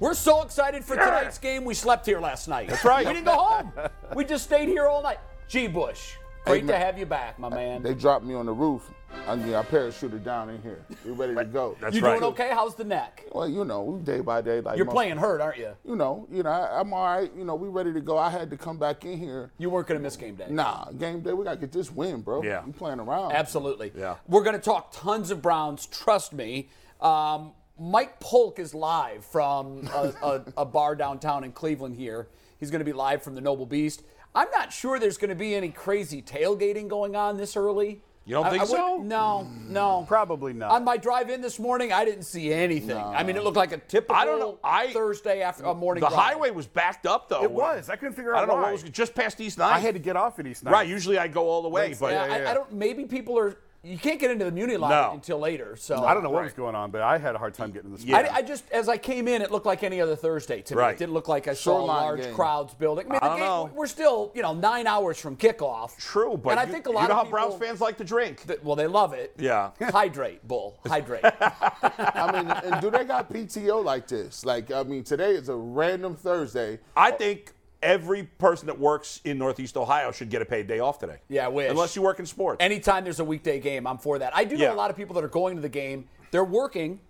We're 0.00 0.14
so 0.14 0.40
excited 0.42 0.82
for 0.82 0.96
tonight's 0.96 1.36
game. 1.38 1.64
We 1.64 1.74
slept 1.74 2.06
here 2.06 2.20
last 2.20 2.48
night. 2.48 2.68
That's 2.70 2.84
right. 2.86 3.06
We 3.06 3.12
didn't 3.12 3.26
go 3.26 3.36
home. 3.36 3.72
we 4.16 4.24
just 4.24 4.44
stayed 4.44 4.68
here 4.68 4.86
all 4.86 5.02
night. 5.02 5.18
G. 5.46 5.66
Bush, 5.66 6.14
great 6.46 6.62
Hey, 6.62 6.66
to 6.68 6.78
have 6.78 6.98
you 6.98 7.04
back, 7.04 7.38
my 7.38 7.50
man. 7.50 7.82
They 7.82 7.92
dropped 7.92 8.24
me 8.24 8.34
on 8.34 8.46
the 8.46 8.52
roof. 8.52 8.90
I 9.28 9.34
mean, 9.36 9.54
I 9.54 9.62
parachuted 9.62 10.24
down 10.24 10.48
in 10.48 10.62
here. 10.62 10.86
We 11.04 11.10
ready 11.10 11.34
to 11.34 11.44
go. 11.44 11.76
That's 11.80 11.94
you 11.94 12.00
right. 12.00 12.12
doing 12.18 12.32
okay? 12.32 12.50
How's 12.52 12.76
the 12.76 12.84
neck? 12.84 13.24
Well, 13.32 13.46
you 13.48 13.64
know, 13.64 14.00
day 14.04 14.20
by 14.20 14.40
day. 14.40 14.60
Like 14.60 14.76
You're 14.76 14.86
most- 14.86 14.94
playing 14.94 15.18
hurt, 15.18 15.40
aren't 15.40 15.58
you? 15.58 15.72
You 15.84 15.96
know, 15.96 16.26
you 16.30 16.44
know, 16.44 16.50
I, 16.50 16.80
I'm 16.80 16.94
all 16.94 17.04
right. 17.04 17.30
You 17.36 17.44
know, 17.44 17.56
we 17.56 17.68
ready 17.68 17.92
to 17.92 18.00
go. 18.00 18.16
I 18.16 18.30
had 18.30 18.48
to 18.50 18.56
come 18.56 18.78
back 18.78 19.04
in 19.04 19.18
here. 19.18 19.50
You 19.58 19.68
weren't 19.68 19.86
going 19.88 19.98
to 19.98 20.02
miss 20.02 20.16
game 20.16 20.36
day. 20.36 20.46
Nah, 20.48 20.84
game 20.92 21.20
day. 21.20 21.32
We 21.32 21.44
gotta 21.44 21.58
get 21.58 21.72
this 21.72 21.90
win, 21.90 22.22
bro. 22.22 22.42
Yeah. 22.42 22.64
We 22.64 22.72
playing 22.72 23.00
around. 23.00 23.32
Absolutely. 23.32 23.92
Yeah. 23.94 24.16
We're 24.28 24.44
going 24.44 24.56
to 24.56 24.62
talk 24.62 24.92
tons 24.92 25.30
of 25.30 25.42
Browns. 25.42 25.86
Trust 25.86 26.32
me. 26.32 26.68
Um, 27.00 27.52
Mike 27.80 28.20
Polk 28.20 28.58
is 28.58 28.74
live 28.74 29.24
from 29.24 29.88
a, 29.94 30.12
a, 30.22 30.44
a 30.58 30.64
bar 30.66 30.94
downtown 30.94 31.44
in 31.44 31.52
Cleveland 31.52 31.96
here. 31.96 32.28
He's 32.58 32.70
going 32.70 32.80
to 32.80 32.84
be 32.84 32.92
live 32.92 33.22
from 33.22 33.34
the 33.34 33.40
Noble 33.40 33.64
Beast. 33.64 34.02
I'm 34.34 34.50
not 34.50 34.70
sure 34.70 34.98
there's 34.98 35.16
going 35.16 35.30
to 35.30 35.34
be 35.34 35.54
any 35.54 35.70
crazy 35.70 36.20
tailgating 36.20 36.88
going 36.88 37.16
on 37.16 37.38
this 37.38 37.56
early. 37.56 38.02
You 38.26 38.34
don't 38.34 38.44
I- 38.46 38.50
think 38.50 38.60
I 38.60 38.64
would- 38.66 38.70
so? 38.70 38.96
No, 38.98 39.42
no. 39.66 40.04
Probably 40.06 40.52
not. 40.52 40.72
On 40.72 40.84
my 40.84 40.98
drive 40.98 41.30
in 41.30 41.40
this 41.40 41.58
morning, 41.58 41.90
I 41.90 42.04
didn't 42.04 42.24
see 42.24 42.52
anything. 42.52 42.98
I 42.98 43.22
mean, 43.22 43.36
it 43.36 43.44
looked 43.44 43.56
like 43.56 43.72
a 43.72 43.78
typical 43.78 44.14
I 44.14 44.26
don't 44.26 44.38
know. 44.38 44.58
I- 44.62 44.92
Thursday 44.92 45.40
after 45.40 45.64
a 45.64 45.74
morning 45.74 46.02
The 46.02 46.10
drive. 46.10 46.20
highway 46.34 46.50
was 46.50 46.66
backed 46.66 47.06
up 47.06 47.30
though. 47.30 47.42
It 47.42 47.50
was. 47.50 47.88
I 47.88 47.96
couldn't 47.96 48.14
figure 48.14 48.34
out. 48.36 48.42
I 48.42 48.46
don't 48.46 48.56
know 48.60 48.62
what 48.62 48.72
was 48.72 48.82
just 48.82 49.14
past 49.14 49.40
East 49.40 49.56
Nine. 49.56 49.72
I 49.72 49.78
had 49.78 49.94
to 49.94 50.00
get 50.00 50.16
off 50.16 50.38
at 50.38 50.46
East 50.46 50.64
Nine. 50.64 50.72
right. 50.74 50.86
Usually 50.86 51.16
I 51.18 51.28
go 51.28 51.48
all 51.48 51.62
the 51.62 51.70
way, 51.70 51.94
but 51.98 52.12
Yeah, 52.12 52.26
yeah, 52.26 52.48
I. 52.48 52.50
I 52.50 52.54
don't. 52.54 52.70
Maybe 52.72 53.06
people 53.06 53.38
are. 53.38 53.56
You 53.82 53.96
can't 53.96 54.20
get 54.20 54.30
into 54.30 54.44
the 54.44 54.50
Muni 54.50 54.76
line 54.76 54.90
No. 54.90 55.10
until 55.14 55.38
later. 55.38 55.74
So 55.74 56.04
I 56.04 56.12
don't 56.12 56.22
know 56.22 56.28
what 56.28 56.40
Right. 56.40 56.44
was 56.44 56.52
going 56.52 56.74
on, 56.74 56.90
but 56.90 57.00
I 57.00 57.16
had 57.16 57.34
a 57.34 57.38
hard 57.38 57.54
time 57.54 57.70
getting 57.70 57.90
this. 57.90 58.04
Yeah. 58.04 58.18
I, 58.18 58.36
I 58.36 58.42
just, 58.42 58.70
as 58.70 58.90
I 58.90 58.98
came 58.98 59.26
in, 59.26 59.40
it 59.40 59.50
looked 59.50 59.64
like 59.64 59.82
any 59.82 60.02
other 60.02 60.14
Thursday 60.14 60.60
to 60.62 60.74
me. 60.76 60.80
Right. 60.82 60.92
It 60.94 60.98
didn't 60.98 61.14
look 61.14 61.28
like 61.28 61.48
I 61.48 61.54
saw 61.54 61.76
Shoreline 61.78 62.02
large 62.04 62.20
game. 62.22 62.34
crowds 62.34 62.74
building. 62.74 63.06
I 63.08 63.12
mean, 63.12 63.18
I 63.22 63.26
don't 63.28 63.36
game, 63.38 63.46
know. 63.46 63.70
we're 63.74 63.86
still, 63.86 64.32
you 64.34 64.42
know, 64.42 64.52
nine 64.52 64.86
hours 64.86 65.18
from 65.18 65.34
kickoff. 65.36 65.96
true. 65.96 66.36
But 66.36 66.50
and 66.50 66.60
I 66.60 66.64
you, 66.64 66.72
think 66.72 66.86
a 66.88 66.90
lot 66.90 67.02
you 67.02 67.08
know 67.08 67.12
of 67.14 67.16
how 67.16 67.24
people, 67.24 67.38
Browns 67.38 67.54
fans 67.62 67.80
like 67.80 67.96
to 67.96 68.04
drink. 68.04 68.42
that- 68.42 68.62
well, 68.62 68.76
they 68.76 68.86
love 68.86 69.14
it. 69.14 69.32
Yeah. 69.38 69.70
Hydrate, 69.80 70.46
bull. 70.46 70.78
Hydrate. 70.86 71.24
I 71.24 72.30
mean, 72.34 72.50
and 72.50 72.82
do 72.82 72.90
they 72.90 73.04
got 73.04 73.30
PTO 73.32 73.82
like 73.82 74.06
this? 74.08 74.44
Like, 74.44 74.70
I 74.70 74.82
mean, 74.82 75.04
today 75.04 75.30
is 75.30 75.48
a 75.48 75.56
random 75.56 76.16
Thursday. 76.16 76.80
I 76.96 77.12
think 77.12 77.52
every 77.82 78.24
person 78.24 78.66
that 78.66 78.78
works 78.78 79.20
in 79.24 79.38
Northeast 79.38 79.76
Ohio 79.76 80.12
should 80.12 80.28
get 80.30 80.42
a 80.42 80.44
paid 80.44 80.66
day 80.66 80.80
off 80.80 80.98
today. 80.98 81.16
Yeah, 81.28 81.46
I 81.46 81.48
wish. 81.48 81.70
Unless 81.70 81.96
you 81.96 82.02
work 82.02 82.18
in 82.18 82.26
sports. 82.26 82.58
Anytime 82.60 83.04
there's 83.04 83.20
a 83.20 83.24
weekday 83.24 83.58
game, 83.60 83.86
I'm 83.86 83.98
for 83.98 84.18
that. 84.18 84.34
I 84.36 84.44
do 84.44 84.56
know 84.56 84.64
Yeah. 84.64 84.72
a 84.72 84.74
lot 84.74 84.90
of 84.90 84.96
people 84.96 85.14
that 85.14 85.24
are 85.24 85.28
going 85.28 85.56
to 85.56 85.62
the 85.62 85.68
game. 85.68 86.08
They're 86.30 86.44
working. 86.44 87.00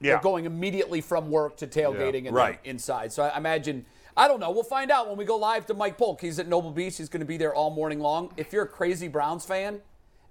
yeah. 0.00 0.12
They're 0.12 0.22
going 0.22 0.44
immediately 0.44 1.00
from 1.00 1.30
work 1.30 1.56
to 1.58 1.66
tailgating 1.66 2.26
and 2.26 2.34
Right. 2.34 2.60
inside. 2.64 3.12
So 3.12 3.22
I 3.24 3.36
imagine. 3.36 3.84
I 4.16 4.26
don't 4.28 4.40
know. 4.40 4.50
We'll 4.50 4.62
find 4.64 4.90
out 4.90 5.08
when 5.08 5.16
we 5.16 5.24
go 5.24 5.36
live 5.36 5.66
to 5.66 5.74
Mike 5.74 5.96
Polk. 5.96 6.20
He's 6.20 6.38
at 6.40 6.48
Noble 6.48 6.70
Beast. 6.72 6.98
He's 6.98 7.08
going 7.08 7.20
to 7.20 7.26
be 7.26 7.36
there 7.36 7.54
all 7.54 7.70
morning 7.70 8.00
long. 8.00 8.32
If 8.36 8.52
you're 8.52 8.64
a 8.64 8.68
crazy 8.68 9.06
Browns 9.08 9.44
fan 9.44 9.80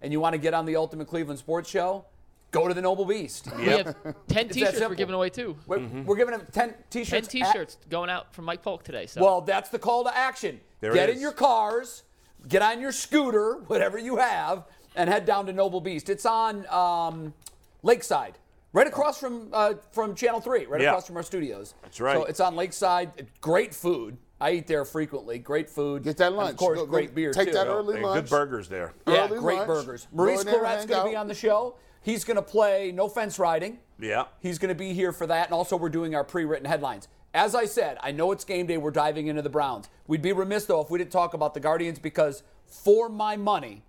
and 0.01 0.12
you 0.12 0.19
want 0.19 0.33
to 0.33 0.38
get 0.38 0.53
on 0.53 0.66
the 0.66 0.75
Ultimate 0.75 1.07
Cleveland 1.07 1.39
Sports 1.39 1.69
Show, 1.69 2.03
go 2.52 2.68
to 2.68 2.74
the 2.74 2.81
Noble 2.81 3.06
Beast. 3.06 3.47
We 3.58 3.66
have 3.66 3.96
10 4.28 4.50
t-shirts 4.50 4.80
we're 4.80 4.96
giving 4.96 5.16
away 5.16 5.30
too. 5.30 5.56
We're, 5.66 5.78
Mm-hmm. 5.80 6.06
we're 6.06 6.16
giving 6.16 6.38
them 6.38 6.47
10 6.52 6.69
10 6.69 6.75
t-shirts. 6.90 7.28
at- 7.28 7.31
t-shirts 7.31 7.78
going 7.90 8.09
out 8.09 8.34
from 8.34 8.46
Mike 8.46 8.62
Polk 8.63 8.84
today. 8.84 9.06
So 9.06 9.22
well, 9.22 9.41
that's 9.41 9.69
the 9.69 9.80
call 9.80 10.03
to 10.06 10.16
action. 10.16 10.59
There 10.80 10.91
it 10.91 10.96
get 10.96 11.09
in 11.09 11.19
your 11.19 11.31
cars, 11.31 12.03
get 12.47 12.62
on 12.62 12.80
your 12.80 12.91
scooter, 12.91 13.56
whatever 13.68 13.97
you 13.97 14.18
have, 14.18 14.66
and 14.96 15.09
head 15.09 15.25
down 15.25 15.46
to 15.47 15.53
Noble 15.53 15.81
Beast. 15.81 16.09
It's 16.09 16.25
on 16.25 16.66
um, 16.68 17.34
Lakeside, 17.84 18.38
right 18.74 18.88
across 18.88 19.19
from 19.19 19.50
uh, 19.53 19.74
from 19.91 20.16
Channel 20.16 20.40
Three, 20.41 20.66
right 20.66 20.81
Yeah. 20.81 20.90
across 20.90 21.07
from 21.07 21.18
our 21.18 21.24
studios. 21.24 21.74
That's 21.84 22.00
right. 22.00 22.16
So 22.16 22.25
it's 22.25 22.40
on 22.40 22.56
Lakeside. 22.56 23.28
Great 23.41 23.74
food. 23.74 24.18
I 24.40 24.52
eat 24.52 24.68
there 24.68 24.86
frequently. 24.86 25.40
Great 25.40 25.68
food. 25.68 26.03
Get 26.03 26.18
that 26.18 26.28
And 26.28 26.36
lunch. 26.38 26.52
Of 26.52 26.57
course, 26.57 26.78
Go- 26.78 26.86
go 26.86 26.91
great 26.91 27.16
beer 27.16 27.34
take 27.34 27.47
too. 27.47 27.53
that 27.56 27.66
early 27.66 27.97
Hey, 27.97 28.03
lunch. 28.03 28.22
good 28.25 28.30
burgers 28.30 28.69
there. 28.69 28.94
Yeah, 29.07 29.25
early 29.25 29.40
great 29.40 29.56
lunch. 29.57 29.68
burgers. 29.68 30.03
Go 30.12 30.16
Maurice 30.18 30.41
in 30.44 30.47
Clarett's 30.50 30.86
going 30.86 31.06
to 31.06 31.09
be 31.09 31.16
on 31.16 31.28
the 31.28 31.34
show. 31.34 31.75
He's 32.07 32.23
going 32.23 32.38
to 32.38 32.41
play 32.41 32.94
no 32.94 33.09
fence 33.09 33.38
riding. 33.38 33.79
Yeah. 34.00 34.28
He's 34.40 34.57
going 34.59 34.69
to 34.69 34.75
be 34.75 34.94
here 34.94 35.12
for 35.12 35.28
that. 35.28 35.47
And 35.47 35.53
also, 35.53 35.75
we're 35.75 35.90
doing 35.90 36.16
our 36.16 36.23
pre 36.23 36.45
written 36.45 36.66
headlines. 36.66 37.09
As 37.34 37.53
I 37.53 37.66
said, 37.66 37.97
I 38.01 38.12
know 38.13 38.31
it's 38.31 38.45
game 38.45 38.66
day. 38.66 38.78
We're 38.78 38.91
diving 38.91 39.28
into 39.28 39.41
the 39.41 39.50
Browns. 39.50 39.90
We'd 40.07 40.22
be 40.22 40.31
remiss, 40.31 40.63
though, 40.63 40.79
if 40.79 40.90
we 40.90 41.00
didn't 41.00 41.12
talk 41.12 41.34
about 41.34 41.53
the 41.53 41.59
Guardians 41.59 42.00
because, 42.00 42.44
for 42.66 43.09
my 43.09 43.35
money, 43.35 43.84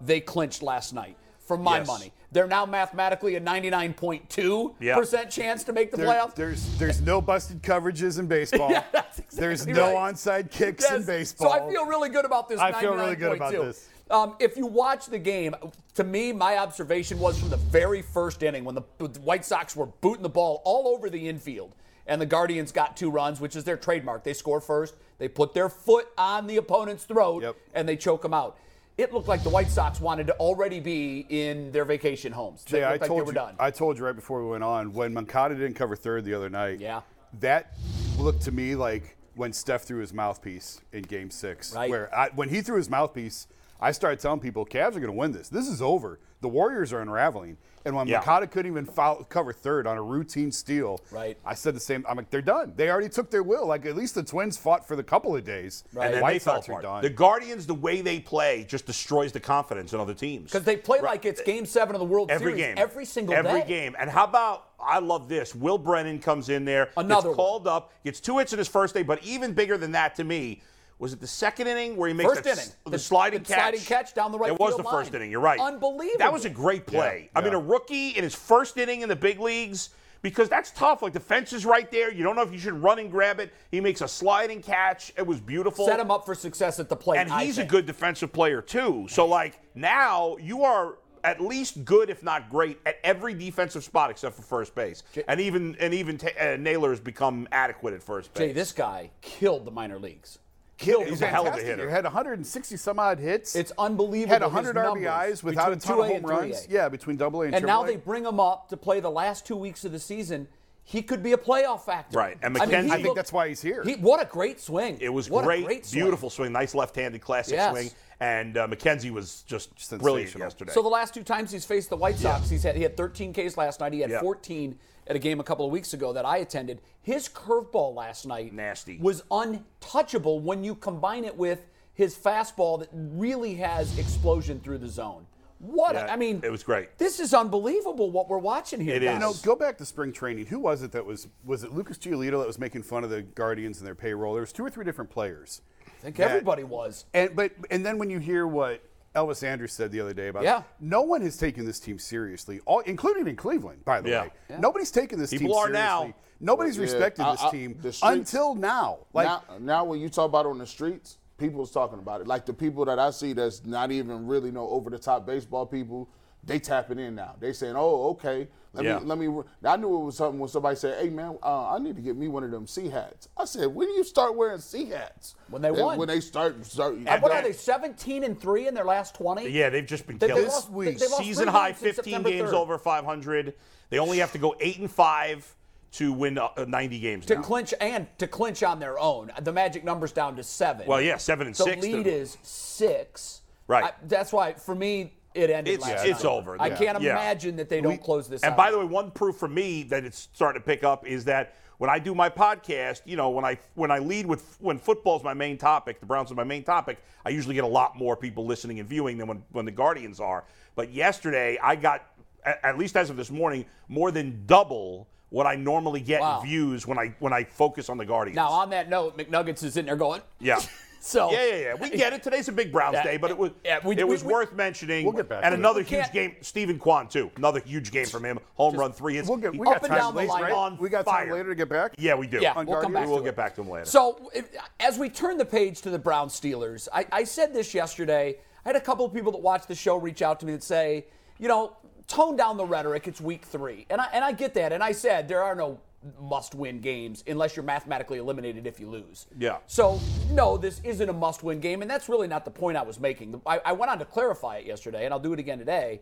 they 0.00 0.20
clinched 0.20 0.62
last 0.62 0.94
night. 0.94 1.16
For 1.40 1.56
my 1.56 1.78
Yes. 1.78 1.88
money. 1.88 2.12
They're 2.30 2.46
now 2.46 2.64
mathematically 2.64 3.34
a 3.34 3.40
99.2% 3.40 5.28
chance 5.30 5.64
to 5.64 5.72
make 5.72 5.90
the 5.90 5.96
There- 5.96 6.06
playoffs. 6.06 6.36
there's 6.36 6.78
there's 6.78 7.00
no 7.00 7.20
busted 7.20 7.60
coverages 7.64 8.20
in 8.20 8.28
baseball. 8.28 8.70
Yeah, 8.70 8.84
that's 8.92 9.18
exactly 9.18 9.40
there's 9.40 9.66
no 9.66 9.94
right. 9.94 10.14
onside 10.14 10.52
kicks 10.52 10.88
in 10.88 11.02
baseball. 11.04 11.50
So 11.50 11.66
I 11.66 11.68
feel 11.68 11.86
really 11.86 12.08
good 12.10 12.24
about 12.24 12.48
this. 12.48 12.60
I 12.60 12.70
feel 12.80 12.94
really 12.94 13.16
good 13.16 13.32
about 13.32 13.52
99.2. 13.52 13.64
this. 13.66 13.88
Um, 14.10 14.34
if 14.40 14.56
you 14.56 14.66
watch 14.66 15.06
the 15.06 15.18
game, 15.18 15.54
to 15.94 16.04
me, 16.04 16.32
my 16.32 16.58
observation 16.58 17.18
was 17.18 17.38
from 17.38 17.48
the 17.48 17.56
very 17.56 18.02
first 18.02 18.42
inning 18.42 18.64
when 18.64 18.74
the, 18.74 18.82
White 19.20 19.44
Sox 19.44 19.76
were 19.76 19.86
booting 19.86 20.22
the 20.22 20.28
ball 20.28 20.62
all 20.64 20.88
over 20.88 21.08
the 21.08 21.28
infield, 21.28 21.74
and 22.06 22.20
the 22.20 22.26
Guardians 22.26 22.72
got 22.72 22.96
two 22.96 23.10
runs, 23.10 23.40
which 23.40 23.54
is 23.54 23.62
their 23.64 23.76
trademark. 23.76 24.24
They 24.24 24.32
score 24.32 24.60
first, 24.60 24.94
they 25.18 25.28
put 25.28 25.54
their 25.54 25.68
foot 25.68 26.08
on 26.18 26.46
the 26.48 26.56
opponent's 26.56 27.04
throat, 27.04 27.42
Yep. 27.44 27.56
and 27.74 27.88
they 27.88 27.96
choke 27.96 28.22
them 28.22 28.34
out. 28.34 28.58
It 28.98 29.14
looked 29.14 29.28
like 29.28 29.44
the 29.44 29.48
White 29.48 29.70
Sox 29.70 30.00
wanted 30.00 30.26
to 30.26 30.34
already 30.34 30.80
be 30.80 31.24
in 31.28 31.70
their 31.70 31.84
vacation 31.84 32.32
homes. 32.32 32.64
They 32.64 32.80
Jay, 32.80 32.84
I 32.84 32.90
looked 32.92 33.02
like 33.02 33.08
told 33.08 33.20
they 33.20 33.24
were 33.26 33.30
you. 33.30 33.34
done. 33.34 33.54
I 33.58 33.70
told 33.70 33.96
you 33.96 34.04
right 34.04 34.16
before 34.16 34.42
we 34.44 34.50
went 34.50 34.64
on 34.64 34.92
when 34.92 35.14
Moncada 35.14 35.54
didn't 35.54 35.74
cover 35.74 35.94
third 35.96 36.24
the 36.24 36.34
other 36.34 36.50
night. 36.50 36.80
Yeah. 36.80 37.00
That 37.38 37.74
looked 38.18 38.42
to 38.42 38.52
me 38.52 38.74
like 38.74 39.16
when 39.36 39.52
Steph 39.52 39.84
threw 39.84 40.00
his 40.00 40.12
mouthpiece 40.12 40.80
in 40.92 41.02
Game 41.02 41.30
Six. 41.30 41.74
Right. 41.74 41.88
Where 41.88 42.14
I, 42.14 42.28
when 42.34 42.48
he 42.50 42.60
threw 42.60 42.76
his 42.76 42.90
mouthpiece, 42.90 43.46
I 43.82 43.92
started 43.92 44.20
telling 44.20 44.40
people, 44.40 44.66
Cavs 44.66 44.88
are 44.96 45.00
going 45.00 45.06
to 45.06 45.12
win 45.12 45.32
this. 45.32 45.48
This 45.48 45.68
is 45.68 45.80
over. 45.80 46.20
The 46.42 46.48
Warriors 46.48 46.92
are 46.92 47.00
unraveling. 47.00 47.56
And 47.84 47.94
when 47.96 48.06
Yeah. 48.06 48.16
Moncada 48.18 48.46
couldn't 48.46 48.70
even 48.70 48.84
foul, 48.84 49.24
cover 49.24 49.52
third 49.54 49.86
on 49.86 49.96
a 49.96 50.02
routine 50.02 50.52
steal, 50.52 51.00
Right. 51.10 51.38
I 51.46 51.54
said 51.54 51.74
the 51.74 51.80
same. 51.80 52.04
I'm 52.08 52.16
like, 52.16 52.28
they're 52.30 52.42
done. 52.42 52.74
They 52.76 52.90
already 52.90 53.08
took 53.08 53.30
their 53.30 53.42
will. 53.42 53.66
Like 53.66 53.86
at 53.86 53.96
least 53.96 54.14
the 54.14 54.22
Twins 54.22 54.56
fought 54.58 54.86
for 54.86 54.96
the 54.96 55.02
couple 55.02 55.34
of 55.34 55.44
days. 55.44 55.84
Right. 55.94 56.06
And 56.06 56.14
then 56.14 56.22
White 56.22 56.32
they 56.34 56.38
fell 56.40 56.56
Sox 56.56 56.68
are 56.68 56.72
apart. 56.72 56.82
done. 56.84 57.02
The 57.02 57.10
Guardians, 57.10 57.66
the 57.66 57.74
way 57.74 58.00
they 58.02 58.20
play, 58.20 58.64
just 58.68 58.84
destroys 58.86 59.32
the 59.32 59.40
confidence 59.40 59.92
in 59.94 60.00
other 60.00 60.14
teams. 60.14 60.50
Because 60.52 60.64
they 60.64 60.76
play 60.76 60.98
Right. 60.98 61.12
like 61.12 61.24
it's 61.24 61.40
Game 61.42 61.64
Seven 61.64 61.94
of 61.94 62.00
the 62.00 62.06
World 62.06 62.30
every 62.30 62.52
Series 62.52 62.64
game, 62.66 62.74
every 62.78 63.04
single 63.06 63.34
every 63.34 63.60
day. 63.62 63.66
game. 63.66 63.96
And 63.98 64.10
how 64.10 64.24
about 64.24 64.64
I 64.78 64.98
love 64.98 65.28
this? 65.28 65.54
Will 65.54 65.78
Brennan 65.78 66.18
comes 66.20 66.48
in 66.50 66.64
there, 66.66 66.90
Another 66.96 67.14
gets 67.14 67.26
one. 67.28 67.34
called 67.36 67.66
up, 67.68 67.92
gets 68.04 68.20
two 68.20 68.38
hits 68.38 68.52
in 68.52 68.58
his 68.58 68.68
first 68.68 68.94
day, 68.94 69.02
but 69.02 69.22
even 69.24 69.52
bigger 69.54 69.76
than 69.78 69.92
that 69.92 70.14
to 70.16 70.24
me. 70.24 70.62
Was 71.00 71.14
it 71.14 71.20
the 71.20 71.26
second 71.26 71.66
inning 71.66 71.96
where 71.96 72.08
he 72.08 72.14
makes 72.14 72.28
First 72.30 72.44
that 72.44 72.58
inning. 72.58 72.70
the, 72.84 72.90
The- 72.90 72.98
sliding 72.98 73.42
the 73.42 73.46
catch? 73.48 73.58
sliding 73.58 73.80
catch 73.80 74.14
down 74.14 74.32
the 74.32 74.38
right 74.38 74.52
It 74.52 74.60
was 74.60 74.76
the 74.76 74.84
first 74.84 75.12
line. 75.12 75.22
inning. 75.22 75.30
You're 75.30 75.40
right. 75.40 75.58
Unbelievable. 75.58 76.18
That 76.18 76.32
was 76.32 76.44
a 76.44 76.50
great 76.50 76.86
play. 76.86 77.30
Yeah, 77.32 77.38
I 77.38 77.42
mean, 77.42 77.54
a 77.54 77.58
rookie 77.58 78.10
in 78.10 78.22
his 78.22 78.34
first 78.34 78.76
inning 78.76 79.00
in 79.00 79.08
the 79.08 79.16
big 79.16 79.40
leagues. 79.40 79.90
Because 80.22 80.50
that's 80.50 80.70
tough. 80.72 81.00
Like 81.00 81.14
the 81.14 81.20
fence 81.20 81.54
is 81.54 81.64
right 81.64 81.90
there. 81.90 82.12
You 82.12 82.22
don't 82.22 82.36
know 82.36 82.42
if 82.42 82.52
you 82.52 82.58
should 82.58 82.74
run 82.74 82.98
and 82.98 83.10
grab 83.10 83.40
it. 83.40 83.54
He 83.70 83.80
makes 83.80 84.02
a 84.02 84.08
sliding 84.08 84.60
catch. 84.60 85.10
It 85.16 85.26
was 85.26 85.40
beautiful. 85.40 85.86
Set 85.86 85.98
him 85.98 86.10
up 86.10 86.26
for 86.26 86.34
success 86.34 86.78
at 86.78 86.90
the 86.90 86.96
plate. 86.96 87.16
And 87.20 87.32
he's 87.32 87.56
a 87.56 87.64
good 87.64 87.86
defensive 87.86 88.30
player 88.30 88.60
too. 88.60 89.06
So 89.08 89.24
like 89.24 89.58
now 89.74 90.36
you 90.36 90.62
are 90.64 90.98
at 91.24 91.40
least 91.40 91.86
good, 91.86 92.10
if 92.10 92.22
not 92.22 92.50
great, 92.50 92.78
at 92.84 92.96
every 93.02 93.32
defensive 93.32 93.82
spot 93.82 94.10
except 94.10 94.36
for 94.36 94.42
first 94.42 94.74
base. 94.74 95.04
And 95.26 95.40
even 95.40 95.74
and 95.80 95.94
even 95.94 96.18
ta 96.18 96.28
uh, 96.38 96.56
Naylor 96.58 96.90
has 96.90 97.00
become 97.00 97.48
adequate 97.50 97.94
at 97.94 98.02
first 98.02 98.34
base. 98.34 98.48
Jay, 98.48 98.52
this 98.52 98.72
guy 98.72 99.08
killed 99.22 99.64
the 99.64 99.70
minor 99.70 99.98
leagues. 99.98 100.38
Killed. 100.80 101.06
He's 101.06 101.20
a 101.22 101.26
hell 101.26 101.46
of 101.46 101.54
a 101.54 101.62
hitter. 101.62 101.86
He 101.86 101.92
had 101.92 102.04
160 102.04 102.76
some 102.76 102.98
odd 102.98 103.18
hits. 103.18 103.54
It's 103.54 103.72
unbelievable. 103.78 104.26
He 104.28 104.32
had 104.32 104.42
100 104.42 104.74
numbers 104.74 105.04
RBIs 105.04 105.42
without 105.42 105.72
a 105.72 105.76
ton 105.76 105.98
of 106.00 106.04
2A 106.06 106.08
home 106.08 106.22
runs. 106.22 106.66
3A. 106.66 106.70
Yeah, 106.70 106.88
between 106.88 107.16
Double 107.16 107.42
A 107.42 107.46
and 107.46 107.54
And 107.56 107.66
now 107.66 107.82
they 107.84 107.96
bring 107.96 108.24
him 108.24 108.40
up 108.40 108.68
to 108.70 108.76
play 108.76 109.00
the 109.00 109.10
last 109.10 109.46
two 109.46 109.56
weeks 109.56 109.84
of 109.84 109.92
the 109.92 109.98
season. 109.98 110.48
He 110.82 111.02
could 111.02 111.22
be 111.22 111.32
a 111.32 111.36
playoff 111.36 111.82
factor. 111.82 112.18
Right, 112.18 112.36
and 112.42 112.56
I, 112.58 112.64
mean, 112.66 112.74
McKenzie- 112.74 112.90
I 112.90 112.94
think 112.96 113.04
looked- 113.08 113.16
that's 113.16 113.32
why 113.32 113.48
he's 113.48 113.60
here. 113.62 113.84
He, 113.84 113.94
what 113.96 114.20
a 114.20 114.24
great 114.24 114.58
swing. 114.58 114.98
It 115.00 115.10
was 115.10 115.30
what 115.30 115.44
great, 115.44 115.62
a 115.62 115.66
great 115.66 115.86
swing. 115.86 116.02
beautiful 116.02 116.30
swing, 116.30 116.50
nice 116.50 116.74
left-handed 116.74 117.20
classic 117.20 117.54
Yes. 117.54 117.70
swing, 117.70 117.90
and 118.18 118.56
uh, 118.56 118.66
McKenzie 118.66 119.10
was 119.12 119.42
just 119.46 119.70
brilliant 119.98 120.34
yesterday. 120.34 120.72
So 120.72 120.82
the 120.82 120.88
last 120.88 121.14
two 121.14 121.22
times 121.22 121.52
he's 121.52 121.64
faced 121.64 121.90
the 121.90 121.96
White 121.96 122.16
Sox, 122.16 122.48
he's 122.50 122.64
had 122.64 122.74
he 122.74 122.82
had 122.82 122.96
13 122.96 123.32
Ks 123.32 123.56
last 123.56 123.78
night. 123.80 123.92
He 123.92 124.00
had 124.00 124.10
Yeah. 124.10 124.20
14 124.20 124.78
at 125.10 125.16
a 125.16 125.18
game 125.18 125.40
a 125.40 125.44
couple 125.44 125.66
of 125.66 125.72
weeks 125.72 125.92
ago 125.92 126.12
that 126.12 126.24
I 126.24 126.36
attended. 126.38 126.80
His 127.02 127.28
curveball 127.28 127.96
last 127.96 128.26
night 128.26 128.54
Nasty. 128.54 128.96
was 128.98 129.24
untouchable 129.32 130.38
when 130.38 130.62
you 130.62 130.76
combine 130.76 131.24
it 131.24 131.36
with 131.36 131.66
his 131.94 132.16
fastball 132.16 132.78
that 132.78 132.88
really 132.92 133.56
has 133.56 133.98
explosion 133.98 134.60
through 134.60 134.78
the 134.78 134.88
zone. 134.88 135.26
What 135.58 135.96
Yeah, 135.96 136.06
I 136.10 136.16
mean, 136.16 136.40
it 136.44 136.50
was 136.50 136.62
great. 136.62 136.96
This 136.96 137.18
is 137.18 137.34
unbelievable 137.34 138.10
what 138.12 138.28
we're 138.30 138.38
watching 138.38 138.80
here. 138.80 138.94
It 138.94 139.00
guys. 139.00 139.08
is. 139.08 139.14
You 139.14 139.18
know, 139.18 139.34
go 139.42 139.56
back 139.58 139.76
to 139.78 139.84
spring 139.84 140.12
training. 140.12 140.46
Who 140.46 140.60
was 140.60 140.82
it 140.82 140.92
that 140.92 141.04
was 141.04 141.26
was 141.44 141.64
it 141.64 141.74
Lucas 141.74 141.98
Giolito 141.98 142.38
that 142.38 142.46
was 142.46 142.58
making 142.60 142.84
fun 142.84 143.02
of 143.04 143.10
the 143.10 143.20
Guardians 143.22 143.78
and 143.78 143.86
their 143.86 143.96
payroll? 143.96 144.32
There 144.32 144.40
was 144.40 144.52
two 144.52 144.64
or 144.64 144.70
three 144.70 144.84
different 144.84 145.10
players. 145.10 145.60
I 145.86 145.90
think 146.02 146.16
that- 146.16 146.30
everybody 146.30 146.62
was. 146.64 147.04
And 147.12 147.34
but 147.36 147.52
and 147.70 147.84
then 147.84 147.98
when 147.98 148.08
you 148.08 148.20
hear 148.20 148.46
what 148.46 148.82
Elvis 149.14 149.42
Andrus 149.42 149.72
said 149.72 149.90
the 149.90 150.00
other 150.00 150.14
day 150.14 150.28
about 150.28 150.44
Yeah. 150.44 150.62
no 150.78 151.02
one 151.02 151.20
has 151.22 151.36
taken 151.36 151.64
this 151.64 151.80
team 151.80 151.98
seriously, 151.98 152.60
all 152.64 152.80
including 152.80 153.26
in 153.26 153.34
Cleveland, 153.36 153.84
by 153.84 154.00
the 154.00 154.10
Yeah. 154.10 154.22
way. 154.22 154.30
Nobody's 154.58 154.90
taken 154.92 155.18
this 155.18 155.30
People 155.30 155.48
team 155.48 155.56
are 155.56 155.66
seriously. 155.66 156.08
now. 156.08 156.14
Nobody's 156.38 156.76
Yeah, 156.76 156.82
respected 156.84 157.22
I- 157.22 157.28
uh, 157.28 157.32
this 157.32 157.42
I- 157.42 157.50
team 157.50 157.74
streets- 157.80 158.00
until 158.02 158.54
now. 158.54 158.98
Like 159.12 159.26
now, 159.26 159.42
now 159.58 159.84
when 159.84 160.00
you 160.00 160.08
talk 160.08 160.26
about 160.26 160.46
it 160.46 160.50
on 160.50 160.58
the 160.58 160.66
streets, 160.66 161.18
people's 161.38 161.72
talking 161.72 161.98
about 161.98 162.20
it. 162.20 162.28
Like 162.28 162.46
the 162.46 162.54
people 162.54 162.84
that 162.84 162.98
I 163.00 163.10
see 163.10 163.32
that's 163.32 163.64
not 163.66 163.90
even 163.90 164.26
really 164.26 164.52
no 164.52 164.68
over 164.68 164.90
the 164.90 164.98
top 164.98 165.26
baseball 165.26 165.66
people, 165.66 166.08
they 166.44 166.58
tapping 166.58 166.98
in 166.98 167.14
now. 167.14 167.34
They 167.38 167.52
saying, 167.52 167.74
"Oh, 167.76 168.10
okay, 168.10 168.48
let 168.72 168.84
Yeah. 168.84 168.98
me 168.98 169.04
let 169.04 169.18
me." 169.18 169.42
I 169.64 169.76
knew 169.76 170.00
it 170.00 170.04
was 170.04 170.16
something 170.16 170.38
when 170.38 170.48
somebody 170.48 170.76
said, 170.76 170.98
"Hey, 171.02 171.10
man, 171.10 171.38
uh, 171.42 171.68
I 171.74 171.78
need 171.78 171.96
to 171.96 172.02
get 172.02 172.16
me 172.16 172.28
one 172.28 172.44
of 172.44 172.50
them 172.50 172.66
C 172.66 172.88
hats." 172.88 173.28
I 173.36 173.44
said, 173.44 173.74
"When 173.74 173.88
do 173.88 173.92
you 173.94 174.04
start 174.04 174.34
wearing 174.36 174.58
C 174.60 174.86
hats?" 174.86 175.34
When 175.48 175.62
they 175.62 175.68
And 175.68 175.78
won. 175.78 175.98
When 175.98 176.08
they 176.08 176.20
start, 176.20 176.64
start 176.64 176.94
And 176.94 177.22
what 177.22 177.30
are 177.32 177.42
they? 177.42 177.52
17 177.52 178.24
and 178.24 178.40
three 178.40 178.66
in 178.68 178.74
their 178.74 178.84
last 178.84 179.14
20. 179.14 179.48
Yeah, 179.48 179.68
they've 179.70 179.86
just 179.86 180.06
been 180.06 180.18
They- 180.18 180.28
they 180.28 180.32
killing. 180.34 180.48
lost- 180.48 180.70
week. 180.70 180.98
they 180.98 181.06
Season 181.06 181.48
high 181.48 181.72
15 181.72 182.22
games 182.22 182.50
3rd. 182.50 182.54
over 182.54 182.78
500. 182.78 183.54
They 183.90 183.98
only 183.98 184.18
have 184.18 184.32
to 184.32 184.38
go 184.38 184.54
eight 184.60 184.78
and 184.78 184.90
five 184.90 185.54
to 185.92 186.12
win 186.12 186.38
uh, 186.38 186.48
90 186.68 187.00
games 187.00 187.26
to 187.26 187.34
now. 187.34 187.42
clinch 187.42 187.74
and 187.80 188.06
to 188.18 188.28
clinch 188.28 188.62
on 188.62 188.78
their 188.78 188.96
own. 188.98 189.32
The 189.40 189.52
magic 189.52 189.82
number's 189.82 190.12
down 190.12 190.36
to 190.36 190.42
seven. 190.44 190.86
Well, 190.86 191.00
yeah, 191.02 191.16
seven 191.16 191.48
and 191.48 191.56
the 191.56 191.64
six. 191.64 191.82
lead 191.82 192.04
to- 192.04 192.10
is 192.10 192.38
six. 192.42 193.42
Right. 193.66 193.84
I- 193.84 193.92
that's 194.06 194.32
why 194.32 194.54
for 194.54 194.74
me 194.74 195.12
it 195.34 195.50
ended. 195.50 195.74
It's- 195.74 195.88
last 195.90 196.04
it's 196.06 196.24
night. 196.24 196.30
over. 196.30 196.56
I 196.60 196.66
Yeah. 196.68 196.76
can't 196.76 197.00
Yeah. 197.00 197.12
imagine 197.12 197.56
that 197.56 197.68
they 197.68 197.80
don't 197.80 198.02
close 198.02 198.28
this. 198.28 198.42
And 198.42 198.52
out. 198.52 198.56
by 198.56 198.70
the 198.70 198.78
way, 198.78 198.84
one 198.84 199.10
proof 199.10 199.36
for 199.36 199.48
me 199.48 199.82
that 199.84 200.04
it's 200.04 200.28
starting 200.32 200.60
to 200.60 200.66
pick 200.66 200.82
up 200.84 201.06
is 201.06 201.24
that 201.26 201.54
when 201.78 201.88
I 201.88 201.98
do 201.98 202.14
my 202.14 202.28
podcast, 202.28 203.02
you 203.06 203.16
know, 203.16 203.30
when 203.30 203.44
I 203.44 203.58
when 203.74 203.90
I 203.90 203.98
lead 203.98 204.26
with 204.26 204.56
when 204.60 204.78
football's 204.78 205.22
my 205.24 205.32
main 205.34 205.56
topic, 205.56 206.00
the 206.00 206.06
Browns 206.06 206.30
are 206.30 206.34
my 206.34 206.44
main 206.44 206.62
topic, 206.64 206.98
I 207.24 207.30
usually 207.30 207.54
get 207.54 207.64
a 207.64 207.68
lot 207.68 207.96
more 207.96 208.16
people 208.16 208.44
listening 208.44 208.80
and 208.80 208.88
viewing 208.88 209.18
than 209.18 209.26
when 209.28 209.42
when 209.52 209.64
the 209.64 209.70
Guardians 209.70 210.20
are. 210.20 210.44
But 210.74 210.90
yesterday, 210.90 211.58
I 211.62 211.76
got 211.76 212.02
at 212.44 212.76
least 212.78 212.96
as 212.96 213.08
of 213.10 213.16
this 213.16 213.30
morning 213.30 213.64
more 213.88 214.10
than 214.10 214.44
double 214.46 215.06
what 215.30 215.46
I 215.46 215.54
normally 215.54 216.00
get 216.00 216.20
Wow. 216.20 216.40
in 216.40 216.46
views 216.48 216.86
when 216.86 216.98
I 216.98 217.14
when 217.18 217.32
I 217.32 217.44
focus 217.44 217.88
on 217.88 217.96
the 217.98 218.04
Guardians. 218.04 218.36
now 218.36 218.48
on 218.50 218.70
that 218.70 218.88
note, 218.90 219.16
McNuggets 219.16 219.62
is 219.62 219.76
in 219.76 219.86
there 219.86 219.96
going. 219.96 220.20
yeah. 220.40 220.58
So 221.02 221.32
Yeah, 221.32 221.46
yeah, 221.46 221.54
yeah. 221.56 221.74
We 221.74 221.88
get 221.90 222.12
it. 222.12 222.22
Today's 222.22 222.48
a 222.48 222.52
big 222.52 222.70
Browns 222.70 222.94
Yeah, 222.94 223.02
day, 223.04 223.16
but 223.16 223.30
it 223.30 223.38
was 223.38 223.52
yeah, 223.64 223.80
we- 223.82 223.96
it 223.96 224.06
was 224.06 224.22
we- 224.22 224.32
worth 224.32 224.52
mentioning. 224.52 225.04
We'll 225.04 225.14
get 225.14 225.28
back 225.30 225.40
and 225.44 225.52
to 225.52 225.58
another 225.58 225.82
huge 225.82 226.12
game. 226.12 226.36
Steven 226.42 226.78
Kwan 226.78 227.08
too. 227.08 227.30
Another 227.36 227.60
huge 227.60 227.90
game 227.90 228.04
from 228.06 228.24
him. 228.24 228.38
Home 228.54 228.74
run 228.76 228.92
three. 228.92 229.16
It's, 229.16 229.26
we'll 229.28 229.38
get, 229.38 229.52
we 229.52 229.64
got 229.64 229.76
Up 229.76 229.82
and 229.84 229.90
time 229.90 229.98
down 229.98 230.14
the 230.14 230.20
later, 230.20 230.32
line. 230.32 230.42
right? 230.42 230.52
on 230.52 230.76
we 230.78 230.88
got 230.90 231.06
fire. 231.06 231.24
time 231.24 231.32
later 231.32 231.48
to 231.48 231.54
get 231.54 231.68
back. 231.70 231.94
Yeah, 231.98 232.14
we 232.14 232.26
do. 232.26 232.38
Yeah, 232.40 232.52
On 232.54 232.66
we'll 232.66 232.82
come 232.82 232.92
back 232.92 233.08
We'll 233.08 233.22
get 233.22 233.34
back 233.34 233.54
to 233.54 233.62
him 233.62 233.70
later. 233.70 233.86
So, 233.86 234.30
if, 234.34 234.50
as 234.78 234.98
we 234.98 235.08
turn 235.08 235.38
the 235.38 235.44
page 235.44 235.80
to 235.82 235.90
the 235.90 235.98
Brown 235.98 236.28
Steelers, 236.28 236.86
I, 236.92 237.06
I 237.10 237.24
said 237.24 237.54
this 237.54 237.72
yesterday. 237.74 238.36
I 238.64 238.68
had 238.68 238.76
a 238.76 238.80
couple 238.80 239.06
of 239.06 239.14
people 239.14 239.32
that 239.32 239.40
watch 239.40 239.66
the 239.66 239.74
show 239.74 239.96
reach 239.96 240.20
out 240.20 240.38
to 240.40 240.46
me 240.46 240.52
and 240.52 240.62
say, 240.62 241.06
you 241.38 241.48
know, 241.48 241.76
tone 242.08 242.36
down 242.36 242.58
the 242.58 242.66
rhetoric. 242.66 243.08
It's 243.08 243.20
week 243.22 243.46
three, 243.46 243.86
and 243.88 244.02
I 244.02 244.08
and 244.12 244.22
I 244.22 244.32
get 244.32 244.52
that. 244.54 244.72
And 244.74 244.82
I 244.84 244.92
said 244.92 245.28
there 245.28 245.42
are 245.42 245.54
no 245.54 245.80
must-win 246.20 246.80
games 246.80 247.22
unless 247.26 247.56
you're 247.56 247.64
mathematically 247.64 248.18
eliminated 248.18 248.66
if 248.66 248.80
you 248.80 248.88
lose. 248.88 249.26
Yeah. 249.38 249.58
So 249.66 250.00
no, 250.30 250.56
this 250.56 250.80
isn't 250.82 251.08
a 251.08 251.12
must-win 251.12 251.60
game, 251.60 251.82
and 251.82 251.90
that's 251.90 252.08
really 252.08 252.28
not 252.28 252.44
the 252.44 252.50
point 252.50 252.76
I 252.76 252.82
was 252.82 252.98
making. 252.98 253.40
I, 253.46 253.60
I 253.64 253.72
went 253.72 253.90
on 253.90 253.98
to 253.98 254.04
clarify 254.04 254.58
it 254.58 254.66
yesterday, 254.66 255.04
and 255.04 255.12
I'll 255.12 255.20
do 255.20 255.32
it 255.32 255.38
again 255.38 255.58
today. 255.58 256.00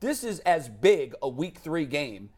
This 0.00 0.24
is 0.24 0.40
as 0.40 0.68
big 0.68 1.14
a 1.22 1.28
week 1.28 1.58
three 1.58 1.86
game 1.86 2.30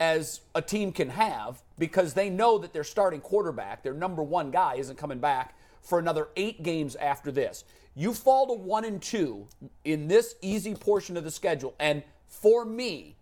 as 0.00 0.40
a 0.54 0.62
team 0.62 0.90
can 0.90 1.10
have 1.10 1.62
because 1.78 2.14
they 2.14 2.28
know 2.28 2.58
that 2.58 2.72
their 2.72 2.84
starting 2.84 3.20
quarterback, 3.20 3.82
their 3.82 3.94
number 3.94 4.22
one 4.22 4.50
guy, 4.50 4.74
isn't 4.76 4.96
coming 4.96 5.18
back 5.18 5.56
for 5.82 5.98
another 5.98 6.28
eight 6.36 6.62
games 6.62 6.96
after 6.96 7.30
this. 7.30 7.64
You 7.94 8.12
fall 8.12 8.48
to 8.48 8.54
one 8.54 8.84
and 8.84 9.00
two 9.00 9.46
in 9.84 10.08
this 10.08 10.34
easy 10.42 10.74
portion 10.74 11.16
of 11.16 11.24
the 11.24 11.30
schedule, 11.30 11.74
and 11.78 12.02
for 12.26 12.64
me, 12.64 13.16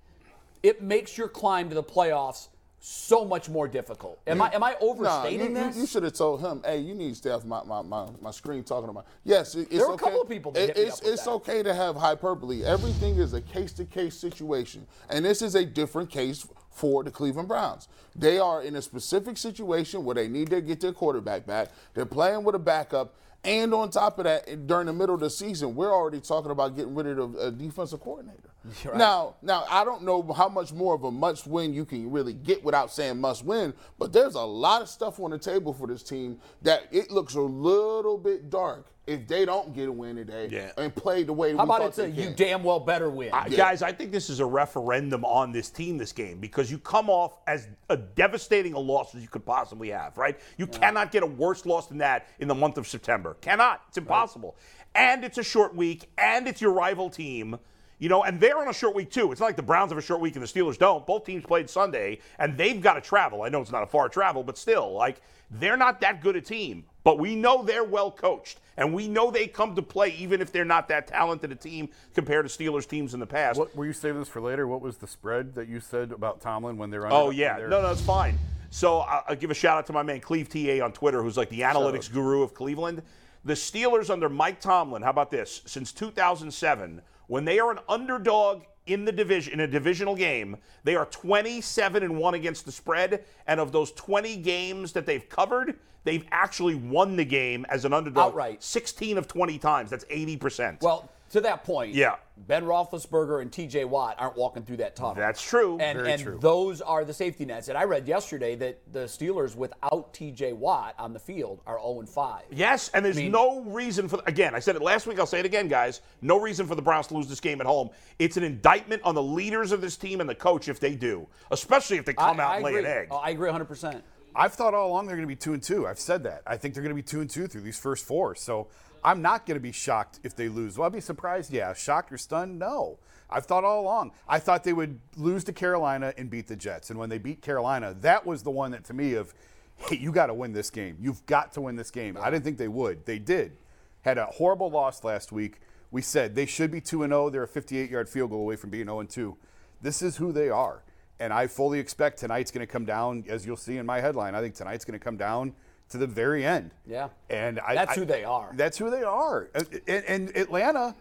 it 0.63 0.81
makes 0.81 1.19
your 1.19 1.29
climb 1.29 1.69
to 1.69 1.75
the 1.75 1.83
playoffs 1.83 2.49
so 2.85 3.25
much 3.25 3.49
more 3.49 3.69
difficult. 3.69 4.19
Am 4.27 4.43
I 4.43 4.53
am 4.53 4.63
I 4.65 4.73
Nah, 4.73 4.77
overstating 4.81 5.49
you, 5.51 5.55
this? 5.55 5.77
You, 5.77 5.83
you 5.83 5.87
should 5.87 6.03
have 6.03 6.15
told 6.15 6.41
him, 6.41 6.63
"Hey, 6.65 6.79
you 6.79 6.95
need 6.95 7.11
to 7.11 7.15
stay 7.15 7.31
off 7.31 7.45
my, 7.45 7.63
my, 7.63 7.81
my, 7.81 8.09
my 8.21 8.31
screen 8.33 8.65
talking 8.65 8.91
about." 8.91 9.07
Yes, 9.25 9.55
it, 9.55 9.61
it's 9.63 9.71
There 9.71 9.87
were 9.87 9.93
a 9.93 9.95
okay. 9.95 10.05
couple 10.05 10.21
of 10.23 10.29
people 10.29 10.53
It- 10.57 10.77
it's 10.77 11.01
it's 11.01 11.25
that. 11.25 11.31
okay 11.31 11.63
to 11.63 11.73
have 11.73 11.95
hyperbole. 11.95 12.65
Everything 12.65 13.17
is 13.19 13.35
a 13.35 13.41
case 13.41 13.73
to 13.75 13.85
case 13.85 14.17
situation, 14.17 14.85
and 15.09 15.25
this 15.25 15.43
is 15.43 15.55
a 15.55 15.65
different 15.65 16.11
case 16.11 16.45
for 16.71 17.05
the 17.05 17.11
Cleveland 17.13 17.47
Browns. 17.49 17.87
They 18.17 18.39
are 18.41 18.63
in 18.63 18.75
a 18.75 18.83
specific 18.83 19.37
situation 19.39 20.05
where 20.05 20.17
they 20.17 20.27
need 20.27 20.51
to 20.51 20.61
get 20.61 20.81
their 20.81 20.93
quarterback 20.93 21.47
back. 21.47 21.69
They're 21.95 22.05
playing 22.05 22.43
with 22.45 22.55
a 22.57 22.59
backup. 22.59 23.15
And 23.45 23.75
on 23.75 23.91
top 23.91 24.19
of 24.19 24.25
that, 24.25 24.69
during 24.69 24.87
the 24.87 24.93
middle 24.93 25.17
of 25.17 25.21
the 25.21 25.29
season, 25.29 25.75
we're 25.75 25.93
already 25.93 26.21
talking 26.21 26.53
about 26.53 26.77
getting 26.77 26.95
rid 26.95 27.19
of 27.19 27.33
the 27.33 27.39
uh, 27.41 27.51
defensive 27.51 27.99
coordinator. 28.01 28.51
Now, 28.95 29.37
now 29.43 29.65
I 29.71 29.85
don't 29.85 30.03
know 30.03 30.23
how 30.33 30.49
much 30.49 30.73
more 30.73 30.95
of 30.95 31.05
a 31.05 31.11
must 31.11 31.47
win 31.47 31.73
you 31.75 31.85
can 31.85 32.11
really 32.11 32.33
get 32.33 32.63
without 32.65 32.91
saying 32.93 33.21
must 33.21 33.45
win, 33.45 33.75
but 33.99 34.13
there's 34.13 34.35
a 34.35 34.41
lot 34.43 34.83
of 34.83 34.89
stuff 34.89 35.19
on 35.21 35.31
the 35.31 35.39
table 35.39 35.73
for 35.73 35.87
this 35.87 36.03
team 36.03 36.39
that 36.63 36.85
it 36.91 37.11
looks 37.11 37.35
a 37.35 37.41
little 37.41 38.17
bit 38.19 38.51
dark 38.51 38.87
if 39.05 39.27
they 39.27 39.45
don't 39.45 39.75
get 39.75 39.89
a 39.89 39.93
win 39.93 40.15
today 40.15 40.49
Yeah. 40.49 40.71
and 40.77 40.95
play 40.95 41.25
the 41.25 41.33
way 41.33 41.51
How 41.51 41.57
we 41.59 41.63
about 41.65 41.79
thought 41.81 41.89
it's 41.89 41.99
a 41.99 42.03
they 42.03 42.23
you 42.23 42.31
damn 42.37 42.63
well 42.63 42.79
better 42.79 43.11
win? 43.11 43.31
I- 43.33 43.49
Guys, 43.49 43.83
I 43.83 43.91
think 43.91 44.13
this 44.13 44.31
is 44.31 44.39
a 44.39 44.47
referendum 44.47 45.25
on 45.25 45.51
this 45.51 45.71
team, 45.71 45.99
this 45.99 46.13
game, 46.13 46.39
because 46.39 46.71
you 46.71 46.79
come 46.79 47.11
off 47.11 47.39
as 47.49 47.67
a 47.89 47.97
devastating 47.97 48.75
a 48.75 48.79
loss 48.79 49.13
as 49.17 49.23
you 49.23 49.29
could 49.29 49.45
possibly 49.45 49.89
have, 49.91 50.17
right? 50.17 50.39
You 50.57 50.69
cannot 50.69 51.11
get 51.11 51.25
a 51.25 51.27
worse 51.27 51.67
loss 51.67 51.89
than 51.89 51.99
that 51.99 52.29
in 52.39 52.47
the 52.47 52.55
month 52.55 52.79
of 52.79 52.87
September. 52.87 53.37
Cannot. 53.41 53.83
It's 53.89 53.99
impossible. 53.99 54.57
And 54.95 55.25
it's 55.25 55.39
a 55.39 55.43
short 55.43 55.75
week, 55.75 56.09
and 56.17 56.47
it's 56.47 56.61
your 56.61 56.73
rival 56.73 57.11
team. 57.11 57.59
You 58.03 58.09
know, 58.09 58.25
and 58.25 58.41
they're 58.41 58.59
on 58.59 58.67
a 58.67 58.73
short 58.73 58.97
week 58.97 59.13
too. 59.13 59.31
It's 59.31 59.41
not 59.41 59.47
like 59.47 59.55
the 59.55 59.63
Browns 59.63 59.93
have 59.93 59.99
a 59.99 60.03
short 60.03 60.21
week 60.21 60.35
and 60.35 60.43
the 60.43 60.49
Steelers 60.49 60.77
don't. 60.77 61.07
Both 61.07 61.25
teams 61.25 61.45
played 61.45 61.71
Sunday, 61.71 62.19
and 62.41 62.59
they've 62.59 62.81
got 62.81 62.95
to 62.95 63.01
travel. 63.01 63.43
I 63.43 63.49
know 63.49 63.61
it's 63.61 63.71
not 63.71 63.85
a 63.85 63.87
far 63.87 64.09
travel, 64.09 64.43
but 64.43 64.59
still, 64.59 64.93
like 64.93 65.23
they're 65.53 65.77
not 65.77 66.01
that 66.01 66.21
good 66.21 66.35
a 66.35 66.41
team. 66.41 66.85
But 67.05 67.21
we 67.21 67.37
know 67.37 67.63
they're 67.63 67.85
well 67.85 68.11
coached, 68.11 68.59
and 68.77 68.93
we 68.93 69.07
know 69.07 69.31
they 69.31 69.47
come 69.47 69.77
to 69.77 69.83
play 69.83 70.17
even 70.19 70.41
if 70.41 70.51
they're 70.51 70.65
not 70.65 70.89
that 70.89 71.07
talented 71.07 71.53
a 71.53 71.55
team 71.55 71.91
compared 72.13 72.49
to 72.49 72.51
Steelers 72.51 72.89
teams 72.89 73.15
in 73.15 73.21
the 73.21 73.27
past. 73.27 73.57
What 73.57 73.77
were 73.77 73.87
you 73.87 73.93
saving 73.93 74.19
this 74.19 74.29
for 74.29 74.41
later? 74.41 74.67
What 74.67 74.81
was 74.81 74.97
the 74.97 75.07
spread 75.07 75.55
that 75.55 75.69
you 75.69 75.79
said 75.79 76.11
about 76.11 76.41
Tomlin 76.41 76.79
when 76.79 76.91
they're 76.91 77.05
under? 77.05 77.15
Oh 77.15 77.31
yeah, 77.31 77.57
no, 77.57 77.83
no, 77.83 77.93
it's 77.93 78.03
fine. 78.03 78.37
So 78.71 78.99
I'll, 78.99 79.27
I'll 79.29 79.37
give 79.37 79.53
a 79.53 79.55
shout 79.55 79.79
out 79.79 79.87
to 79.87 79.93
my 79.93 80.03
man 80.03 80.19
Cleve 80.19 80.49
TA 80.49 80.85
on 80.85 80.91
Twitter, 80.91 81.23
who's 81.23 81.37
like 81.37 81.51
the 81.51 81.61
analytics 81.61 82.13
guru 82.13 82.43
of 82.43 82.53
Cleveland. 82.53 83.01
The 83.45 83.55
Steelers 83.55 84.11
under 84.11 84.29
Mike 84.29 84.61
Tomlin, 84.61 85.03
how 85.03 85.11
about 85.11 85.31
this? 85.31 85.63
Since 85.67 85.93
2007, 85.93 87.01
when 87.33 87.47
they 87.47 87.59
are 87.59 87.71
an 87.71 87.79
underdog 87.89 88.65
in 88.85 89.07
the 89.07 89.11
division 89.11 89.55
in 89.55 89.61
a 89.61 89.67
divisional 89.67 90.15
game, 90.15 90.55
they 90.85 90.95
are 90.95 91.07
27 91.07 92.03
and 92.03 92.19
one 92.19 92.35
against 92.35 92.67
the 92.67 92.73
spread, 92.73 93.25
and 93.47 93.59
of 93.59 93.73
those 93.73 93.91
20 93.93 94.37
games 94.37 94.93
that 94.93 95.07
they've 95.07 95.27
covered, 95.31 95.79
they've 96.05 96.27
actually 96.31 96.75
won 96.75 97.17
the 97.17 97.25
game 97.25 97.65
as 97.71 97.87
an 97.87 97.95
underdog 97.95 98.33
Outright. 98.33 98.63
16 98.63 99.17
of 99.17 99.29
20 99.29 99.57
times. 99.57 99.89
That's 99.89 100.05
80 100.11 100.37
percent. 100.37 100.83
well, 100.83 101.09
to 101.33 101.41
that 101.43 101.65
point, 101.65 101.95
Yeah. 101.95 102.17
Ben 102.37 102.65
Roethlisberger 102.65 103.41
and 103.41 103.53
T.J. 103.53 103.85
Watt 103.85 104.17
aren't 104.19 104.37
walking 104.37 104.65
through 104.65 104.79
that 104.79 104.97
tunnel. 104.97 105.15
that's 105.15 105.41
true. 105.43 105.79
and 105.79 105.99
Very 105.99 106.13
and 106.13 106.23
true. 106.23 106.39
those 106.41 106.81
are 106.81 107.05
the 107.05 107.13
safety 107.13 107.45
nets. 107.45 107.69
And 107.69 107.77
I 107.79 107.85
read 107.85 108.09
yesterday 108.09 108.55
that 108.57 108.81
the 108.93 109.01
Steelers, 109.05 109.55
without 109.55 110.13
T.J. 110.13 110.55
Watt 110.55 110.95
on 110.99 111.13
the 111.13 111.19
field, 111.19 111.61
are 111.67 111.79
0 111.79 112.01
and 112.01 112.09
5. 112.09 112.43
Yes, 112.51 112.91
and 112.95 113.05
there's 113.05 113.17
mean- 113.17 113.31
no 113.33 113.61
reason 113.63 114.09
for 114.09 114.21
again. 114.27 114.55
I 114.55 114.59
said 114.59 114.77
it 114.77 114.83
last 114.83 115.07
week. 115.07 115.19
I'll 115.21 115.27
say 115.27 115.41
it 115.41 115.47
again, 115.47 115.69
guys. 115.69 116.01
No 116.21 116.41
reason 116.41 116.67
for 116.67 116.75
the 116.75 116.83
Browns 116.83 117.07
to 117.09 117.15
lose 117.15 117.29
this 117.29 117.41
game 117.41 117.61
at 117.61 117.67
home. 117.67 117.91
It's 118.19 118.37
an 118.37 118.43
indictment 118.45 119.03
on 119.05 119.15
the 119.15 119.23
leaders 119.23 119.71
of 119.73 119.81
this 119.81 119.97
team 119.97 120.21
and 120.21 120.29
the 120.29 120.35
coach 120.35 120.69
if 120.69 120.81
they 120.81 120.95
do, 120.97 121.29
especially 121.51 121.99
if 121.99 122.05
they 122.05 122.15
come 122.15 122.41
I, 122.41 122.43
out 122.45 122.51
I 122.53 122.55
and 122.57 122.65
lay 122.65 122.77
an 122.79 122.87
egg. 122.87 123.09
Oh, 123.11 123.17
I 123.17 123.31
agree 123.31 123.47
100. 123.49 123.65
percent 123.67 124.03
I've 124.35 124.55
thought 124.55 124.73
all 124.75 124.89
along 124.89 125.07
they're 125.07 125.17
going 125.17 125.29
to 125.29 125.33
be 125.33 125.37
two 125.37 125.53
and 125.53 125.63
two. 125.63 125.87
I've 125.87 125.99
said 126.01 126.23
that. 126.25 126.43
I 126.47 126.57
think 126.57 126.73
they're 126.75 126.83
going 126.83 126.97
to 126.97 127.01
be 127.01 127.07
two 127.07 127.21
and 127.21 127.29
two 127.29 127.47
through 127.47 127.61
these 127.61 127.79
first 127.79 128.05
four. 128.07 128.35
So 128.35 128.69
I'm 129.05 129.23
not 129.23 129.47
going 129.47 129.57
to 129.57 129.61
be 129.61 129.73
shocked 129.73 130.21
if 130.23 130.37
they 130.37 130.49
lose. 130.49 130.79
Will 130.79 130.85
I 130.85 130.89
be 130.89 131.01
surprised? 131.01 131.53
Yeah. 131.53 131.75
Shocked 131.75 132.13
or 132.13 132.19
stunned? 132.19 132.59
No. 132.59 132.99
I've 133.29 133.47
thought 133.47 133.65
all 133.65 133.81
along. 133.81 134.13
I 134.29 134.39
thought 134.39 134.63
they 134.63 134.73
would 134.73 135.01
lose 135.17 135.45
to 135.45 135.53
Carolina 135.53 136.13
and 136.17 136.31
beat 136.31 136.49
the 136.49 136.57
Jets. 136.57 136.91
And 136.91 136.99
when 136.99 137.09
they 137.09 137.19
beat 137.19 137.41
Carolina, 137.41 137.95
that 138.01 138.27
was 138.27 138.43
the 138.43 138.51
one 138.51 138.71
that 138.73 138.85
to 138.85 138.95
me 138.95 139.15
of, 139.15 139.35
hey, 139.77 139.97
you 139.97 140.13
got 140.13 140.27
to 140.27 140.35
win 140.35 140.53
this 140.53 140.71
game. 140.71 140.97
You've 141.01 141.25
got 141.27 141.53
to 141.55 141.61
win 141.61 141.77
this 141.77 141.91
game. 141.91 142.19
I 142.21 142.31
didn't 142.31 142.45
think 142.45 142.59
they 142.59 142.69
would. 142.69 143.07
They 143.07 143.19
did. 143.19 143.57
Had 144.03 144.19
a 144.19 144.27
horrible 144.27 144.71
loss 144.71 145.03
last 145.03 145.33
week. 145.33 145.61
We 145.91 146.03
said 146.03 146.35
they 146.35 146.47
should 146.47 146.71
be 146.71 146.81
2 146.81 147.03
and 147.03 147.11
0. 147.11 147.31
They're 147.31 147.43
a 147.43 147.49
58 147.49 147.91
yard 147.91 148.09
field 148.09 148.31
goal 148.31 148.41
away 148.41 148.57
from 148.57 148.71
being 148.71 148.87
0 148.87 149.01
and 149.01 149.11
2. 149.11 149.37
This 149.81 150.03
is 150.03 150.17
who 150.17 150.33
they 150.33 150.49
are. 150.49 150.83
And 151.19 151.33
I 151.33 151.47
fully 151.47 151.79
expect 151.79 152.19
tonight's 152.19 152.51
going 152.51 152.67
to 152.67 152.73
come 152.73 152.85
down, 152.85 153.25
as 153.29 153.47
you'll 153.47 153.57
see 153.57 153.77
in 153.77 153.87
my 153.87 154.01
headline. 154.01 154.35
I 154.35 154.41
think 154.41 154.55
tonight's 154.55 154.85
going 154.85 154.99
to 154.99 155.05
come 155.05 155.17
down 155.17 155.55
to 155.93 155.99
the 155.99 156.07
very 156.07 156.45
end. 156.45 156.73
Yeah. 156.87 157.09
And 157.31 157.61
I, 157.61 157.75
That's 157.75 157.93
I- 157.93 158.01
who 158.01 158.05
they 158.05 158.25
are. 158.25 158.51
That's 158.55 158.77
who 158.79 158.91
they 158.91 159.03
are. 159.05 159.49
Uh, 159.55 159.63
And, 159.87 160.05
and 160.07 160.37
Atlanta, 160.37 160.95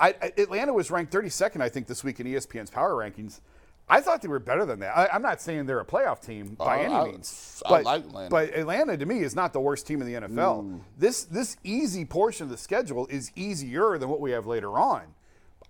I, 0.00 0.08
I- 0.22 0.32
Atlanta 0.38 0.72
was 0.72 0.90
ranked 0.90 1.12
32nd, 1.12 1.60
I 1.60 1.68
think, 1.68 1.86
this 1.86 2.02
week 2.02 2.18
in 2.20 2.26
ESPN's 2.26 2.70
power 2.70 2.94
rankings. 2.94 3.40
I 3.88 4.00
thought 4.00 4.20
they 4.20 4.26
were 4.28 4.40
better 4.40 4.64
than 4.66 4.80
that. 4.80 4.96
I, 4.96 5.08
I'm 5.12 5.22
not 5.22 5.40
saying 5.40 5.66
they're 5.66 5.78
a 5.80 5.84
playoff 5.84 6.20
team 6.20 6.54
by 6.54 6.78
I- 6.78 6.82
any 6.84 6.94
I- 6.94 7.04
means. 7.04 7.62
I 7.66 7.68
But, 7.68 7.84
like 7.84 8.04
Atlanta. 8.04 8.30
but 8.30 8.48
Atlanta, 8.56 8.96
to 8.96 9.06
me, 9.06 9.20
is 9.20 9.36
not 9.36 9.52
the 9.52 9.60
worst 9.60 9.86
team 9.86 10.00
in 10.00 10.06
the 10.12 10.20
NFL. 10.26 10.80
This 10.98 11.24
this 11.24 11.56
easy 11.62 12.04
portion 12.04 12.44
of 12.44 12.50
the 12.50 12.56
schedule 12.56 13.06
is 13.08 13.30
easier 13.36 13.98
than 13.98 14.08
what 14.08 14.20
we 14.20 14.30
have 14.32 14.46
later 14.46 14.78
on. 14.78 15.02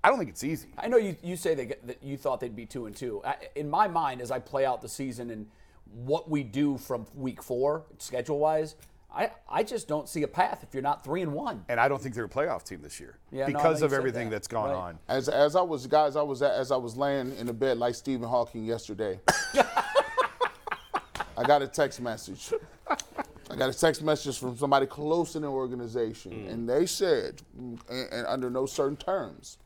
I 0.04 0.08
don't 0.08 0.18
think 0.18 0.30
it's 0.30 0.44
easy. 0.44 0.68
I 0.78 0.86
know 0.88 0.98
you, 0.98 1.16
you 1.22 1.36
say 1.36 1.54
they 1.54 1.66
that 1.66 2.02
you 2.02 2.16
thought 2.16 2.40
they'd 2.40 2.54
be 2.56 2.64
two 2.66 2.86
and 2.86 2.94
two. 2.96 3.20
I, 3.24 3.34
in 3.56 3.68
my 3.68 3.88
mind, 3.88 4.20
as 4.20 4.30
I 4.30 4.38
play 4.38 4.64
out 4.64 4.80
the 4.80 4.88
season 4.88 5.30
and 5.30 5.46
what 5.92 6.28
we 6.30 6.42
do 6.42 6.78
from 6.78 7.06
week 7.14 7.42
four, 7.42 7.84
schedule 7.98 8.38
wise, 8.38 8.74
I, 9.14 9.30
I 9.48 9.62
just 9.62 9.88
don't 9.88 10.08
see 10.08 10.24
a 10.24 10.28
path 10.28 10.62
if 10.62 10.74
you're 10.74 10.82
not 10.82 11.02
three 11.02 11.22
and 11.22 11.32
one. 11.32 11.64
And 11.70 11.80
I 11.80 11.88
don't 11.88 12.02
think 12.02 12.14
they're 12.14 12.24
a 12.26 12.28
playoff 12.28 12.64
team 12.64 12.82
this 12.82 13.00
year 13.00 13.16
Yeah, 13.32 13.46
because 13.46 13.80
know 13.80 13.86
of 13.86 13.92
everything 13.94 14.28
that. 14.28 14.36
that's 14.36 14.48
gone 14.48 14.68
Right. 14.70 14.76
on. 14.76 14.98
As, 15.08 15.28
as 15.30 15.56
I 15.56 15.62
was, 15.62 15.86
guys, 15.86 16.16
I 16.16 16.22
was 16.22 16.42
as 16.42 16.70
I 16.70 16.76
was 16.76 16.96
laying 16.96 17.34
in 17.36 17.46
the 17.46 17.54
bed 17.54 17.78
like 17.78 17.94
Stephen 17.94 18.28
Hawking 18.28 18.64
yesterday. 18.66 19.18
I 21.38 21.44
got 21.46 21.62
a 21.62 21.68
text 21.68 22.00
message. 22.00 22.52
I 23.50 23.56
got 23.56 23.68
a 23.70 23.78
text 23.78 24.02
message 24.02 24.38
from 24.38 24.56
somebody 24.56 24.86
close 24.86 25.36
in 25.36 25.42
the 25.42 25.48
organization, 25.48 26.46
and 26.48 26.68
they 26.68 26.86
said, 26.86 27.42
and, 27.56 27.78
and 27.88 28.26
under 28.26 28.50
no 28.50 28.66
certain 28.66 28.96
terms, 28.96 29.58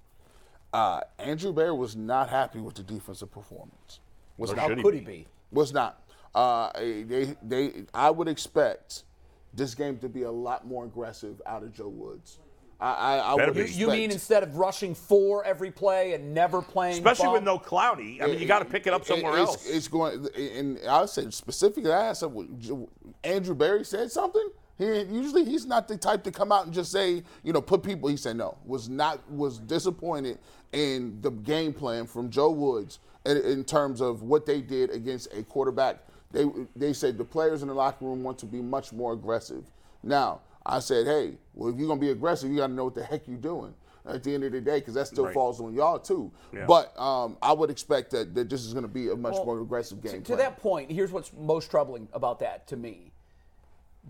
uh, 0.72 1.00
Andrew 1.18 1.52
Berry 1.52 1.72
was 1.72 1.96
not 1.96 2.28
happy 2.28 2.60
with 2.60 2.74
the 2.74 2.82
defensive 2.82 3.30
performance. 3.30 4.00
Was 4.36 4.52
How 4.52 4.68
should 4.68 4.78
he 4.78 4.82
could 4.84 4.92
be? 4.92 4.98
he 4.98 5.04
be? 5.04 5.26
was 5.52 5.72
not. 5.72 6.02
Uh, 6.34 6.70
they, 6.74 7.36
they, 7.42 7.72
I 7.92 8.10
would 8.10 8.28
expect 8.28 9.04
this 9.52 9.74
game 9.74 9.98
to 9.98 10.08
be 10.08 10.22
a 10.22 10.30
lot 10.30 10.66
more 10.66 10.84
aggressive 10.84 11.40
out 11.46 11.62
of 11.62 11.72
Joe 11.72 11.88
Woods. 11.88 12.38
I, 12.80 12.92
I, 12.92 13.16
I 13.18 13.34
would 13.34 13.54
be. 13.54 13.60
You, 13.62 13.66
you 13.66 13.88
mean 13.88 14.10
instead 14.10 14.42
of 14.42 14.56
rushing 14.56 14.94
four 14.94 15.44
every 15.44 15.70
play 15.70 16.14
and 16.14 16.32
never 16.32 16.62
playing, 16.62 16.94
Especially 16.94 17.28
with 17.28 17.42
no 17.42 17.58
Clowney. 17.58 18.22
I 18.22 18.26
mean, 18.26 18.38
you 18.38 18.46
got 18.46 18.60
to 18.60 18.64
pick 18.64 18.86
it 18.86 18.94
up 18.94 19.04
somewhere 19.04 19.36
it's, 19.36 19.50
else. 19.50 19.68
It's 19.68 19.88
going, 19.88 20.26
and 20.34 20.78
I 20.88 21.00
would 21.00 21.10
say 21.10 21.28
specifically, 21.30 21.92
I 21.92 22.06
asked 22.06 22.22
him, 22.22 22.86
Andrew 23.22 23.54
Berry 23.54 23.84
said 23.84 24.10
something. 24.10 24.48
He 24.78 24.86
usually 24.86 25.44
he's 25.44 25.66
not 25.66 25.88
the 25.88 25.96
type 25.98 26.24
to 26.24 26.30
come 26.30 26.52
out 26.52 26.64
and 26.64 26.72
just 26.72 26.90
say, 26.90 27.22
you 27.42 27.52
know, 27.52 27.60
put 27.60 27.82
people. 27.82 28.08
He 28.08 28.16
said 28.16 28.36
no, 28.36 28.56
was 28.64 28.88
not 28.88 29.30
was 29.30 29.58
disappointed 29.58 30.38
in 30.72 31.20
the 31.20 31.30
game 31.30 31.74
plan 31.74 32.06
from 32.06 32.30
Joe 32.30 32.50
Woods 32.50 33.00
in, 33.26 33.36
in 33.36 33.64
terms 33.64 34.00
of 34.00 34.22
what 34.22 34.46
they 34.46 34.62
did 34.62 34.90
against 34.90 35.28
a 35.34 35.42
quarterback. 35.42 35.98
They 36.30 36.46
they 36.76 36.92
said 36.92 37.18
the 37.18 37.24
players 37.24 37.62
in 37.62 37.68
the 37.68 37.74
locker 37.74 38.04
room 38.04 38.22
want 38.22 38.38
to 38.38 38.46
be 38.46 38.60
much 38.60 38.92
more 38.92 39.12
aggressive. 39.12 39.64
Now 40.02 40.40
I 40.64 40.78
said, 40.78 41.06
hey, 41.06 41.34
well 41.54 41.70
if 41.72 41.78
you're 41.78 41.88
gonna 41.88 42.00
be 42.00 42.10
aggressive, 42.10 42.50
you 42.50 42.56
got 42.58 42.68
to 42.68 42.72
know 42.72 42.84
what 42.84 42.94
the 42.94 43.02
heck 43.04 43.26
you're 43.26 43.36
doing 43.36 43.74
at 44.06 44.22
the 44.22 44.34
end 44.34 44.44
of 44.44 44.52
the 44.52 44.60
day 44.60 44.78
because 44.78 44.94
that 44.94 45.06
still 45.06 45.24
Right. 45.26 45.34
falls 45.34 45.60
on 45.60 45.74
y'all 45.74 45.98
too. 45.98 46.30
Yeah. 46.52 46.66
But 46.66 46.98
um, 46.98 47.36
I 47.42 47.52
would 47.52 47.70
expect 47.70 48.10
that, 48.12 48.34
that 48.34 48.48
this 48.48 48.64
is 48.64 48.72
going 48.72 48.84
to 48.84 48.88
be 48.88 49.10
a 49.10 49.16
much 49.16 49.34
Well, 49.34 49.44
more 49.44 49.60
aggressive 49.60 50.02
game. 50.02 50.22
To, 50.22 50.32
to 50.32 50.36
that 50.36 50.56
point, 50.58 50.90
here's 50.90 51.12
what's 51.12 51.32
most 51.34 51.70
troubling 51.70 52.08
about 52.12 52.38
that 52.40 52.66
to 52.68 52.76
me. 52.76 53.12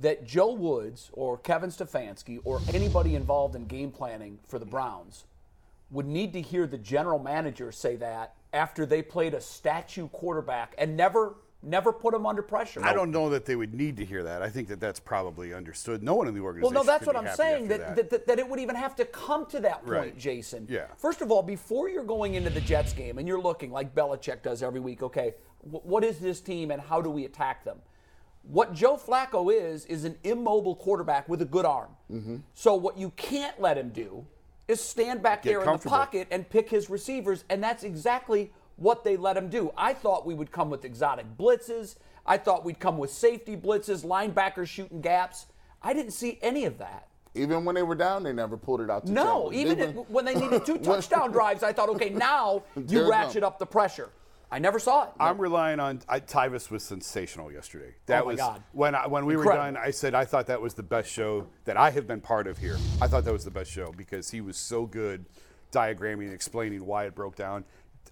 That 0.01 0.25
Joe 0.25 0.53
Woods 0.53 1.11
or 1.13 1.37
Kevin 1.39 1.71
Stefanski 1.71 2.41
or 2.45 2.61
anybody 2.73 3.17
involved 3.17 3.57
in 3.57 3.67
game 3.67 3.91
planning 3.91 4.39
for 4.47 4.59
the 4.61 4.65
Browns 4.65 5.25
would 5.91 6.07
need 6.07 6.33
to 6.35 6.41
hear 6.41 6.67
the 6.69 6.79
general 6.79 7.19
manager 7.19 7.73
say 7.73 7.97
that 7.97 8.35
after 8.53 8.87
they 8.87 9.03
played 9.03 9.35
a 9.35 9.41
statue 9.41 10.07
quarterback 10.09 10.75
and 10.79 10.97
never 10.97 11.35
never 11.63 11.93
put 11.93 12.15
him 12.15 12.25
under 12.27 12.43
pressure. 12.43 12.83
I 12.83 12.93
don't 12.93 13.11
know 13.11 13.29
that 13.31 13.45
they 13.45 13.57
would 13.57 13.75
need 13.75 13.97
to 13.99 14.05
hear 14.05 14.23
that. 14.23 14.43
I 14.43 14.49
think 14.49 14.69
that 14.69 14.81
that's 14.81 14.99
probably 15.01 15.53
understood. 15.53 16.03
No 16.03 16.15
one 16.15 16.27
in 16.29 16.35
the 16.35 16.41
organization. 16.41 16.75
Well, 16.75 16.85
no, 16.85 16.87
that's 16.91 17.07
what 17.07 17.17
I'm 17.17 17.35
saying. 17.37 17.69
That, 17.69 17.97
that. 17.97 18.11
That, 18.11 18.27
that 18.27 18.39
it 18.39 18.49
would 18.49 18.61
even 18.61 18.77
have 18.77 18.97
to 18.97 19.05
come 19.05 19.47
to 19.47 19.61
that 19.61 19.85
point, 19.85 19.89
Right. 19.89 20.19
Jason. 20.19 20.67
Yeah. 20.71 20.87
First 20.97 21.21
of 21.21 21.31
all, 21.31 21.43
before 21.43 21.89
you're 21.89 22.05
going 22.05 22.35
into 22.35 22.51
the 22.51 22.61
Jets 22.63 22.93
game 22.93 23.19
and 23.19 23.29
you're 23.29 23.41
looking 23.41 23.71
like 23.71 23.95
Belichick 23.95 24.43
does 24.43 24.63
every 24.63 24.81
week, 24.81 25.03
okay, 25.03 25.35
wh- 25.61 25.85
what 25.85 26.03
is 26.03 26.19
this 26.19 26.41
team 26.41 26.71
and 26.71 26.81
how 26.81 27.03
do 27.03 27.11
we 27.11 27.25
attack 27.27 27.65
them? 27.65 27.79
What 28.43 28.73
Joe 28.73 28.97
Flacco 28.97 29.53
is 29.55 29.85
is 29.85 30.05
an 30.05 30.17
immobile 30.25 30.75
quarterback 30.75 31.29
with 31.29 31.43
a 31.43 31.45
good 31.45 31.67
arm. 31.67 31.91
Mm-hmm. 32.11 32.37
So 32.55 32.75
what 32.75 32.97
you 32.97 33.11
can't 33.11 33.61
let 33.61 33.77
him 33.77 33.91
do 33.91 34.25
is 34.67 34.81
stand 34.81 35.23
back 35.23 35.43
Get 35.43 35.51
there 35.51 35.61
in 35.61 35.79
the 35.79 35.89
pocket 35.89 36.29
and 36.31 36.49
pick 36.49 36.71
his 36.71 36.89
receivers, 36.89 37.45
and 37.51 37.63
that's 37.63 37.83
exactly 37.83 38.51
what 38.81 39.05
they 39.05 39.17
let 39.17 39.37
him 39.37 39.49
do. 39.49 39.71
I 39.77 39.93
thought 39.93 40.27
we 40.27 40.35
would 40.35 40.51
come 40.51 40.71
with 40.71 40.85
exotic 40.85 41.27
blitzes. 41.39 41.97
I 42.27 42.39
thought 42.39 42.65
we'd 42.65 42.81
come 42.81 42.97
with 42.99 43.11
safety 43.13 43.57
blitzes, 43.57 44.05
linebackers 44.05 44.67
shooting 44.69 45.01
gaps. 45.03 45.47
I 45.83 45.93
didn't 45.93 46.13
see 46.13 46.39
any 46.43 46.65
of 46.65 46.79
that. 46.79 47.07
even 47.35 47.65
when 47.65 47.75
they 47.77 47.83
were 47.83 47.95
down, 47.95 48.23
they 48.25 48.33
never 48.33 48.57
pulled 48.57 48.81
it 48.81 48.91
out. 48.91 49.07
To 49.07 49.13
No, 49.13 49.51
Chambers. 49.53 49.57
even 49.61 49.79
Even- 49.79 49.99
if- 50.01 50.11
when 50.11 50.25
they 50.25 50.35
needed 50.35 50.67
two 50.67 50.79
touchdown 50.91 51.31
drives, 51.39 51.63
I 51.63 51.73
thought, 51.73 51.89
okay, 51.91 52.09
now 52.11 52.63
There's 52.75 52.91
you 52.93 53.03
no- 53.03 53.09
ratchet 53.11 53.45
up 53.45 53.59
the 53.61 53.67
pressure. 53.67 54.09
I 54.53 54.59
never 54.59 54.81
saw 54.81 55.05
it. 55.05 55.11
I'm 55.21 55.39
relying 55.39 55.79
on 55.79 56.01
I, 56.09 56.19
Tyvis 56.19 56.71
was 56.73 56.83
sensational 56.83 57.53
yesterday. 57.53 57.95
That 58.07 58.23
Oh, 58.23 58.25
my 58.25 58.33
was 58.33 58.41
God. 58.41 58.63
when 58.73 58.97
I, 58.97 59.07
when 59.07 59.25
we 59.27 59.35
Incredible. 59.35 59.65
were 59.65 59.73
done. 59.73 59.77
I 59.77 59.93
said 59.93 60.13
I 60.13 60.25
thought 60.25 60.49
that 60.49 60.61
was 60.61 60.75
the 60.75 60.83
best 60.83 61.09
show 61.09 61.47
that 61.67 61.77
I 61.77 61.91
have 61.91 62.09
been 62.09 62.21
part 62.21 62.49
of 62.49 62.59
here. 62.59 62.77
I 63.01 63.07
thought 63.07 63.25
that 63.27 63.33
was 63.33 63.45
the 63.45 63.51
best 63.53 63.71
show 63.71 63.93
because 63.97 64.29
he 64.31 64.41
was 64.41 64.57
so 64.57 64.87
good, 64.87 65.25
diagramming 65.71 66.25
and 66.25 66.33
explaining 66.33 66.85
why 66.85 67.05
it 67.05 67.15
broke 67.15 67.37
down. 67.37 67.65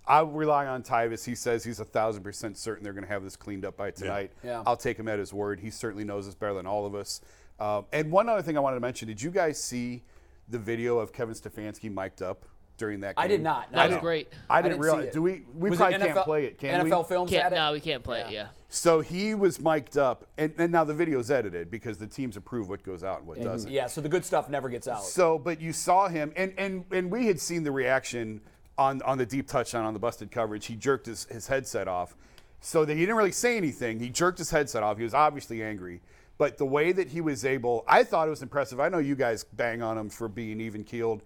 I 0.06 0.20
rely 0.20 0.66
on 0.66 0.82
Tyvis. 0.82 1.24
He 1.24 1.34
says 1.34 1.64
he's 1.64 1.80
a 1.80 1.84
thousand 1.84 2.22
percent 2.22 2.56
certain 2.56 2.82
they're 2.84 2.92
going 2.94 3.04
to 3.04 3.10
have 3.12 3.22
this 3.24 3.36
cleaned 3.36 3.64
up 3.64 3.76
by 3.76 3.90
tonight. 3.90 4.30
Yeah. 4.42 4.62
I'll 4.66 4.76
take 4.76 4.98
him 4.98 5.08
at 5.08 5.18
his 5.18 5.32
word. 5.34 5.60
He 5.60 5.70
certainly 5.70 6.04
knows 6.04 6.26
this 6.26 6.34
better 6.34 6.54
than 6.54 6.66
all 6.66 6.86
of 6.86 6.94
us. 6.94 7.20
Um, 7.60 7.84
and 7.92 8.10
one 8.10 8.28
other 8.28 8.42
thing 8.42 8.56
I 8.56 8.60
wanted 8.60 8.76
to 8.76 8.80
mention: 8.80 9.08
Did 9.08 9.20
you 9.20 9.30
guys 9.30 9.62
see 9.62 10.02
the 10.48 10.58
video 10.58 10.98
of 10.98 11.12
Kevin 11.12 11.34
Stefanski 11.34 11.92
mic'd 11.92 12.22
up 12.22 12.44
during 12.78 13.00
that? 13.00 13.16
game? 13.16 13.24
I 13.24 13.26
did 13.26 13.42
not. 13.42 13.70
No, 13.72 13.78
That 13.78 13.90
was 13.90 13.98
great. 13.98 14.32
I 14.48 14.58
I 14.58 14.62
didn't 14.62 14.72
didn't 14.74 14.82
realize. 14.84 15.02
see 15.02 15.08
it. 15.08 15.12
Do 15.12 15.22
we? 15.22 15.44
We 15.54 15.70
Was 15.70 15.78
probably 15.78 15.98
NFL 15.98 16.14
can't 16.14 16.24
play 16.24 16.44
it. 16.46 16.58
Can 16.58 16.84
we? 16.84 16.90
NFL 16.90 17.08
Films 17.08 17.30
Can't, 17.30 17.52
it? 17.52 17.56
no, 17.56 17.72
we 17.72 17.80
can't 17.80 18.02
play 18.04 18.20
it. 18.20 18.30
Yeah. 18.30 18.46
So 18.70 19.00
he 19.00 19.34
was 19.34 19.60
mic'd 19.60 19.98
up, 19.98 20.26
and, 20.38 20.52
and 20.58 20.70
now 20.70 20.84
the 20.84 20.94
video's 20.94 21.30
edited 21.30 21.70
because 21.70 21.98
the 21.98 22.06
teams 22.06 22.36
approve 22.36 22.68
what 22.68 22.82
goes 22.82 23.02
out 23.02 23.18
and 23.18 23.26
what 23.26 23.42
doesn't. 23.42 23.70
Yeah, 23.72 23.86
so 23.86 24.00
the 24.02 24.08
good 24.10 24.24
stuff 24.24 24.48
never 24.48 24.68
gets 24.68 24.86
out. 24.86 25.02
So, 25.02 25.38
but 25.38 25.60
you 25.60 25.72
saw 25.72 26.08
him, 26.08 26.32
and 26.36 26.54
and 26.58 26.84
and 26.92 27.10
we 27.10 27.26
had 27.26 27.40
seen 27.40 27.62
the 27.64 27.72
reaction 27.72 28.40
on 28.78 29.02
on 29.02 29.18
the 29.18 29.26
deep 29.26 29.48
touchdown 29.48 29.84
on 29.84 29.92
the 29.92 29.98
busted 29.98 30.30
coverage. 30.30 30.66
He 30.66 30.76
jerked 30.76 31.06
his, 31.06 31.24
his 31.24 31.48
headset 31.48 31.88
off, 31.88 32.16
so 32.60 32.84
that 32.84 32.94
he 32.94 33.00
didn't 33.00 33.16
really 33.16 33.32
say 33.32 33.56
anything. 33.56 33.98
He 33.98 34.08
jerked 34.08 34.38
his 34.38 34.50
headset 34.50 34.82
off. 34.82 34.96
He 34.96 35.04
was 35.04 35.14
obviously 35.14 35.62
angry, 35.62 36.00
but 36.38 36.56
the 36.56 36.64
way 36.64 36.92
that 36.92 37.08
he 37.08 37.20
was 37.20 37.44
able, 37.44 37.84
I 37.86 38.04
thought 38.04 38.28
it 38.28 38.30
was 38.30 38.42
impressive. 38.42 38.80
I 38.80 38.88
know 38.88 38.98
you 38.98 39.16
guys 39.16 39.44
bang 39.44 39.82
on 39.82 39.98
him 39.98 40.08
for 40.08 40.28
being 40.28 40.60
even 40.60 40.84
keeled. 40.84 41.22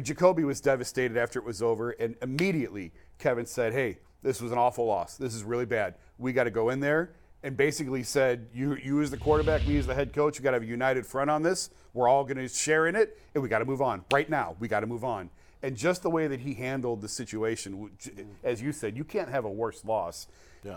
Jacoby 0.00 0.44
was 0.44 0.60
devastated 0.60 1.18
after 1.18 1.38
it 1.38 1.44
was 1.44 1.60
over, 1.60 1.90
and 1.90 2.16
immediately 2.22 2.92
Kevin 3.18 3.44
said, 3.44 3.72
"Hey, 3.74 3.98
this 4.22 4.40
was 4.40 4.52
an 4.52 4.58
awful 4.58 4.86
loss. 4.86 5.16
This 5.16 5.34
is 5.34 5.44
really 5.44 5.66
bad. 5.66 5.96
We 6.16 6.32
got 6.32 6.44
to 6.44 6.50
go 6.50 6.70
in 6.70 6.80
there." 6.80 7.10
And 7.42 7.56
basically 7.56 8.02
said, 8.02 8.48
"You, 8.54 8.76
you 8.76 9.02
as 9.02 9.10
the 9.10 9.18
quarterback, 9.18 9.66
me 9.66 9.76
as 9.76 9.86
the 9.86 9.94
head 9.94 10.12
coach, 10.12 10.38
we 10.38 10.42
got 10.42 10.52
to 10.52 10.56
have 10.56 10.62
a 10.62 10.66
united 10.66 11.06
front 11.06 11.30
on 11.30 11.42
this. 11.42 11.70
We're 11.92 12.08
all 12.08 12.24
going 12.24 12.38
to 12.38 12.48
share 12.48 12.86
in 12.86 12.96
it, 12.96 13.18
and 13.34 13.42
we 13.42 13.48
got 13.48 13.58
to 13.58 13.64
move 13.64 13.82
on 13.82 14.04
right 14.12 14.28
now. 14.30 14.56
We 14.58 14.68
got 14.68 14.80
to 14.80 14.86
move 14.86 15.04
on." 15.04 15.28
And 15.62 15.76
just 15.76 16.02
the 16.02 16.10
way 16.10 16.26
that 16.26 16.40
he 16.40 16.54
handled 16.54 17.00
the 17.00 17.08
situation, 17.08 17.90
mm. 18.04 18.26
as 18.44 18.60
you 18.60 18.72
said, 18.72 18.96
you 18.96 19.04
can't 19.04 19.28
have 19.28 19.44
a 19.44 19.50
worse 19.50 19.84
loss. 19.84 20.28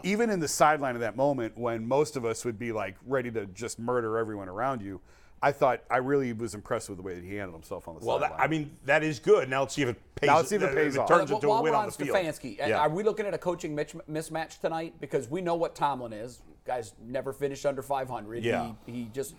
Even 0.03 0.29
in 0.29 0.39
the 0.39 0.47
sideline 0.47 0.93
of 0.93 1.01
that 1.01 1.15
moment, 1.15 1.57
when 1.57 1.87
most 1.87 2.15
of 2.15 2.23
us 2.23 2.45
would 2.45 2.59
be 2.59 2.71
like 2.71 2.95
ready 3.07 3.31
to 3.31 3.47
just 3.47 3.79
murder 3.79 4.19
everyone 4.19 4.47
around 4.47 4.83
you, 4.83 5.01
I 5.41 5.51
thought 5.51 5.81
I 5.89 5.97
really 5.97 6.33
was 6.33 6.53
impressed 6.53 6.89
with 6.89 6.97
the 6.97 7.01
way 7.01 7.15
that 7.15 7.23
he 7.23 7.35
handled 7.35 7.55
himself 7.55 7.87
on 7.87 7.95
the 7.95 8.01
sideline. 8.01 8.31
Well. 8.31 8.35
I 8.37 8.47
mean, 8.47 8.77
that 8.85 9.03
is 9.03 9.19
good. 9.19 9.49
Now 9.49 9.61
let's 9.61 9.73
see 9.73 9.83
if 9.83 9.89
it 9.89 10.15
pays. 10.15 10.27
Now 10.27 10.37
let's 10.37 10.49
see 10.49 10.57
if 10.57 10.61
it 10.61 10.75
pays 10.75 10.97
off. 10.97 11.07
turns 11.07 11.29
Well, 11.29 11.37
into 11.37 11.47
while 11.49 11.59
a 11.59 11.63
win 11.63 11.71
we're 11.71 11.77
on 11.77 11.85
on 11.85 11.89
the 11.89 12.05
field. 12.05 12.17
Stefanski, 12.17 12.57
Yeah. 12.57 12.79
are 12.79 12.89
we 12.89 13.03
looking 13.03 13.25
at 13.25 13.33
a 13.33 13.37
coaching 13.37 13.75
mismatch 13.75 14.59
tonight? 14.59 14.95
Because 14.99 15.29
we 15.29 15.41
know 15.41 15.55
what 15.55 15.75
Tomlin 15.75 16.13
is. 16.13 16.41
Guys 16.65 16.93
never 17.01 17.31
finished 17.33 17.65
under 17.65 17.81
500. 17.81 18.43
Yeah. 18.43 18.73
He, 18.85 18.91
he 18.91 19.09
just 19.13 19.33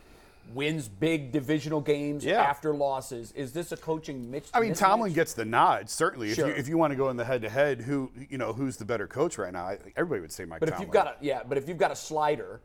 wins 0.55 0.89
big 0.89 1.33
divisional 1.33 1.81
games 1.81 2.25
Yeah. 2.25 2.41
after 2.43 2.75
losses. 2.75 3.33
Is 3.33 3.53
this 3.53 3.73
a 3.73 3.77
coaching 3.77 4.31
mitch? 4.31 4.49
I 4.53 4.61
mean, 4.61 4.73
mismatch? 4.73 4.79
Tomlin 4.79 5.13
gets 5.13 5.35
the 5.35 5.45
nod 5.45 5.89
certainly. 5.91 6.33
Sure. 6.35 6.49
If 6.49 6.57
you 6.57 6.61
if 6.61 6.69
you 6.69 6.79
want 6.79 6.91
to 6.93 6.97
go 6.97 7.09
in 7.11 7.17
the 7.17 7.25
head 7.25 7.43
to 7.43 7.49
head, 7.49 7.81
who 7.81 8.11
you 8.29 8.39
know 8.39 8.53
who's 8.53 8.77
the 8.77 8.85
better 8.85 9.07
coach 9.07 9.39
right 9.39 9.53
now? 9.53 9.65
I 9.67 9.79
everybody 9.97 10.21
would 10.21 10.33
say 10.33 10.45
Mike 10.45 10.61
But 10.61 10.69
if 10.71 10.81
you've 10.81 10.91
got 10.91 11.07
a 11.07 11.15
yeah, 11.21 11.41
but 11.49 11.59
if 11.59 11.69
you've 11.69 11.79
got 11.79 11.91
a 11.91 11.97
slider 11.97 12.61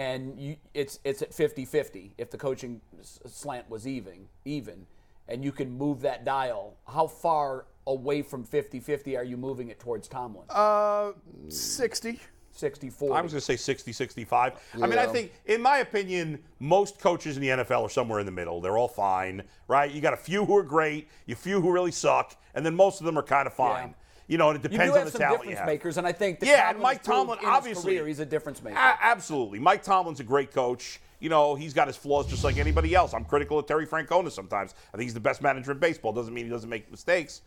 and 0.00 0.38
you 0.38 0.56
it's 0.74 0.98
it's 1.04 1.22
at 1.22 1.30
50-50 1.30 2.10
if 2.18 2.30
the 2.30 2.36
coaching 2.36 2.80
slant 3.02 3.68
was 3.70 3.86
even 3.86 4.26
even 4.44 4.86
and 5.28 5.44
you 5.44 5.52
can 5.52 5.70
move 5.70 6.00
that 6.02 6.24
dial, 6.24 6.74
how 6.86 7.06
far 7.06 7.66
away 7.86 8.20
from 8.22 8.44
50-50 8.44 9.16
are 9.16 9.24
you 9.24 9.36
moving 9.36 9.68
it 9.68 9.78
towards 9.80 10.08
Tomlin? 10.08 10.44
uh, 10.50 11.12
sixty. 11.48 12.20
60-40. 12.58 13.16
I 13.16 13.20
was 13.20 13.32
going 13.32 13.40
to 13.40 13.40
say 13.40 13.56
60, 13.56 13.92
65. 13.92 14.52
I 14.74 14.86
mean, 14.86 14.98
I 14.98 15.06
think, 15.06 15.32
in 15.46 15.62
my 15.62 15.78
opinion, 15.78 16.38
most 16.58 16.98
coaches 16.98 17.36
in 17.36 17.42
the 17.42 17.48
NFL 17.48 17.82
are 17.82 17.88
somewhere 17.88 18.20
in 18.20 18.26
the 18.26 18.32
middle. 18.32 18.60
They're 18.60 18.76
all 18.76 18.88
fine, 18.88 19.42
right? 19.68 19.90
You 19.90 20.00
got 20.00 20.14
a 20.14 20.18
few 20.18 20.44
who 20.44 20.56
are 20.56 20.62
great, 20.62 21.08
a 21.28 21.34
few 21.34 21.60
who 21.60 21.70
really 21.70 21.92
suck, 21.92 22.36
and 22.54 22.66
then 22.66 22.74
most 22.74 23.00
of 23.00 23.06
them 23.06 23.18
are 23.18 23.22
kind 23.22 23.46
of 23.46 23.54
fine. 23.54 23.94
You 24.26 24.36
know, 24.36 24.50
and 24.50 24.62
it 24.62 24.68
depends 24.70 24.94
on 24.94 25.06
the 25.06 25.10
some 25.10 25.20
talent 25.20 25.40
difference 25.40 25.50
you 25.52 25.56
have. 25.56 25.66
makers, 25.66 25.96
and 25.96 26.06
I 26.06 26.12
think 26.12 26.40
that 26.40 26.46
Yeah, 26.46 26.68
and 26.68 26.80
Mike 26.80 27.02
Tomlin, 27.02 27.38
in 27.40 27.46
obviously, 27.46 27.94
career, 27.94 28.06
he's 28.06 28.18
a 28.18 28.26
difference 28.26 28.62
maker. 28.62 28.76
A- 28.76 28.98
absolutely. 29.00 29.58
Mike 29.58 29.82
Tomlin's 29.82 30.20
a 30.20 30.24
great 30.24 30.52
coach. 30.52 31.00
You 31.18 31.30
know, 31.30 31.54
he's 31.54 31.72
got 31.72 31.86
his 31.86 31.96
flaws 31.96 32.26
just 32.26 32.44
like 32.44 32.58
anybody 32.58 32.94
else. 32.94 33.14
I'm 33.14 33.24
critical 33.24 33.58
of 33.58 33.66
Terry 33.66 33.86
Francona 33.86 34.30
sometimes. 34.30 34.74
I 34.92 34.98
think 34.98 35.04
he's 35.04 35.14
the 35.14 35.20
best 35.20 35.40
manager 35.40 35.72
in 35.72 35.78
baseball. 35.78 36.12
Doesn't 36.12 36.34
mean 36.34 36.44
he 36.44 36.50
doesn't 36.50 36.68
make 36.68 36.90
mistakes. 36.90 37.40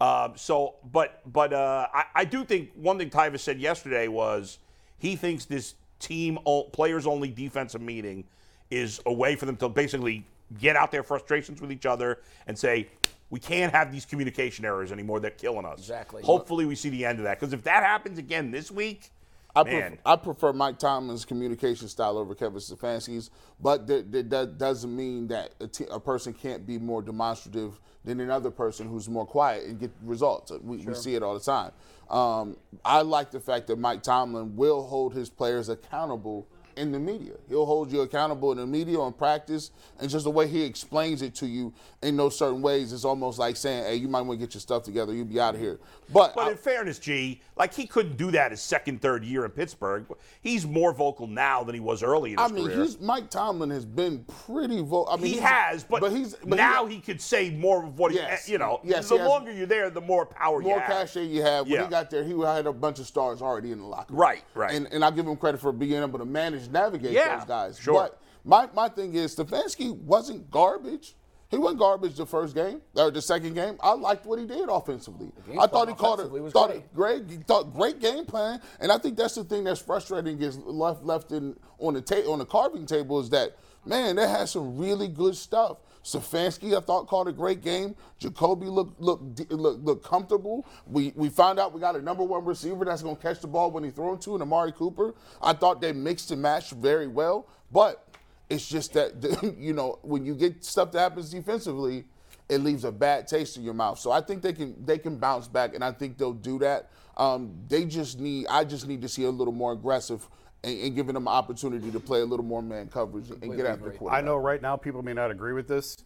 Um, 0.00 0.32
so, 0.36 0.74
but 0.92 1.20
but 1.32 1.52
uh, 1.52 1.88
I, 1.92 2.04
I 2.14 2.24
do 2.24 2.44
think 2.44 2.70
one 2.74 2.98
thing 2.98 3.10
Tyvis 3.10 3.40
said 3.40 3.58
yesterday 3.58 4.08
was 4.08 4.58
he 4.98 5.16
thinks 5.16 5.44
this 5.46 5.74
team 5.98 6.38
players 6.72 7.06
only 7.06 7.30
defensive 7.30 7.80
meeting 7.80 8.24
is 8.70 9.00
a 9.06 9.12
way 9.12 9.36
for 9.36 9.46
them 9.46 9.56
to 9.56 9.68
basically 9.68 10.24
get 10.58 10.76
out 10.76 10.90
their 10.90 11.02
frustrations 11.02 11.60
with 11.60 11.72
each 11.72 11.86
other 11.86 12.18
and 12.46 12.58
say 12.58 12.88
we 13.30 13.40
can't 13.40 13.72
have 13.72 13.90
these 13.90 14.04
communication 14.04 14.64
errors 14.64 14.92
anymore. 14.92 15.18
They're 15.18 15.30
killing 15.30 15.64
us. 15.64 15.78
Exactly. 15.78 16.22
Hopefully, 16.22 16.66
we 16.66 16.74
see 16.74 16.90
the 16.90 17.04
end 17.04 17.18
of 17.18 17.24
that 17.24 17.40
because 17.40 17.52
if 17.52 17.62
that 17.64 17.82
happens 17.82 18.18
again 18.18 18.50
this 18.50 18.70
week, 18.70 19.10
I, 19.56 19.62
pref- 19.64 19.98
I 20.04 20.16
prefer 20.16 20.52
Mike 20.52 20.78
Tomlin's 20.78 21.24
communication 21.24 21.88
style 21.88 22.18
over 22.18 22.34
Kevin 22.34 22.60
Stefanski's, 22.60 23.30
but 23.60 23.86
that, 23.86 24.12
that, 24.12 24.30
that 24.30 24.58
doesn't 24.58 24.94
mean 24.94 25.28
that 25.28 25.54
a, 25.60 25.66
t- 25.66 25.86
a 25.90 25.98
person 25.98 26.32
can't 26.34 26.66
be 26.66 26.78
more 26.78 27.02
demonstrative 27.02 27.80
than 28.04 28.20
another 28.20 28.50
person 28.50 28.88
who's 28.88 29.08
more 29.08 29.26
quiet 29.26 29.64
and 29.64 29.80
get 29.80 29.90
results. 30.02 30.52
We, 30.62 30.78
we 30.78 30.94
see 30.94 31.14
it 31.14 31.22
all 31.22 31.34
the 31.34 31.40
time. 31.40 31.72
Um, 32.10 32.56
I 32.84 33.02
like 33.02 33.30
the 33.30 33.40
fact 33.40 33.66
that 33.68 33.78
Mike 33.78 34.02
Tomlin 34.02 34.54
will 34.56 34.82
hold 34.86 35.14
his 35.14 35.28
players 35.28 35.68
accountable 35.68 36.46
in 36.76 36.92
the 36.92 36.98
media. 36.98 37.32
He'll 37.48 37.66
hold 37.66 37.90
you 37.90 38.02
accountable 38.02 38.52
in 38.52 38.58
the 38.58 38.66
media 38.66 38.98
on 39.00 39.12
practice, 39.12 39.70
and 39.98 40.08
just 40.10 40.24
the 40.24 40.30
way 40.30 40.46
he 40.46 40.62
explains 40.62 41.22
it 41.22 41.34
to 41.36 41.46
you 41.46 41.72
in 42.02 42.16
those 42.16 42.36
certain 42.38 42.62
ways 42.62 42.92
is 42.92 43.04
almost 43.04 43.38
like 43.38 43.56
saying, 43.56 43.84
"Hey, 43.84 43.96
you 43.96 44.08
might 44.08 44.22
want 44.22 44.38
to 44.40 44.46
get 44.46 44.54
your 44.54 44.60
stuff 44.60 44.82
together. 44.82 45.12
You'll 45.12 45.24
be 45.24 45.40
out 45.40 45.54
of 45.54 45.60
here." 45.60 45.78
But, 46.12 46.34
But 46.34 46.46
I- 46.48 46.50
in 46.52 46.56
fairness, 46.56 46.98
G, 46.98 47.40
like 47.56 47.74
he 47.74 47.86
couldn't 47.86 48.16
do 48.16 48.30
that 48.30 48.50
his 48.52 48.60
second, 48.60 49.00
third 49.02 49.24
year 49.24 49.44
in 49.44 49.50
Pittsburgh. 49.50 50.06
He's 50.40 50.66
more 50.66 50.92
vocal 50.92 51.26
now 51.26 51.64
than 51.64 51.74
he 51.74 51.80
was 51.80 52.02
early 52.02 52.32
in 52.32 52.38
his 52.38 52.50
I 52.50 52.54
mean, 52.54 52.66
career. 52.66 52.82
he's 52.82 53.00
Mike 53.00 53.30
Tomlin 53.30 53.70
has 53.70 53.84
been 53.84 54.24
pretty 54.46 54.80
vocal. 54.82 55.08
I 55.10 55.16
mean, 55.16 55.32
he 55.32 55.38
has, 55.40 55.82
but, 55.82 56.12
he's 56.12 56.34
but 56.36 56.56
now 56.56 56.86
he, 56.86 56.96
he, 56.96 57.00
could 57.00 57.20
say 57.20 57.50
more 57.50 57.84
of 57.84 57.98
what 57.98 58.12
Yes. 58.12 58.46
he, 58.46 58.52
you 58.52 58.58
know. 58.58 58.80
Yes, 58.84 59.08
the 59.08 59.16
longer 59.16 59.52
you're 59.52 59.66
there, 59.66 59.90
the 59.90 60.00
more 60.00 60.26
power 60.26 60.60
more 60.60 60.74
you 60.74 60.78
have. 60.78 60.88
More 60.88 60.98
cachet 60.98 61.24
you 61.24 61.42
have. 61.42 61.66
When 61.66 61.74
Yeah. 61.74 61.84
he 61.84 61.90
got 61.90 62.10
there, 62.10 62.22
he 62.22 62.38
had 62.40 62.66
a 62.66 62.72
bunch 62.72 62.98
of 63.00 63.06
stars 63.06 63.42
already 63.42 63.72
in 63.72 63.78
the 63.80 63.86
locker 63.86 64.12
room. 64.12 64.20
Right, 64.20 64.44
right. 64.54 64.74
And 64.74 64.86
and 64.92 65.04
I 65.04 65.10
give 65.10 65.26
him 65.26 65.36
credit 65.36 65.60
for 65.60 65.72
being 65.72 66.00
able 66.02 66.18
to 66.18 66.24
manage, 66.24 66.65
navigate 66.70 67.12
Yeah, 67.12 67.36
those 67.38 67.46
guys. 67.46 67.78
sure. 67.78 67.94
But 67.94 68.20
my 68.44 68.68
my 68.74 68.88
thing 68.88 69.14
is 69.14 69.34
Stefanski 69.36 69.94
wasn't 69.96 70.50
garbage. 70.50 71.14
He 71.48 71.58
wasn't 71.58 71.78
garbage 71.78 72.16
the 72.16 72.26
first 72.26 72.56
game 72.56 72.80
or 72.96 73.10
the 73.12 73.22
second 73.22 73.54
game. 73.54 73.78
I 73.80 73.92
liked 73.92 74.26
what 74.26 74.40
he 74.40 74.46
did 74.46 74.68
offensively. 74.68 75.30
I 75.58 75.68
thought 75.68 75.88
he 75.88 75.94
called 75.94 76.18
offensively 76.18 76.44
it 76.48 76.52
thought 76.52 76.70
great. 76.70 76.78
it 76.80 76.94
great. 76.94 77.30
He 77.30 77.36
thought 77.36 77.72
great 77.72 78.00
game 78.00 78.24
plan, 78.24 78.60
and 78.80 78.90
I 78.90 78.98
think 78.98 79.16
that's 79.16 79.36
the 79.36 79.44
thing 79.44 79.62
that's 79.62 79.80
frustrating 79.80 80.40
is 80.42 80.58
left 80.58 81.04
left 81.04 81.30
in 81.30 81.56
on 81.78 81.94
the 81.94 82.00
ta- 82.02 82.28
on 82.30 82.40
the 82.40 82.46
carving 82.46 82.84
table 82.84 83.20
is 83.20 83.30
that 83.30 83.56
man, 83.84 84.16
they 84.16 84.26
had 84.28 84.48
some 84.48 84.76
really 84.76 85.06
good 85.06 85.36
stuff. 85.36 85.78
Stefanski, 86.06 86.76
I 86.76 86.80
thought, 86.80 87.08
called 87.08 87.26
a 87.26 87.32
great 87.32 87.62
game. 87.62 87.96
Jacoby 88.20 88.66
looked 88.66 89.00
looked 89.00 89.50
looked, 89.50 90.04
comfortable. 90.04 90.64
We 90.86 91.12
we 91.16 91.28
found 91.28 91.58
out 91.58 91.74
we 91.74 91.80
got 91.80 91.96
a 91.96 92.00
number 92.00 92.22
one 92.22 92.44
receiver 92.44 92.84
that's 92.84 93.02
going 93.02 93.16
to 93.16 93.22
catch 93.22 93.40
the 93.40 93.48
ball 93.48 93.72
when 93.72 93.82
he 93.82 93.90
thrown 93.90 94.20
to, 94.20 94.34
and 94.34 94.42
Amari 94.42 94.70
Cooper. 94.70 95.14
I 95.42 95.52
thought 95.52 95.80
they 95.80 95.92
mixed 95.92 96.30
and 96.30 96.40
matched 96.40 96.74
very 96.74 97.08
well, 97.08 97.48
but 97.72 98.06
it's 98.48 98.68
just 98.68 98.92
that 98.92 99.54
you 99.58 99.72
know 99.72 99.98
when 100.02 100.24
you 100.24 100.36
get 100.36 100.64
stuff 100.64 100.92
that 100.92 101.00
happens 101.00 101.30
defensively, 101.30 102.04
it 102.48 102.58
leaves 102.58 102.84
a 102.84 102.92
bad 102.92 103.26
taste 103.26 103.56
in 103.56 103.64
your 103.64 103.74
mouth. 103.74 103.98
So 103.98 104.12
I 104.12 104.20
think 104.20 104.42
they 104.42 104.52
can 104.52 104.76
they 104.86 104.98
can 104.98 105.16
bounce 105.16 105.48
back, 105.48 105.74
and 105.74 105.82
I 105.82 105.90
think 105.90 106.18
they'll 106.18 106.32
do 106.32 106.60
that. 106.60 106.88
Um, 107.16 107.52
they 107.66 107.84
just 107.84 108.20
need 108.20 108.46
I 108.46 108.62
just 108.62 108.86
need 108.86 109.02
to 109.02 109.08
see 109.08 109.24
a 109.24 109.30
little 109.30 109.52
more 109.52 109.72
aggressive 109.72 110.28
and, 110.64 110.78
and 110.80 110.94
giving 110.94 111.14
them 111.14 111.26
an 111.26 111.32
opportunity 111.32 111.90
to 111.90 112.00
play 112.00 112.20
a 112.20 112.24
little 112.24 112.44
more 112.44 112.62
man 112.62 112.88
coverage 112.88 113.30
and 113.30 113.56
get 113.56 113.66
after 113.66 113.82
the 113.82 113.86
agree. 113.86 113.98
quarterback. 113.98 114.22
I 114.22 114.26
know 114.26 114.36
right 114.36 114.60
now 114.60 114.76
people 114.76 115.02
may 115.02 115.14
not 115.14 115.30
agree 115.30 115.52
with 115.52 115.68
this. 115.68 115.96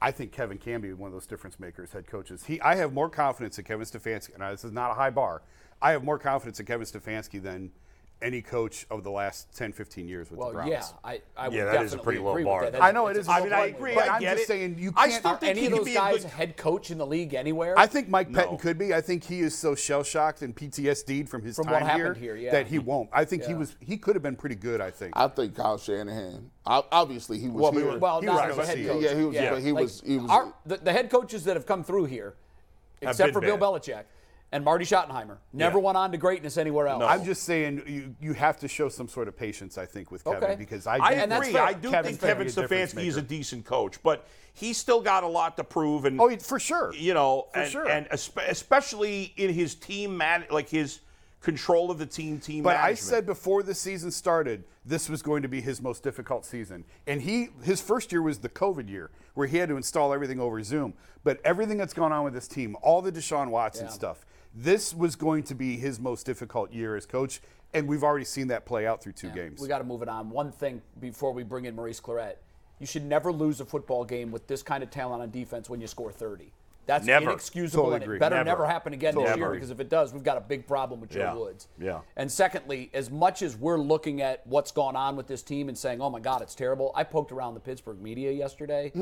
I 0.00 0.10
think 0.10 0.32
Kevin 0.32 0.58
can 0.58 0.80
be 0.80 0.92
one 0.92 1.08
of 1.08 1.12
those 1.12 1.26
difference 1.26 1.60
makers, 1.60 1.92
head 1.92 2.08
coaches. 2.08 2.44
He, 2.44 2.60
I 2.60 2.74
have 2.74 2.92
more 2.92 3.08
confidence 3.08 3.58
in 3.58 3.64
Kevin 3.64 3.86
Stefanski, 3.86 4.34
and 4.34 4.42
this 4.52 4.64
is 4.64 4.72
not 4.72 4.90
a 4.90 4.94
high 4.94 5.10
bar. 5.10 5.42
I 5.80 5.92
have 5.92 6.02
more 6.02 6.18
confidence 6.18 6.58
in 6.58 6.66
Kevin 6.66 6.86
Stefanski 6.86 7.40
than 7.40 7.70
any 8.22 8.40
coach 8.40 8.86
of 8.90 9.02
the 9.04 9.10
last 9.10 9.52
10, 9.54 9.72
15 9.72 10.08
years 10.08 10.30
with 10.30 10.38
the 10.38 10.44
Well, 10.44 10.52
Browns. 10.52 10.70
yeah, 10.70 10.84
I, 11.04 11.20
I 11.36 11.48
would 11.48 11.56
Yeah, 11.56 11.64
that 11.64 11.72
definitely 11.72 11.86
is 11.86 11.94
a 11.94 11.98
pretty 11.98 12.18
low 12.20 12.42
bar. 12.44 12.62
with 12.62 12.72
that. 12.72 12.82
I 12.82 12.90
know 12.92 13.08
it 13.08 13.14
That's- 13.14 13.26
is. 13.26 13.28
it's 13.28 13.28
I 13.28 13.42
mean, 13.44 13.52
I 13.52 13.70
But- 13.70 13.76
agree. 13.76 13.94
But 13.94 14.08
I 14.08 14.14
I'm 14.16 14.22
just 14.22 14.42
it. 14.42 14.46
saying 14.46 14.76
you 14.78 14.92
I 14.96 15.08
can't. 15.08 15.12
I 15.14 15.18
still 15.18 15.30
Are 15.32 15.36
think 15.38 15.50
any 15.50 15.60
he 15.60 15.66
of 15.66 15.72
could 15.72 15.78
those 15.80 15.86
be 15.86 15.92
a 15.96 15.98
guys 15.98 16.22
good- 16.22 16.30
head 16.30 16.56
coach 16.56 16.90
in 16.90 16.98
the 16.98 17.06
league 17.06 17.34
anywhere? 17.34 17.74
I 17.78 17.86
think 17.86 18.08
Mike 18.08 18.30
Pettine 18.30 18.58
could 18.60 18.78
be. 18.78 18.94
I 18.94 19.00
think 19.00 19.24
he 19.24 19.40
is 19.40 19.56
so 19.58 19.74
shell 19.74 20.02
shocked 20.04 20.42
and 20.42 20.54
PTSD'd 20.54 21.28
from 21.28 21.42
his 21.42 21.56
From 21.56 21.64
time 21.66 21.74
what 21.74 21.82
happened 21.82 22.16
here, 22.16 22.36
yeah. 22.36 22.52
that 22.52 22.68
he 22.68 22.78
won't. 22.78 23.10
I 23.12 23.24
think 23.24 23.44
he 23.44 23.54
was. 23.54 23.76
He 23.80 23.96
could 23.96 24.14
have 24.14 24.22
been 24.22 24.36
pretty 24.36 24.54
good. 24.56 24.80
I 24.80 24.90
think. 24.90 25.12
I 25.16 25.28
think 25.28 25.56
Kyle 25.56 25.78
Shanahan. 25.78 26.50
I, 26.64 26.82
obviously, 26.92 27.38
he 27.38 27.48
was 27.48 27.60
Well, 27.60 27.72
here. 27.72 27.80
he 27.82 27.86
was- 27.88 28.00
well, 28.00 28.20
he 28.20 28.26
not 28.26 28.48
was 28.48 28.58
as 28.58 28.68
a 28.68 28.76
head 28.76 28.86
coach. 28.86 29.02
Yeah, 29.02 29.14
he 29.14 29.24
was- 29.24 29.36
but 29.36 29.62
he 29.62 29.72
Like, 29.72 29.82
was- 29.82 30.02
he 30.06 30.16
was- 30.18 30.30
our- 30.30 30.54
the, 30.64 30.76
the 30.76 30.92
head 30.92 31.10
coaches 31.10 31.44
that 31.44 31.56
have 31.56 31.66
come 31.66 31.82
through 31.82 32.04
here, 32.04 32.34
except 33.00 33.32
for 33.32 33.40
Bill. 33.40 33.58
Belichick 33.58 34.04
and 34.52 34.62
Marty 34.64 34.84
Schottenheimer, 34.84 35.38
never 35.54 35.78
Yeah. 35.78 35.84
went 35.84 35.96
on 35.96 36.12
to 36.12 36.18
greatness 36.18 36.58
anywhere 36.58 36.86
else. 36.86 37.02
I'm 37.06 37.24
just 37.24 37.44
saying 37.44 37.82
you, 37.86 38.14
you 38.20 38.34
have 38.34 38.58
to 38.60 38.68
show 38.68 38.88
some 38.90 39.08
sort 39.08 39.26
of 39.26 39.36
patience. 39.36 39.78
I 39.78 39.86
think 39.86 40.10
with 40.10 40.24
Kevin 40.24 40.44
Okay. 40.44 40.54
because 40.56 40.86
I, 40.86 40.96
I 40.98 41.26
do 41.26 41.32
agree. 41.34 41.56
I 41.56 41.72
do 41.72 41.90
Kevin's 41.90 42.18
think 42.18 42.20
Kevin 42.20 42.46
be 42.46 42.52
a 42.52 42.54
difference 42.54 42.92
Stefanski 42.94 43.06
is 43.06 43.16
a 43.16 43.22
decent 43.22 43.64
coach, 43.64 44.02
but 44.02 44.26
he's 44.52 44.76
still 44.76 45.00
got 45.00 45.24
a 45.24 45.26
lot 45.26 45.56
to 45.56 45.64
prove. 45.64 46.04
And 46.04 46.20
Oh, 46.20 46.36
for 46.36 46.60
sure. 46.60 46.92
you 46.94 47.14
know, 47.14 47.46
For 47.54 47.60
and, 47.60 47.70
sure. 47.70 47.88
and 47.88 48.06
especially 48.10 49.32
in 49.36 49.52
his 49.52 49.74
team 49.74 50.16
man, 50.16 50.44
like 50.50 50.68
his 50.68 51.00
control 51.40 51.90
of 51.90 51.98
the 51.98 52.06
team, 52.06 52.38
team. 52.38 52.62
But 52.62 52.76
I 52.76 52.94
said 52.94 53.26
before 53.26 53.62
the 53.64 53.74
season 53.74 54.10
started, 54.10 54.62
this 54.84 55.08
was 55.08 55.22
going 55.22 55.42
to 55.42 55.48
be 55.48 55.60
his 55.60 55.80
most 55.80 56.02
difficult 56.02 56.44
season. 56.44 56.84
And 57.06 57.22
he 57.22 57.48
his 57.64 57.80
first 57.80 58.12
year 58.12 58.22
was 58.22 58.38
the 58.38 58.48
COVID 58.48 58.88
year, 58.88 59.10
where 59.34 59.46
he 59.46 59.56
had 59.56 59.68
to 59.70 59.76
install 59.76 60.12
everything 60.12 60.38
over 60.38 60.62
Zoom. 60.62 60.94
But 61.24 61.40
everything 61.44 61.78
that's 61.78 61.94
gone 61.94 62.12
on 62.12 62.22
with 62.24 62.34
this 62.34 62.46
team, 62.48 62.76
all 62.82 63.00
the 63.02 63.10
Deshaun 63.12 63.48
Watson 63.48 63.86
Yeah. 63.86 63.92
stuff, 63.92 64.24
this 64.54 64.94
was 64.94 65.16
going 65.16 65.42
to 65.44 65.54
be 65.54 65.76
his 65.76 65.98
most 65.98 66.26
difficult 66.26 66.72
year 66.72 66.96
as 66.96 67.06
coach. 67.06 67.40
And 67.74 67.88
we've 67.88 68.02
already 68.02 68.26
seen 68.26 68.48
that 68.48 68.66
play 68.66 68.86
out 68.86 69.02
through 69.02 69.12
two 69.12 69.30
games. 69.30 69.60
We 69.60 69.68
got 69.68 69.78
to 69.78 69.84
move 69.84 70.02
it 70.02 70.08
on. 70.08 70.28
One 70.28 70.52
thing 70.52 70.82
before 71.00 71.32
we 71.32 71.42
bring 71.42 71.64
in 71.64 71.74
Maurice 71.74 72.00
Clarett. 72.00 72.36
You 72.78 72.86
should 72.86 73.04
never 73.04 73.32
lose 73.32 73.60
a 73.60 73.64
football 73.64 74.04
game 74.04 74.32
with 74.32 74.48
this 74.48 74.62
kind 74.62 74.82
of 74.82 74.90
talent 74.90 75.22
on 75.22 75.30
defense 75.30 75.70
when 75.70 75.80
you 75.80 75.86
score 75.86 76.10
30. 76.10 76.52
That's 76.86 77.06
Never. 77.06 77.30
inexcusable, 77.30 77.84
Totally 77.84 77.94
and 77.96 78.02
agree. 78.04 78.16
it 78.16 78.20
better 78.20 78.34
Never. 78.36 78.44
never, 78.46 78.66
happen 78.66 78.92
again 78.92 79.14
this 79.14 79.36
year 79.36 79.46
agree. 79.46 79.56
because 79.58 79.70
if 79.70 79.78
it 79.80 79.88
does, 79.88 80.12
we've 80.12 80.24
got 80.24 80.36
a 80.36 80.40
big 80.40 80.66
problem 80.66 81.00
with 81.00 81.10
Joe 81.10 81.20
Yeah. 81.20 81.34
Woods. 81.34 81.68
Yeah. 81.78 82.00
And 82.16 82.30
secondly, 82.30 82.90
as 82.92 83.10
much 83.10 83.42
as 83.42 83.56
we're 83.56 83.78
looking 83.78 84.20
at 84.20 84.44
what's 84.46 84.72
gone 84.72 84.96
on 84.96 85.14
with 85.16 85.26
this 85.28 85.42
team 85.42 85.68
and 85.68 85.78
saying, 85.78 86.00
"Oh 86.00 86.10
my 86.10 86.18
God, 86.20 86.42
it's 86.42 86.54
terrible," 86.54 86.90
I 86.94 87.04
poked 87.04 87.30
around 87.32 87.54
the 87.54 87.60
Pittsburgh 87.60 88.00
media 88.02 88.32
yesterday. 88.32 88.92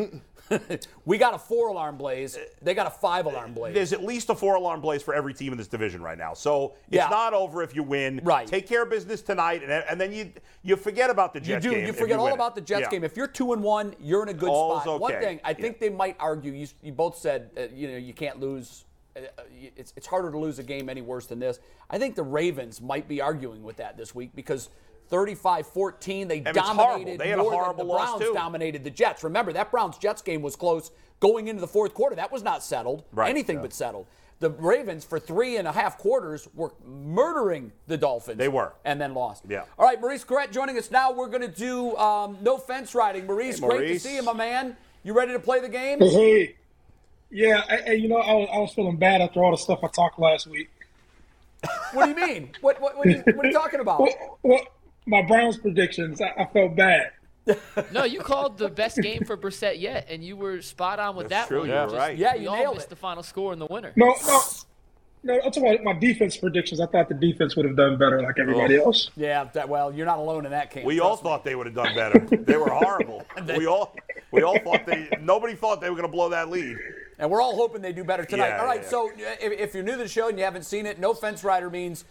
we 1.04 1.18
got 1.18 1.34
a 1.34 1.38
four 1.38 1.68
alarm 1.68 1.96
blaze. 1.96 2.38
They 2.62 2.74
got 2.74 2.86
a 2.86 2.90
five 2.90 3.26
alarm 3.26 3.54
blaze. 3.54 3.74
There's 3.74 3.92
at 3.92 4.02
least 4.04 4.30
a 4.30 4.34
four 4.34 4.56
alarm 4.56 4.80
blaze 4.80 5.02
for 5.02 5.14
every 5.14 5.34
team 5.34 5.52
in 5.52 5.58
this 5.58 5.68
division 5.68 6.02
right 6.02 6.18
now. 6.18 6.34
So 6.34 6.74
it's 6.88 6.96
Yeah. 6.96 7.08
not 7.08 7.34
over 7.34 7.62
if 7.62 7.74
you 7.74 7.82
win. 7.82 8.20
Right. 8.22 8.46
Take 8.46 8.66
care 8.66 8.82
of 8.82 8.90
business 8.90 9.22
tonight, 9.22 9.62
and, 9.62 9.72
and 9.72 10.00
then 10.00 10.12
you 10.12 10.32
you 10.62 10.76
forget 10.76 11.10
about 11.10 11.32
the 11.32 11.40
Jets 11.40 11.64
game. 11.64 11.70
You 11.72 11.76
do. 11.76 11.76
game. 11.76 11.84
You 11.86 11.92
if 11.92 11.98
forget 11.98 12.18
all 12.18 12.24
win 12.24 12.32
it. 12.32 12.36
about 12.36 12.54
the 12.54 12.60
Jets 12.60 12.82
Yeah. 12.82 12.90
game. 12.90 13.04
If 13.04 13.16
you're 13.16 13.26
two 13.26 13.52
and 13.52 13.62
one, 13.62 13.94
you're 14.00 14.22
in 14.22 14.28
a 14.28 14.34
good 14.34 14.48
All's 14.50 14.82
spot. 14.82 15.00
One 15.00 15.12
thing 15.12 15.40
I 15.44 15.54
think 15.54 15.78
they 15.80 15.88
might 15.88 16.16
argue. 16.20 16.52
You, 16.52 16.66
you 16.82 16.92
both 16.92 17.16
said 17.16 17.50
uh, 17.56 17.62
uh, 17.72 17.74
you 17.76 17.88
know 17.90 17.96
you 17.96 18.12
can't 18.12 18.40
lose. 18.40 18.84
Uh, 19.16 19.20
uh, 19.38 19.42
it's, 19.76 19.92
it's 19.96 20.06
harder 20.06 20.30
to 20.30 20.38
lose 20.38 20.58
a 20.58 20.62
game 20.62 20.88
any 20.88 21.02
worse 21.02 21.26
than 21.26 21.38
this. 21.40 21.58
I 21.90 21.98
think 21.98 22.14
the 22.14 22.22
Ravens 22.22 22.80
might 22.80 23.08
be 23.08 23.20
arguing 23.20 23.62
with 23.62 23.76
that 23.78 23.96
this 23.96 24.14
week 24.14 24.30
because 24.36 24.68
35-14 25.10 26.28
they 26.28 26.38
it's 26.38 26.58
horrible. 26.58 26.84
dominated 26.84 27.20
They 27.20 27.28
had 27.30 27.38
a 27.38 27.42
more 27.42 27.52
horrible 27.52 27.74
than 27.78 27.86
the 27.88 27.92
loss, 27.92 28.08
Browns 28.10 28.22
too. 28.22 28.34
dominated 28.34 28.84
the 28.84 28.90
Jets. 28.90 29.24
Remember 29.24 29.52
that 29.52 29.70
Browns 29.70 29.98
Jets 29.98 30.22
game 30.22 30.42
was 30.42 30.56
close 30.56 30.90
going 31.20 31.48
into 31.48 31.60
the 31.60 31.66
fourth 31.68 31.94
quarter. 31.94 32.16
That 32.16 32.30
was 32.32 32.42
not 32.42 32.62
settled. 32.62 33.04
Right. 33.12 33.28
Anything 33.30 33.56
Yeah. 33.56 33.62
but 33.62 33.72
settled. 33.72 34.06
The 34.38 34.50
Ravens 34.50 35.04
for 35.04 35.18
three 35.18 35.56
and 35.58 35.68
a 35.68 35.72
half 35.72 35.98
quarters 35.98 36.48
were 36.54 36.72
murdering 36.86 37.72
the 37.88 37.98
Dolphins. 37.98 38.38
They 38.38 38.48
were. 38.48 38.72
and 38.86 38.98
then 39.00 39.12
lost. 39.12 39.44
Yeah. 39.48 39.64
All 39.78 39.84
right, 39.84 40.00
Maurice 40.00 40.24
Clarett 40.24 40.50
joining 40.50 40.78
us 40.78 40.90
now. 40.90 41.12
We're 41.12 41.28
going 41.28 41.42
to 41.42 41.48
do 41.48 41.94
um, 41.98 42.38
no 42.40 42.56
fence 42.56 42.94
riding. 42.94 43.26
Maurice, 43.26 43.58
Hey, 43.58 43.66
great 43.66 43.88
to 43.88 44.00
see 44.00 44.14
you, 44.16 44.22
my 44.22 44.32
man. 44.32 44.76
You 45.02 45.12
ready 45.14 45.32
to 45.32 45.40
play 45.40 45.60
the 45.60 45.68
game? 45.68 45.98
Hey, 45.98 46.56
yeah, 47.30 47.62
I, 47.68 47.78
I- 47.88 47.92
you 47.92 48.08
know, 48.08 48.16
I 48.18 48.32
was, 48.34 48.48
I 48.52 48.58
was 48.58 48.72
feeling 48.74 48.96
bad 48.96 49.20
after 49.20 49.42
all 49.42 49.50
the 49.52 49.56
stuff 49.58 49.80
I 49.82 49.88
talked 49.88 50.18
last 50.18 50.46
week. 50.46 50.70
What 51.92 52.04
do 52.06 52.10
you 52.20 52.26
mean? 52.26 52.50
What, 52.62 52.80
what, 52.80 52.96
what, 52.96 53.06
are, 53.06 53.10
you, 53.10 53.22
what 53.34 53.44
are 53.44 53.48
you 53.48 53.52
talking 53.54 53.80
about? 53.80 54.00
Well, 54.00 54.38
well 54.42 54.60
my 55.06 55.22
Browns 55.22 55.58
predictions, 55.58 56.20
I, 56.20 56.32
I 56.38 56.46
felt 56.52 56.74
bad. 56.76 57.10
No, 57.92 58.04
you 58.04 58.20
called 58.20 58.58
the 58.58 58.68
best 58.68 58.98
game 58.98 59.24
for 59.24 59.36
Brissett 59.36 59.80
yet, 59.80 60.06
and 60.08 60.22
you 60.24 60.36
were 60.36 60.62
spot 60.62 60.98
on 61.00 61.16
with 61.16 61.28
That's 61.30 61.48
that 61.48 61.48
true, 61.48 61.60
one. 61.60 61.68
you're 61.68 61.84
Just- 61.86 61.96
right. 61.96 62.16
Yeah, 62.16 62.36
we 62.36 62.42
you 62.42 62.48
all 62.50 62.56
nailed 62.56 62.74
missed 62.76 62.86
it. 62.86 62.90
the 62.90 62.96
final 62.96 63.22
score 63.22 63.52
in 63.52 63.58
the 63.58 63.66
winner. 63.66 63.92
No, 63.96 64.14
no, 64.26 64.40
no. 65.24 65.34
I'm 65.34 65.50
talking 65.50 65.66
about 65.68 65.82
my 65.82 65.98
defense 65.98 66.36
predictions. 66.36 66.80
I 66.80 66.86
thought 66.86 67.08
the 67.08 67.14
defense 67.14 67.56
would 67.56 67.66
have 67.66 67.76
done 67.76 67.98
better, 67.98 68.22
like 68.22 68.38
everybody 68.38 68.78
Oh. 68.78 68.84
else. 68.86 69.10
Yeah, 69.16 69.44
that, 69.54 69.68
well, 69.68 69.92
you're 69.92 70.06
not 70.06 70.18
alone 70.18 70.44
in 70.44 70.52
that 70.52 70.70
camp. 70.70 70.86
We 70.86 71.00
all 71.00 71.16
me. 71.16 71.22
thought 71.22 71.44
they 71.44 71.54
would 71.56 71.66
have 71.66 71.74
done 71.74 71.94
better. 71.94 72.18
they 72.20 72.56
were 72.56 72.70
horrible. 72.70 73.24
we 73.56 73.66
all 73.66 73.96
we 74.30 74.42
all 74.42 74.58
thought 74.60 74.86
they 74.86 75.08
nobody 75.20 75.54
thought 75.54 75.80
they 75.80 75.88
were 75.90 75.96
going 75.96 76.06
to 76.08 76.12
blow 76.12 76.28
that 76.28 76.50
lead. 76.50 76.76
And 77.20 77.30
we're 77.30 77.42
all 77.42 77.54
hoping 77.54 77.82
they 77.82 77.92
do 77.92 78.02
better 78.02 78.24
tonight. 78.24 78.48
Yeah, 78.48 78.60
all 78.60 78.66
right, 78.66 78.80
yeah, 78.80 78.84
yeah. 78.84 78.88
so 78.88 79.10
uh, 79.10 79.36
if, 79.40 79.52
if 79.52 79.74
you're 79.74 79.84
new 79.84 79.92
to 79.92 79.98
the 79.98 80.08
show 80.08 80.28
and 80.28 80.38
you 80.38 80.44
haven't 80.44 80.64
seen 80.64 80.86
it, 80.86 80.98
no 80.98 81.14
fence 81.14 81.44
rider 81.44 81.70
means 81.70 82.04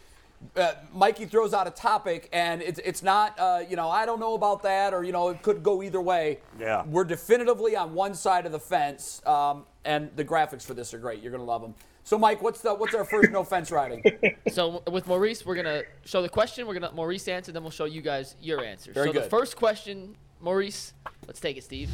uh, 0.55 0.73
Mikey 0.93 1.25
throws 1.25 1.53
out 1.53 1.67
a 1.67 1.71
topic 1.71 2.29
and 2.31 2.61
it's 2.61 2.79
it's 2.83 3.03
not 3.03 3.37
uh, 3.39 3.61
you 3.67 3.75
know 3.75 3.89
I 3.89 4.05
don't 4.05 4.19
know 4.19 4.35
about 4.35 4.63
that 4.63 4.93
or 4.93 5.03
you 5.03 5.11
know 5.11 5.29
it 5.29 5.41
could 5.41 5.63
go 5.63 5.83
either 5.83 6.01
way. 6.01 6.39
Yeah. 6.59 6.83
we're 6.85 7.03
definitively 7.03 7.75
on 7.75 7.93
one 7.93 8.13
side 8.13 8.45
of 8.45 8.51
the 8.51 8.59
fence, 8.59 9.21
um, 9.25 9.65
and 9.85 10.09
the 10.15 10.23
graphics 10.23 10.63
for 10.63 10.73
this 10.73 10.93
are 10.93 10.99
great. 10.99 11.21
You're 11.21 11.31
gonna 11.31 11.43
love 11.43 11.61
them. 11.61 11.75
So 12.03 12.17
Mike, 12.17 12.41
what's 12.41 12.61
the 12.61 12.73
what's 12.73 12.95
our 12.95 13.05
first 13.05 13.31
no 13.31 13.43
fence 13.43 13.71
riding? 13.71 14.03
So 14.51 14.81
with 14.89 15.05
Maurice, 15.05 15.45
we're 15.45 15.55
gonna 15.55 15.83
show 16.05 16.21
the 16.21 16.29
question. 16.29 16.65
We're 16.65 16.73
gonna 16.73 16.91
Maurice 16.93 17.27
answer, 17.27 17.51
then 17.51 17.61
we'll 17.61 17.71
show 17.71 17.85
you 17.85 18.01
guys 18.01 18.35
your 18.41 18.63
answer. 18.63 18.93
Very 18.93 19.09
so 19.09 19.13
the 19.13 19.19
good. 19.21 19.29
first 19.29 19.55
question, 19.57 20.15
Maurice, 20.39 20.93
let's 21.27 21.39
take 21.39 21.57
it, 21.57 21.63
Steve. 21.63 21.89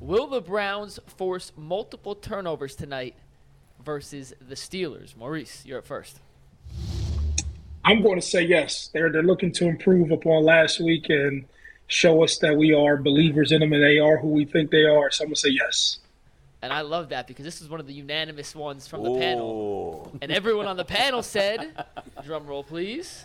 Will 0.00 0.26
the 0.26 0.42
Browns 0.42 0.98
force 1.06 1.52
multiple 1.56 2.14
turnovers 2.14 2.74
tonight 2.76 3.14
versus 3.82 4.34
the 4.46 4.54
Steelers? 4.54 5.16
Maurice, 5.16 5.64
you're 5.64 5.78
up 5.78 5.86
first. 5.86 6.20
I'm 7.84 8.02
going 8.02 8.16
to 8.16 8.26
say 8.26 8.42
yes. 8.42 8.90
They're 8.92 9.10
they're 9.10 9.22
looking 9.22 9.52
to 9.52 9.66
improve 9.66 10.10
upon 10.10 10.44
last 10.44 10.80
week 10.80 11.08
and 11.08 11.46
show 11.86 12.22
us 12.22 12.38
that 12.38 12.56
we 12.56 12.74
are 12.74 12.96
believers 12.96 13.52
in 13.52 13.60
them 13.60 13.72
and 13.72 13.82
they 13.82 13.98
are 13.98 14.18
who 14.18 14.28
we 14.28 14.44
think 14.44 14.70
they 14.70 14.84
are. 14.84 15.10
So 15.10 15.24
I'm 15.24 15.28
going 15.28 15.34
to 15.36 15.40
say 15.40 15.50
yes. 15.50 15.98
And 16.60 16.72
I 16.72 16.80
love 16.80 17.10
that 17.10 17.26
because 17.26 17.44
this 17.44 17.62
is 17.62 17.68
one 17.68 17.80
of 17.80 17.86
the 17.86 17.94
unanimous 17.94 18.54
ones 18.54 18.86
from 18.88 19.02
the 19.02 19.18
panel. 19.18 20.12
And 20.20 20.32
everyone 20.32 20.66
on 20.66 20.76
the 20.76 20.84
panel 20.84 21.22
said, 21.22 21.86
drum 22.24 22.46
roll 22.46 22.64
please. 22.64 23.24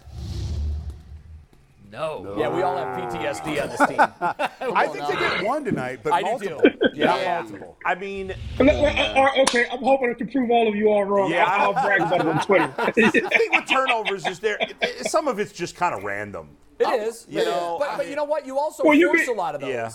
No. 1.91 2.35
yeah, 2.37 2.47
we 2.47 2.61
all 2.61 2.77
have 2.77 2.97
PTSD 3.11 3.61
on 3.61 3.69
this 3.69 3.79
team. 3.89 3.99
I 4.75 4.87
think 4.87 5.07
they 5.07 5.13
get 5.19 5.43
one 5.43 5.65
tonight, 5.65 5.99
but 6.03 6.13
I 6.13 6.21
do 6.21 6.25
multiple. 6.29 6.61
too. 6.61 6.77
Not 6.79 7.19
Yeah. 7.19 7.41
multiple. 7.41 7.77
I 7.85 7.95
mean, 7.95 8.31
uh, 8.59 8.63
uh, 8.63 9.29
okay, 9.41 9.65
I'm 9.69 9.79
hoping 9.79 10.09
I 10.09 10.13
can 10.13 10.29
prove 10.29 10.49
all 10.51 10.67
of 10.69 10.75
you 10.75 10.87
all 10.89 11.03
wrong. 11.03 11.29
Yeah. 11.31 11.43
I'll, 11.45 11.75
I'll 11.75 11.85
brag 11.85 12.01
about 12.01 12.21
it 12.21 12.27
on 12.27 12.41
Twitter. 12.45 12.73
the 12.95 13.11
thing 13.11 13.49
with 13.51 13.65
turnovers 13.69 14.25
is 14.25 14.39
there. 14.39 14.57
some 15.01 15.27
of 15.27 15.39
it's 15.39 15.51
just 15.51 15.75
kind 15.75 15.93
of 15.93 16.03
random. 16.03 16.55
It 16.79 16.87
is, 17.03 17.27
You 17.29 17.43
know, 17.45 17.75
but, 17.79 17.97
but 17.97 18.09
you 18.09 18.15
know 18.15 18.23
what? 18.23 18.45
You 18.47 18.57
also 18.57 18.83
Well, 18.83 18.93
you 18.97 19.07
force 19.09 19.19
get- 19.25 19.29
a 19.29 19.33
lot 19.33 19.53
of 19.55 19.61
those. 19.61 19.69
Yeah. 19.69 19.91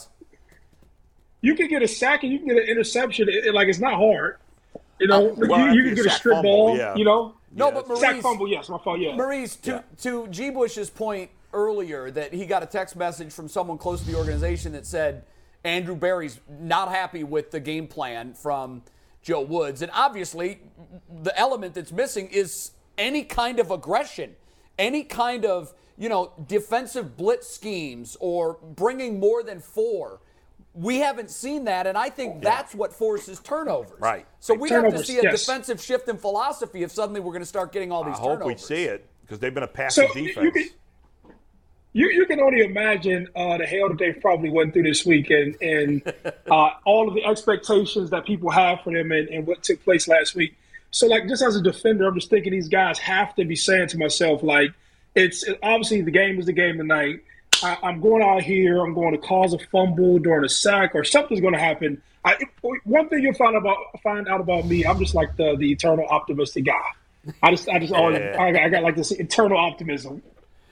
you 1.41 1.55
can 1.55 1.69
get 1.69 1.83
a 1.83 1.89
sack 1.89 2.23
and 2.23 2.31
you 2.33 2.39
can 2.39 2.49
get 2.49 2.59
an 2.59 2.69
interception. 2.69 3.29
It, 3.29 3.47
it- 3.47 3.55
like 3.55 3.69
it's 3.69 3.79
not 3.81 3.95
hard. 3.95 4.37
You 5.01 5.07
know, 5.09 5.35
well, 5.37 5.61
you, 5.61 5.67
you 5.67 5.73
you 5.83 5.85
can 5.95 6.05
get 6.05 6.07
a 6.07 6.11
strip 6.11 6.35
fumble, 6.37 6.57
ball. 6.69 6.77
yeah. 6.77 6.95
You 6.95 7.05
know, 7.05 7.35
No, 7.53 7.69
Yeah, 7.69 7.75
but 7.75 7.89
that's- 7.89 8.01
sack 8.01 8.21
fumble. 8.23 8.49
Yes, 8.49 8.69
my 8.69 8.79
fault. 8.79 9.01
Yeah. 9.01 9.17
Maurice, 9.17 9.57
to, 9.57 9.71
Yeah. 9.71 9.81
to 10.03 10.29
G. 10.29 10.51
Bush's 10.51 10.91
point 10.91 11.31
earlier 11.67 12.11
that 12.13 12.33
he 12.33 12.47
got 12.47 12.63
a 12.63 12.67
text 12.67 12.95
message 12.95 13.33
from 13.33 13.49
someone 13.49 13.79
close 13.79 14.01
to 14.01 14.07
the 14.07 14.17
organization 14.17 14.73
that 14.73 14.87
said 14.87 15.25
Andrew 15.65 15.97
Berry's 15.97 16.39
not 16.61 16.91
happy 16.91 17.25
with 17.25 17.51
the 17.51 17.59
game 17.59 17.89
plan 17.89 18.35
from 18.35 18.83
Joe 19.23 19.41
Woods. 19.41 19.83
And 19.83 19.91
obviously, 19.95 20.61
the 21.23 21.37
element 21.37 21.75
that's 21.75 21.91
missing 21.91 22.29
is 22.29 22.71
any 22.99 23.25
kind 23.25 23.59
of 23.59 23.71
aggression, 23.71 24.37
any 24.79 25.03
kind 25.03 25.45
of, 25.45 25.73
you 25.99 26.09
know, 26.09 26.33
defensive 26.47 27.17
blitz 27.17 27.49
schemes 27.49 28.17
or 28.21 28.59
bringing 28.77 29.19
more 29.19 29.43
than 29.43 29.59
four. 29.59 30.21
We 30.75 30.99
haven't 30.99 31.31
seen 31.31 31.65
that, 31.65 31.87
and 31.87 31.97
I 31.97 32.11
think 32.11 32.43
that's 32.43 32.75
what 32.75 32.93
forces 32.93 33.41
turnovers. 33.41 33.99
Right. 33.99 34.27
So 34.41 34.53
we 34.53 34.69
have 34.69 34.91
to 34.91 35.03
see 35.03 35.19
a 35.19 35.23
yes. 35.23 35.41
defensive 35.47 35.81
shift 35.83 36.07
in 36.09 36.19
philosophy 36.19 36.83
if 36.83 36.91
suddenly 36.93 37.19
we're 37.21 37.33
going 37.33 37.41
to 37.41 37.47
start 37.47 37.73
getting 37.73 37.91
all 37.91 38.05
these 38.05 38.11
I 38.17 38.19
these 38.19 38.21
hope 38.21 38.39
turnovers. 38.41 38.61
we 38.61 38.77
see 38.77 38.85
it 38.85 39.07
because 39.23 39.39
they've 39.39 39.55
been 39.55 39.63
a 39.63 39.67
passive 39.69 40.09
So, 40.13 40.19
you- 40.19 40.27
you 40.27 40.35
defense. 40.35 40.53
can- 40.55 40.69
You, 41.97 42.11
you 42.11 42.27
can 42.27 42.41
only 42.41 42.61
imagine 42.61 43.27
uh, 43.35 43.57
the 43.57 43.65
hell 43.65 43.89
that 43.89 43.97
they 43.97 44.13
probably 44.13 44.51
went 44.51 44.75
through 44.75 44.83
this 44.83 45.07
week 45.07 45.31
and, 45.31 45.57
and 45.63 46.03
uh, 46.51 46.71
all 46.85 47.09
of 47.09 47.15
the 47.15 47.25
expectations 47.25 48.11
that 48.11 48.27
people 48.27 48.51
have 48.51 48.83
for 48.83 48.93
them 48.93 49.11
and, 49.13 49.29
and 49.31 49.47
what 49.47 49.63
took 49.63 49.83
place 49.83 50.07
last 50.07 50.35
week. 50.35 50.55
So, 50.91 51.07
like, 51.07 51.27
just 51.27 51.43
as 51.43 51.57
a 51.57 51.63
defender, 51.63 52.07
I'm 52.07 52.15
just 52.15 52.29
thinking 52.29 52.53
these 52.53 52.69
guys 52.69 52.99
have 52.99 53.35
to 53.37 53.47
be 53.47 53.57
saying 53.57 53.89
to 53.89 53.99
myself, 53.99 54.43
like, 54.43 54.73
it's 55.15 55.43
obviously 55.63 56.03
the 56.03 56.11
game 56.11 56.39
is 56.39 56.45
the 56.45 56.53
game 56.53 56.77
tonight. 56.77 57.21
I, 57.63 57.79
I'm 57.83 58.03
going 58.03 58.23
out 58.23 58.43
here, 58.43 58.85
I'm 58.85 58.93
going 58.93 59.13
to 59.13 59.19
cause 59.19 59.55
a 59.55 59.59
fumble 59.59 60.19
during 60.19 60.45
a 60.45 60.51
sack 60.51 60.95
or 60.95 61.03
something's 61.03 61.41
going 61.41 61.55
to 61.55 61.59
happen. 61.59 62.03
I, 62.27 62.37
one 62.85 63.09
thing 63.09 63.23
you'll 63.23 63.33
find 63.33 63.57
about 63.57 63.79
find 64.03 64.29
out 64.29 64.43
about 64.43 64.67
me, 64.67 64.85
I'm 64.85 64.99
just 64.99 65.15
like 65.15 65.35
the 65.37 65.57
the 65.57 65.73
eternal 65.73 66.05
optimistic 66.07 66.67
guy. 66.67 66.83
I 67.43 67.53
just 67.53 67.69
I 67.71 67.79
just 67.79 67.95
always 67.95 68.19
Yeah. 68.19 68.37
I, 68.39 68.53
got- 68.53 68.63
I 68.65 68.69
got 68.69 68.83
like 68.83 68.97
this 68.97 69.13
eternal 69.13 69.57
optimism. 69.57 70.23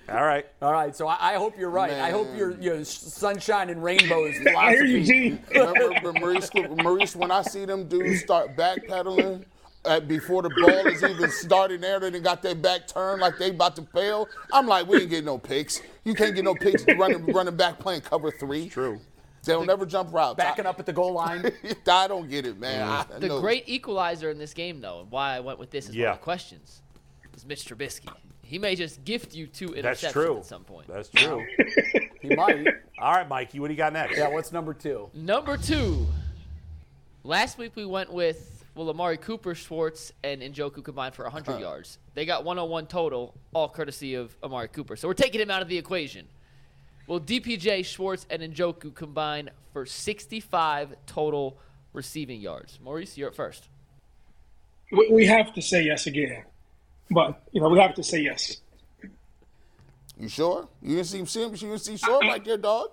All 0.09 0.25
right. 0.25 0.47
All 0.61 0.73
right, 0.73 0.95
so 0.95 1.09
I, 1.09 1.33
I 1.33 1.35
hope 1.35 1.59
you're 1.59 1.71
right. 1.71 1.93
I 1.93 2.11
hope 2.11 2.29
your 2.37 2.53
your 2.61 2.85
sunshine 2.85 3.71
and 3.71 3.83
rainbows 3.83 4.37
philosophy. 4.37 4.57
I 4.57 4.71
hear 4.73 4.85
you, 4.85 5.05
Gene. 5.05 5.43
Remember, 5.55 6.13
Maurice, 6.13 6.51
Maurice, 6.83 7.17
when 7.17 7.31
I 7.31 7.43
see 7.43 7.65
them 7.65 7.89
dudes 7.89 8.21
start 8.21 8.57
backpedaling 8.57 9.45
at, 9.87 10.07
before 10.07 10.43
the 10.43 10.51
ball 10.51 10.87
is 10.87 11.03
even 11.03 11.31
starting 11.31 11.81
there, 11.81 11.99
they 11.99 12.21
got 12.21 12.43
their 12.43 12.55
back 12.55 12.87
turned 12.87 13.21
like 13.21 13.39
they 13.39 13.51
about 13.51 13.77
to 13.77 13.83
fail. 13.95 14.29
I'm 14.53 14.67
like, 14.67 14.87
we 14.87 15.01
ain't 15.01 15.11
getting 15.11 15.25
no 15.25 15.39
picks. 15.39 15.81
You 16.05 16.15
can't 16.15 16.35
get 16.35 16.45
no 16.45 16.55
picks 16.55 16.85
running 16.99 17.25
running 17.27 17.57
back 17.57 17.79
playing 17.79 18.03
cover 18.03 18.31
three. 18.31 18.69
True. 18.69 19.01
They'll 19.45 19.65
never 19.65 19.85
jump 19.87 20.13
routes. 20.13 20.37
Backing 20.37 20.67
I, 20.67 20.71
up 20.71 20.81
at 20.81 20.87
the 20.87 20.93
goal 20.93 21.13
line. 21.13 21.51
I 21.89 22.09
don't 22.09 22.29
get 22.29 22.47
it, 22.47 22.59
man. 22.59 22.87
Mm. 22.87 23.15
I, 23.17 23.19
The 23.19 23.29
no. 23.29 23.41
great 23.41 23.65
equalizer 23.69 24.31
in 24.31 24.39
this 24.39 24.55
game, 24.55 24.81
though, 24.81 25.01
and 25.01 25.11
why 25.11 25.37
I 25.37 25.41
went 25.41 25.59
with 25.59 25.71
this 25.71 25.89
is 25.89 25.97
one 25.97 26.07
of 26.07 26.19
the 26.19 26.23
questions, 26.23 26.81
is 27.37 27.45
Mitch 27.45 27.65
Trubisky. 27.67 28.09
He 28.45 28.59
may 28.59 28.75
just 28.75 29.05
gift 29.05 29.35
you 29.35 29.47
two 29.47 29.69
interceptions 29.69 29.83
That's 29.83 30.13
true. 30.13 30.39
at 30.39 30.47
some 30.47 30.65
point. 30.65 30.87
That's 30.89 31.09
true. 31.09 31.45
He 32.25 32.35
might. 32.35 32.67
All 32.99 33.13
right, 33.13 33.29
Mikey. 33.29 33.61
What 33.61 33.69
do 33.69 33.75
you 33.75 33.77
got 33.77 33.93
next? 33.93 34.17
Yeah. 34.17 34.29
What's 34.29 34.51
number 34.51 34.73
two? 34.73 35.11
Number 35.13 35.59
two. 35.59 36.07
Last 37.23 37.59
week 37.59 37.73
we 37.77 37.85
went 37.85 38.11
with 38.11 38.65
well, 38.75 38.89
Amari 38.89 39.19
Cooper, 39.19 39.55
Schwartz, 39.55 40.11
and 40.23 40.41
Njoku 40.41 40.83
combined 40.83 41.15
for 41.15 41.25
100 41.25 41.61
yards. 41.61 41.99
They 42.15 42.25
got 42.25 42.45
101 42.45 42.87
total, 42.87 43.35
all 43.53 43.69
courtesy 43.69 44.15
of 44.15 44.35
Amari 44.43 44.69
Cooper. 44.69 44.97
So 44.97 45.07
we're 45.07 45.15
taking 45.15 45.41
him 45.41 45.51
out 45.51 45.63
of 45.63 45.69
the 45.69 45.77
equation. 45.77 46.27
Well, 47.07 47.21
DPJ, 47.21 47.85
Schwartz, 47.85 48.27
and 48.31 48.43
Njoku 48.43 48.95
combine 48.95 49.51
for 49.73 49.85
65 49.85 50.95
total 51.07 51.59
receiving 51.93 52.41
yards? 52.41 52.79
Maurice, 52.83 53.17
you're 53.17 53.29
up 53.29 53.35
first. 53.35 53.69
We, 54.91 55.09
we 55.11 55.27
have 55.27 55.53
to 55.55 55.63
say 55.63 55.83
yes 55.83 56.07
again, 56.07 56.45
but 57.15 57.43
you 57.53 57.61
know 57.61 57.69
we 57.69 57.79
have 57.79 57.95
to 57.95 58.03
say 58.03 58.21
yes. 58.21 58.61
You 60.19 60.29
sure? 60.29 60.69
You 60.83 60.97
didn't 60.97 61.09
see 61.29 61.43
him? 61.43 61.51
You 61.53 61.57
didn't 61.57 61.79
see 61.79 61.97
short 61.97 62.23
right 62.23 62.45
there, 62.45 62.59
dog. 62.59 62.91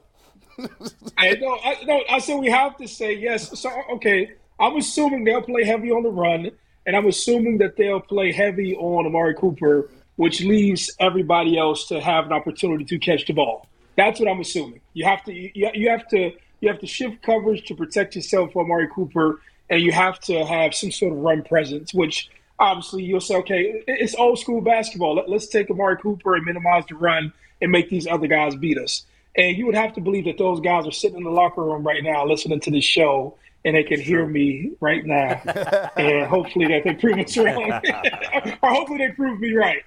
I 1.17 1.35
no, 1.39 1.57
I, 1.63 1.77
no, 1.85 2.01
I 2.09 2.19
said 2.19 2.39
we 2.39 2.49
have 2.49 2.77
to 2.77 2.87
say 2.87 3.13
yes. 3.13 3.59
So 3.59 3.69
okay, 3.93 4.31
I'm 4.59 4.75
assuming 4.77 5.23
they'll 5.23 5.41
play 5.41 5.63
heavy 5.63 5.91
on 5.91 6.03
the 6.03 6.09
run, 6.09 6.51
and 6.85 6.95
I'm 6.95 7.07
assuming 7.07 7.57
that 7.59 7.77
they'll 7.77 8.01
play 8.01 8.31
heavy 8.31 8.75
on 8.75 9.05
Amari 9.05 9.35
Cooper, 9.35 9.89
which 10.15 10.41
leaves 10.41 10.91
everybody 10.99 11.57
else 11.57 11.87
to 11.87 11.99
have 11.99 12.25
an 12.25 12.33
opportunity 12.33 12.85
to 12.85 12.99
catch 12.99 13.25
the 13.27 13.33
ball. 13.33 13.67
That's 13.95 14.19
what 14.19 14.29
I'm 14.29 14.39
assuming. 14.39 14.81
You 14.93 15.05
have 15.05 15.23
to 15.25 15.33
you, 15.33 15.71
you 15.73 15.89
have 15.89 16.07
to 16.09 16.31
you 16.59 16.69
have 16.69 16.79
to 16.79 16.87
shift 16.87 17.21
coverage 17.21 17.65
to 17.67 17.75
protect 17.75 18.15
yourself 18.15 18.53
from 18.53 18.65
Amari 18.65 18.87
Cooper, 18.93 19.41
and 19.69 19.81
you 19.81 19.91
have 19.91 20.19
to 20.21 20.45
have 20.45 20.73
some 20.73 20.91
sort 20.91 21.13
of 21.13 21.19
run 21.19 21.43
presence, 21.43 21.93
which 21.93 22.29
obviously 22.61 23.03
you'll 23.03 23.19
say, 23.19 23.35
okay, 23.37 23.83
it's 23.87 24.15
old 24.15 24.39
school 24.39 24.61
basketball. 24.61 25.15
Let, 25.15 25.27
let's 25.27 25.47
take 25.47 25.69
Amari 25.69 25.97
Cooper 25.97 26.35
and 26.35 26.45
minimize 26.45 26.85
the 26.87 26.95
run 26.95 27.33
and 27.61 27.71
make 27.71 27.89
these 27.89 28.07
other 28.07 28.27
guys 28.27 28.55
beat 28.55 28.77
us. 28.77 29.05
And 29.35 29.57
you 29.57 29.65
would 29.65 29.75
have 29.75 29.93
to 29.93 30.01
believe 30.01 30.25
that 30.25 30.37
those 30.37 30.59
guys 30.59 30.85
are 30.85 30.91
sitting 30.91 31.17
in 31.17 31.23
the 31.23 31.31
locker 31.31 31.63
room 31.63 31.83
right 31.83 32.03
now 32.03 32.25
listening 32.25 32.59
to 32.61 32.71
this 32.71 32.83
show 32.83 33.35
and 33.63 33.75
they 33.75 33.83
can 33.83 33.99
hear 33.99 34.25
me 34.25 34.71
right 34.79 35.05
now. 35.05 35.41
and 35.97 36.27
hopefully 36.27 36.67
that 36.67 36.83
they 36.83 36.93
prove 36.93 37.17
us 37.17 37.37
wrong. 37.37 37.71
or 38.61 38.69
hopefully 38.69 38.99
they 38.99 39.11
prove 39.13 39.39
me 39.39 39.53
right. 39.53 39.83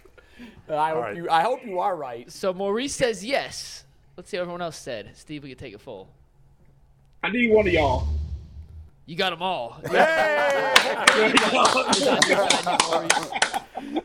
I 0.69 0.91
hope 0.91 1.03
right. 1.03 1.17
you. 1.17 1.31
I 1.31 1.43
hope 1.43 1.65
you 1.65 1.79
are 1.81 1.95
right. 1.95 2.31
So 2.31 2.53
Maurice 2.53 2.95
says 2.95 3.25
yes. 3.25 3.85
Let's 4.17 4.31
see 4.31 4.39
what 4.39 4.43
everyone 4.43 4.63
else 4.63 4.79
said. 4.79 5.11
Steve, 5.15 5.43
we 5.43 5.51
can 5.51 5.59
take 5.59 5.75
it 5.75 5.81
full. 5.81 6.09
I 7.23 7.31
need 7.31 7.51
one 7.51 7.67
of 7.67 7.73
y'all. 7.73 8.09
You 9.07 9.17
got 9.17 9.31
them 9.31 9.43
all. 9.43 9.81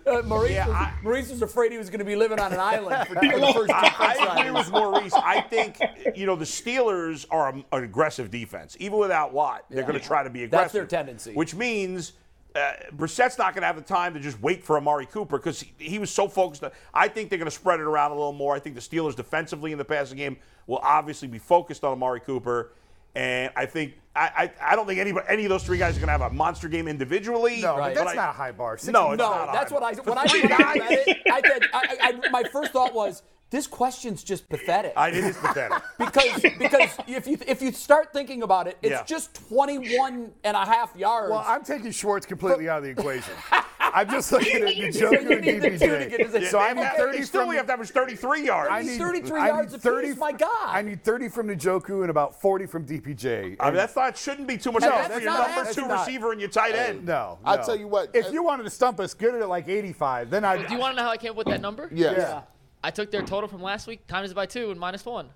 Uh, 0.06 0.24
Maurice, 0.26 0.52
Yeah, 0.52 0.68
was, 0.68 0.76
I- 0.76 0.94
Maurice 1.04 1.30
was 1.30 1.42
afraid 1.44 1.72
he 1.72 1.78
was 1.78 1.90
going 1.90 2.00
to 2.00 2.06
be 2.06 2.16
living 2.16 2.40
on 2.40 2.52
an 2.52 2.60
island 2.60 3.08
for, 3.08 3.14
for 3.16 3.22
the 3.40 3.54
first 3.54 3.70
two 3.70 3.74
I, 3.76 4.16
I 4.34 4.40
agree 4.40 4.52
with 4.52 4.72
Maurice. 4.72 5.14
I 5.14 5.42
think 5.42 5.80
you 6.16 6.26
know 6.26 6.36
the 6.36 6.46
Steelers 6.46 7.26
are 7.30 7.50
a- 7.56 7.78
an 7.78 7.84
aggressive 7.84 8.32
defense, 8.32 8.76
even 8.80 8.98
without 8.98 9.32
Watt. 9.34 9.66
They're 9.70 9.82
Yeah. 9.82 9.88
going 9.88 10.00
to 10.00 10.06
try 10.06 10.24
to 10.24 10.30
be 10.30 10.44
aggressive. 10.46 10.64
That's 10.64 10.74
their 10.74 10.86
tendency. 10.88 11.34
Which 11.34 11.54
means 11.54 12.14
uh, 12.56 12.74
Brissett's 12.94 13.38
not 13.38 13.54
going 13.54 13.62
to 13.62 13.68
have 13.68 13.76
the 13.76 13.82
time 13.84 14.14
to 14.16 14.20
just 14.20 14.42
wait 14.42 14.64
for 14.64 14.78
Amari 14.78 15.06
Cooper 15.06 15.38
because 15.38 15.62
he, 15.62 15.72
he 15.78 16.00
was 16.00 16.10
so 16.10 16.28
focused. 16.28 16.64
On, 16.64 16.72
I 16.94 17.08
think 17.08 17.30
they're 17.30 17.38
going 17.40 17.46
to 17.46 17.52
spread 17.56 17.80
it 17.80 17.84
around 17.84 18.12
a 18.12 18.16
little 18.16 18.34
more. 18.34 18.56
I 18.56 18.60
think 18.60 18.76
the 18.76 18.82
Steelers 18.82 19.16
defensively 19.16 19.72
in 19.72 19.78
the 19.78 19.86
passing 19.86 20.18
game 20.18 20.38
will 20.66 20.80
obviously 20.82 21.28
be 21.28 21.38
focused 21.40 21.84
on 21.84 21.92
Amari 21.94 22.20
Cooper. 22.22 22.72
And 23.16 23.52
I 23.56 23.66
think 23.68 23.94
I, 24.20 24.44
I, 24.44 24.52
I 24.72 24.76
don't 24.76 24.86
think 24.86 25.00
anybody, 25.00 25.26
any 25.30 25.46
of 25.46 25.50
those 25.50 25.64
three 25.64 25.78
guys 25.78 25.96
are 25.96 26.00
going 26.00 26.08
to 26.08 26.12
have 26.12 26.22
a 26.22 26.30
monster 26.30 26.68
game 26.68 26.88
individually. 26.88 27.62
No, 27.62 27.78
Right. 27.78 27.96
but 27.96 28.04
that's 28.04 28.12
I- 28.18 28.22
not 28.22 28.30
a 28.30 28.34
high 28.34 28.52
bar. 28.52 28.72
No, 28.72 29.12
it's 29.12 29.18
No, 29.18 29.30
not 29.30 29.54
that's 29.54 29.72
what 29.72 29.82
I 29.84 29.94
For 29.94 30.02
when 30.04 30.18
I 30.18 30.26
three 30.26 30.42
when 30.42 30.54
I 30.54 30.74
read 30.74 31.00
it, 31.08 31.18
I 31.32 31.42
said 31.42 31.62
I, 31.74 31.98
I, 32.26 32.30
my 32.30 32.44
first 32.52 32.72
thought 32.74 32.94
was 32.94 33.24
this 33.52 33.66
question's 33.66 34.24
just 34.24 34.48
pathetic. 34.50 34.94
I, 34.96 35.10
it 35.10 35.16
is 35.24 35.38
pathetic. 35.38 35.82
because 35.98 36.42
because 36.60 36.90
if 37.08 37.26
you 37.28 37.38
if 37.48 37.62
you 37.62 37.72
start 37.72 38.12
thinking 38.14 38.44
about 38.44 38.68
it, 38.68 38.78
it's 38.82 38.92
Yeah. 38.92 39.04
just 39.06 39.34
21 39.50 40.32
and 40.44 40.56
a 40.58 40.66
half 40.66 40.96
yards. 40.96 41.32
Well, 41.32 41.44
I'm 41.48 41.64
taking 41.64 41.92
Schwartz 41.92 42.26
completely 42.26 42.68
out 42.70 42.80
of 42.80 42.84
the 42.84 42.90
equation. 42.92 43.34
I'm 43.94 44.10
just 44.10 44.32
looking 44.34 44.56
at 44.56 44.62
the 44.62 44.76
Njoku 44.76 45.32
and 45.32 45.44
the 45.44 45.80
two 45.80 45.88
to 45.88 46.30
DPJ. 46.40 46.48
So 46.50 46.60
I'm 46.60 46.78
attention. 46.78 46.98
30 47.06 47.24
still 47.24 47.42
from 47.42 47.50
we 47.50 47.56
have 47.56 47.68
to 47.68 47.74
average 47.74 47.90
33 47.90 48.46
yards. 48.46 48.70
I 48.72 48.82
need 48.82 48.98
33 48.98 49.40
I 49.40 49.48
yards 49.48 49.74
need 49.74 49.86
apiece, 49.86 50.18
my 50.18 50.32
God. 50.32 50.50
I 50.68 50.82
need 50.82 51.04
30 51.04 51.30
from 51.30 51.48
Njoku 51.48 52.02
and 52.02 52.10
about 52.10 52.40
40 52.40 52.66
from 52.66 52.86
DPJ. 52.86 53.58
I 53.60 53.66
mean, 53.66 53.76
that's 53.76 53.96
not 53.96 54.18
shouldn't 54.18 54.48
be 54.48 54.58
too 54.58 54.72
much 54.72 54.82
No, 54.82 54.92
help 54.92 55.04
for 55.04 55.10
that's 55.10 55.24
your 55.24 55.34
number 55.34 55.74
two 55.74 55.88
not. 55.88 56.00
receiver 56.00 56.32
and 56.32 56.40
your 56.42 56.50
tight 56.50 56.76
end. 56.76 57.06
no, 57.06 57.40
I'll 57.46 57.64
tell 57.64 57.76
you 57.76 57.88
what, 57.88 58.16
If 58.16 58.32
you 58.32 58.44
wanted 58.44 58.64
to 58.64 58.70
stump 58.70 59.00
us, 59.00 59.14
get 59.14 59.34
it 59.34 59.42
at 59.42 59.50
like 59.50 59.68
85. 59.68 60.30
Then 60.30 60.46
I. 60.46 60.66
Do 60.66 60.74
you 60.74 60.80
want 60.80 60.94
to 60.96 61.02
know 61.02 61.06
how 61.08 61.12
I 61.12 61.18
came 61.18 61.32
up 61.32 61.38
with 61.38 61.48
that 61.48 61.62
number? 61.62 61.90
yes. 61.92 62.16
yeah. 62.18 62.42
I 62.82 62.92
took 62.92 63.12
their 63.12 63.24
total 63.24 63.50
from 63.50 63.62
last 63.62 63.88
week, 63.88 64.08
times 64.08 64.32
it 64.32 64.36
by 64.36 64.46
two, 64.46 64.72
and 64.72 64.80
minus 64.80 65.06
one. 65.06 65.30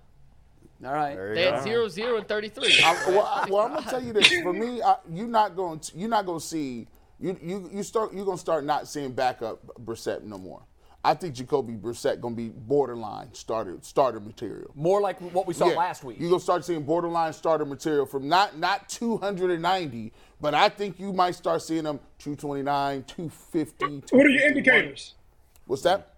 All 0.84 0.92
right. 0.92 1.16
They 1.34 1.44
go. 1.44 1.52
had 1.52 1.62
zero, 1.62 1.88
zero, 1.88 2.16
and 2.16 2.26
33. 2.26 2.82
I, 2.82 2.92
well, 3.08 3.20
I, 3.20 3.46
well, 3.50 3.66
I'm 3.66 3.74
gonna 3.74 3.88
tell 3.88 4.02
you 4.02 4.12
this. 4.12 4.28
For 4.42 4.52
me, 4.52 4.82
I, 4.82 4.96
you're 5.12 5.26
not 5.26 5.54
going. 5.56 5.78
To, 5.80 5.98
you're 5.98 6.08
not 6.08 6.26
going 6.26 6.40
to 6.40 6.44
see. 6.44 6.86
You 7.20 7.38
you 7.42 7.70
you 7.72 7.82
start. 7.82 8.12
You're 8.12 8.24
going 8.24 8.36
to 8.36 8.40
start 8.40 8.64
not 8.64 8.88
seeing 8.88 9.12
backup 9.12 9.60
Brissett 9.84 10.22
no 10.22 10.38
more. 10.38 10.62
I 11.06 11.12
think 11.12 11.34
Jacoby 11.34 11.74
Brissett 11.74 12.20
going 12.20 12.34
to 12.34 12.42
be 12.42 12.48
borderline 12.48 13.32
starter 13.34 13.76
starter 13.82 14.20
material. 14.20 14.70
More 14.74 15.00
like 15.02 15.20
what 15.20 15.46
we 15.46 15.52
saw 15.52 15.68
Yeah. 15.68 15.76
last 15.76 16.02
week. 16.02 16.18
You're 16.18 16.30
gonna 16.30 16.40
start 16.40 16.64
seeing 16.64 16.82
borderline 16.82 17.34
starter 17.34 17.66
material 17.66 18.06
from 18.06 18.26
not 18.26 18.56
not 18.58 18.88
290, 18.88 20.12
but 20.40 20.54
I 20.54 20.70
think 20.70 20.98
you 20.98 21.12
might 21.12 21.34
start 21.34 21.60
seeing 21.62 21.84
them 21.84 22.00
229, 22.18 23.04
250. 23.04 24.16
What 24.16 24.26
are 24.26 24.30
your 24.30 24.46
indicators? 24.48 25.14
What's 25.66 25.82
that? 25.82 26.14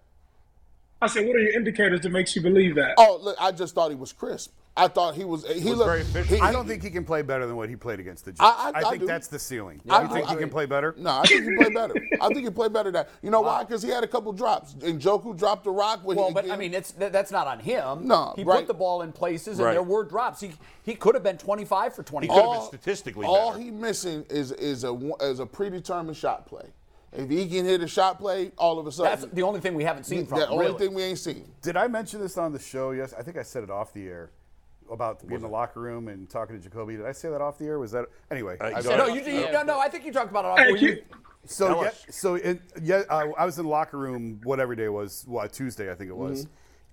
I 1.01 1.07
said, 1.07 1.27
what 1.27 1.35
are 1.35 1.39
your 1.39 1.53
indicators 1.53 2.01
that 2.01 2.09
makes 2.09 2.35
you 2.35 2.41
believe 2.41 2.75
that? 2.75 2.95
Oh, 2.97 3.19
look, 3.21 3.35
I 3.39 3.51
just 3.51 3.75
thought 3.75 3.89
he 3.91 3.95
was 3.95 4.11
crisp. 4.13 4.53
I 4.77 4.87
thought 4.87 5.15
he 5.15 5.25
was. 5.25 5.45
He 5.47 5.69
was 5.69 5.79
looked 5.79 5.87
very 5.89 6.01
efficient. 6.01 6.39
he- 6.39 6.41
I 6.41 6.51
don't 6.51 6.67
think 6.67 6.83
he 6.83 6.89
can 6.89 7.03
play 7.03 7.21
better 7.23 7.47
than 7.47 7.55
what 7.55 7.67
he 7.67 7.75
played 7.75 7.99
against 7.99 8.25
the 8.25 8.31
Jets. 8.31 8.41
I- 8.41 8.71
I- 8.75 8.79
I 8.79 8.89
think 8.91 9.01
do. 9.01 9.07
that's 9.07 9.27
the 9.27 9.39
ceiling. 9.39 9.81
I 9.89 10.03
you 10.03 10.07
do. 10.07 10.13
think 10.13 10.27
he 10.29 10.35
can 10.35 10.49
play 10.49 10.65
better? 10.67 10.93
No, 10.97 11.17
I 11.17 11.23
think 11.23 11.43
he 11.45 11.55
play 11.55 11.69
better. 11.73 11.95
I 12.21 12.27
think 12.27 12.43
he 12.45 12.49
play 12.51 12.69
better 12.69 12.91
than 12.91 13.05
you 13.21 13.31
know 13.31 13.41
why? 13.41 13.63
Because 13.63 13.81
he 13.81 13.89
had 13.89 14.03
a 14.03 14.07
couple 14.07 14.31
drops. 14.33 14.75
Njoku 14.75 15.35
dropped 15.35 15.65
a 15.67 15.71
rock. 15.71 16.01
When 16.05 16.15
he 16.15 16.21
Well, 16.21 16.29
he, 16.29 16.33
but 16.35 16.49
I 16.51 16.55
mean, 16.57 16.73
it's 16.73 16.91
that's 16.91 17.31
not 17.31 17.47
on 17.47 17.59
him. 17.59 18.07
No, 18.07 18.33
he 18.35 18.43
right. 18.43 18.59
put 18.59 18.67
the 18.67 18.73
ball 18.75 19.01
in 19.01 19.11
places, 19.11 19.57
and 19.59 19.65
Right. 19.65 19.73
there 19.73 19.83
were 19.83 20.03
drops. 20.03 20.39
He 20.41 20.51
he 20.83 20.93
could 20.95 21.15
have 21.15 21.23
been 21.23 21.37
25 21.37 21.95
for 21.95 22.03
20. 22.03 22.27
He 22.27 22.33
could 22.33 22.41
have 22.43 22.53
been 22.53 22.67
statistically 22.67 23.25
all 23.25 23.51
better. 23.53 23.63
he 23.63 23.71
missing 23.71 24.25
is 24.29 24.51
is 24.53 24.83
a 24.83 24.93
is 25.21 25.39
a 25.39 25.45
predetermined 25.45 26.15
shot 26.17 26.45
play. 26.45 26.65
If 27.13 27.29
he 27.29 27.47
can 27.47 27.65
hit 27.65 27.81
a 27.81 27.87
shot 27.87 28.19
play, 28.19 28.51
all 28.57 28.77
of 28.77 28.85
a 28.85 28.91
sudden, 28.91 29.19
That's 29.19 29.33
the 29.33 29.41
only 29.41 29.59
thing 29.61 29.73
we 29.73 29.85
haven't 29.85 30.03
seen 30.03 30.27
from 30.27 30.39
the 30.39 30.45
him. 30.45 30.51
only 30.51 30.65
really. 30.67 30.77
thing 30.77 30.93
we 30.93 31.03
ain't 31.03 31.17
seen. 31.17 31.51
Did 31.61 31.77
I 31.77 31.87
mention 31.87 32.19
this 32.19 32.37
on 32.37 32.51
the 32.51 32.59
show? 32.59 32.91
Yes, 32.91 33.13
I 33.17 33.23
think 33.23 33.37
I 33.37 33.43
said 33.43 33.63
it 33.63 33.71
off 33.71 33.93
the 33.93 34.07
air 34.07 34.29
about 34.91 35.19
being 35.21 35.33
in 35.35 35.41
the 35.41 35.47
locker 35.47 35.79
room 35.79 36.07
and 36.07 36.29
talking 36.29 36.55
to 36.57 36.61
Jacoby. 36.61 36.97
Did 36.97 37.05
I 37.05 37.11
say 37.11 37.29
that 37.29 37.41
off 37.41 37.57
the 37.57 37.65
air? 37.65 37.79
Was 37.79 37.91
that 37.91 38.05
anyway? 38.31 38.57
I- 38.59 38.81
go 38.81 38.95
no, 38.97 39.07
you, 39.07 39.21
you 39.21 39.51
no, 39.51 39.63
no. 39.63 39.79
I 39.79 39.89
think 39.89 40.05
you 40.05 40.11
talked 40.11 40.31
about 40.31 40.45
it. 40.45 40.47
Off, 40.49 40.59
Hey, 40.59 40.71
well, 40.71 40.81
you- 40.81 41.03
So 41.45 41.83
yeah, 41.83 41.91
so 42.09 42.35
it, 42.35 42.61
yeah, 42.81 43.03
uh, 43.09 43.27
I 43.37 43.45
was 43.45 43.57
in 43.57 43.63
the 43.65 43.69
locker 43.71 43.97
room 43.97 44.41
whatever 44.43 44.75
day 44.75 44.85
it 44.85 44.93
was, 44.93 45.23
what 45.27 45.53
Tuesday 45.53 45.89
I 45.91 45.95
think 45.95 46.09
it 46.09 46.17
was, 46.17 46.47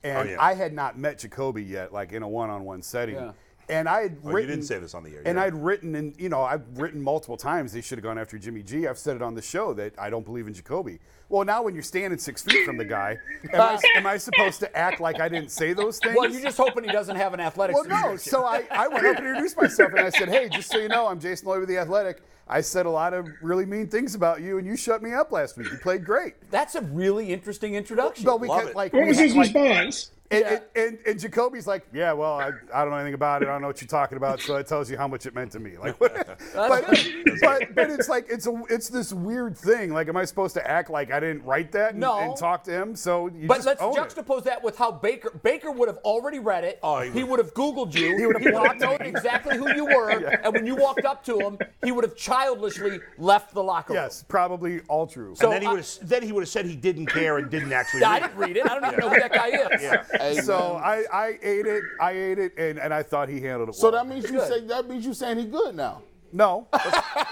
and 0.04 0.28
Oh, 0.28 0.32
yeah. 0.32 0.36
I 0.40 0.54
had 0.54 0.72
not 0.72 0.96
met 0.96 1.18
Jacoby 1.18 1.64
yet, 1.64 1.92
like 1.92 2.12
in 2.12 2.22
a 2.22 2.28
one-on-one 2.28 2.82
setting. 2.82 3.16
Yeah. 3.16 3.32
And 3.68 3.88
I 3.88 4.02
had 4.02 4.16
Oh, 4.24 4.36
you 4.36 4.46
didn't 4.46 4.64
say 4.64 4.78
this 4.78 4.94
on 4.94 5.02
the 5.04 5.10
air, 5.14 5.22
And 5.24 5.36
yeah. 5.38 5.44
I'd 5.44 5.54
written, 5.54 5.94
and 5.94 6.14
you 6.18 6.28
know, 6.28 6.42
I've 6.42 6.62
written 6.78 7.00
multiple 7.02 7.36
times. 7.36 7.72
They 7.72 7.80
should 7.80 7.98
have 7.98 8.02
gone 8.02 8.18
after 8.18 8.38
Jimmy 8.38 8.62
G. 8.62 8.86
I've 8.86 8.98
said 8.98 9.16
it 9.16 9.22
on 9.22 9.34
the 9.34 9.42
show 9.42 9.72
that 9.74 9.94
I 9.98 10.10
don't 10.10 10.24
believe 10.24 10.46
in 10.46 10.54
Jacoby. 10.54 10.98
Well, 11.30 11.44
now 11.44 11.62
when 11.62 11.72
you're 11.74 11.82
standing 11.82 12.18
six 12.18 12.42
feet 12.42 12.64
from 12.66 12.76
the 12.76 12.84
guy, 12.84 13.16
am 13.52 13.60
I, 13.60 13.78
am 13.96 14.06
I 14.06 14.18
supposed 14.18 14.60
to 14.60 14.76
act 14.76 15.00
like 15.00 15.20
I 15.20 15.28
didn't 15.28 15.50
say 15.50 15.72
those 15.72 15.98
things? 15.98 16.14
well, 16.16 16.30
you're 16.30 16.42
just 16.42 16.58
hoping 16.58 16.84
he 16.84 16.90
doesn't 16.92 17.16
have 17.16 17.32
an 17.32 17.40
athletic. 17.40 17.74
Well, 17.74 17.84
no. 17.84 18.12
description. 18.12 18.30
So 18.30 18.44
I, 18.44 18.64
I 18.70 18.88
went 18.88 19.06
up 19.06 19.16
and 19.16 19.26
introduced 19.26 19.56
myself, 19.56 19.92
and 19.92 20.00
I 20.00 20.10
said, 20.10 20.28
"Hey, 20.28 20.48
just 20.50 20.70
so 20.70 20.78
you 20.78 20.88
know, 20.88 21.06
I'm 21.06 21.18
Jason 21.18 21.48
Lloyd 21.48 21.60
with 21.60 21.68
the 21.70 21.78
Athletic. 21.78 22.22
I 22.46 22.60
said 22.60 22.84
a 22.84 22.90
lot 22.90 23.14
of 23.14 23.26
really 23.40 23.64
mean 23.64 23.88
things 23.88 24.14
about 24.14 24.42
you, 24.42 24.58
and 24.58 24.66
you 24.66 24.76
shut 24.76 25.02
me 25.02 25.14
up 25.14 25.32
last 25.32 25.56
week. 25.56 25.70
You 25.72 25.78
played 25.78 26.04
great." 26.04 26.34
that's 26.50 26.74
a 26.74 26.82
really 26.82 27.32
interesting 27.32 27.74
introduction. 27.74 28.26
But 28.26 28.38
we 28.40 28.48
Love 28.48 28.58
kept, 28.60 28.70
it. 28.72 28.76
like, 28.76 28.92
What 28.92 29.06
was 29.06 29.16
had, 29.16 29.24
his 29.26 29.34
like- 29.36 29.46
response? 29.54 30.10
And, 30.30 30.40
Yeah. 30.40 30.48
and, 30.50 30.62
and, 30.88 30.98
and 31.06 31.20
Jacoby's 31.20 31.66
like, 31.66 31.86
yeah, 31.92 32.12
well, 32.12 32.34
I, 32.40 32.50
I 32.72 32.80
don't 32.82 32.90
know 32.90 32.96
anything 32.96 33.14
about 33.14 33.42
it. 33.42 33.48
I 33.48 33.52
don't 33.52 33.60
know 33.60 33.66
what 33.68 33.80
you're 33.80 33.88
talking 33.88 34.16
about. 34.16 34.40
So 34.40 34.56
it 34.56 34.66
tells 34.66 34.90
you 34.90 34.96
how 34.96 35.06
much 35.06 35.26
it 35.26 35.34
meant 35.34 35.52
to 35.52 35.60
me. 35.60 35.76
Like, 35.76 35.98
but, 35.98 36.14
but, 36.54 36.86
but, 37.40 37.74
but 37.74 37.90
it's 37.90 38.08
like 38.08 38.26
it's 38.30 38.46
a 38.46 38.62
it's 38.70 38.88
this 38.88 39.12
weird 39.12 39.56
thing. 39.56 39.92
Like, 39.92 40.08
am 40.08 40.16
I 40.16 40.24
supposed 40.24 40.54
to 40.54 40.66
act 40.70 40.88
like 40.90 41.12
I 41.12 41.20
didn't 41.20 41.44
write 41.44 41.72
that 41.72 41.90
and, 41.92 42.00
No. 42.00 42.18
and 42.18 42.36
talk 42.36 42.64
to 42.64 42.70
him? 42.72 42.96
So 42.96 43.28
you 43.28 43.46
But 43.46 43.56
just 43.56 43.66
let's 43.66 43.82
own 43.82 43.92
it. 43.92 44.00
juxtapose 44.00 44.44
that 44.44 44.62
with 44.64 44.76
how 44.78 44.90
Baker 44.90 45.30
Baker 45.42 45.70
would 45.70 45.88
have 45.88 45.98
already 45.98 46.38
read 46.38 46.64
it. 46.64 46.78
Oh, 46.82 47.00
he 47.00 47.10
he, 47.10 47.22
would- 47.22 47.30
would 47.34 47.38
have 47.40 47.54
Googled 47.54 47.94
you. 47.94 48.16
He 48.16 48.26
would 48.26 48.40
have 48.42 48.78
known 48.78 49.02
exactly 49.02 49.56
who 49.56 49.72
you 49.74 49.84
were. 49.94 50.10
And 50.10 50.52
when 50.54 50.66
you 50.66 50.74
walked 50.76 51.04
up 51.04 51.24
to 51.24 51.38
him, 51.38 51.58
he 51.84 51.92
would 51.92 52.04
have 52.04 52.16
childishly 52.16 53.00
left 53.18 53.52
the 53.54 53.62
locker 53.62 53.92
room. 53.92 54.02
Yes, 54.02 54.24
probably 54.26 54.80
all 54.88 55.06
true. 55.06 55.34
So 55.36 55.46
and 55.46 55.54
then 55.54 55.62
he 55.62 55.68
would 55.68 55.78
have 55.78 56.08
then 56.08 56.22
he 56.22 56.32
would 56.32 56.42
have 56.42 56.48
said 56.48 56.64
he 56.64 56.76
didn't 56.76 57.06
care 57.06 57.38
and 57.38 57.50
didn't 57.50 57.72
actually. 57.72 58.00
Yeah, 58.00 58.10
I 58.10 58.18
read 58.18 58.22
didn't 58.22 58.38
read 58.38 58.56
it. 58.56 58.66
I 58.70 58.74
don't 58.80 58.84
even 58.86 59.00
know 59.00 59.08
who 59.14 59.20
that 59.20 59.32
guy 59.32 59.48
is. 59.48 59.80
Hey, 59.80 60.13
So. 60.42 60.80
I, 60.82 61.04
I 61.12 61.38
ate 61.42 61.66
it, 61.66 61.82
I 62.00 62.12
ate 62.12 62.38
it, 62.38 62.52
and, 62.58 62.78
and 62.78 62.92
I 62.94 63.02
thought 63.02 63.28
he 63.28 63.40
handled 63.40 63.68
it 63.68 63.72
well. 63.72 63.74
so 63.74 63.90
well. 63.90 64.04
that 64.04 64.08
means 64.12 64.30
you 64.30 64.40
say 64.40 64.60
that 64.66 64.88
means 64.88 65.04
you 65.04 65.14
saying 65.14 65.38
he 65.38 65.44
good 65.46 65.74
now. 65.74 66.02
no, 66.32 66.66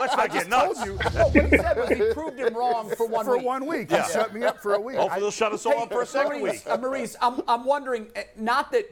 Let's 0.00 0.16
not 0.16 0.30
get 0.32 0.48
nuts. 0.48 0.84
No, 0.86 0.94
what 0.94 1.32
he 1.34 1.56
said 1.56 1.76
was 1.76 1.88
he 1.88 2.12
proved 2.14 2.38
him 2.38 2.54
wrong 2.54 2.90
for 2.96 3.06
one 3.06 3.24
for 3.24 3.36
week. 3.36 3.46
one 3.46 3.66
week. 3.66 3.90
Yeah. 3.90 4.06
He 4.06 4.12
shut 4.12 4.32
me 4.34 4.44
up 4.44 4.60
for 4.62 4.74
a 4.74 4.80
week. 4.80 4.96
Hopefully, 4.96 5.20
they'll 5.20 5.30
shut 5.30 5.52
us 5.52 5.66
all 5.66 5.82
up 5.82 5.92
for 5.92 6.02
a 6.02 6.06
second 6.06 6.40
Maurice, 6.40 6.64
week. 6.64 6.72
uh, 6.72 6.76
Maurice, 6.78 7.16
I'm, 7.20 7.42
I'm 7.48 7.64
wondering, 7.64 8.06
eh, 8.14 8.24
not 8.36 8.70
that 8.72 8.84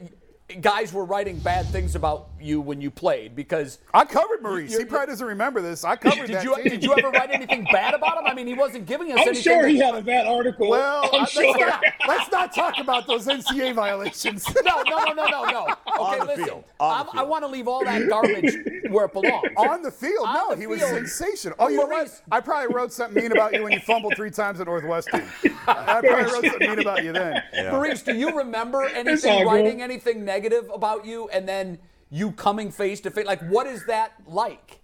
guys 0.59 0.91
were 0.93 1.05
writing 1.05 1.37
bad 1.39 1.65
things 1.67 1.95
about 1.95 2.29
you 2.39 2.59
when 2.59 2.81
you 2.81 2.89
played, 2.91 3.35
because 3.35 3.79
I 3.93 4.03
covered 4.05 4.41
Maurice. 4.41 4.71
He 4.71 4.77
You're- 4.77 4.85
probably 4.89 5.07
doesn't 5.07 5.27
remember 5.27 5.61
this. 5.61 5.83
I 5.83 5.95
covered 5.95 6.27
did 6.27 6.35
that 6.37 6.43
you 6.43 6.55
team. 6.55 6.63
did 6.65 6.83
you 6.83 6.93
ever 6.97 7.09
write 7.11 7.29
anything 7.31 7.65
bad 7.71 7.93
about 7.93 8.17
him? 8.17 8.25
I 8.25 8.33
mean, 8.33 8.47
he 8.47 8.53
wasn't 8.55 8.85
giving 8.87 9.11
us 9.11 9.19
anything. 9.19 9.27
I'm 9.27 9.29
anything. 9.35 9.43
sure 9.43 9.67
he 9.67 9.77
had 9.77 9.95
a 9.95 10.01
bad 10.01 10.27
article. 10.27 10.69
Well, 10.69 11.09
I'm 11.13 11.23
uh, 11.23 11.25
sure. 11.25 11.43
let's, 11.51 11.59
not, 11.59 11.83
let's 12.07 12.31
not 12.31 12.55
talk 12.55 12.79
about 12.79 13.07
those 13.07 13.27
NCAA 13.27 13.73
violations. 13.75 14.45
No, 14.65 14.81
no, 14.83 15.03
no, 15.05 15.13
no, 15.13 15.25
no, 15.25 15.43
no. 15.45 15.67
Okay, 15.99 16.19
the 16.19 16.25
listen. 16.25 16.45
field. 16.45 16.63
On 16.79 16.89
the 16.89 16.95
I'm- 16.95 17.07
I 17.11 17.17
field. 17.19 17.29
want 17.29 17.43
to 17.43 17.47
leave 17.47 17.67
all 17.67 17.83
that 17.83 18.07
garbage 18.09 18.55
where 18.89 19.05
it 19.05 19.13
belongs. 19.13 19.47
On 19.57 19.81
the 19.81 19.91
field, 19.91 20.25
On 20.27 20.33
no, 20.33 20.49
the 20.55 20.61
he 20.61 20.67
was 20.67 20.81
sensational. 20.81 21.55
Oh, 21.59 21.67
you 21.67 21.77
know 21.77 21.83
what? 21.85 21.91
Maurice- 21.97 22.21
I 22.31 22.39
probably 22.39 22.73
wrote 22.73 22.91
something 22.93 23.21
mean 23.21 23.31
about 23.31 23.53
you 23.53 23.63
when 23.63 23.71
you 23.73 23.79
fumbled 23.79 24.13
three 24.15 24.31
times 24.31 24.59
at 24.59 24.67
Northwestern. 24.67 25.21
I 25.67 26.01
probably 26.01 26.11
wrote 26.11 26.45
something 26.45 26.69
mean 26.69 26.79
about 26.79 27.03
you 27.03 27.11
then. 27.13 27.41
Maurice, 27.71 28.01
do 28.01 28.13
you 28.15 28.35
remember 28.35 28.83
anything 28.85 29.45
writing 29.45 29.81
anything 29.81 30.23
negative 30.25 30.40
about 30.45 31.05
you, 31.05 31.29
and 31.29 31.47
then 31.47 31.79
you 32.09 32.31
coming 32.31 32.71
face 32.71 32.99
to 33.01 33.11
face? 33.11 33.25
Like, 33.25 33.41
what 33.49 33.67
is 33.67 33.85
that 33.85 34.13
like? 34.27 34.79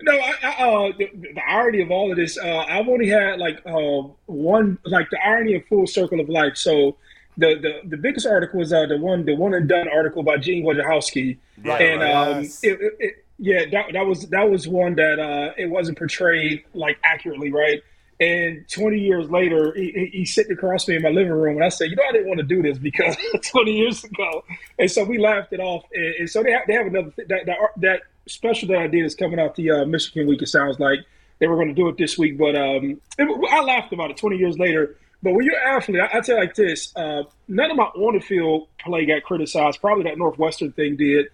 No, 0.00 0.12
I, 0.12 0.32
I, 0.42 0.48
uh, 0.68 0.92
the, 0.96 1.10
the 1.34 1.42
irony 1.48 1.82
of 1.82 1.90
all 1.90 2.10
of 2.10 2.16
this, 2.16 2.38
uh, 2.38 2.64
I've 2.68 2.86
only 2.86 3.08
had 3.08 3.38
like 3.40 3.60
uh, 3.66 4.02
one, 4.26 4.78
like 4.84 5.10
the 5.10 5.18
irony 5.26 5.54
of 5.56 5.66
full 5.66 5.86
circle 5.88 6.20
of 6.20 6.28
life. 6.28 6.56
So 6.56 6.96
the 7.36 7.56
the, 7.56 7.88
the 7.88 7.96
biggest 7.96 8.26
article 8.26 8.60
was 8.60 8.72
uh, 8.72 8.86
the 8.86 8.96
one 8.96 9.24
the 9.24 9.34
one 9.34 9.54
and 9.54 9.68
done 9.68 9.88
article 9.88 10.22
by 10.22 10.36
Gene 10.36 10.64
Wojciechowski, 10.64 11.38
Right, 11.64 11.80
and 11.80 12.00
right. 12.00 12.14
um, 12.14 12.42
Yes. 12.42 12.60
it, 12.62 12.80
it, 12.80 12.92
it, 13.00 13.24
yeah, 13.40 13.64
that, 13.72 13.92
that 13.92 14.06
was 14.06 14.28
that 14.28 14.48
was 14.48 14.68
one 14.68 14.94
that 14.96 15.18
uh, 15.18 15.52
it 15.56 15.66
wasn't 15.66 15.98
portrayed 15.98 16.64
like 16.74 16.98
accurately, 17.04 17.50
right? 17.50 17.82
And 18.20 18.68
20 18.68 18.98
years 18.98 19.30
later, 19.30 19.72
he, 19.74 19.92
he- 19.92 20.18
he's 20.18 20.34
sitting 20.34 20.52
across 20.52 20.88
me 20.88 20.96
in 20.96 21.02
my 21.02 21.08
living 21.10 21.32
room, 21.32 21.56
and 21.56 21.64
I 21.64 21.68
said, 21.68 21.90
"You 21.90 21.96
know, 21.96 22.02
I 22.08 22.12
didn't 22.12 22.26
want 22.28 22.38
to 22.40 22.46
do 22.46 22.62
this 22.62 22.76
because 22.78 23.16
20 23.52 23.70
years 23.72 24.02
ago." 24.02 24.44
And 24.78 24.90
so 24.90 25.04
we 25.04 25.18
laughed 25.18 25.52
it 25.52 25.60
off. 25.60 25.84
And, 25.94 26.14
and 26.20 26.30
so 26.30 26.42
they 26.42 26.50
have, 26.52 26.62
they 26.66 26.72
have 26.74 26.86
another 26.88 27.10
th- 27.12 27.28
that, 27.28 27.46
that 27.46 27.58
that 27.76 28.02
special 28.26 28.68
that 28.68 28.78
I 28.78 28.86
did 28.88 29.04
is 29.04 29.14
coming 29.14 29.38
out 29.38 29.54
the 29.54 29.70
uh, 29.70 29.84
Michigan 29.86 30.26
week. 30.26 30.42
It 30.42 30.48
sounds 30.48 30.80
like 30.80 31.00
they 31.38 31.46
were 31.46 31.54
going 31.54 31.68
to 31.68 31.74
do 31.74 31.88
it 31.88 31.96
this 31.96 32.18
week, 32.18 32.36
but 32.38 32.56
um, 32.56 33.00
it, 33.18 33.48
I 33.52 33.62
laughed 33.62 33.92
about 33.92 34.10
it 34.10 34.16
20 34.16 34.36
years 34.36 34.58
later. 34.58 34.96
But 35.22 35.34
when 35.34 35.44
you're 35.44 35.54
an 35.56 35.76
athlete, 35.76 36.00
I, 36.00 36.18
I 36.18 36.20
tell 36.20 36.34
you 36.36 36.40
like 36.40 36.54
this: 36.56 36.92
uh, 36.96 37.22
none 37.46 37.70
of 37.70 37.76
my 37.76 37.84
on 37.84 38.14
the 38.14 38.20
field 38.20 38.66
play 38.80 39.06
got 39.06 39.22
criticized. 39.22 39.80
Probably 39.80 40.02
that 40.04 40.18
Northwestern 40.18 40.72
thing 40.72 40.96
did, 40.96 41.26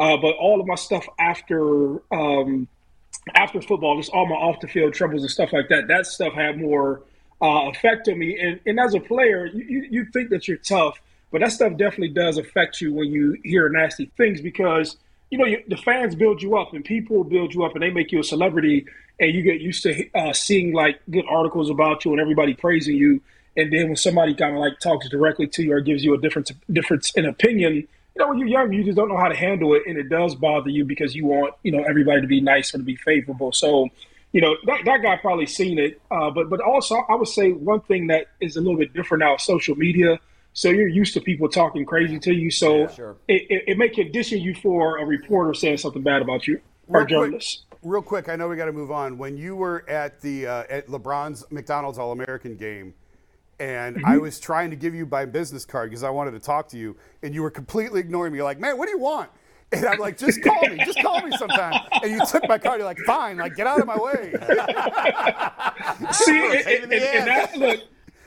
uh, 0.00 0.16
but 0.16 0.34
all 0.34 0.60
of 0.60 0.66
my 0.66 0.74
stuff 0.74 1.06
after. 1.20 1.98
Um, 2.12 2.66
after 3.34 3.60
football, 3.60 3.96
just 3.96 4.10
all 4.10 4.26
my 4.26 4.34
off 4.34 4.60
the 4.60 4.68
field 4.68 4.94
troubles 4.94 5.22
and 5.22 5.30
stuff 5.30 5.52
like 5.52 5.68
that. 5.68 5.88
That 5.88 6.06
stuff 6.06 6.32
had 6.32 6.60
more 6.60 7.02
uh, 7.40 7.68
effect 7.70 8.08
on 8.08 8.18
me. 8.18 8.38
And, 8.38 8.60
and 8.66 8.78
as 8.80 8.94
a 8.94 9.00
player, 9.00 9.46
you, 9.46 9.86
you, 9.90 10.06
think 10.12 10.30
that 10.30 10.46
you're 10.48 10.58
tough, 10.58 11.00
but 11.30 11.40
that 11.40 11.52
stuff 11.52 11.76
definitely 11.76 12.10
does 12.10 12.38
affect 12.38 12.80
you 12.80 12.92
when 12.92 13.08
you 13.08 13.36
hear 13.44 13.68
nasty 13.68 14.10
things 14.16 14.40
because 14.40 14.96
you 15.30 15.38
know 15.38 15.44
you, 15.44 15.62
the 15.68 15.76
fans 15.76 16.14
build 16.14 16.42
you 16.42 16.56
up 16.56 16.72
and 16.72 16.84
people 16.84 17.24
build 17.24 17.54
you 17.54 17.64
up 17.64 17.74
and 17.74 17.82
they 17.82 17.90
make 17.90 18.12
you 18.12 18.20
a 18.20 18.24
celebrity 18.24 18.86
and 19.18 19.34
you 19.34 19.42
get 19.42 19.60
used 19.60 19.82
to 19.84 20.08
uh, 20.14 20.32
seeing 20.32 20.72
like 20.72 21.00
good 21.10 21.24
articles 21.28 21.70
about 21.70 22.04
you 22.04 22.12
and 22.12 22.20
everybody 22.20 22.54
praising 22.54 22.96
you. 22.96 23.20
And 23.56 23.72
then 23.72 23.88
when 23.88 23.96
somebody 23.96 24.34
kind 24.34 24.54
of 24.54 24.60
like 24.60 24.78
talks 24.80 25.08
directly 25.08 25.46
to 25.48 25.62
you 25.62 25.72
or 25.72 25.80
gives 25.80 26.04
you 26.04 26.14
a 26.14 26.18
different 26.18 26.50
difference 26.72 27.12
in 27.14 27.26
opinion, 27.26 27.86
you 28.14 28.20
know, 28.22 28.28
when 28.28 28.38
you're 28.38 28.48
young, 28.48 28.72
you 28.72 28.84
just 28.84 28.96
don't 28.96 29.08
know 29.08 29.16
how 29.16 29.28
to 29.28 29.36
handle 29.36 29.74
it, 29.74 29.82
and 29.86 29.96
it 29.96 30.08
does 30.08 30.34
bother 30.34 30.68
you 30.70 30.84
because 30.84 31.14
you 31.14 31.26
want, 31.26 31.54
you 31.62 31.72
know, 31.72 31.82
everybody 31.82 32.20
to 32.20 32.26
be 32.26 32.40
nice 32.40 32.74
or 32.74 32.78
to 32.78 32.84
be 32.84 32.96
favorable. 32.96 33.52
So, 33.52 33.88
you 34.32 34.40
know, 34.40 34.54
that, 34.66 34.84
that 34.84 35.02
guy 35.02 35.16
probably 35.16 35.46
seen 35.46 35.78
it. 35.78 36.00
Uh, 36.10 36.30
but 36.30 36.48
but 36.50 36.60
also, 36.60 36.96
I 37.08 37.14
would 37.14 37.28
say 37.28 37.52
one 37.52 37.80
thing 37.80 38.08
that 38.08 38.26
is 38.40 38.56
a 38.56 38.60
little 38.60 38.78
bit 38.78 38.92
different 38.92 39.20
now: 39.20 39.36
social 39.38 39.74
media. 39.76 40.18
So 40.54 40.68
you're 40.68 40.86
used 40.88 41.14
to 41.14 41.20
people 41.22 41.48
talking 41.48 41.86
crazy 41.86 42.18
to 42.18 42.34
you. 42.34 42.50
So 42.50 42.86
Sure. 42.88 43.16
it, 43.26 43.46
it, 43.48 43.64
it 43.68 43.78
may 43.78 43.88
condition 43.88 44.38
you 44.40 44.54
for 44.54 44.98
a 44.98 45.04
reporter 45.06 45.54
saying 45.54 45.78
something 45.78 46.02
bad 46.02 46.20
about 46.20 46.46
you 46.46 46.60
or 46.88 46.98
Real 47.00 47.06
quick, 47.06 47.08
journalists. 47.08 47.62
real 47.82 48.02
quick, 48.02 48.28
I 48.28 48.36
know 48.36 48.48
we 48.48 48.56
got 48.56 48.66
to 48.66 48.72
move 48.72 48.90
on. 48.90 49.16
When 49.16 49.38
you 49.38 49.56
were 49.56 49.88
at 49.88 50.20
the 50.20 50.46
uh, 50.46 50.64
at 50.68 50.88
LeBron's 50.88 51.44
McDonald's 51.50 51.98
All 51.98 52.12
American 52.12 52.56
game, 52.56 52.92
and 53.62 53.98
I 53.98 54.14
mm-hmm. 54.14 54.22
was 54.22 54.40
trying 54.40 54.70
to 54.70 54.76
give 54.76 54.92
you 54.92 55.06
my 55.06 55.24
business 55.24 55.64
card 55.64 55.90
because 55.90 56.02
I 56.02 56.10
wanted 56.10 56.32
to 56.32 56.40
talk 56.40 56.66
to 56.70 56.76
you, 56.76 56.96
and 57.22 57.32
you 57.32 57.42
were 57.42 57.50
completely 57.50 58.00
ignoring 58.00 58.32
me. 58.32 58.38
You're 58.38 58.44
like, 58.44 58.58
"Man, 58.58 58.76
what 58.76 58.86
do 58.86 58.90
you 58.90 58.98
want?" 58.98 59.30
And 59.70 59.86
I'm 59.86 60.00
like, 60.00 60.18
"Just 60.18 60.42
call 60.42 60.60
me, 60.62 60.78
just 60.84 61.00
call 61.00 61.22
me 61.22 61.36
sometime." 61.36 61.80
And 62.02 62.10
you 62.10 62.20
took 62.26 62.48
my 62.48 62.58
card. 62.58 62.80
You're 62.80 62.88
like, 62.88 62.98
"Fine, 63.06 63.36
like 63.36 63.54
get 63.54 63.68
out 63.68 63.78
of 63.78 63.86
my 63.86 63.96
way." 63.96 64.32
See, 66.12 66.44
and, 66.56 66.64
pain 66.64 66.82
and, 66.82 66.92
and 66.92 67.26
now, 67.26 67.48
look, 67.54 67.80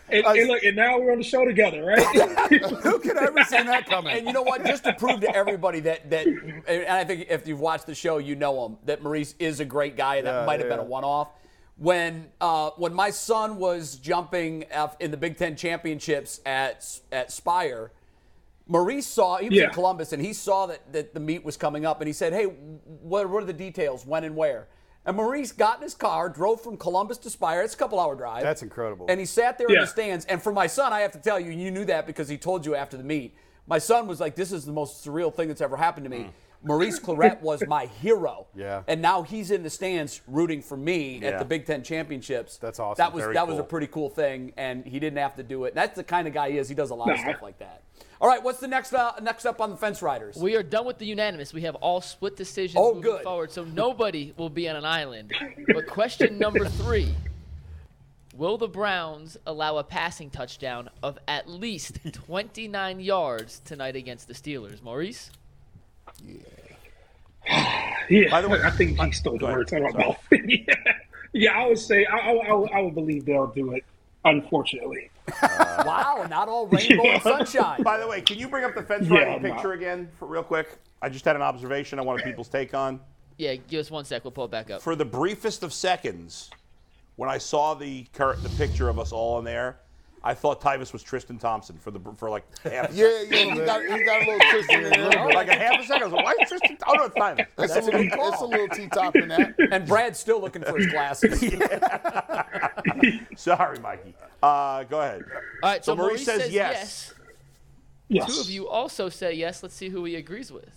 and, 0.07 0.25
and 0.25 0.47
look, 0.47 0.63
and 0.63 0.75
now 0.77 0.99
we're 0.99 1.11
on 1.11 1.17
the 1.17 1.23
show 1.25 1.43
together, 1.43 1.83
right? 1.83 2.05
Who 2.83 2.99
could 2.99 3.17
ever 3.17 3.43
see 3.43 3.61
that 3.61 3.87
coming? 3.87 4.17
And 4.17 4.25
you 4.25 4.31
know 4.31 4.43
what? 4.43 4.65
Just 4.65 4.85
to 4.85 4.93
prove 4.93 5.19
to 5.19 5.35
everybody 5.35 5.81
that 5.81 6.09
that, 6.11 6.27
and 6.27 6.87
I 6.87 7.03
think 7.03 7.27
if 7.29 7.45
you've 7.45 7.59
watched 7.59 7.87
the 7.87 7.95
show, 7.95 8.19
you 8.19 8.37
know 8.37 8.67
him 8.67 8.77
that 8.85 9.03
Maurice 9.03 9.35
is 9.37 9.59
a 9.59 9.65
great 9.65 9.97
guy. 9.97 10.21
That 10.21 10.33
Yeah, 10.33 10.45
might 10.45 10.61
have 10.61 10.69
been 10.69 10.79
a 10.79 10.83
one-off. 10.83 11.27
When 11.77 12.29
uh, 12.39 12.71
when 12.77 12.93
my 12.93 13.09
son 13.09 13.57
was 13.57 13.97
jumping 13.97 14.65
in 14.99 15.11
the 15.11 15.17
Big 15.17 15.37
Ten 15.37 15.57
championships 15.57 16.39
at 16.45 16.87
at 17.11 17.31
Spire, 17.33 17.91
Maurice 18.65 19.07
saw 19.07 19.37
he 19.37 19.49
was 19.49 19.59
in 19.59 19.69
Columbus 19.71 20.13
and 20.13 20.21
he 20.21 20.31
saw 20.31 20.67
that, 20.67 20.93
that 20.93 21.13
the 21.13 21.19
meet 21.19 21.43
was 21.43 21.57
coming 21.57 21.85
up 21.85 21.99
and 21.99 22.07
he 22.07 22.13
said, 22.13 22.31
"Hey, 22.31 22.45
what, 22.45 23.29
what 23.29 23.43
are 23.43 23.45
the 23.45 23.53
details? 23.53 24.05
When 24.05 24.23
and 24.23 24.37
where?" 24.37 24.69
And 25.05 25.17
Maurice 25.17 25.51
got 25.51 25.77
in 25.77 25.83
his 25.83 25.93
car, 25.93 26.29
drove 26.29 26.61
from 26.61 26.77
Columbus 26.77 27.19
to 27.19 27.29
Spire. 27.29 27.61
It's 27.61 27.75
a 27.75 27.77
couple 27.77 27.99
hour 27.99 28.15
drive. 28.15 28.41
That's 28.41 28.63
incredible. 28.63 29.05
And 29.07 29.19
he 29.19 29.25
sat 29.27 29.57
there 29.57 29.67
in 29.67 29.75
the 29.81 29.85
stands. 29.85 30.25
And 30.25 30.41
for 30.41 30.51
my 30.51 30.65
son, 30.65 30.93
I 30.93 31.01
have 31.01 31.11
to 31.11 31.19
tell 31.19 31.39
you, 31.39 31.51
you 31.51 31.69
knew 31.69 31.85
that 31.85 32.07
because 32.07 32.27
he 32.27 32.37
told 32.37 32.65
you 32.65 32.73
after 32.73 32.97
the 32.97 33.03
meet. 33.03 33.35
My 33.67 33.77
son 33.79 34.07
was 34.07 34.19
like, 34.19 34.35
"This 34.35 34.51
is 34.51 34.65
the 34.65 34.71
most 34.71 35.05
surreal 35.05 35.33
thing 35.33 35.47
that's 35.49 35.61
ever 35.61 35.75
happened 35.77 36.05
to 36.05 36.09
me." 36.09 36.29
Maurice 36.65 36.99
Clarett 37.05 37.41
was 37.41 37.63
my 37.67 37.85
hero. 37.85 38.47
Yeah. 38.55 38.83
And 38.87 39.01
now 39.01 39.21
he's 39.21 39.51
in 39.51 39.63
the 39.63 39.69
stands 39.69 40.21
rooting 40.27 40.61
for 40.61 40.75
me 40.75 41.19
Yeah. 41.21 41.29
at 41.29 41.39
the 41.39 41.45
Big 41.45 41.65
Ten 41.65 41.83
championships. 41.83 42.57
That's 42.57 42.79
awesome. 42.79 43.01
That 43.01 43.13
was 43.13 43.23
Very 43.23 43.33
that 43.35 43.47
was 43.47 43.59
a 43.59 43.63
pretty 43.63 43.87
cool 43.87 44.09
thing, 44.09 44.51
and 44.57 44.83
he 44.85 44.99
didn't 44.99 45.19
have 45.19 45.35
to 45.35 45.43
do 45.43 45.63
it. 45.65 45.75
That's 45.75 45.95
the 45.95 46.03
kind 46.03 46.27
of 46.27 46.33
guy 46.33 46.51
he 46.51 46.57
is. 46.57 46.67
He 46.67 46.75
does 46.75 46.89
a 46.89 46.95
lot 46.95 47.11
of 47.11 47.19
stuff 47.19 47.41
like 47.41 47.59
that. 47.59 47.83
All 48.21 48.27
right, 48.29 48.41
what's 48.41 48.59
the 48.59 48.67
next 48.67 48.93
uh, 48.93 49.11
next 49.21 49.45
up 49.45 49.59
on 49.61 49.69
the 49.69 49.77
fence 49.77 50.01
riders? 50.01 50.37
We 50.37 50.55
are 50.55 50.63
done 50.63 50.85
with 50.85 50.97
the 50.97 51.05
unanimous. 51.05 51.53
We 51.53 51.61
have 51.61 51.75
all 51.75 52.01
split 52.01 52.35
decisions 52.37 52.75
Oh, 52.77 52.95
moving 52.95 53.01
good. 53.01 53.23
forward, 53.23 53.51
so 53.51 53.63
nobody 53.65 54.33
will 54.37 54.49
be 54.49 54.67
on 54.69 54.75
an 54.77 54.85
island. 54.85 55.33
But 55.67 55.85
question 55.87 56.39
number 56.39 56.65
three: 56.65 57.13
Will 58.33 58.57
the 58.57 58.69
Browns 58.69 59.37
allow 59.45 59.77
a 59.77 59.83
passing 59.83 60.29
touchdown 60.29 60.89
of 61.03 61.19
at 61.27 61.49
least 61.49 61.99
29 62.11 62.99
yards 63.01 63.59
tonight 63.65 63.95
against 63.97 64.27
the 64.29 64.33
Steelers? 64.33 64.81
Maurice? 64.81 65.29
Yeah, 66.23 66.35
By 68.31 68.41
the 68.41 68.49
way- 68.49 68.61
I 68.63 68.69
think 68.71 68.99
he 68.99 69.11
stole 69.11 69.33
the 69.33 69.39
Go 69.39 69.45
ahead. 69.47 69.57
words 69.57 69.73
out 69.73 69.81
of 69.83 69.93
my 69.93 69.99
mouth. 69.99 70.17
yeah. 70.31 70.73
yeah, 71.33 71.51
I 71.59 71.67
would 71.67 71.79
say 71.79 72.05
I, 72.05 72.17
I, 72.17 72.51
I, 72.77 72.81
would- 72.81 72.95
believe 72.95 73.25
they'll 73.25 73.47
do 73.47 73.73
it. 73.73 73.83
Unfortunately, 74.23 75.11
uh, 75.43 75.83
wow, 75.85 76.25
not 76.27 76.49
all 76.49 76.65
rainbow 76.67 77.03
and 77.05 77.21
sunshine. 77.21 77.83
By 77.83 77.99
the 77.99 78.07
way, 78.07 78.21
can 78.21 78.39
you 78.39 78.47
bring 78.47 78.63
up 78.65 78.73
the 78.73 78.81
fence 78.81 79.07
Yeah, 79.07 79.17
riding 79.19 79.33
I'm 79.35 79.41
picture 79.53 79.67
not- 79.67 79.75
again 79.77 80.09
for 80.17 80.25
real 80.27 80.41
quick? 80.41 80.79
I 80.99 81.09
just 81.09 81.25
had 81.25 81.35
an 81.35 81.43
observation 81.43 81.99
I 81.99 82.01
wanted 82.01 82.23
people's 82.25 82.47
take 82.49 82.73
on. 82.73 82.99
Yeah, 83.37 83.53
give 83.55 83.81
us 83.81 83.91
one 83.91 84.03
sec. 84.03 84.23
We'll 84.23 84.31
pull 84.31 84.45
it 84.45 84.51
back 84.51 84.71
up. 84.71 84.81
For 84.81 84.95
the 84.95 85.05
briefest 85.05 85.61
of 85.61 85.73
seconds, 85.73 86.49
when 87.17 87.29
I 87.29 87.37
saw 87.37 87.75
the 87.75 88.05
cur- 88.13 88.35
the 88.37 88.49
picture 88.49 88.89
of 88.89 88.97
us 88.97 89.11
all 89.11 89.37
in 89.37 89.45
there, 89.45 89.77
I 90.27 90.33
thought 90.33 90.59
Tyvis 90.59 90.91
was 90.91 91.03
Tristan 91.03 91.37
Thompson 91.37 91.77
for 91.77 91.91
the 91.91 91.99
for 92.17 92.29
like 92.31 92.43
half 92.63 92.89
a 92.91 92.93
Yeah, 92.93 93.09
second. 93.21 93.31
yeah, 93.31 93.53
he 93.53 93.59
got, 93.65 93.81
he 93.83 94.03
got 94.03 94.21
a 94.23 94.25
little 94.25 94.51
twist 94.51 94.69
in 94.71 94.83
there. 94.89 95.25
like 95.33 95.47
a 95.49 95.55
half 95.55 95.79
a 95.79 95.83
second. 95.85 96.01
I 96.01 96.05
was 96.07 96.13
like, 96.13 96.25
why 96.25 96.35
is 96.41 96.49
Tristan? 96.49 96.77
Oh 96.87 96.93
no, 96.95 97.03
it's 97.05 97.15
Tyvis. 97.15 97.39
It's, 97.59 97.73
That's 97.73 97.87
a 97.87 97.89
a 97.89 97.91
good 97.91 98.09
little, 98.11 98.27
it's 98.33 98.41
a 98.41 98.45
little 98.45 98.67
T-top 98.69 99.15
in 99.15 99.27
that. 99.29 99.55
And 99.71 99.87
Brad's 99.87 100.19
still 100.19 100.41
looking 100.41 100.63
for 100.63 100.77
his 100.77 100.87
glasses. 100.87 101.39
Sorry, 103.37 103.79
Mikey. 103.79 104.13
Uh, 104.41 104.83
go 104.85 104.99
ahead. 105.01 105.23
All 105.63 105.69
right, 105.69 105.83
so, 105.85 105.91
So 105.93 105.95
Maurice 105.95 106.25
says 106.25 106.51
yes. 106.51 107.13
yes. 108.07 108.33
Two 108.35 108.41
of 108.41 108.49
you 108.49 108.67
also 108.67 109.09
say 109.09 109.33
yes. 109.33 109.61
Let's 109.63 109.75
see 109.75 109.89
who 109.89 110.05
he 110.05 110.15
agrees 110.15 110.51
with. 110.51 110.69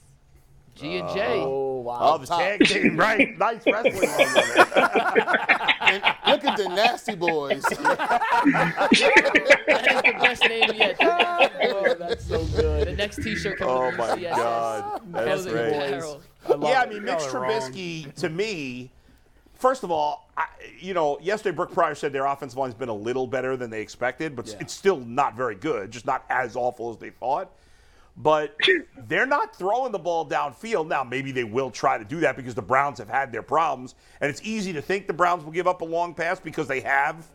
G 0.78 0.98
and 0.98 1.08
J. 1.10 1.40
oh 1.40 1.80
wow. 1.80 1.98
Oh, 2.00 2.18
the 2.18 2.26
tag 2.26 2.64
team, 2.64 2.96
right? 2.96 3.36
Nice 3.38 3.62
wrestling. 3.66 4.08
on 4.08 4.34
there. 4.34 5.68
And 5.80 6.02
look 6.26 6.44
at 6.44 6.56
the 6.56 6.68
nasty 6.74 7.14
boys. 7.14 7.64
That 9.68 9.86
is 9.86 10.02
the 10.02 10.12
best 10.20 10.42
name 10.48 10.70
yet. 10.74 10.96
oh, 11.00 11.94
that's 11.98 12.26
so 12.26 12.44
good. 12.46 12.88
The 12.88 12.92
next 12.92 13.16
T-shirt 13.22 13.58
comes 13.58 13.70
Oh 13.70 13.86
with 13.88 13.98
my 13.98 14.08
CSS. 14.16 14.36
God, 14.36 15.00
that's 15.12 15.46
great. 15.46 15.72
Yeah, 16.62 16.80
I 16.82 16.86
mean, 16.86 17.04
Mitch 17.04 17.20
Y'all 17.20 17.36
are 17.36 17.40
wrong. 17.42 17.50
Trubisky, 17.50 18.12
to 18.16 18.28
me, 18.28 18.90
first 19.54 19.82
of 19.84 19.90
all, 19.90 20.28
I, 20.36 20.46
you 20.78 20.94
know, 20.94 21.18
yesterday 21.20 21.54
Brooke 21.54 21.72
Pryor 21.72 21.94
said 21.94 22.12
their 22.12 22.26
offensive 22.26 22.58
line's 22.58 22.74
been 22.74 22.88
a 22.88 22.94
little 22.94 23.26
better 23.26 23.56
than 23.56 23.70
they 23.70 23.80
expected, 23.82 24.34
but 24.36 24.46
Yeah. 24.48 24.56
it's 24.60 24.72
still 24.72 24.98
not 25.00 25.36
very 25.36 25.54
good, 25.54 25.90
just 25.90 26.06
not 26.06 26.24
as 26.30 26.56
awful 26.56 26.90
as 26.90 26.96
they 26.98 27.10
thought. 27.10 27.52
But 28.20 28.56
they're 29.06 29.26
not 29.26 29.54
throwing 29.54 29.92
the 29.92 29.98
ball 29.98 30.28
downfield. 30.28 30.88
Now, 30.88 31.04
maybe 31.04 31.30
they 31.30 31.44
will 31.44 31.70
try 31.70 31.98
to 31.98 32.04
do 32.04 32.18
that 32.20 32.36
because 32.36 32.54
the 32.54 32.62
Browns 32.62 32.98
have 32.98 33.08
had 33.08 33.30
their 33.30 33.42
problems. 33.42 33.94
And 34.20 34.28
it's 34.28 34.42
easy 34.42 34.72
to 34.72 34.82
think 34.82 35.06
the 35.06 35.12
Browns 35.12 35.44
will 35.44 35.52
give 35.52 35.68
up 35.68 35.82
a 35.82 35.84
long 35.84 36.14
pass 36.14 36.40
because 36.40 36.66
they 36.66 36.80
have 36.80 37.28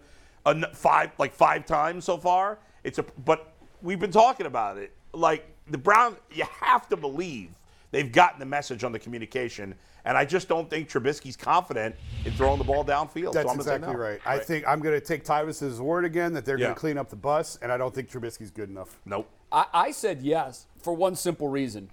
a 0.46 0.76
five, 0.76 1.12
like 1.18 1.34
five 1.34 1.66
times 1.66 2.04
so 2.04 2.18
far. 2.18 2.60
It's 2.84 3.00
a, 3.00 3.04
but 3.26 3.54
we've 3.82 4.00
been 4.00 4.12
talking 4.12 4.46
about 4.46 4.78
it. 4.78 4.92
Like 5.14 5.48
the 5.70 5.78
Brown, 5.78 6.18
you 6.32 6.44
have 6.60 6.90
to 6.90 6.98
believe 6.98 7.52
they've 7.92 8.12
gotten 8.12 8.40
the 8.40 8.46
message 8.46 8.84
on 8.84 8.92
the 8.92 9.00
communication. 9.00 9.76
And 10.06 10.18
I 10.18 10.26
just 10.26 10.50
don't 10.50 10.70
think 10.70 10.90
Trubisky's 10.90 11.38
confident 11.38 11.96
in 12.26 12.34
throwing 12.34 12.58
the 12.58 12.66
ball 12.66 12.84
downfield. 12.84 13.32
That's 13.32 13.46
so 13.48 13.54
I'm 13.54 13.60
exactly 13.60 13.94
no. 13.94 13.98
right. 13.98 14.20
I 14.26 14.38
think 14.38 14.68
I'm 14.68 14.82
going 14.82 15.00
to 15.00 15.06
take 15.06 15.24
Tyvis's 15.24 15.80
word 15.80 16.04
again 16.04 16.34
that 16.34 16.44
they're 16.44 16.58
Yeah. 16.58 16.66
going 16.66 16.76
to 16.76 16.80
clean 16.82 16.98
up 16.98 17.10
the 17.10 17.16
bus, 17.16 17.58
and 17.62 17.72
I 17.72 17.78
don't 17.78 17.96
think 17.96 18.12
Trubisky's 18.12 18.52
good 18.52 18.68
enough. 18.68 19.00
Nope. 19.06 19.30
I, 19.54 19.66
I 19.74 19.92
said 19.92 20.22
yes 20.22 20.66
for 20.82 20.94
one 20.94 21.16
simple 21.16 21.48
reason. 21.48 21.90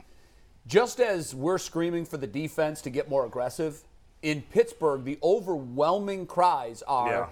Just 0.66 0.99
as 1.01 1.35
we're 1.35 1.59
screaming 1.59 2.05
for 2.05 2.16
the 2.16 2.27
defense 2.27 2.81
to 2.83 2.90
get 2.90 3.09
more 3.09 3.27
aggressive, 3.27 3.83
in 4.23 4.42
Pittsburgh, 4.42 5.05
the 5.05 5.18
overwhelming 5.23 6.27
cries 6.27 6.83
are 6.83 7.09
Yeah. 7.09 7.27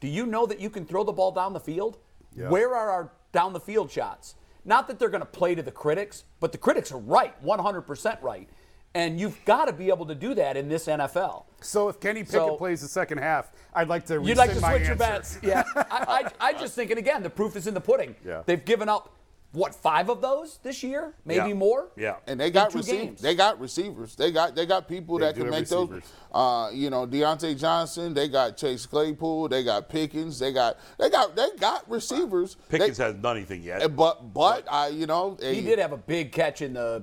Do 0.00 0.08
you 0.08 0.24
know 0.26 0.46
that 0.46 0.60
you 0.60 0.70
can 0.70 0.86
throw 0.86 1.04
the 1.04 1.12
ball 1.12 1.30
down 1.32 1.52
the 1.52 1.60
field? 1.60 1.98
Yeah. 2.34 2.48
Where 2.48 2.74
are 2.74 2.90
our 2.90 3.12
down 3.32 3.52
the 3.52 3.60
field 3.60 3.90
shots? 3.90 4.34
Not 4.64 4.88
that 4.88 4.98
they're 4.98 5.10
going 5.10 5.20
to 5.22 5.26
play 5.26 5.54
to 5.54 5.62
the 5.62 5.70
critics, 5.70 6.24
but 6.38 6.52
the 6.52 6.58
critics 6.58 6.90
are 6.92 6.98
right, 6.98 7.34
100% 7.44 8.22
right. 8.22 8.48
And 8.94 9.20
you've 9.20 9.42
got 9.44 9.66
to 9.66 9.72
be 9.72 9.88
able 9.88 10.06
to 10.06 10.14
do 10.14 10.34
that 10.34 10.56
in 10.56 10.68
this 10.68 10.86
NFL. 10.86 11.44
So 11.60 11.88
if 11.88 12.00
Kenny 12.00 12.20
Pickett 12.20 12.32
So- 12.32 12.56
plays 12.56 12.80
the 12.80 12.88
second 12.88 13.18
half, 13.18 13.52
I'd 13.74 13.88
like 13.88 14.04
to 14.06 14.14
You'd 14.22 14.36
like 14.36 14.50
to 14.50 14.60
switch 14.60 14.86
your 14.86 14.96
bets. 14.96 15.38
Yeah. 15.42 15.62
I, 15.76 16.24
I, 16.40 16.48
I 16.48 16.52
just 16.54 16.74
think, 16.74 16.90
and 16.90 16.98
again, 16.98 17.22
the 17.22 17.30
proof 17.30 17.54
is 17.56 17.66
in 17.66 17.74
the 17.74 17.80
pudding. 17.80 18.16
Yeah. 18.26 18.42
They've 18.46 18.64
given 18.64 18.88
up, 18.88 19.14
what, 19.52 19.74
five 19.74 20.08
of 20.08 20.20
those 20.20 20.58
this 20.62 20.82
year? 20.82 21.14
Maybe 21.24 21.48
Yeah. 21.48 21.54
more? 21.54 21.88
Yeah. 21.96 22.16
And 22.26 22.38
they 22.38 22.50
got 22.50 22.72
receivers. 22.74 23.20
They 23.20 23.34
got 23.34 23.58
receivers. 23.60 24.14
They 24.14 24.30
got 24.30 24.54
they 24.54 24.64
got 24.66 24.86
people 24.86 25.18
They 25.18 25.26
that 25.26 25.34
can 25.34 25.44
have 25.44 25.50
make 25.52 25.68
those. 25.68 26.02
Uh, 26.32 26.70
you 26.72 26.88
know, 26.90 27.06
Diontae 27.06 27.58
Johnson. 27.58 28.14
They 28.14 28.28
got 28.28 28.56
Chase 28.56 28.86
Claypool. 28.86 29.48
They 29.48 29.64
got 29.64 29.88
Pickens. 29.88 30.38
They 30.38 30.52
got 30.52 30.76
they 30.98 31.10
got 31.10 31.34
they 31.34 31.48
got 31.58 31.88
receivers. 31.90 32.56
Pickens 32.68 32.96
They- 32.98 33.04
hasn't 33.04 33.22
done 33.22 33.36
anything 33.36 33.62
yet. 33.62 33.82
uh, 33.82 33.88
but 33.88 34.32
but 34.32 34.66
I 34.70 34.88
you 34.88 35.06
know 35.06 35.36
He 35.40 35.60
did 35.62 35.78
have 35.80 35.92
a 35.92 35.96
big 35.96 36.30
catch 36.30 36.62
in 36.62 36.74
the 36.74 37.02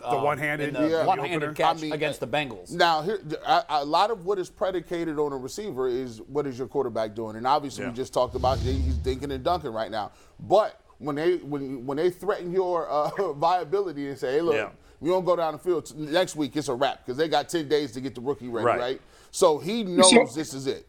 The 0.00 0.16
one-handed, 0.16 0.74
the 0.76 0.88
Yeah. 0.88 1.04
one-handed 1.06 1.56
catch 1.56 1.78
I 1.78 1.80
mean, 1.80 1.92
against 1.92 2.20
the 2.20 2.26
Bengals. 2.28 2.70
Now, 2.70 3.02
here, 3.02 3.18
a, 3.44 3.64
a 3.70 3.84
lot 3.84 4.12
of 4.12 4.24
what 4.26 4.38
is 4.38 4.48
predicated 4.48 5.18
on 5.18 5.32
a 5.32 5.36
receiver 5.36 5.88
is 5.88 6.20
what 6.28 6.46
is 6.46 6.56
your 6.56 6.68
quarterback 6.68 7.16
doing, 7.16 7.34
and 7.34 7.44
obviously 7.48 7.82
Yeah. 7.82 7.90
we 7.90 7.96
just 7.96 8.12
talked 8.14 8.36
about 8.36 8.58
he's 8.58 8.94
dinking 8.98 9.32
and 9.32 9.42
dunking 9.42 9.72
right 9.72 9.90
now. 9.90 10.12
But 10.38 10.80
when 10.98 11.16
they 11.16 11.36
when 11.36 11.86
when 11.86 11.96
they 11.96 12.10
threaten 12.10 12.52
your 12.52 12.88
uh, 12.90 13.32
viability 13.34 14.08
and 14.08 14.18
say, 14.18 14.34
hey, 14.34 14.40
look, 14.40 14.54
Yeah. 14.54 14.70
we 15.00 15.10
don't 15.10 15.24
go 15.24 15.36
down 15.36 15.52
the 15.52 15.58
field 15.58 15.92
next 15.96 16.36
week, 16.36 16.56
it's 16.56 16.68
a 16.68 16.74
wrap 16.74 17.04
because 17.04 17.16
they 17.16 17.28
got 17.28 17.48
ten 17.48 17.68
days 17.68 17.92
to 17.92 18.00
get 18.00 18.14
the 18.14 18.20
rookie 18.20 18.48
ready, 18.48 18.66
Right. 18.66 18.78
right? 18.80 19.00
So 19.30 19.58
he 19.58 19.84
knows 19.84 20.10
So- 20.10 20.26
this 20.34 20.54
is 20.54 20.66
it. 20.66 20.86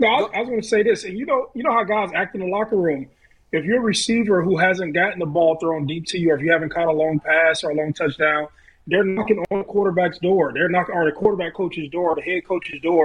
No, 0.00 0.08
I, 0.08 0.38
I 0.38 0.40
was 0.40 0.48
going 0.48 0.60
to 0.60 0.66
say 0.66 0.82
this, 0.82 1.04
and 1.04 1.16
you 1.16 1.24
know, 1.24 1.50
you 1.54 1.62
know 1.62 1.72
how 1.72 1.84
guys 1.84 2.10
act 2.14 2.34
in 2.34 2.40
the 2.40 2.48
locker 2.48 2.76
room. 2.76 3.06
If 3.52 3.64
you're 3.64 3.78
a 3.78 3.84
receiver 3.84 4.42
who 4.42 4.56
hasn't 4.58 4.92
gotten 4.92 5.20
the 5.20 5.26
ball 5.26 5.56
thrown 5.60 5.86
deep 5.86 6.06
to 6.06 6.18
you, 6.18 6.32
or 6.32 6.36
if 6.36 6.42
you 6.42 6.50
haven't 6.50 6.70
caught 6.70 6.88
a 6.88 6.92
long 6.92 7.20
pass 7.20 7.62
or 7.62 7.70
a 7.70 7.74
long 7.74 7.92
touchdown, 7.92 8.48
they're 8.88 9.04
knocking 9.04 9.44
on 9.52 9.58
the 9.58 9.64
quarterback's 9.64 10.18
door. 10.18 10.52
They're 10.52 10.68
knocking 10.68 10.96
on 10.96 11.04
the 11.04 11.12
quarterback 11.12 11.54
coach's 11.54 11.88
door, 11.90 12.16
the 12.16 12.22
head 12.22 12.44
coach's 12.44 12.80
door, 12.80 13.04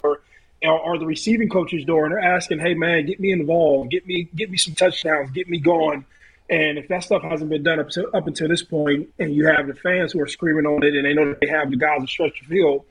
or, 0.63 0.79
or 0.79 0.97
the 0.97 1.05
receiving 1.05 1.49
coach's 1.49 1.85
door, 1.85 2.05
and 2.05 2.13
they're 2.13 2.19
asking, 2.19 2.59
"Hey, 2.59 2.73
man, 2.73 3.05
get 3.05 3.19
me 3.19 3.31
involved, 3.31 3.91
get 3.91 4.05
me, 4.05 4.29
get 4.35 4.49
me 4.49 4.57
some 4.57 4.75
touchdowns, 4.75 5.31
get 5.31 5.49
me 5.49 5.57
going." 5.59 6.05
And 6.49 6.77
if 6.79 6.87
that 6.87 7.03
stuff 7.03 7.21
hasn't 7.21 7.49
been 7.49 7.63
done 7.63 7.79
up 7.79 7.89
to 7.91 8.07
up 8.09 8.27
until 8.27 8.47
this 8.47 8.63
point, 8.63 9.09
and 9.19 9.33
you 9.33 9.45
have 9.47 9.67
the 9.67 9.75
fans 9.75 10.11
who 10.13 10.21
are 10.21 10.27
screaming 10.27 10.65
on 10.65 10.83
it, 10.83 10.95
and 10.95 11.05
they 11.05 11.13
know 11.13 11.27
that 11.29 11.39
they 11.39 11.47
have 11.47 11.69
the 11.69 11.77
guys 11.77 12.01
to 12.01 12.07
stretch 12.07 12.39
the 12.41 12.47
field, 12.47 12.85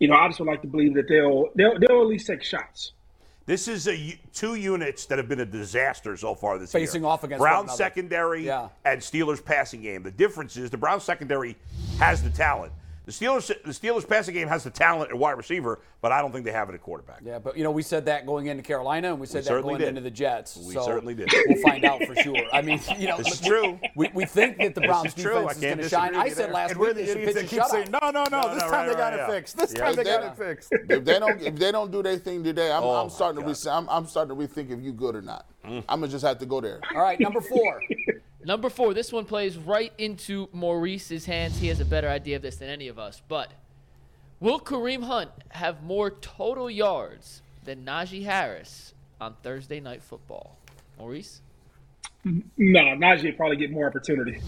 you 0.00 0.08
know, 0.08 0.14
I 0.14 0.26
just 0.28 0.40
would 0.40 0.48
like 0.48 0.62
to 0.62 0.68
believe 0.68 0.94
that 0.94 1.08
they'll 1.08 1.50
they'll, 1.54 1.78
they'll 1.78 2.00
at 2.02 2.06
least 2.08 2.26
take 2.26 2.42
shots. 2.42 2.92
This 3.46 3.68
is 3.68 3.86
a 3.86 3.96
u- 3.96 4.14
two 4.34 4.56
units 4.56 5.06
that 5.06 5.18
have 5.18 5.28
been 5.28 5.38
a 5.38 5.46
disaster 5.46 6.16
so 6.16 6.34
far 6.34 6.58
this 6.58 6.72
Facing 6.72 6.80
year. 6.80 6.86
Facing 6.88 7.04
off 7.04 7.22
against 7.22 7.40
Brown 7.40 7.68
secondary 7.68 8.44
Yeah. 8.44 8.70
and 8.84 9.00
Steelers 9.00 9.42
passing 9.42 9.82
game. 9.82 10.02
The 10.02 10.10
difference 10.10 10.56
is 10.56 10.68
the 10.70 10.76
Brown 10.76 10.98
secondary 11.00 11.56
has 12.00 12.24
the 12.24 12.30
talent. 12.30 12.72
The 13.06 13.12
Steelers 13.12 13.46
the 13.46 13.70
Steelers 13.70 14.06
passing 14.08 14.34
game 14.34 14.48
has 14.48 14.64
the 14.64 14.70
talent 14.70 15.10
at 15.12 15.16
wide 15.16 15.36
receiver, 15.36 15.78
but 16.02 16.10
I 16.10 16.20
don't 16.20 16.32
think 16.32 16.44
they 16.44 16.50
have 16.50 16.68
it 16.70 16.74
at 16.74 16.82
quarterback. 16.82 17.20
Yeah, 17.24 17.38
but 17.38 17.56
you 17.56 17.62
know, 17.62 17.70
we 17.70 17.82
said 17.82 18.04
that 18.06 18.26
going 18.26 18.46
into 18.48 18.64
Carolina, 18.64 19.10
and 19.12 19.20
we 19.20 19.28
said 19.28 19.44
that 19.44 19.62
going 19.62 19.78
did. 19.78 19.86
into 19.88 20.00
the 20.00 20.10
Jets. 20.10 20.56
We 20.56 20.74
so 20.74 20.84
certainly 20.84 21.14
did. 21.14 21.30
We'll 21.46 21.62
find 21.62 21.84
out 21.84 22.02
for 22.02 22.16
sure. 22.16 22.36
I 22.52 22.62
mean, 22.62 22.80
you 22.98 23.06
know, 23.06 23.18
This 23.18 23.34
is 23.34 23.40
true. 23.46 23.78
We, 23.94 24.10
we 24.12 24.24
think 24.24 24.58
that 24.58 24.74
the 24.74 24.80
Browns 24.80 25.06
is 25.08 25.14
true. 25.14 25.46
I 25.46 25.52
defense 25.52 25.56
is 25.56 25.62
going 25.62 25.78
to 25.78 25.88
shine. 25.88 26.14
I 26.16 26.28
said 26.30 26.46
there. 26.46 26.52
last 26.54 26.70
And 26.72 26.80
week 26.80 26.88
the 26.96 27.02
they 27.02 27.06
should 27.06 27.34
pitch 27.34 27.48
keep 27.48 27.62
saying, 27.66 27.90
no, 27.92 28.00
no, 28.10 28.10
no, 28.10 28.24
No, 28.42 28.54
this 28.54 28.62
no, 28.64 28.70
time 28.70 28.72
right, 28.72 28.86
they 28.88 28.92
got 28.94 28.98
right, 28.98 29.12
it 29.14 29.16
yeah. 29.18 29.30
fixed. 29.30 29.56
This 29.56 29.72
Yeah. 29.72 29.84
time 29.84 29.94
they 29.94 30.02
If 30.02 30.06
got 30.08 30.36
they- 30.38 30.44
it 30.44 30.48
fixed. 30.48 30.72
if 30.72 31.04
they 31.04 31.18
don't 31.20 31.40
if 31.42 31.54
they 31.54 31.70
don't 31.70 31.92
do 31.92 32.02
their 32.02 32.18
thing 32.18 32.42
today, 32.42 32.72
I'm, 32.72 32.82
Oh, 32.82 32.90
I'm 33.04 33.10
starting 33.10 33.40
to 33.40 33.46
my 33.46 33.52
re- 33.52 33.70
I'm, 33.70 33.88
I'm 33.88 34.06
starting 34.08 34.36
to 34.36 34.42
rethink 34.48 34.70
if 34.76 34.82
you 34.82 34.92
good 34.92 35.14
or 35.14 35.22
not. 35.22 35.46
Mm. 35.64 35.84
I'm 35.88 36.00
gonna 36.00 36.10
just 36.10 36.24
have 36.24 36.38
to 36.40 36.46
go 36.46 36.60
there. 36.60 36.80
All 36.92 37.02
right, 37.02 37.20
number 37.20 37.40
four. 37.40 37.80
Number 38.46 38.70
four, 38.70 38.94
this 38.94 39.12
one 39.12 39.24
plays 39.24 39.58
right 39.58 39.92
into 39.98 40.48
Maurice's 40.52 41.26
hands. 41.26 41.58
He 41.58 41.66
has 41.66 41.80
a 41.80 41.84
better 41.84 42.08
idea 42.08 42.36
of 42.36 42.42
this 42.42 42.54
than 42.54 42.68
any 42.68 42.86
of 42.86 42.96
us. 42.96 43.20
But 43.26 43.50
will 44.38 44.60
Kareem 44.60 45.02
Hunt 45.02 45.30
have 45.48 45.82
more 45.82 46.12
total 46.12 46.70
yards 46.70 47.42
than 47.64 47.84
Najee 47.84 48.22
Harris 48.24 48.94
on 49.20 49.34
Thursday 49.42 49.80
Night 49.80 50.00
Football? 50.00 50.56
Maurice? 50.96 51.40
No, 52.24 52.44
Najee 52.56 53.24
will 53.24 53.32
probably 53.32 53.56
get 53.56 53.72
more 53.72 53.88
opportunity. 53.88 54.40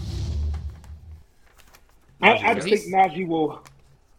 I, 2.21 2.37
I 2.37 2.53
just 2.53 2.69
think 2.69 2.93
Najee 2.93 3.27
will. 3.27 3.61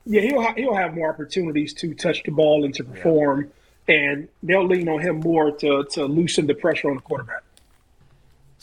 Yeah, 0.05 0.21
he'll 0.21 0.43
ha- 0.43 0.55
he'll 0.57 0.75
have 0.75 0.95
more 0.95 1.09
opportunities 1.09 1.73
to 1.75 1.95
touch 1.95 2.23
the 2.25 2.33
ball 2.33 2.67
and 2.67 2.75
to 2.75 2.85
perform, 2.85 3.51
and 3.89 4.29
they'll 4.43 4.67
lean 4.67 4.91
on 4.91 5.01
him 5.01 5.21
more 5.21 5.53
to 5.53 5.85
to 5.93 6.05
loosen 6.05 6.47
the 6.47 6.55
pressure 6.55 6.91
on 6.91 6.97
the 6.97 7.03
quarterback. 7.03 7.45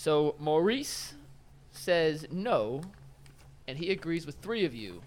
So 0.07 0.35
Maurice 0.39 1.15
says 1.73 2.27
no, 2.31 2.79
and 3.67 3.77
he 3.77 3.91
agrees 3.91 4.25
with 4.25 4.35
three 4.35 4.63
of 4.63 4.73
you. 4.73 5.01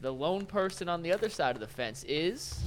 The 0.00 0.12
lone 0.12 0.46
person 0.46 0.88
on 0.88 1.00
the 1.00 1.12
other 1.12 1.28
side 1.28 1.54
of 1.54 1.60
the 1.60 1.68
fence 1.68 2.04
is 2.08 2.60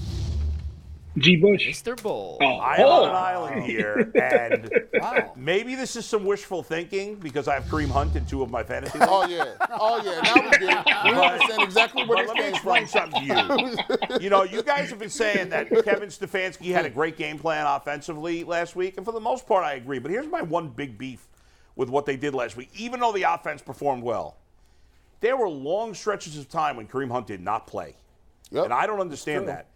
G. 1.17 1.35
Bush. 1.35 1.67
Mr. 1.67 2.01
Bull. 2.01 2.37
Oh, 2.41 2.45
I 2.45 2.77
am 2.77 2.87
on 2.87 3.03
an 3.03 3.09
oh. 3.09 3.13
island 3.13 3.63
here, 3.63 4.09
and 4.21 4.71
Wow. 4.93 5.33
maybe 5.35 5.75
this 5.75 5.97
is 5.97 6.05
some 6.05 6.23
wishful 6.23 6.63
thinking 6.63 7.15
because 7.15 7.49
I 7.49 7.55
have 7.55 7.65
Kareem 7.65 7.89
Hunt 7.89 8.15
in 8.15 8.25
two 8.25 8.41
of 8.41 8.49
my 8.49 8.63
fantasies. 8.63 9.01
Oh 9.03 9.27
yeah, 9.27 9.55
oh 9.71 10.01
yeah. 10.01 10.21
Now 10.21 10.49
we 10.49 10.51
get 10.51 10.87
it. 10.87 10.95
We 11.03 11.11
understand 11.11 11.61
exactly 11.61 12.05
where 12.05 12.25
this 12.25 12.29
let 12.29 12.37
me 12.37 12.43
came 12.43 12.53
explain 12.53 12.87
from. 12.87 13.11
something 13.11 13.27
to 13.27 14.07
you. 14.09 14.19
you 14.21 14.29
know, 14.29 14.43
you 14.43 14.63
guys 14.63 14.89
have 14.91 14.99
been 14.99 15.09
saying 15.09 15.49
that 15.49 15.67
Kevin 15.83 16.07
Stefanski 16.07 16.71
had 16.71 16.85
a 16.85 16.89
great 16.89 17.17
game 17.17 17.37
plan 17.37 17.65
offensively 17.67 18.45
last 18.45 18.77
week, 18.77 18.95
and 18.95 19.05
for 19.05 19.11
the 19.11 19.19
most 19.19 19.45
part, 19.45 19.65
I 19.65 19.73
agree. 19.73 19.99
But 19.99 20.11
here's 20.11 20.27
my 20.27 20.41
one 20.41 20.69
big 20.69 20.97
beef 20.97 21.27
with 21.75 21.89
what 21.89 22.05
they 22.05 22.15
did 22.17 22.33
last 22.33 22.55
week. 22.57 22.69
Even 22.75 22.99
though 22.99 23.11
the 23.11 23.23
offense 23.23 23.61
performed 23.61 24.03
well, 24.03 24.37
there 25.21 25.37
were 25.37 25.49
long 25.49 25.93
stretches 25.93 26.37
of 26.37 26.49
time 26.49 26.75
when 26.77 26.87
Kareem 26.87 27.11
Hunt 27.11 27.27
did 27.27 27.41
not 27.41 27.67
play, 27.67 27.95
Yep. 28.51 28.65
and 28.65 28.73
I 28.73 28.85
don't 28.87 28.99
understand 28.99 29.47
that. 29.47 29.67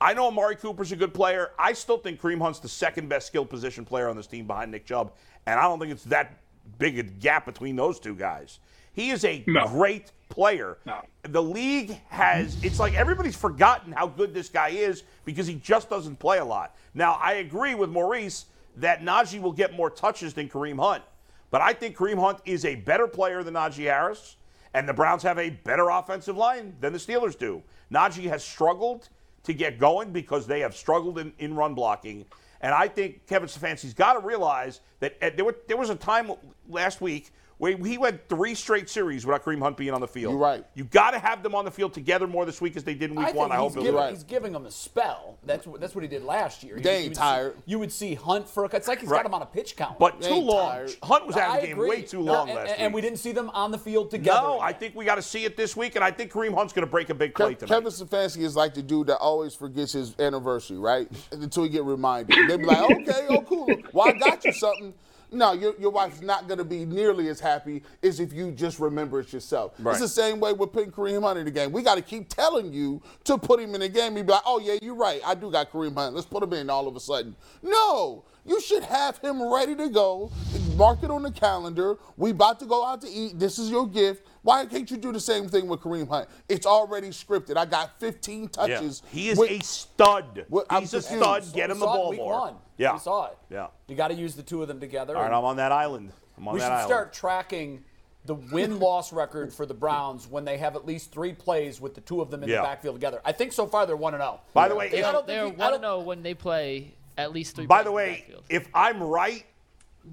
I 0.00 0.14
know 0.14 0.26
Amari 0.28 0.54
Cooper's 0.56 0.92
a 0.92 0.96
good 0.96 1.12
player. 1.12 1.50
I 1.58 1.72
still 1.72 1.98
think 1.98 2.20
Kareem 2.20 2.40
Hunt's 2.40 2.60
the 2.60 2.68
second 2.68 3.08
best 3.08 3.26
skilled 3.26 3.50
position 3.50 3.84
player 3.84 4.08
on 4.08 4.16
this 4.16 4.26
team 4.28 4.46
behind 4.46 4.70
Nick 4.70 4.86
Chubb, 4.86 5.12
and 5.46 5.58
I 5.58 5.62
don't 5.64 5.78
think 5.80 5.90
it's 5.92 6.04
that 6.04 6.36
big 6.78 6.98
a 6.98 7.02
gap 7.02 7.46
between 7.46 7.74
those 7.76 7.98
two 7.98 8.14
guys. 8.14 8.60
He 8.92 9.10
is 9.10 9.24
a 9.24 9.42
No. 9.46 9.66
great 9.66 10.12
player. 10.28 10.78
No. 10.84 11.00
The 11.22 11.42
league 11.42 11.98
has, 12.10 12.62
it's 12.62 12.78
like 12.78 12.94
everybody's 12.94 13.36
forgotten 13.36 13.92
how 13.92 14.06
good 14.08 14.34
this 14.34 14.48
guy 14.48 14.68
is 14.68 15.02
because 15.24 15.46
he 15.46 15.54
just 15.54 15.88
doesn't 15.88 16.16
play 16.18 16.38
a 16.38 16.44
lot. 16.44 16.76
Now, 16.94 17.14
I 17.14 17.34
agree 17.34 17.74
with 17.74 17.90
Maurice 17.90 18.46
that 18.76 19.00
Najee 19.02 19.40
will 19.40 19.52
get 19.52 19.74
more 19.74 19.88
touches 19.90 20.34
than 20.34 20.48
Kareem 20.48 20.78
Hunt, 20.80 21.02
but 21.50 21.60
I 21.60 21.72
think 21.72 21.96
Kareem 21.96 22.18
Hunt 22.18 22.38
is 22.44 22.64
a 22.64 22.74
better 22.74 23.06
player 23.06 23.42
than 23.42 23.54
Najee 23.54 23.84
Harris, 23.84 24.36
and 24.74 24.88
the 24.88 24.92
Browns 24.92 25.22
have 25.22 25.38
a 25.38 25.50
better 25.50 25.88
offensive 25.88 26.36
line 26.36 26.74
than 26.80 26.92
the 26.92 26.98
Steelers 26.98 27.38
do. 27.38 27.62
Najee 27.92 28.28
has 28.28 28.44
struggled 28.44 29.08
to 29.44 29.52
get 29.54 29.78
going 29.78 30.12
because 30.12 30.46
they 30.46 30.60
have 30.60 30.76
struggled 30.76 31.18
in, 31.18 31.32
in 31.38 31.54
run 31.54 31.74
blocking. 31.74 32.26
And 32.60 32.74
I 32.74 32.88
think 32.88 33.26
Kevin 33.26 33.48
Stefanski's 33.48 33.94
got 33.94 34.14
to 34.14 34.20
realize 34.20 34.80
that 35.00 35.16
uh, 35.22 35.30
there, 35.34 35.44
were, 35.44 35.56
there 35.68 35.76
was 35.76 35.90
a 35.90 35.94
time 35.94 36.32
last 36.68 37.00
week 37.00 37.30
where 37.58 37.76
he 37.76 37.98
went 37.98 38.28
three 38.28 38.54
straight 38.54 38.88
series 38.88 39.26
without 39.26 39.44
Kareem 39.44 39.60
Hunt 39.60 39.76
being 39.76 39.92
on 39.92 40.00
the 40.00 40.08
field. 40.08 40.32
You're 40.32 40.40
right. 40.40 40.64
You 40.74 40.84
got 40.84 41.10
to 41.10 41.18
have 41.18 41.42
them 41.42 41.54
on 41.54 41.64
the 41.64 41.70
field 41.70 41.92
together 41.92 42.26
more 42.26 42.44
this 42.46 42.60
week 42.60 42.76
as 42.76 42.84
they 42.84 42.94
did 42.94 43.10
in 43.10 43.16
week 43.16 43.28
I 43.28 43.32
one. 43.32 43.50
I 43.52 43.56
hope 43.56 43.74
giving, 43.74 43.94
right. 43.94 44.10
he's 44.10 44.22
giving 44.24 44.52
them 44.52 44.64
a 44.66 44.70
spell. 44.70 45.38
That's 45.44 45.66
what 45.66 45.80
that's 45.80 45.94
what 45.94 46.02
he 46.02 46.08
did 46.08 46.22
last 46.22 46.62
year. 46.62 46.76
You- 46.76 46.82
They 46.82 46.96
ain't 46.98 47.08
would 47.10 47.14
tired. 47.16 47.54
See, 47.56 47.62
you 47.66 47.78
would 47.80 47.92
see 47.92 48.14
Hunt 48.14 48.48
for 48.48 48.64
a. 48.64 48.68
Cut. 48.68 48.78
It's 48.78 48.88
like 48.88 49.00
he's 49.00 49.08
Right. 49.08 49.18
got 49.18 49.26
him 49.26 49.34
on 49.34 49.42
a 49.42 49.46
pitch 49.46 49.76
count. 49.76 49.98
But 49.98 50.20
They 50.20 50.28
too 50.28 50.34
ain't 50.34 50.46
long. 50.46 50.70
tired. 50.70 50.96
Hunt 51.02 51.26
was 51.26 51.36
out 51.36 51.56
of 51.56 51.60
the 51.62 51.66
game 51.66 51.76
agree. 51.76 51.88
way 51.90 52.02
too 52.02 52.22
No, 52.22 52.32
long 52.32 52.48
and, 52.48 52.56
last 52.58 52.70
and, 52.78 52.92
week. 52.92 52.94
we 52.94 53.00
didn't 53.00 53.18
see 53.18 53.32
them 53.32 53.50
on 53.50 53.70
the 53.72 53.78
field 53.78 54.10
together. 54.10 54.40
no, 54.40 54.60
I 54.60 54.72
think 54.72 54.94
we 54.94 55.04
got 55.04 55.16
to 55.16 55.22
see 55.22 55.44
it 55.44 55.56
this 55.56 55.76
week, 55.76 55.96
and 55.96 56.04
I 56.04 56.10
think 56.12 56.30
Kareem 56.32 56.54
Hunt's 56.54 56.72
going 56.72 56.86
to 56.86 56.90
break 56.90 57.10
a 57.10 57.14
big 57.14 57.34
play 57.34 57.54
Kev- 57.54 57.58
tonight. 57.60 57.74
Kevin 57.74 57.90
Stefanski 57.92 58.42
is 58.42 58.54
like 58.54 58.74
the 58.74 58.82
dude 58.82 59.08
that 59.08 59.18
always 59.18 59.54
forgets 59.54 59.92
his 59.92 60.14
anniversary, 60.20 60.78
right? 60.78 61.10
Until 61.32 61.64
he 61.64 61.68
get 61.70 61.82
reminded. 61.84 62.36
They'd 62.48 62.56
be 62.58 62.64
like, 62.64 62.78
okay, 62.90 63.26
oh 63.30 63.40
cool. 63.42 63.68
Well, 63.92 64.08
I 64.08 64.12
got 64.12 64.44
you 64.44 64.52
something. 64.52 64.94
No, 65.30 65.52
your, 65.52 65.74
your 65.78 65.90
wife's 65.90 66.22
not 66.22 66.48
going 66.48 66.58
to 66.58 66.64
be 66.64 66.84
nearly 66.84 67.28
as 67.28 67.38
happy 67.40 67.82
as 68.02 68.20
if 68.20 68.32
you 68.32 68.50
just 68.50 68.78
remember 68.80 69.20
it 69.20 69.32
yourself. 69.32 69.74
Right. 69.78 69.92
It's 69.92 70.00
the 70.00 70.08
same 70.08 70.40
way 70.40 70.52
with 70.52 70.72
putting 70.72 70.90
Kareem 70.90 71.22
Hunt 71.22 71.38
in 71.38 71.44
the 71.44 71.50
game. 71.50 71.70
We 71.72 71.82
got 71.82 71.96
to 71.96 72.02
keep 72.02 72.28
telling 72.28 72.72
you 72.72 73.02
to 73.24 73.36
put 73.36 73.60
him 73.60 73.74
in 73.74 73.80
the 73.80 73.88
game. 73.88 74.16
He'd 74.16 74.26
be 74.26 74.32
like, 74.32 74.42
oh, 74.46 74.58
yeah, 74.58 74.78
you're 74.80 74.94
right. 74.94 75.20
I 75.26 75.34
do 75.34 75.50
got 75.50 75.70
Kareem 75.70 75.94
Hunt. 75.94 76.14
Let's 76.14 76.26
put 76.26 76.42
him 76.42 76.52
in 76.52 76.70
all 76.70 76.88
of 76.88 76.96
a 76.96 77.00
sudden. 77.00 77.36
No, 77.62 78.24
you 78.46 78.60
should 78.60 78.82
have 78.84 79.18
him 79.18 79.42
ready 79.52 79.74
to 79.76 79.88
go. 79.88 80.30
Mark 80.76 81.02
it 81.02 81.10
on 81.10 81.22
the 81.22 81.30
calendar. 81.30 81.96
We 82.16 82.30
about 82.30 82.58
to 82.60 82.66
go 82.66 82.84
out 82.86 83.02
to 83.02 83.08
eat. 83.08 83.38
This 83.38 83.58
is 83.58 83.70
your 83.70 83.86
gift. 83.86 84.26
Why 84.42 84.64
can't 84.66 84.90
you 84.90 84.96
do 84.96 85.12
the 85.12 85.20
same 85.20 85.48
thing 85.48 85.66
with 85.68 85.80
Kareem 85.80 86.08
Hunt? 86.08 86.28
It's 86.48 86.66
already 86.66 87.08
scripted. 87.08 87.56
I 87.56 87.64
got 87.64 87.98
15 88.00 88.42
yeah. 88.42 88.48
touches. 88.48 89.02
He 89.10 89.28
is 89.30 89.38
with- 89.38 89.50
a 89.50 89.60
stud. 89.64 90.46
With- 90.48 90.66
I'm 90.70 90.82
He's 90.82 90.94
a 90.94 90.98
confused. 91.00 91.22
stud. 91.22 91.44
So 91.44 91.54
Get 91.56 91.70
him 91.70 91.78
the 91.80 91.86
ball 91.86 92.10
week 92.10 92.20
more. 92.20 92.40
One. 92.40 92.54
Yeah. 92.76 92.92
we 92.94 92.98
saw 93.00 93.26
it. 93.26 93.38
Yeah. 93.50 93.68
you 93.88 93.96
got 93.96 94.08
to 94.08 94.14
use 94.14 94.34
the 94.34 94.42
two 94.42 94.62
of 94.62 94.68
them 94.68 94.78
together. 94.80 95.16
All 95.16 95.22
right, 95.22 95.32
I'm 95.32 95.44
on 95.44 95.56
that 95.56 95.72
island. 95.72 96.12
I'm 96.36 96.46
on 96.46 96.54
we 96.54 96.60
that 96.60 96.66
should 96.66 96.72
island. 96.72 96.88
start 96.88 97.12
tracking 97.12 97.84
the 98.24 98.34
win-loss 98.34 99.12
record 99.12 99.52
for 99.52 99.64
the 99.66 99.74
Browns 99.74 100.28
when 100.28 100.44
they 100.44 100.58
have 100.58 100.76
at 100.76 100.84
least 100.86 101.10
three 101.10 101.32
plays 101.32 101.80
with 101.80 101.94
the 101.94 102.00
two 102.02 102.20
of 102.20 102.30
them 102.30 102.42
in 102.42 102.48
Yeah. 102.48 102.56
the 102.56 102.62
backfield 102.62 102.94
together. 102.94 103.20
I 103.24 103.32
think 103.32 103.52
so 103.52 103.66
far 103.66 103.86
they're 103.86 103.96
one 103.96 104.14
and 104.14 104.22
zero. 104.22 104.40
By 104.52 104.68
the 104.68 104.74
way, 104.74 104.88
They 104.90 104.98
if- 104.98 105.04
I 105.04 105.08
are, 105.08 105.12
don't 105.12 105.26
they 105.26 105.32
think 105.34 105.54
are 105.54 105.56
you- 105.56 105.62
I 105.62 105.70
1 105.70 105.80
don't- 105.80 106.00
0 106.00 106.00
when 106.06 106.22
they 106.22 106.34
play 106.34 106.94
at 107.16 107.32
least 107.32 107.56
three 107.56 107.66
By 107.66 107.82
plays 107.82 107.84
the 107.84 107.90
in 107.90 107.94
way, 107.96 108.14
backfield. 108.20 108.44
if 108.50 108.68
I'm 108.74 109.02
right, 109.02 109.44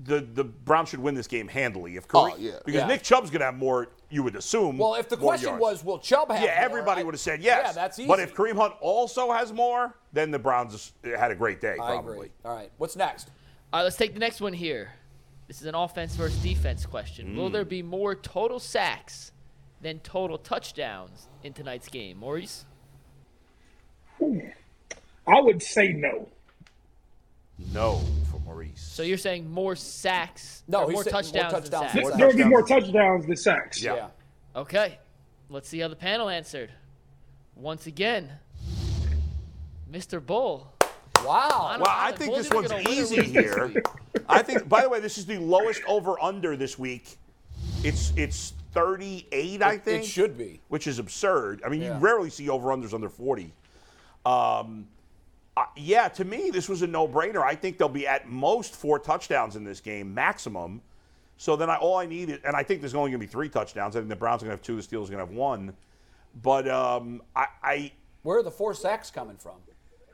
the 0.05 0.19
the 0.21 0.43
Browns 0.43 0.89
should 0.89 0.99
win 0.99 1.13
this 1.15 1.27
game 1.27 1.47
handily. 1.47 1.95
If 1.97 2.07
Kareem, 2.07 2.31
Oh, 2.33 2.35
yeah. 2.37 2.51
because 2.65 2.81
Yeah. 2.81 2.87
Nick 2.87 3.03
Chubb's 3.03 3.29
going 3.29 3.39
to 3.41 3.45
have 3.45 3.55
more, 3.55 3.87
you 4.09 4.23
would 4.23 4.35
assume. 4.35 4.77
Well, 4.77 4.95
if 4.95 5.09
the 5.09 5.17
more 5.17 5.31
question 5.31 5.49
yards. 5.49 5.61
was, 5.61 5.83
will 5.83 5.99
Chubb 5.99 6.31
have? 6.31 6.41
yeah, 6.43 6.55
more, 6.55 6.63
everybody 6.65 7.01
I- 7.01 7.03
would 7.03 7.13
have 7.13 7.21
said 7.21 7.41
yes. 7.41 7.63
Yeah, 7.67 7.71
that's 7.73 7.99
easy. 7.99 8.07
But 8.07 8.19
if 8.19 8.33
Kareem 8.33 8.55
Hunt 8.55 8.73
also 8.79 9.31
has 9.31 9.51
more, 9.53 9.95
then 10.13 10.31
the 10.31 10.39
Browns 10.39 10.93
had 11.03 11.31
a 11.31 11.35
great 11.35 11.59
day. 11.61 11.73
I 11.73 11.75
Probably. 11.93 12.13
agree. 12.17 12.31
All 12.45 12.55
right, 12.55 12.71
what's 12.77 12.95
next? 12.95 13.29
All 13.73 13.79
right, 13.79 13.83
let's 13.83 13.97
take 13.97 14.13
the 14.13 14.19
next 14.19 14.41
one 14.41 14.53
here. 14.53 14.91
This 15.47 15.61
is 15.61 15.67
an 15.67 15.75
offense 15.75 16.15
versus 16.15 16.37
defense 16.41 16.85
question. 16.85 17.35
Will 17.35 17.49
Mm. 17.49 17.53
there 17.53 17.65
be 17.65 17.83
more 17.83 18.15
total 18.15 18.59
sacks 18.59 19.31
than 19.81 19.99
total 19.99 20.37
touchdowns 20.37 21.27
in 21.43 21.53
tonight's 21.53 21.87
game? 21.87 22.17
Maurice? 22.17 22.65
I 24.21 25.41
would 25.41 25.61
say 25.61 25.89
no. 25.93 26.29
No 27.73 28.01
for 28.31 28.39
Maurice. 28.41 28.81
So 28.81 29.03
you're 29.03 29.17
saying 29.17 29.49
more 29.49 29.75
sacks, 29.75 30.63
No, 30.67 30.87
he's 30.87 30.93
more 30.93 31.03
saying 31.03 31.13
more 31.13 31.21
touchdowns, 31.21 31.51
touchdowns 31.53 31.69
than 31.69 31.71
than 31.71 31.89
sacks? 31.89 31.93
sacks. 32.07 32.17
There 32.17 32.27
will 32.27 32.35
be 32.35 32.43
more 32.43 32.61
touchdowns 32.67 33.25
than 33.25 33.35
sacks. 33.37 33.81
Yeah. 33.81 34.07
Okay, 34.55 34.99
let's 35.49 35.67
see 35.69 35.79
how 35.79 35.87
the 35.87 35.95
panel 35.95 36.29
answered. 36.29 36.71
Once 37.55 37.87
again, 37.87 38.29
Mr. 39.91 40.23
Bull. 40.25 40.71
Wow. 41.23 41.77
Well, 41.79 41.85
I 41.87 42.11
think 42.11 42.31
Bulls 42.31 42.43
this 42.43 42.51
are 42.51 42.55
one's 42.55 42.67
gonna 42.71 42.83
win 42.83 42.93
easy 42.97 43.21
here. 43.23 43.73
I 44.27 44.41
think. 44.43 44.67
By 44.67 44.81
the 44.81 44.89
way, 44.89 44.99
this 44.99 45.17
is 45.17 45.25
the 45.25 45.37
lowest 45.37 45.81
over 45.87 46.21
under 46.21 46.55
this 46.57 46.77
week. 46.77 47.17
It's 47.83 48.11
it's 48.17 48.53
38, 48.73 49.61
I 49.61 49.77
think. 49.77 50.03
it 50.03 50.05
should 50.07 50.37
be. 50.37 50.59
which 50.67 50.85
is 50.87 50.99
absurd. 50.99 51.61
I 51.65 51.69
mean, 51.69 51.81
Yeah. 51.81 51.93
you 51.97 51.99
rarely 52.03 52.29
see 52.29 52.49
over 52.49 52.69
unders 52.69 52.93
under 52.93 53.07
40. 53.09 53.53
Um, 54.25 54.87
uh, 55.57 55.65
yeah, 55.77 56.07
to 56.09 56.25
me, 56.25 56.49
this 56.51 56.67
was 56.67 56.81
a 56.81 56.87
no 56.87 57.07
brainer. 57.07 57.41
I 57.41 57.55
think 57.55 57.77
there'll 57.77 57.93
be 57.93 58.07
at 58.07 58.27
most 58.29 58.75
four 58.75 58.99
touchdowns 58.99 59.55
in 59.55 59.63
this 59.63 59.79
game, 59.79 60.13
maximum. 60.13 60.81
So 61.37 61.55
then 61.55 61.69
I, 61.69 61.75
all 61.77 61.97
I 61.97 62.05
need, 62.05 62.29
is, 62.29 62.39
and 62.43 62.55
I 62.55 62.63
think 62.63 62.81
there's 62.81 62.95
only 62.95 63.11
going 63.11 63.19
to 63.21 63.25
be 63.25 63.31
three 63.31 63.49
touchdowns. 63.49 63.95
I 63.95 63.99
think 63.99 64.09
the 64.09 64.15
Browns 64.15 64.41
are 64.41 64.47
going 64.47 64.57
to 64.57 64.61
have 64.61 64.65
two, 64.65 64.75
the 64.75 64.81
Steelers 64.81 65.05
are 65.07 65.11
going 65.15 65.25
to 65.25 65.25
have 65.25 65.31
one. 65.31 65.73
But 66.41 66.67
um, 66.67 67.21
I, 67.35 67.47
I 67.63 67.91
Where 68.23 68.37
are 68.39 68.43
the 68.43 68.51
four 68.51 68.73
sacks 68.73 69.09
coming 69.11 69.37
from? 69.37 69.55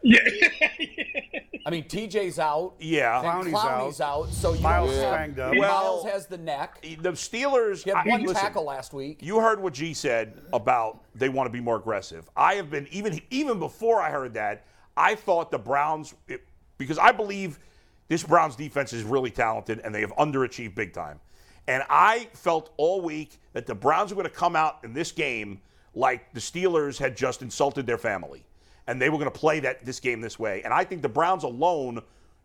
Yeah. 0.04 0.20
I 1.66 1.70
mean, 1.70 1.84
TJ's 1.84 2.40
out. 2.40 2.74
yeah, 2.80 3.20
And 3.20 3.48
Clowney's 3.48 3.54
Clowney's 3.54 4.02
out. 4.02 4.30
So 4.30 4.54
you 4.54 4.62
Myles 4.62 4.92
don't 4.92 5.04
have, 5.04 5.14
banged 5.14 5.40
up. 5.40 5.54
Myles 5.54 6.04
Well- 6.04 6.14
has 6.14 6.26
the 6.26 6.38
neck. 6.38 6.82
the 6.82 7.12
Steelers. 7.12 7.84
He 7.84 7.92
had 7.92 7.98
I- 8.08 8.10
one 8.10 8.22
listen, 8.22 8.36
tackle 8.36 8.64
last 8.66 8.94
week. 8.94 9.20
You 9.22 9.40
heard 9.40 9.62
what 9.62 9.74
G 9.74 9.94
said 9.94 10.42
about 10.54 11.04
they 11.14 11.30
want 11.30 11.48
to 11.48 11.52
be 11.52 11.60
more 11.60 11.76
aggressive. 11.78 12.30
I 12.36 12.56
have 12.56 12.70
been 12.72 12.88
even 12.92 13.22
even 13.30 13.60
before 13.60 14.02
I 14.02 14.10
heard 14.10 14.34
that. 14.34 14.66
I 14.96 15.16
thought 15.16 15.52
the 15.52 15.60
Browns, 15.60 16.14
it, 16.28 16.44
because 16.78 16.98
I 16.98 17.12
believe 17.12 17.60
this 18.08 18.24
Browns 18.24 18.56
defense 18.56 18.94
is 18.94 19.04
really 19.04 19.32
talented 19.32 19.80
and 19.80 19.94
they 19.96 20.02
have 20.02 20.14
underachieved 20.16 20.76
big 20.76 20.94
time. 20.94 21.20
And 21.68 21.84
I 21.90 22.28
felt 22.34 22.74
all 22.78 23.02
week 23.02 23.40
that 23.54 23.66
the 23.66 23.76
Browns 23.76 24.12
were 24.12 24.16
going 24.16 24.30
to 24.30 24.36
come 24.36 24.56
out 24.56 24.80
in 24.84 24.94
this 24.94 25.12
game 25.12 25.62
like 25.94 26.34
the 26.34 26.40
Steelers 26.40 26.98
had 26.98 27.16
just 27.16 27.42
insulted 27.42 27.86
their 27.86 27.98
family. 27.98 28.44
And 28.88 29.02
they 29.02 29.10
were 29.10 29.18
going 29.18 29.32
to 29.32 29.40
play 29.40 29.60
that 29.62 29.86
this 29.86 30.00
game 30.00 30.22
this 30.22 30.40
way. 30.40 30.64
And 30.64 30.74
I 30.74 30.84
think 30.84 31.02
the 31.02 31.10
Browns 31.10 31.44
alone, 31.44 32.02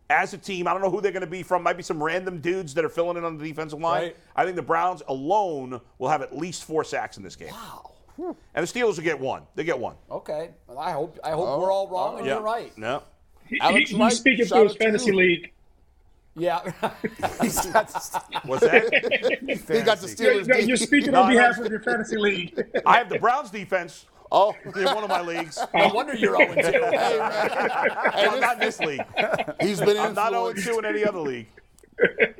as 0.09 0.33
a 0.33 0.37
team, 0.37 0.67
I 0.67 0.73
don't 0.73 0.81
know 0.81 0.89
who 0.89 1.01
they're 1.01 1.11
going 1.11 1.21
to 1.21 1.27
be 1.27 1.43
from. 1.43 1.63
Might 1.63 1.77
be 1.77 1.83
some 1.83 2.01
random 2.01 2.39
dudes 2.39 2.73
that 2.75 2.85
are 2.85 2.89
filling 2.89 3.17
in 3.17 3.23
on 3.23 3.37
the 3.37 3.43
defensive 3.43 3.79
line. 3.79 4.03
Right. 4.03 4.17
I 4.35 4.45
think 4.45 4.55
the 4.55 4.61
Browns 4.61 5.01
alone 5.07 5.81
will 5.97 6.09
have 6.09 6.21
at 6.21 6.37
least 6.37 6.63
four 6.63 6.83
sacks 6.83 7.17
in 7.17 7.23
this 7.23 7.35
game. 7.35 7.51
Wow. 7.51 7.91
And 8.17 8.35
the 8.55 8.61
Steelers 8.61 8.97
will 8.97 9.03
get 9.03 9.19
one. 9.19 9.43
They 9.55 9.63
get 9.63 9.77
one. 9.77 9.95
Okay. 10.09 10.51
Well, 10.67 10.79
I 10.79 10.91
hope 10.91 11.19
I 11.23 11.31
hope 11.31 11.59
we're 11.59 11.71
oh. 11.71 11.75
all 11.75 11.87
wrong 11.87 12.17
and 12.17 12.25
Yeah. 12.25 12.33
you're 12.35 12.41
right. 12.43 12.75
No. 12.77 13.03
He, 13.47 13.59
Alex 13.61 13.91
he- 13.91 13.97
Wright, 13.97 14.11
he's 14.11 14.19
speaking 14.19 14.45
shout 14.45 14.57
for 14.57 14.63
his 14.65 14.75
fantasy 14.75 15.11
you. 15.11 15.15
league. 15.17 15.51
Yeah. 16.35 16.59
He's 17.41 17.65
got 17.65 17.89
What's 18.45 18.61
that? 18.61 18.83
He 19.67 19.81
got 19.81 19.99
the 19.99 20.15
You're, 20.19 20.43
Steelers. 20.43 20.67
you're 20.67 20.77
speaking 20.77 21.15
on 21.15 21.31
behalf 21.31 21.57
of 21.57 21.65
your 21.71 21.79
fantasy 21.79 22.15
league. 22.17 22.63
I 22.85 22.99
have 22.99 23.09
the 23.09 23.17
Browns 23.17 23.49
defense 23.49 24.05
Oh, 24.31 24.53
in 24.75 24.83
one 24.85 25.03
of 25.03 25.09
my 25.09 25.21
leagues. 25.21 25.57
no 25.73 25.87
wonder 25.93 26.13
you're 26.13 26.35
0 26.35 26.53
2. 26.53 26.61
hey. 26.61 26.69
Hey, 26.91 28.27
I'm 28.27 28.39
not 28.39 28.53
in 28.55 28.59
this 28.59 28.79
league. 28.79 29.01
He's 29.61 29.79
been 29.79 29.97
I'm 29.97 30.13
not 30.13 30.31
0 30.31 30.49
influenced. 30.49 30.67
2 30.67 30.79
in 30.79 30.85
any 30.85 31.05
other 31.05 31.19
league. 31.19 31.47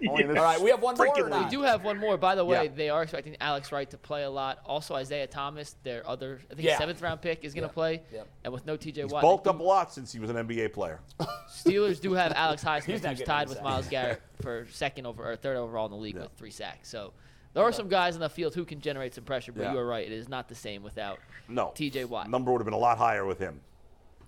Only 0.09 0.23
All 0.27 0.33
right, 0.43 0.59
we 0.61 0.69
have 0.69 0.81
one 0.81 0.95
more. 0.97 1.07
freaking 1.07 1.25
or 1.25 1.29
not? 1.29 1.37
league. 1.39 1.45
We 1.45 1.51
do 1.57 1.61
have 1.63 1.83
one 1.83 1.97
more. 1.97 2.17
By 2.17 2.35
the 2.35 2.45
way, 2.45 2.65
Yeah. 2.65 2.71
they 2.75 2.89
are 2.89 3.01
expecting 3.03 3.35
Alex 3.41 3.71
Wright 3.71 3.89
to 3.89 3.97
play 3.97 4.23
a 4.23 4.29
lot. 4.29 4.59
Also, 4.65 4.93
Isaiah 4.95 5.27
Thomas, 5.27 5.75
their 5.83 6.07
other, 6.07 6.39
I 6.51 6.53
think, 6.55 6.67
Yeah. 6.67 6.77
seventh 6.77 7.01
round 7.01 7.21
pick, 7.21 7.43
is 7.43 7.53
going 7.53 7.67
to 7.67 7.73
play. 7.73 8.01
Yep. 8.13 8.27
And 8.43 8.53
with 8.53 8.65
no 8.65 8.77
TJ 8.77 9.03
He's 9.03 9.11
Watt, 9.11 9.21
bulked 9.23 9.47
up 9.47 9.59
a 9.59 9.63
lot 9.63 9.91
since 9.91 10.11
he 10.11 10.19
was 10.19 10.29
an 10.29 10.35
NBA 10.37 10.69
player. 10.73 10.99
Steelers 11.49 11.99
do 11.99 12.13
have 12.13 12.33
Alex 12.33 12.61
He's 12.61 12.69
Highsmith, 12.69 13.05
who's 13.17 13.21
tied 13.21 13.49
with. 13.49 13.61
Myles 13.63 13.87
Garrett 13.87 14.21
for 14.41 14.67
second 14.71 15.05
over 15.07 15.29
or 15.31 15.35
third 15.35 15.57
overall 15.57 15.85
in 15.85 15.91
the 15.91 15.97
league 15.97 16.15
with 16.17 16.31
three 16.37 16.51
sacks. 16.51 16.89
So 16.89 17.13
there 17.53 17.63
are 17.63 17.71
some 17.71 17.87
guys 17.89 18.13
in 18.15 18.21
the 18.21 18.29
field 18.29 18.53
who 18.53 18.63
can 18.65 18.79
generate 18.79 19.15
some 19.15 19.23
pressure, 19.23 19.51
but 19.51 19.63
Yeah. 19.63 19.73
you 19.73 19.79
are 19.79 19.85
right. 19.87 20.05
It 20.05 20.11
is 20.13 20.29
not 20.29 20.47
the 20.49 20.55
same 20.55 20.83
without 20.83 21.19
No. 21.47 21.71
TJ 21.75 22.05
Watt. 22.05 22.29
Number 22.29 22.51
would 22.51 22.59
have 22.61 22.65
been 22.65 22.73
a 22.73 22.77
lot 22.77 22.97
higher 22.99 23.25
with 23.25 23.39
him. 23.39 23.61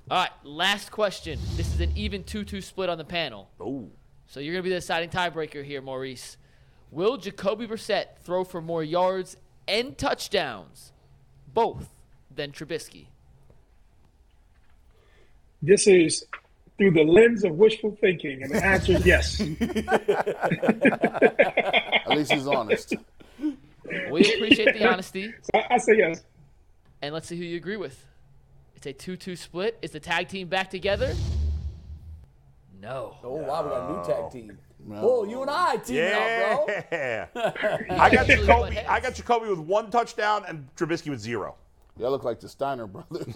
All 0.10 0.18
right, 0.18 0.32
last 0.44 0.92
question. 0.92 1.38
This 1.56 1.72
is 1.72 1.82
an 1.82 1.92
even 1.96 2.24
2 2.24 2.44
2 2.44 2.62
split 2.62 2.90
on 2.90 2.98
the 2.98 3.04
panel. 3.06 3.48
Oh. 3.60 3.90
So 4.30 4.40
you're 4.40 4.54
going 4.54 4.64
to 4.64 4.70
be 4.70 4.72
the 4.74 4.80
deciding 4.80 5.10
tiebreaker 5.10 5.66
here, 5.66 5.82
Maurice. 5.82 6.38
Will 6.92 7.18
Jacoby 7.18 7.66
Brissett 7.66 8.20
throw 8.24 8.44
for 8.44 8.62
more 8.62 8.84
yards 8.84 9.36
and 9.68 9.98
touchdowns, 9.98 10.94
both, 11.52 11.90
than 12.34 12.52
Trubisky? 12.52 13.08
This 15.64 15.88
is 15.88 16.24
through 16.78 16.92
the 16.92 17.04
lens 17.04 17.44
of 17.44 17.56
wishful 17.56 17.98
thinking, 18.00 18.44
and 18.44 18.52
the 18.52 18.64
answer 18.64 18.94
is 18.94 19.06
yes. 19.06 19.42
At 22.06 22.16
least 22.16 22.32
he's 22.32 22.48
honest. 22.48 22.94
We 24.12 24.36
appreciate 24.36 24.78
the 24.78 24.88
honesty, 24.88 25.34
I, 25.56 25.66
I 25.72 25.78
say 25.80 25.98
yes. 25.98 26.24
and 27.02 27.16
let's 27.16 27.28
see 27.28 27.36
who 27.36 27.44
you 27.44 27.58
agree 27.58 27.78
with. 27.78 28.06
It's 28.76 28.86
a 28.86 28.94
2 28.94 29.18
2 29.18 29.36
split. 29.36 29.80
Is 29.82 29.90
the 29.90 30.00
tag 30.00 30.28
team 30.28 30.48
back 30.48 30.70
together? 30.70 31.16
No. 32.82 33.18
Oh, 33.24 33.36
wow, 33.36 33.64
we 33.64 33.70
got 33.70 33.90
a 33.90 33.94
new 33.94 34.04
tag 34.06 34.32
team. 34.32 34.58
Oh, 34.96 35.26
you 35.26 35.42
and 35.42 35.52
I 35.52 35.76
teaming 35.78 36.14
up, 36.14 36.66
bro. 36.66 36.76
Yeah. 36.92 37.28
I 38.00 38.10
got 38.10 38.28
Jacoby. 38.28 38.80
I 38.80 39.00
got 39.00 39.14
Jacoby 39.16 39.50
with 39.50 39.60
one 39.60 39.92
touchdown 39.92 40.46
and 40.48 40.68
Trubisky 40.76 41.10
with 41.10 41.20
zero. 41.20 41.56
Y'all 41.98 42.12
look 42.12 42.24
like 42.24 42.40
the 42.40 42.48
Steiner 42.48 42.88
brothers. 42.88 43.36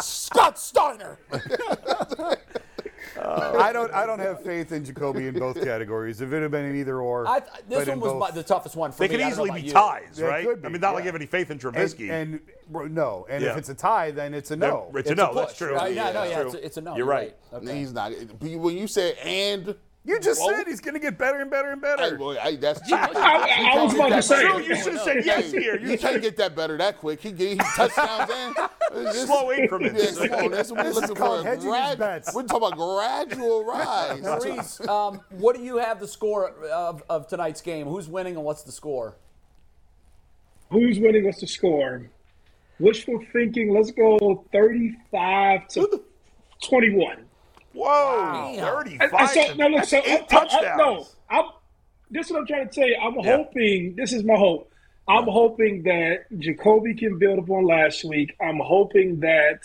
Scott 0.00 0.58
Steiner. 0.58 1.18
I 3.24 3.72
don't. 3.72 3.92
I 3.92 4.06
don't 4.06 4.18
have 4.18 4.42
faith 4.42 4.72
in 4.72 4.84
Jacoby 4.84 5.26
in 5.26 5.38
both 5.38 5.62
categories. 5.62 6.20
If 6.20 6.32
it 6.32 6.42
had 6.42 6.50
been 6.50 6.64
an 6.64 6.76
either 6.76 7.00
or, 7.00 7.26
I, 7.26 7.40
this 7.68 7.86
one 7.88 8.00
was 8.00 8.12
both- 8.12 8.34
the 8.34 8.42
toughest 8.42 8.76
one 8.76 8.92
for 8.92 8.98
They 8.98 9.04
me. 9.06 9.08
could 9.08 9.20
I 9.20 9.30
don't 9.30 9.38
know 9.38 9.44
easily 9.46 9.62
be 9.62 9.70
about 9.70 10.00
you. 10.00 10.06
ties, 10.06 10.22
right? 10.22 10.44
could 10.46 10.62
be, 10.62 10.66
I 10.66 10.70
mean, 10.70 10.80
not 10.80 10.94
like 10.94 11.04
you 11.04 11.08
have 11.08 11.16
any 11.16 11.26
faith 11.26 11.50
in 11.50 11.52
and, 11.52 11.60
Trubisky. 11.60 12.10
and 12.10 12.40
well, 12.70 12.88
no. 12.88 13.26
And 13.30 13.42
Yeah. 13.42 13.52
if 13.52 13.58
it's 13.58 13.68
a 13.68 13.74
tie, 13.74 14.10
then 14.10 14.34
it's 14.34 14.50
a 14.50 14.56
no. 14.56 14.90
it's, 14.94 15.10
a 15.10 15.14
no. 15.14 15.34
That's 15.34 15.52
Push, 15.52 15.58
true. 15.58 15.74
Uh, 15.74 15.78
right? 15.80 15.94
Yeah, 15.94 16.12
no, 16.12 16.24
yeah, 16.24 16.40
it's 16.42 16.54
a, 16.54 16.64
it's 16.64 16.76
a 16.76 16.80
no. 16.80 16.96
You're 16.96 17.06
right. 17.06 17.34
Okay. 17.52 17.78
He's 17.78 17.92
not. 17.92 18.12
When 18.40 18.76
you 18.76 18.86
say 18.86 19.14
and, 19.22 19.74
You 20.06 20.20
just 20.20 20.38
Whoa. 20.42 20.50
said 20.52 20.66
he's 20.66 20.80
going 20.82 20.92
to 20.92 21.00
get 21.00 21.16
better 21.16 21.40
and 21.40 21.50
better 21.50 21.70
and 21.70 21.80
hey, 21.82 21.96
better. 21.96 22.16
boy, 22.18 22.36
I, 22.42 22.56
that's 22.56 22.80
I, 22.92 23.72
I 23.74 23.82
was 23.82 23.94
about 23.94 24.10
to 24.10 24.22
say. 24.22 24.42
True, 24.42 24.60
you 24.60 24.76
should 24.76 24.92
have 24.92 25.00
said 25.02 25.24
yes 25.24 25.50
here. 25.50 25.78
You 25.80 25.92
You 25.92 25.98
can't 25.98 26.20
get 26.20 26.36
that 26.36 26.54
better 26.54 26.76
that 26.76 26.98
quick. 26.98 27.22
He 27.22 27.32
get 27.32 27.48
he 27.52 27.56
touchdowns 27.56 28.30
in. 28.30 28.54
This- 28.94 29.24
Slow 29.26 29.50
increments. 29.50 30.18
Yeah, 30.20 30.28
come 30.28 30.44
on. 30.44 30.50
That's 30.52 30.70
what 30.70 30.78
we're 30.84 30.84
This 30.92 30.96
is 30.96 31.00
looking 31.02 31.16
called 31.16 31.42
for. 31.42 31.48
hedging 31.48 31.68
grad- 31.70 31.98
bets. 31.98 32.32
We're 32.34 32.42
talking 32.44 32.68
about 32.68 32.76
gradual 32.78 33.64
rise. 33.64 34.22
Maurice, 34.22 34.80
um, 34.88 35.20
what 35.30 35.56
do 35.56 35.62
you 35.62 35.78
have 35.78 35.98
the 35.98 36.06
score 36.06 36.50
of, 36.50 37.02
of 37.08 37.26
tonight's 37.26 37.60
game? 37.62 37.86
Who's 37.88 38.06
winning 38.08 38.36
and 38.36 38.44
what's 38.44 38.62
the 38.62 38.70
score? 38.72 39.16
Who's 40.70 40.98
winning? 41.00 41.24
What's 41.24 41.40
the 41.40 41.46
score? 41.46 42.08
Wishful 42.78 43.24
thinking. 43.32 43.72
Let's 43.74 43.90
go 43.90 44.44
35 44.52 45.66
to 45.68 46.02
21. 46.62 47.24
Whoa, 47.74 48.52
Damn. 48.56 48.74
35. 48.76 49.12
And 49.12 49.28
so, 49.30 49.54
no, 49.54 49.66
look, 49.68 49.84
so 49.84 49.98
Eight 49.98 50.06
I- 50.06 50.12
I- 50.12 50.16
I- 50.16 50.26
touchdowns. 50.26 50.78
no, 50.78 51.06
I'm, 51.30 51.44
this 52.10 52.26
is 52.26 52.32
what 52.32 52.40
I'm 52.40 52.46
trying 52.46 52.68
to 52.68 52.74
tell 52.74 52.88
you. 52.88 52.96
I'm 53.02 53.14
Yeah. 53.20 53.36
hoping. 53.36 53.94
This 53.96 54.12
is 54.12 54.24
my 54.24 54.34
hope. 54.36 54.70
I'm 55.08 55.24
hoping 55.24 55.82
that 55.82 56.24
Jacoby 56.38 56.94
can 56.94 57.18
build 57.18 57.38
upon 57.38 57.66
last 57.66 58.04
week. 58.04 58.34
I'm 58.40 58.58
hoping 58.58 59.20
that 59.20 59.60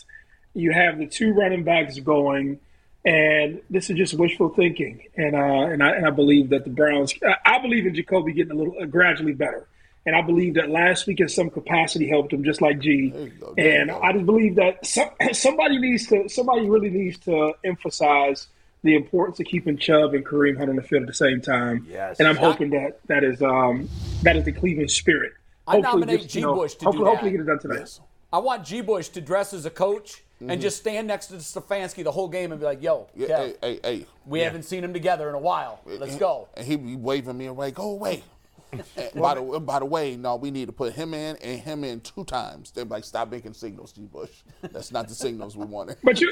you 0.53 0.72
have 0.74 0.97
the 0.97 1.05
two 1.07 1.34
running 1.34 1.64
backs 1.64 1.97
going, 1.99 2.60
and 3.05 3.62
this 3.70 3.89
is 3.89 3.95
just 3.95 4.16
wishful 4.16 4.49
thinking. 4.49 5.01
And 5.16 5.36
uh, 5.36 5.39
and 5.72 5.82
I 5.84 5.91
and 5.95 6.05
I 6.05 6.10
believe 6.10 6.49
that 6.49 6.64
the 6.66 6.70
Browns. 6.72 7.14
I- 7.26 7.55
I 7.55 7.60
believe 7.62 7.86
in 7.86 7.93
Jacoby 7.95 8.34
getting 8.34 8.51
a 8.51 8.55
little 8.55 8.76
uh, 8.82 8.86
gradually 8.86 9.34
better. 9.34 9.68
And 10.06 10.16
I 10.16 10.22
believe 10.22 10.56
that 10.56 10.70
last 10.70 11.08
week 11.08 11.20
in 11.20 11.30
some 11.30 11.50
capacity 11.50 12.08
helped 12.08 12.34
him, 12.34 12.43
just 12.43 12.62
like 12.62 12.80
G. 12.80 13.10
go, 13.39 13.54
And. 13.58 13.91
I 13.91 14.14
just 14.14 14.26
believe 14.26 14.56
that 14.56 14.86
some, 14.86 15.10
somebody 15.34 15.78
needs 15.78 16.08
to, 16.08 16.28
somebody 16.30 16.70
really 16.70 16.89
needs 16.89 17.20
to 17.20 17.54
emphasize 17.64 18.47
the 18.84 18.95
importance 18.95 19.39
of 19.39 19.45
keeping 19.45 19.78
Chubb 19.78 20.14
and 20.14 20.26
Kareem 20.26 20.58
Hunt 20.58 20.70
on 20.70 20.76
the 20.76 20.82
field 20.82 21.04
at 21.04 21.08
the 21.08 21.14
same 21.14 21.41
time. 21.41 21.86
Yes. 21.89 22.20
And 22.20 22.28
I'm 22.28 22.38
hoping 22.38 22.70
that 22.72 23.00
that 23.08 23.24
is 23.24 23.41
um, 23.41 23.89
that 24.24 24.36
is 24.36 24.45
the 24.45 24.52
Cleveland 24.54 24.91
spirit. 24.91 25.34
I 25.68 25.76
Hopefully 25.76 26.02
nominate 26.02 26.36
you 26.36 26.41
know, 26.41 26.56
G. 26.56 26.60
Bush 26.62 26.74
to 26.76 26.86
do 26.86 26.91
that. 26.91 27.06
hopefully 27.06 27.32
get 27.32 27.41
it 27.41 27.43
done 27.43 27.60
tonight. 27.60 27.80
Yes. 27.80 28.00
I 28.32 28.38
want 28.39 28.66
G. 28.66 28.82
Bush 28.82 29.10
to 29.10 29.22
dress 29.22 29.54
as 29.54 29.66
a 29.66 29.70
coach 29.70 30.24
and 30.39 30.62
just 30.62 30.78
stand 30.78 31.08
next 31.08 31.28
to 31.28 31.36
Stefanski 31.36 32.04
the 32.04 32.12
whole 32.12 32.30
game 32.30 32.52
and 32.52 32.60
be 32.62 32.66
like, 32.66 32.82
"Yo, 32.82 33.08
Yeah, 33.14 33.28
Kev, 33.28 33.39
hey, 33.39 33.56
hey, 33.62 33.80
hey. 33.84 34.06
we 34.26 34.39
haven't 34.39 34.64
seen 34.64 34.84
him 34.84 34.93
together 34.93 35.28
in 35.28 35.36
a 35.36 35.39
while. 35.39 35.82
Let's 35.86 36.16
go." 36.16 36.47
And 36.56 36.66
he 36.66 36.78
be 36.78 36.95
waving 36.95 37.38
me 37.38 37.47
away. 37.47 37.72
Go 37.72 37.89
away. 37.89 38.24
And 38.72 39.22
by 39.22 39.36
the 39.36 39.41
by 39.61 39.80
the 39.80 39.86
way, 39.86 40.15
no, 40.15 40.36
we 40.36 40.51
need 40.51 40.67
to 40.67 40.74
put 40.74 40.93
him 40.93 41.13
in 41.13 41.38
and 41.38 41.59
him 41.61 41.84
in 41.84 42.01
two 42.01 42.24
times. 42.26 42.72
They're 42.72 42.86
like, 42.86 43.03
stop 43.03 43.32
making 43.32 43.53
signals, 43.53 43.93
G. 43.93 44.03
Bush. 44.05 44.32
That's 44.72 44.91
not 44.91 45.07
the 45.07 45.15
signals 45.15 45.57
we 45.57 45.65
wanted. 45.65 45.97
But 46.03 46.22
you, 46.22 46.32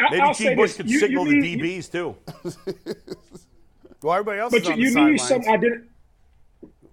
I, 0.00 0.04
Maybe 0.10 0.20
I'll 0.20 0.34
G. 0.34 0.54
Bush 0.54 0.72
this: 0.72 0.76
could 0.76 0.90
you, 0.90 1.00
signal 1.00 1.26
you 1.26 1.40
the 1.40 1.56
need, 1.56 1.60
DBs 1.60 1.92
too. 1.92 2.16
Well, 4.02 4.14
everybody 4.14 4.40
else 4.40 4.52
But 4.52 4.62
is 4.62 4.68
you, 4.68 4.72
on 4.72 4.78
you 4.80 4.90
the 4.92 5.00
need 5.04 5.18
some 5.18 5.40
identity. 5.42 5.84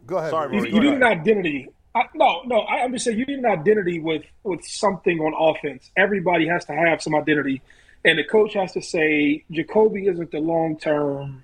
Go 0.05 0.17
ahead. 0.17 0.31
Sorry, 0.31 0.49
Maurice, 0.49 0.65
You, 0.65 0.71
go 0.71 0.77
you 0.77 0.81
need 0.81 0.87
ahead. 0.89 1.01
an 1.01 1.03
identity. 1.21 1.69
I, 1.95 2.03
no, 2.15 2.41
no. 2.45 2.59
I, 2.61 2.83
I'm 2.83 2.93
just 2.93 3.05
saying 3.05 3.19
you 3.19 3.25
need 3.25 3.39
an 3.39 3.45
identity 3.45 3.99
with 3.99 4.23
with 4.43 4.65
something 4.65 5.19
on 5.19 5.33
offense. 5.55 5.91
Everybody 5.97 6.47
has 6.47 6.65
to 6.65 6.73
have 6.73 7.01
some 7.01 7.15
identity, 7.15 7.61
and 8.05 8.19
the 8.19 8.23
coach 8.23 8.53
has 8.55 8.73
to 8.73 8.81
say 8.81 9.43
Jacoby 9.51 10.07
isn't 10.07 10.31
the 10.31 10.39
long 10.39 10.77
term 10.79 11.43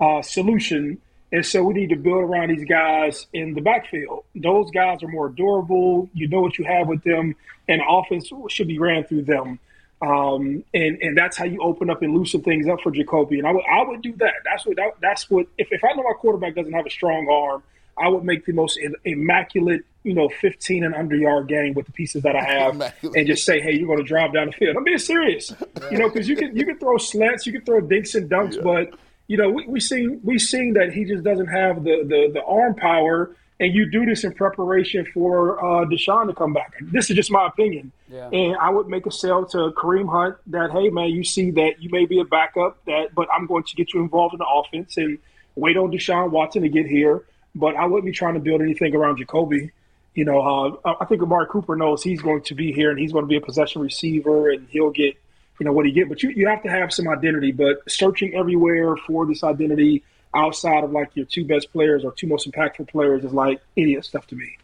uh, 0.00 0.22
solution, 0.22 0.98
and 1.32 1.44
so 1.44 1.64
we 1.64 1.72
need 1.72 1.88
to 1.88 1.96
build 1.96 2.22
around 2.22 2.50
these 2.50 2.64
guys 2.64 3.26
in 3.32 3.54
the 3.54 3.62
backfield. 3.62 4.24
Those 4.34 4.70
guys 4.70 5.02
are 5.02 5.08
more 5.08 5.30
durable. 5.30 6.10
You 6.12 6.28
know 6.28 6.42
what 6.42 6.58
you 6.58 6.64
have 6.66 6.88
with 6.88 7.02
them, 7.02 7.34
and 7.66 7.80
offense 7.88 8.30
should 8.48 8.68
be 8.68 8.78
ran 8.78 9.04
through 9.04 9.22
them. 9.22 9.58
Um, 10.02 10.64
and 10.74 11.00
and 11.00 11.16
that's 11.16 11.36
how 11.36 11.44
you 11.44 11.62
open 11.62 11.88
up 11.88 12.02
and 12.02 12.12
loosen 12.12 12.42
things 12.42 12.68
up 12.68 12.80
for 12.82 12.90
Jacoby. 12.90 13.38
And 13.38 13.48
I 13.48 13.52
would 13.52 13.64
I 13.64 13.82
would 13.82 14.02
do 14.02 14.14
that. 14.16 14.34
That's 14.44 14.66
what 14.66 14.76
that, 14.76 14.92
that's 15.00 15.30
what 15.30 15.46
if, 15.56 15.68
if 15.70 15.82
I 15.82 15.94
know 15.94 16.02
my 16.02 16.12
quarterback 16.12 16.54
doesn't 16.54 16.72
have 16.72 16.84
a 16.86 16.90
strong 16.90 17.26
arm, 17.28 17.62
I 17.96 18.08
would 18.08 18.24
make 18.24 18.44
the 18.44 18.52
most 18.52 18.78
immaculate, 19.04 19.84
you 20.02 20.12
know, 20.12 20.28
15 20.28 20.84
and 20.84 20.94
under 20.94 21.16
yard 21.16 21.48
game 21.48 21.72
with 21.72 21.86
the 21.86 21.92
pieces 21.92 22.24
that 22.24 22.36
I 22.36 22.42
have, 22.44 22.92
and 23.14 23.26
just 23.26 23.46
say, 23.46 23.60
hey, 23.60 23.72
you're 23.72 23.86
going 23.86 24.00
to 24.00 24.04
drive 24.04 24.34
down 24.34 24.48
the 24.48 24.52
field. 24.52 24.76
I'm 24.76 24.84
being 24.84 24.98
serious, 24.98 25.54
you 25.90 25.98
know, 25.98 26.10
because 26.10 26.28
you 26.28 26.36
can 26.36 26.54
you 26.54 26.66
can 26.66 26.78
throw 26.78 26.98
slants, 26.98 27.46
you 27.46 27.52
can 27.52 27.64
throw 27.64 27.80
dinks 27.80 28.14
and 28.14 28.28
dunks, 28.28 28.62
but 28.62 28.98
you 29.32 29.38
know, 29.40 29.48
we 29.56 29.62
we 29.74 29.80
seen 29.80 30.20
we 30.22 30.38
seen 30.38 30.74
that 30.74 30.92
he 30.92 31.02
just 31.12 31.24
doesn't 31.28 31.50
have 31.60 31.74
the 31.84 31.96
the, 32.12 32.20
the 32.36 32.42
arm 32.44 32.74
power. 32.74 33.34
And 33.60 33.72
you 33.72 33.88
do 33.88 34.04
this 34.04 34.24
in 34.24 34.32
preparation 34.32 35.06
for 35.14 35.34
uh, 35.64 35.84
Deshaun 35.92 36.26
to 36.26 36.34
come 36.34 36.52
back. 36.52 36.72
This 36.80 37.10
is 37.10 37.16
just 37.20 37.30
my 37.30 37.46
opinion. 37.46 37.92
Yeah. 38.08 38.28
And 38.30 38.56
I 38.56 38.68
would 38.70 38.88
make 38.88 39.06
a 39.06 39.10
sale 39.12 39.44
to 39.54 39.60
Kareem 39.80 40.08
Hunt 40.10 40.34
that, 40.48 40.72
hey, 40.72 40.90
man, 40.90 41.10
you 41.10 41.22
see 41.22 41.52
that 41.52 41.80
you 41.80 41.88
may 41.90 42.04
be 42.04 42.18
a 42.18 42.24
backup, 42.24 42.84
that, 42.86 43.14
but 43.14 43.28
I'm 43.32 43.46
going 43.46 43.62
to 43.62 43.74
get 43.76 43.94
you 43.94 44.00
involved 44.00 44.34
in 44.34 44.38
the 44.38 44.48
offense 44.48 44.96
and 44.96 45.16
wait 45.54 45.76
on 45.76 45.92
Deshaun 45.92 46.30
Watson 46.30 46.62
to 46.62 46.68
get 46.68 46.86
here. 46.86 47.22
But 47.54 47.76
I 47.76 47.86
wouldn't 47.86 48.06
be 48.06 48.10
trying 48.10 48.34
to 48.34 48.40
build 48.40 48.62
anything 48.62 48.96
around 48.96 49.18
Jacoby. 49.18 49.70
You 50.14 50.24
know, 50.24 50.40
uh, 50.84 50.94
I 51.00 51.04
think 51.04 51.22
Amari 51.22 51.46
Cooper 51.46 51.76
knows 51.76 52.02
he's 52.02 52.20
going 52.20 52.42
to 52.50 52.54
be 52.56 52.72
here 52.72 52.90
and 52.90 52.98
he's 52.98 53.12
going 53.12 53.26
to 53.28 53.32
be 53.34 53.36
a 53.36 53.40
possession 53.40 53.80
receiver 53.80 54.50
and 54.50 54.66
he'll 54.70 54.90
get, 54.90 55.14
you 55.62 55.66
know, 55.66 55.72
what 55.72 55.86
he 55.86 55.92
get. 55.92 56.08
But 56.08 56.24
you, 56.24 56.30
you 56.30 56.48
have 56.48 56.60
to 56.64 56.68
have 56.68 56.92
some 56.92 57.06
identity. 57.06 57.52
But 57.52 57.88
searching 57.88 58.34
everywhere 58.34 58.96
for 58.96 59.24
this 59.26 59.44
identity 59.44 60.02
outside 60.34 60.82
of 60.82 60.90
like 60.90 61.10
your 61.14 61.24
two 61.24 61.44
best 61.44 61.72
players 61.72 62.04
or 62.04 62.10
two 62.10 62.26
most 62.26 62.50
impactful 62.50 62.88
players 62.88 63.22
is 63.22 63.32
like 63.32 63.60
idiot 63.76 64.04
stuff 64.04 64.26
to 64.26 64.34
me. 64.34 64.58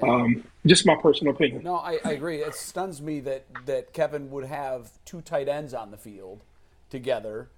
Um, 0.00 0.44
just 0.64 0.86
my 0.86 0.94
personal 0.94 1.34
opinion. 1.34 1.64
No, 1.64 1.74
I, 1.74 1.98
I 2.04 2.12
agree. 2.12 2.40
It 2.40 2.54
stuns 2.54 3.02
me 3.02 3.18
that, 3.20 3.46
that 3.66 3.92
Kevin 3.92 4.30
would 4.30 4.44
have 4.44 4.92
two 5.04 5.22
tight 5.22 5.48
ends 5.48 5.74
on 5.74 5.90
the 5.90 5.96
field 5.96 6.44
together. 6.88 7.48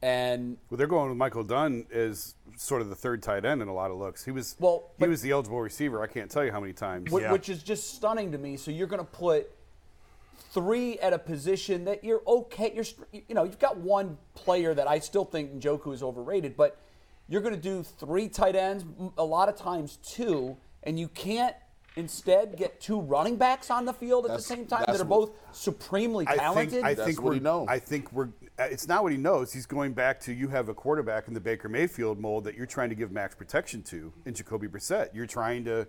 And 0.00 0.56
Well, 0.70 0.78
they're 0.78 0.86
going 0.86 1.10
with 1.10 1.18
Michael 1.18 1.44
Dunn 1.44 1.84
as 1.92 2.34
sort 2.56 2.80
of 2.80 2.88
the 2.88 2.96
third 2.96 3.22
tight 3.22 3.44
end 3.44 3.60
in 3.60 3.68
a 3.68 3.74
lot 3.74 3.90
of 3.90 3.98
looks. 3.98 4.24
He 4.24 4.30
was 4.30 4.56
Well, 4.58 4.92
he 4.98 5.06
was 5.06 5.20
the 5.20 5.32
eligible 5.32 5.60
receiver. 5.60 6.02
I 6.02 6.06
can't 6.06 6.30
tell 6.30 6.42
you 6.42 6.52
how 6.52 6.60
many 6.60 6.72
times. 6.72 7.10
Wh- 7.10 7.30
which 7.30 7.50
is 7.50 7.62
just 7.62 7.94
stunning 7.96 8.32
to 8.32 8.38
me. 8.38 8.56
So 8.56 8.70
you're 8.70 8.86
going 8.86 9.04
to 9.04 9.12
put 9.12 9.52
three 10.52 10.98
at 10.98 11.12
a 11.12 11.18
position 11.18 11.84
that 11.84 12.02
you're 12.04 12.22
okay. 12.26 12.72
You're 12.74 12.84
you 13.12 13.34
know 13.34 13.44
you've 13.44 13.58
got 13.58 13.76
one 13.78 14.18
player 14.34 14.74
that 14.74 14.88
I 14.88 14.98
still 14.98 15.24
think 15.24 15.60
Njoku 15.60 15.92
is 15.94 16.02
overrated, 16.02 16.56
but 16.56 16.78
you're 17.28 17.40
going 17.42 17.54
to 17.54 17.60
do 17.60 17.82
three 17.82 18.28
tight 18.28 18.56
ends 18.56 18.84
a 19.16 19.24
lot 19.24 19.48
of 19.48 19.56
times 19.56 19.98
two, 20.02 20.56
and 20.82 20.98
you 20.98 21.08
can't 21.08 21.54
instead 21.96 22.56
get 22.56 22.80
two 22.80 23.00
running 23.00 23.36
backs 23.36 23.68
on 23.70 23.84
the 23.84 23.92
field 23.92 24.24
at 24.24 24.32
the 24.36 24.42
same 24.42 24.64
time 24.66 24.84
that 24.86 25.00
are 25.00 25.04
what- 25.04 25.08
both 25.28 25.30
supremely 25.52 26.24
I 26.28 26.36
talented. 26.36 26.72
think, 26.72 26.84
I 26.84 26.94
That's 26.94 27.06
think 27.06 27.18
what 27.20 27.28
we're, 27.30 27.34
he 27.34 27.40
knows. 27.40 27.66
I 27.68 27.78
think 27.78 28.12
we're. 28.12 28.28
uh, 28.58 28.62
It's 28.70 28.86
not 28.88 29.02
what 29.02 29.12
he 29.12 29.18
knows. 29.18 29.52
He's 29.52 29.66
going 29.66 29.92
back 29.92 30.20
to 30.20 30.32
you 30.32 30.48
have 30.48 30.68
a 30.68 30.74
quarterback 30.74 31.28
in 31.28 31.34
the 31.34 31.40
Baker 31.40 31.68
Mayfield 31.68 32.18
mold 32.20 32.44
that 32.44 32.54
you're 32.54 32.66
trying 32.66 32.88
to 32.90 32.94
give 32.94 33.10
max 33.12 33.34
protection 33.34 33.82
to 33.84 34.12
in 34.24 34.34
Jacoby 34.34 34.68
Brissett. 34.68 35.14
You're 35.14 35.26
trying 35.26 35.64
to. 35.64 35.86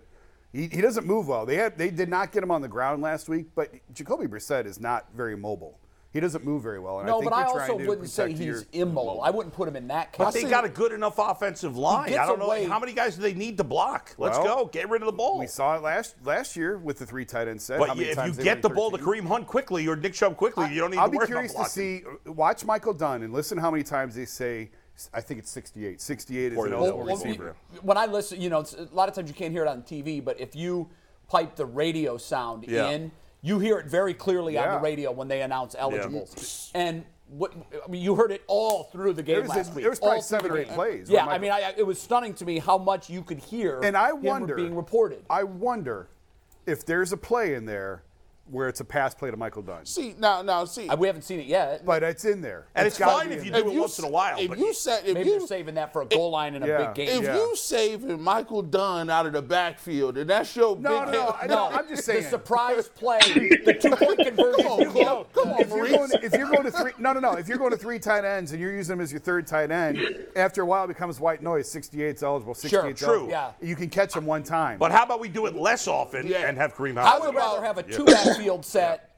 He, 0.52 0.68
he 0.68 0.80
doesn't 0.82 1.06
move 1.06 1.28
well. 1.28 1.46
They 1.46 1.56
had 1.56 1.78
they 1.78 1.90
did 1.90 2.08
not 2.08 2.30
get 2.32 2.42
him 2.42 2.50
on 2.50 2.60
the 2.60 2.68
ground 2.68 3.02
last 3.02 3.28
week, 3.28 3.46
but 3.54 3.72
Jacoby 3.94 4.26
Brissett 4.26 4.66
is 4.66 4.78
not 4.80 5.06
very 5.14 5.36
mobile. 5.36 5.78
He 6.12 6.20
doesn't 6.20 6.44
move 6.44 6.62
very 6.62 6.78
well. 6.78 7.00
And 7.00 7.08
I 7.08 7.10
no, 7.12 7.20
think 7.20 7.30
but 7.30 7.36
I 7.36 7.40
you're 7.40 7.46
also 7.48 7.66
trying 7.68 7.78
to 7.78 7.86
wouldn't 7.86 8.10
say 8.10 8.28
he's 8.32 8.40
your- 8.40 8.62
immobile. 8.74 9.22
I 9.22 9.30
wouldn't 9.30 9.54
put 9.54 9.66
him 9.66 9.76
in 9.76 9.88
that 9.88 10.12
category. 10.12 10.26
But 10.26 10.34
they 10.34 10.50
got 10.50 10.66
a 10.66 10.68
good 10.68 10.92
enough 10.92 11.14
offensive 11.18 11.78
line. 11.78 12.12
I 12.12 12.26
don't 12.26 12.38
know 12.38 12.44
away- 12.48 12.66
how 12.66 12.78
many 12.78 12.92
guys 12.92 13.16
do 13.16 13.22
they 13.22 13.32
need 13.32 13.56
to 13.56 13.64
block. 13.64 14.14
Let's 14.18 14.36
Well, 14.36 14.64
go. 14.64 14.66
Get 14.66 14.90
rid 14.90 15.00
of 15.00 15.06
the 15.06 15.12
ball. 15.12 15.38
We 15.38 15.46
saw 15.46 15.74
it 15.76 15.82
last 15.82 16.16
last 16.22 16.54
year 16.54 16.76
with 16.76 16.98
the 16.98 17.06
three 17.06 17.24
tight 17.24 17.48
end 17.48 17.62
set. 17.62 17.80
how 17.80 17.86
but 17.86 17.96
many 17.96 18.02
if 18.02 18.08
you 18.10 18.14
times 18.16 18.36
they 18.36 18.44
get 18.44 18.56
ran 18.56 18.60
the 18.60 18.68
ball 18.68 18.90
to 18.90 18.98
Kareem 18.98 19.26
Hunt 19.26 19.46
quickly 19.46 19.88
or 19.88 19.96
Nick 19.96 20.12
Chubb 20.12 20.36
quickly, 20.36 20.66
you 20.70 20.80
don't 20.80 20.90
need 20.90 20.98
I'll 20.98 21.10
to 21.10 21.18
be 21.18 21.24
curious 21.24 21.54
to 21.54 21.64
see. 21.64 22.02
Watch 22.26 22.66
Michael 22.66 22.92
Dunn 22.92 23.22
and 23.22 23.32
listen 23.32 23.56
how 23.56 23.70
many 23.70 23.82
times 23.82 24.14
they 24.14 24.26
say. 24.26 24.70
I 25.12 25.20
think 25.20 25.40
it's 25.40 25.50
68. 25.50 26.00
68 26.00 26.52
is 26.52 26.58
an 26.58 26.70
the- 26.70 26.76
eligible 26.76 26.98
Well, 27.04 27.06
receiver. 27.16 27.56
when 27.82 27.96
I 27.96 28.06
listen, 28.06 28.40
you 28.40 28.50
know, 28.50 28.60
it's, 28.60 28.74
a 28.74 28.88
lot 28.92 29.08
of 29.08 29.14
times 29.14 29.28
you 29.28 29.34
can't 29.34 29.52
hear 29.52 29.64
it 29.64 29.68
on 29.68 29.82
TV, 29.82 30.22
but 30.24 30.40
if 30.40 30.54
you 30.56 30.88
pipe 31.28 31.56
the 31.56 31.66
radio 31.66 32.16
sound 32.16 32.64
Yeah. 32.68 32.90
in, 32.90 33.10
you 33.42 33.58
hear 33.58 33.78
it 33.78 33.86
very 33.86 34.14
clearly 34.14 34.56
on 34.58 34.74
the 34.74 34.78
radio 34.80 35.10
when 35.10 35.28
they 35.28 35.42
announce 35.42 35.74
eligibles. 35.78 36.70
And 36.74 37.04
what 37.28 37.52
I 37.84 37.90
mean, 37.90 38.02
you 38.02 38.14
heard 38.14 38.30
it 38.30 38.42
all 38.46 38.84
through 38.84 39.14
the 39.14 39.22
game 39.22 39.36
There 39.36 39.42
was 39.42 39.50
a- 39.52 39.56
last 39.56 39.74
week. 39.74 39.82
there 39.82 39.90
was 39.90 39.98
probably 39.98 40.20
seven 40.20 40.50
or 40.50 40.58
eight 40.58 40.68
plays 40.68 41.08
Yeah, 41.08 41.26
I 41.26 41.38
mean, 41.38 41.50
I, 41.50 41.74
it 41.76 41.86
was 41.86 42.00
stunning 42.00 42.34
to 42.34 42.44
me 42.44 42.58
how 42.58 42.76
much 42.78 43.08
you 43.08 43.22
could 43.22 43.38
hear 43.38 43.80
And 43.82 43.96
I 43.96 44.12
wonder 44.12 44.54
being 44.54 44.76
reported. 44.76 45.24
I 45.30 45.42
wonder 45.44 46.08
if 46.66 46.84
there's 46.86 47.10
a 47.12 47.16
play 47.16 47.54
in 47.54 47.64
there 47.64 48.02
where 48.50 48.68
it's 48.68 48.80
a 48.80 48.84
pass 48.84 49.14
play 49.14 49.30
to 49.30 49.36
Michael 49.36 49.62
Dunn. 49.62 49.86
See 49.86 50.14
now, 50.18 50.42
now 50.42 50.64
see. 50.64 50.88
Uh, 50.88 50.96
we 50.96 51.06
haven't 51.06 51.22
seen 51.22 51.40
it 51.40 51.46
yet. 51.46 51.86
But 51.86 52.02
it's 52.02 52.24
in 52.24 52.40
there. 52.42 52.66
And 52.74 52.86
it's 52.86 52.98
gotta 52.98 53.12
fine 53.24 53.32
if 53.32 53.44
you 53.46 53.50
there. 53.52 53.62
do 53.62 53.70
it 53.70 53.78
once 53.78 53.98
in 53.98 54.04
a 54.04 54.08
while. 54.08 54.38
If 54.38 54.48
but 54.50 54.58
you 54.58 54.74
said 54.74 55.04
if 55.06 55.14
Maybe 55.14 55.30
you 55.30 55.38
they're 55.38 55.46
saving 55.46 55.76
that 55.76 55.92
for 55.92 56.02
a 56.02 56.06
goal 56.06 56.30
line 56.30 56.54
in 56.54 56.62
a 56.62 56.66
Yeah. 56.66 56.86
big 56.92 56.94
game. 56.94 57.18
if 57.20 57.24
Yeah. 57.24 57.36
you 57.36 57.56
saving 57.56 58.20
Michael 58.20 58.60
Dunn 58.62 59.08
out 59.08 59.24
of 59.26 59.32
the 59.32 59.40
backfield 59.42 60.18
and 60.18 60.28
that's 60.28 60.54
your 60.56 60.76
No, 60.76 61.04
big 61.04 61.14
no, 61.14 61.26
hit- 61.26 61.34
I 61.42 61.46
know. 61.46 61.68
I'm 61.72 61.88
just 61.88 62.04
saying. 62.04 62.24
the 62.24 62.30
surprise 62.30 62.88
play, 62.94 63.20
the 63.64 63.74
two 63.80 63.96
point 63.96 64.18
conversion. 64.18 64.64
Come 64.64 64.66
on, 64.72 64.78
field 64.92 64.94
goal. 64.94 65.26
come 65.34 65.52
on, 65.52 65.60
if 65.60 65.68
you're, 65.68 65.76
Maurice. 65.78 65.92
going, 65.92 66.10
if 66.24 66.32
you're 66.34 66.48
going 66.50 66.64
to 66.64 66.70
three, 66.72 66.92
no, 66.98 67.12
no, 67.12 67.20
no. 67.20 67.32
If 67.34 67.48
you're 67.48 67.58
going 67.58 67.70
to 67.70 67.76
three 67.78 67.98
tight 68.00 68.24
ends 68.24 68.52
and 68.52 68.60
you're 68.60 68.72
using 68.74 68.96
them 68.96 69.02
as 69.02 69.12
your 69.12 69.20
third 69.20 69.46
tight 69.46 69.70
end, 69.70 69.98
after 70.36 70.62
a 70.62 70.66
while 70.66 70.84
it 70.84 70.88
becomes 70.88 71.20
white 71.20 71.42
noise. 71.42 71.72
68's 71.72 72.22
eligible. 72.22 72.54
68's 72.54 72.70
Sure, 72.70 72.80
eligible. 73.14 73.28
yeah. 73.30 73.52
You 73.62 73.76
can 73.76 73.88
catch 73.88 74.12
them 74.14 74.26
one 74.26 74.42
time. 74.42 74.78
But 74.78 74.90
how 74.92 75.04
about 75.04 75.20
we 75.20 75.28
do 75.28 75.46
it 75.46 75.54
less 75.56 75.86
often 75.88 76.26
Yeah. 76.26 76.48
and 76.48 76.58
have 76.58 76.74
Kareem 76.74 76.98
I 76.98 77.18
would 77.18 77.34
rather 77.34 77.62
have 77.64 77.78
a 77.78 77.82
two 77.82 78.04
backfield 78.36 78.64
set 78.64 79.16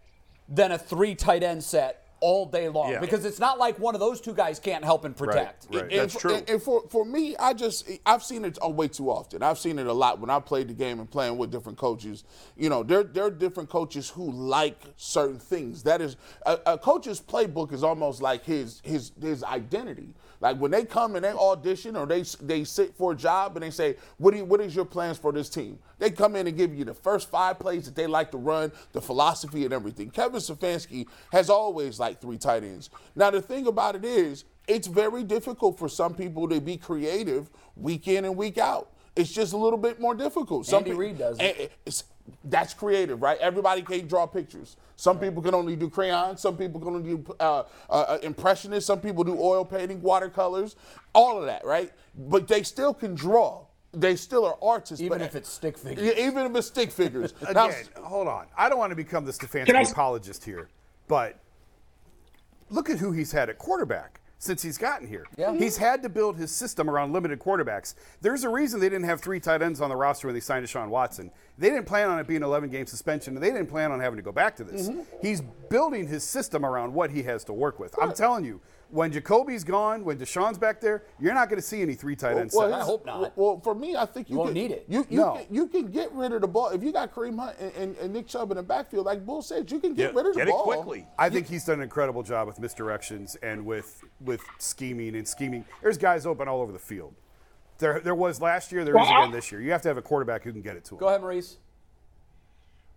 than 0.48 0.72
a 0.72 0.78
three 0.78 1.14
tight 1.14 1.42
end 1.42 1.62
set 1.64 2.00
all 2.20 2.46
day 2.46 2.70
long 2.70 2.90
Yeah. 2.90 3.00
because 3.00 3.26
it's 3.26 3.38
not 3.38 3.58
like 3.58 3.78
one 3.78 3.94
of 3.94 4.00
those 4.00 4.18
two 4.18 4.32
guys 4.32 4.58
can't 4.58 4.82
help 4.82 5.04
and 5.04 5.14
protect. 5.14 5.66
right. 5.70 5.82
And 5.82 5.90
That's 5.90 6.14
for, 6.14 6.20
true. 6.20 6.34
And, 6.36 6.48
and 6.48 6.62
for, 6.62 6.82
for 6.88 7.04
me, 7.04 7.36
I 7.36 7.52
just 7.52 7.86
I've 8.06 8.22
seen 8.22 8.46
it 8.46 8.56
way 8.62 8.88
too 8.88 9.10
often. 9.10 9.42
I've 9.42 9.58
seen 9.58 9.78
it 9.78 9.86
a 9.86 9.92
lot 9.92 10.20
when 10.20 10.30
I 10.30 10.40
played 10.40 10.68
the 10.68 10.74
game 10.74 11.00
and 11.00 11.10
playing 11.10 11.36
with 11.36 11.50
different 11.50 11.76
coaches. 11.76 12.24
You 12.56 12.70
know, 12.70 12.82
there 12.82 13.02
there 13.02 13.24
are 13.26 13.30
different 13.30 13.68
coaches 13.68 14.08
who 14.08 14.30
like 14.30 14.80
certain 14.96 15.38
things. 15.38 15.82
That 15.82 16.00
is 16.00 16.16
a, 16.46 16.58
a 16.64 16.78
coach's 16.78 17.20
playbook 17.20 17.74
is 17.74 17.82
almost 17.82 18.22
like 18.22 18.42
his 18.44 18.80
his 18.84 19.12
his 19.20 19.44
identity. 19.44 20.14
Like 20.41 20.59
when 20.59 20.70
they 20.70 20.85
come 20.85 21.16
and 21.16 21.24
they 21.24 21.30
audition 21.30 21.97
or 21.97 22.07
they 22.07 22.22
they 22.43 22.64
sit 22.64 22.95
for 22.97 23.12
a 23.12 23.16
job 23.16 23.57
and 23.57 23.62
they 23.62 23.70
say, 23.70 23.97
"What 24.18 24.32
do 24.32 24.39
you, 24.39 24.45
what 24.45 24.61
is 24.61 24.74
your 24.74 24.85
plans 24.85 25.18
for 25.18 25.32
this 25.32 25.49
team?" 25.49 25.78
They 25.99 26.11
come 26.11 26.37
in 26.37 26.47
and 26.47 26.57
give 26.57 26.74
you 26.74 26.85
the 26.85 26.95
first 26.95 27.30
five 27.30 27.59
plays 27.59 27.87
that 27.87 27.95
they 27.95 28.07
like 28.07 28.30
to 28.32 28.39
run, 28.39 28.72
the 28.93 29.01
philosophy 29.01 29.64
and 29.64 29.72
everything. 29.72 30.11
Kevin 30.11 30.41
Stefanski 30.41 31.07
has 31.32 31.51
always 31.51 31.99
liked 31.99 32.20
three 32.20 32.39
tight 32.39 32.64
ends. 32.64 32.91
Now 33.14 33.30
the 33.30 33.43
thing 33.43 33.66
about 33.66 33.97
it 33.97 34.05
is, 34.05 34.45
it's 34.66 34.87
very 34.87 35.24
difficult 35.24 35.78
for 35.78 35.89
some 35.89 36.14
people 36.14 36.49
to 36.49 36.61
be 36.61 36.76
creative 36.76 37.51
week 37.76 38.09
in 38.09 38.24
and 38.24 38.37
week 38.37 38.59
out. 38.59 38.91
It's 39.16 39.30
just 39.32 39.53
a 39.53 39.57
little 39.57 39.78
bit 39.78 40.01
more 40.01 40.14
difficult. 40.14 40.66
Some 40.66 40.78
Andy 40.78 40.93
Reid 40.93 41.18
does 41.18 41.39
it. 41.41 41.72
And 42.26 42.34
it's- 42.34 42.40
that's 42.44 42.74
creative, 42.74 43.22
right? 43.22 43.38
Everybody 43.38 43.82
can't 43.82 44.08
draw 44.08 44.26
pictures. 44.26 44.76
Some 44.96 45.18
people 45.18 45.42
can 45.42 45.54
only 45.54 45.76
do 45.76 45.90
crayons. 45.90 46.40
Some 46.40 46.56
people 46.56 46.80
can 46.80 46.94
only 46.94 47.16
do 47.16 47.34
uh, 47.40 47.64
uh, 47.90 48.18
impressionists. 48.22 48.86
Some 48.86 49.00
people 49.00 49.24
do 49.24 49.36
oil 49.38 49.64
painting, 49.64 50.00
watercolors, 50.02 50.76
all 51.14 51.38
of 51.38 51.46
that, 51.46 51.64
right? 51.64 51.92
But 52.16 52.46
they 52.48 52.62
still 52.62 52.94
can 52.94 53.14
draw. 53.14 53.66
They 53.92 54.16
still 54.16 54.44
are 54.44 54.56
artists. 54.62 55.00
Even 55.02 55.18
but- 55.18 55.24
if 55.26 55.34
it's 55.34 55.48
stick 55.48 55.76
figures. 55.78 56.06
Yeah, 56.06 56.26
even 56.26 56.46
if 56.46 56.56
it's 56.56 56.66
stick 56.68 56.90
figures. 56.90 57.34
Now, 57.54 57.70
hold 58.02 58.28
on. 58.28 58.46
I 58.56 58.68
don't 58.68 58.78
want 58.78 58.90
to 58.90 58.96
become 58.96 59.24
the 59.24 59.32
Can 59.32 59.76
I 59.76 59.82
Stefanski 59.84 59.92
apologist 59.92 60.44
here, 60.44 60.68
but 61.08 61.38
look 62.70 62.88
at 62.90 62.98
who 62.98 63.12
he's 63.12 63.32
had 63.32 63.48
at 63.50 63.58
quarterback 63.58 64.20
since 64.39 64.62
he's 64.62 64.78
gotten 64.78 65.07
here. 65.07 65.24
Yeah. 65.37 65.53
He's 65.55 65.76
mm-hmm. 65.76 65.85
had 65.85 66.03
to 66.03 66.09
build 66.09 66.37
his 66.37 66.51
system 66.51 66.91
around 66.91 67.12
limited 67.12 67.39
quarterbacks. 67.39 67.95
There's 68.20 68.45
a 68.45 68.49
reason 68.49 68.80
they 68.80 68.89
didn't 68.89 69.07
have 69.07 69.20
three 69.20 69.41
tight 69.41 69.62
ends 69.62 69.80
on 69.80 69.89
the 69.89 69.97
roster 69.97 70.26
when 70.28 70.35
they 70.35 70.41
signed 70.41 70.66
Deshaun 70.66 70.89
Watson. 70.89 71.30
They 71.57 71.70
didn't 71.70 71.87
plan 71.87 72.11
on 72.11 72.18
it 72.18 72.26
being 72.26 72.39
an 72.39 72.45
11 72.45 72.70
game 72.70 72.87
suspension, 72.87 73.35
and 73.35 73.43
they 73.43 73.51
didn't 73.51 73.68
plan 73.68 73.93
on 73.93 74.01
having 74.01 74.16
to 74.16 74.22
go 74.22 74.32
back 74.32 74.57
to 74.57 74.64
this. 74.64 74.89
Mm-hmm. 74.89 75.01
He's 75.22 75.41
building 75.70 76.07
his 76.07 76.24
system 76.24 76.64
around 76.64 76.93
what 76.93 77.11
he 77.11 77.22
has 77.22 77.45
to 77.45 77.53
work 77.53 77.78
with. 77.78 77.95
I'm 78.01 78.12
telling 78.12 78.45
you, 78.45 78.61
when 78.91 79.11
Jacoby's 79.12 79.64
gone, 79.64 80.05
when 80.05 80.18
Deshaun's 80.18 80.59
back 80.59 80.80
there, 80.80 81.03
you're 81.18 81.35
not 81.35 81.49
going 81.49 81.61
to 81.61 81.66
see 81.66 81.82
any 81.82 81.95
three 81.95 82.14
tight 82.16 82.37
end 82.37 82.51
Well, 82.55 82.70
sets. 82.70 82.82
I 82.82 82.85
hope 82.85 83.05
not. 83.07 83.37
Well, 83.37 83.61
for 83.61 83.74
me, 83.74 83.97
I 83.97 84.07
think 84.07 84.28
you, 84.28 84.35
You 84.35 84.39
won't 84.39 84.49
can, 84.51 84.55
need 84.55 84.70
it. 84.70 84.85
You, 84.89 85.07
you, 85.11 85.18
No. 85.20 85.32
can, 85.35 85.47
you 85.51 85.66
can 85.66 85.87
get 85.91 86.12
rid 86.12 86.32
of 86.32 86.41
the 86.43 86.47
ball 86.49 86.68
if 86.68 86.82
you 86.82 86.93
got 86.93 87.12
Kareem 87.14 87.39
Hunt 87.39 87.57
and, 87.59 87.72
and, 87.74 87.97
and 87.97 88.12
Nick 88.12 88.28
Chubb 88.28 88.51
in 88.51 88.57
the 88.57 88.62
backfield. 88.62 89.07
Like 89.07 89.24
Bull 89.26 89.43
said, 89.43 89.70
you 89.70 89.80
can 89.80 89.95
get 89.95 90.12
Yeah, 90.14 90.20
rid 90.20 90.26
of 90.26 90.35
the 90.35 90.39
ball. 90.41 90.45
get 90.45 90.49
it 90.49 90.51
ball 90.53 90.64
quickly. 90.64 91.07
I 91.18 91.30
think 91.30 91.49
he's 91.49 91.64
done 91.64 91.78
an 91.78 91.82
incredible 91.82 92.22
job 92.22 92.47
with 92.47 92.61
misdirections 92.61 93.37
and 93.43 93.64
with 93.66 94.03
with 94.20 94.43
scheming 94.59 95.16
and 95.16 95.26
scheming. 95.26 95.64
There's 95.82 95.99
guys 95.99 96.26
open 96.26 96.47
all 96.49 96.61
over 96.61 96.72
the 96.72 96.78
field. 96.78 97.14
There, 97.78 97.99
there 98.01 98.14
was 98.14 98.41
last 98.41 98.70
year. 98.70 98.85
There 98.85 98.95
is 98.95 99.01
Well, 99.01 99.12
I- 99.12 99.22
again 99.24 99.32
this 99.32 99.51
year. 99.51 99.61
You 99.61 99.72
have 99.72 99.82
to 99.82 99.89
have 99.89 99.97
a 99.97 100.03
quarterback 100.03 100.45
who 100.45 100.53
can 100.53 100.62
get 100.62 100.76
it 100.76 100.85
to 100.87 100.95
him. 100.95 101.01
Go 101.01 101.09
ahead, 101.09 101.20
Maurice. 101.20 101.59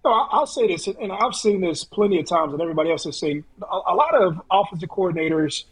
No, 0.06 0.12
I- 0.12 0.28
I'll 0.32 0.46
say 0.46 0.68
this, 0.68 0.88
and 0.88 1.12
I've 1.12 1.34
seen 1.34 1.60
this 1.62 1.84
plenty 1.84 2.20
of 2.20 2.28
times, 2.28 2.54
and 2.54 2.62
everybody 2.62 2.92
else 2.92 3.04
has 3.06 3.20
seen. 3.20 3.44
A, 3.62 3.66
a 3.66 3.96
lot 3.96 4.14
of 4.16 4.40
offensive 4.52 4.90
coordinators, 4.90 5.66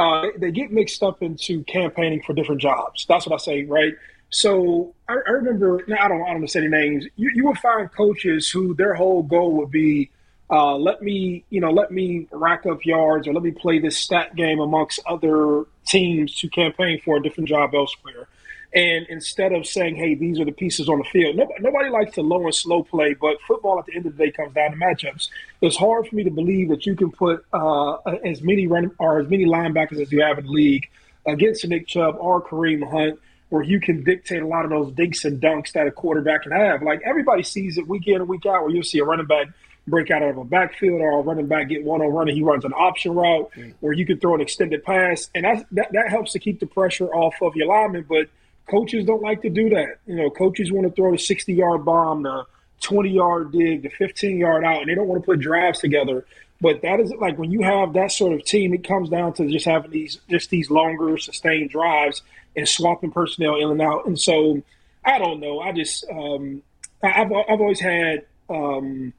uh, 0.00 0.28
they, 0.38 0.50
get 0.50 0.72
mixed 0.72 1.02
up 1.02 1.22
into 1.22 1.62
campaigning 1.64 2.22
for 2.22 2.32
different 2.32 2.58
jobs. 2.58 3.04
That's 3.06 3.26
what 3.26 3.34
I 3.34 3.44
say, 3.44 3.64
right? 3.64 3.94
So 4.30 4.94
I, 5.06 5.16
I 5.26 5.30
remember. 5.32 5.84
Now 5.86 6.04
I 6.04 6.08
don't. 6.08 6.22
I 6.22 6.30
don't 6.30 6.40
want 6.40 6.46
to 6.46 6.48
say 6.48 6.60
any 6.60 6.68
names. 6.68 7.04
You, 7.16 7.30
you 7.34 7.46
would 7.46 7.58
find 7.58 7.92
coaches 7.92 8.48
who 8.48 8.74
their 8.74 8.94
whole 8.94 9.22
goal 9.22 9.52
would 9.58 9.70
be, 9.70 10.10
uh, 10.48 10.76
let 10.76 11.02
me, 11.02 11.44
you 11.50 11.60
know, 11.60 11.70
let 11.70 11.90
me 11.90 12.28
rack 12.32 12.64
up 12.64 12.86
yards, 12.86 13.28
or 13.28 13.34
let 13.34 13.42
me 13.42 13.50
play 13.50 13.78
this 13.78 13.98
stat 13.98 14.34
game 14.34 14.58
amongst 14.58 15.00
other 15.06 15.64
teams 15.86 16.34
to 16.38 16.48
campaign 16.48 16.98
for 17.04 17.18
a 17.18 17.22
different 17.22 17.48
job 17.48 17.74
elsewhere. 17.74 18.26
And 18.72 19.06
instead 19.08 19.52
of 19.52 19.66
saying, 19.66 19.96
hey, 19.96 20.14
these 20.14 20.38
are 20.38 20.44
the 20.44 20.52
pieces 20.52 20.88
on 20.88 20.98
the 20.98 21.04
field, 21.04 21.34
nobody, 21.34 21.60
nobody 21.60 21.90
likes 21.90 22.14
to 22.14 22.22
low 22.22 22.44
and 22.44 22.54
slow 22.54 22.84
play, 22.84 23.14
but 23.14 23.40
football 23.46 23.80
at 23.80 23.86
the 23.86 23.96
end 23.96 24.06
of 24.06 24.16
the 24.16 24.26
day 24.26 24.30
comes 24.30 24.54
down 24.54 24.70
to 24.70 24.76
matchups. 24.76 25.28
It's 25.60 25.76
hard 25.76 26.06
for 26.06 26.14
me 26.14 26.22
to 26.22 26.30
believe 26.30 26.68
that 26.68 26.86
you 26.86 26.94
can 26.94 27.10
put 27.10 27.44
uh, 27.52 27.94
as 28.24 28.42
many 28.42 28.68
run 28.68 28.92
or 28.98 29.18
as 29.20 29.28
many 29.28 29.44
linebackers 29.44 30.00
as 30.00 30.12
you 30.12 30.22
have 30.22 30.38
in 30.38 30.44
the 30.44 30.52
league 30.52 30.88
against 31.26 31.66
Nick 31.66 31.88
Chubb 31.88 32.16
or 32.20 32.40
Kareem 32.42 32.88
Hunt, 32.88 33.18
where 33.48 33.62
you 33.62 33.80
can 33.80 34.04
dictate 34.04 34.42
a 34.42 34.46
lot 34.46 34.64
of 34.64 34.70
those 34.70 34.92
dinks 34.92 35.24
and 35.24 35.42
dunks 35.42 35.72
that 35.72 35.88
a 35.88 35.90
quarterback 35.90 36.44
can 36.44 36.52
have. 36.52 36.82
Like 36.82 37.02
everybody 37.04 37.42
sees 37.42 37.76
it 37.76 37.88
week 37.88 38.06
in 38.06 38.16
and 38.16 38.28
week 38.28 38.46
out, 38.46 38.62
where 38.62 38.70
you'll 38.70 38.84
see 38.84 39.00
a 39.00 39.04
running 39.04 39.26
back 39.26 39.48
break 39.88 40.10
out 40.12 40.22
of 40.22 40.38
a 40.38 40.44
backfield 40.44 41.00
or 41.00 41.18
a 41.18 41.22
running 41.22 41.46
back 41.46 41.68
get 41.68 41.82
one 41.82 42.00
on 42.00 42.12
one 42.12 42.28
and 42.28 42.36
he 42.36 42.44
runs 42.44 42.64
an 42.64 42.72
option 42.74 43.12
route 43.14 43.50
where 43.80 43.92
you 43.92 44.06
can 44.06 44.20
throw 44.20 44.34
an 44.34 44.40
extended 44.40 44.84
pass. 44.84 45.28
And 45.34 45.44
that, 45.44 45.66
that, 45.72 45.92
that 45.92 46.08
helps 46.08 46.32
to 46.32 46.38
keep 46.38 46.60
the 46.60 46.66
pressure 46.66 47.08
off 47.12 47.34
of 47.42 47.56
your 47.56 47.66
lineman. 47.66 48.06
But 48.08 48.28
coaches 48.70 49.04
don't 49.04 49.22
like 49.22 49.42
to 49.42 49.50
do 49.50 49.68
that. 49.70 49.98
You 50.06 50.16
know, 50.16 50.30
coaches 50.30 50.70
want 50.70 50.86
to 50.86 50.92
throw 50.92 51.12
the 51.12 51.18
60 51.18 51.52
yard 51.52 51.84
bomb, 51.84 52.22
the 52.22 52.44
20 52.80 53.10
yard 53.10 53.52
dig, 53.52 53.82
the 53.82 53.88
15 53.88 54.38
yard 54.38 54.64
out, 54.64 54.80
and 54.80 54.88
they 54.88 54.94
don't 54.94 55.08
want 55.08 55.22
to 55.22 55.26
put 55.26 55.40
drives 55.40 55.80
together. 55.80 56.24
But 56.60 56.82
that 56.82 57.00
is 57.00 57.12
like 57.14 57.38
when 57.38 57.50
you 57.50 57.62
have 57.62 57.94
that 57.94 58.12
sort 58.12 58.34
of 58.34 58.44
team, 58.44 58.74
it 58.74 58.86
comes 58.86 59.08
down 59.08 59.32
to 59.34 59.48
just 59.48 59.64
having 59.64 59.90
these 59.90 60.20
just 60.28 60.50
these 60.50 60.70
longer 60.70 61.16
sustained 61.16 61.70
drives 61.70 62.22
and 62.54 62.68
swapping 62.68 63.10
personnel 63.10 63.56
in 63.56 63.70
and 63.70 63.80
out. 63.80 64.06
And 64.06 64.18
so 64.18 64.62
I 65.04 65.18
don't 65.18 65.40
know. 65.40 65.60
I 65.60 65.72
just 65.72 66.04
um, 66.10 66.62
I've 67.02 67.32
I've 67.32 67.60
always 67.60 67.80
had 67.80 68.26
um, 68.50 69.14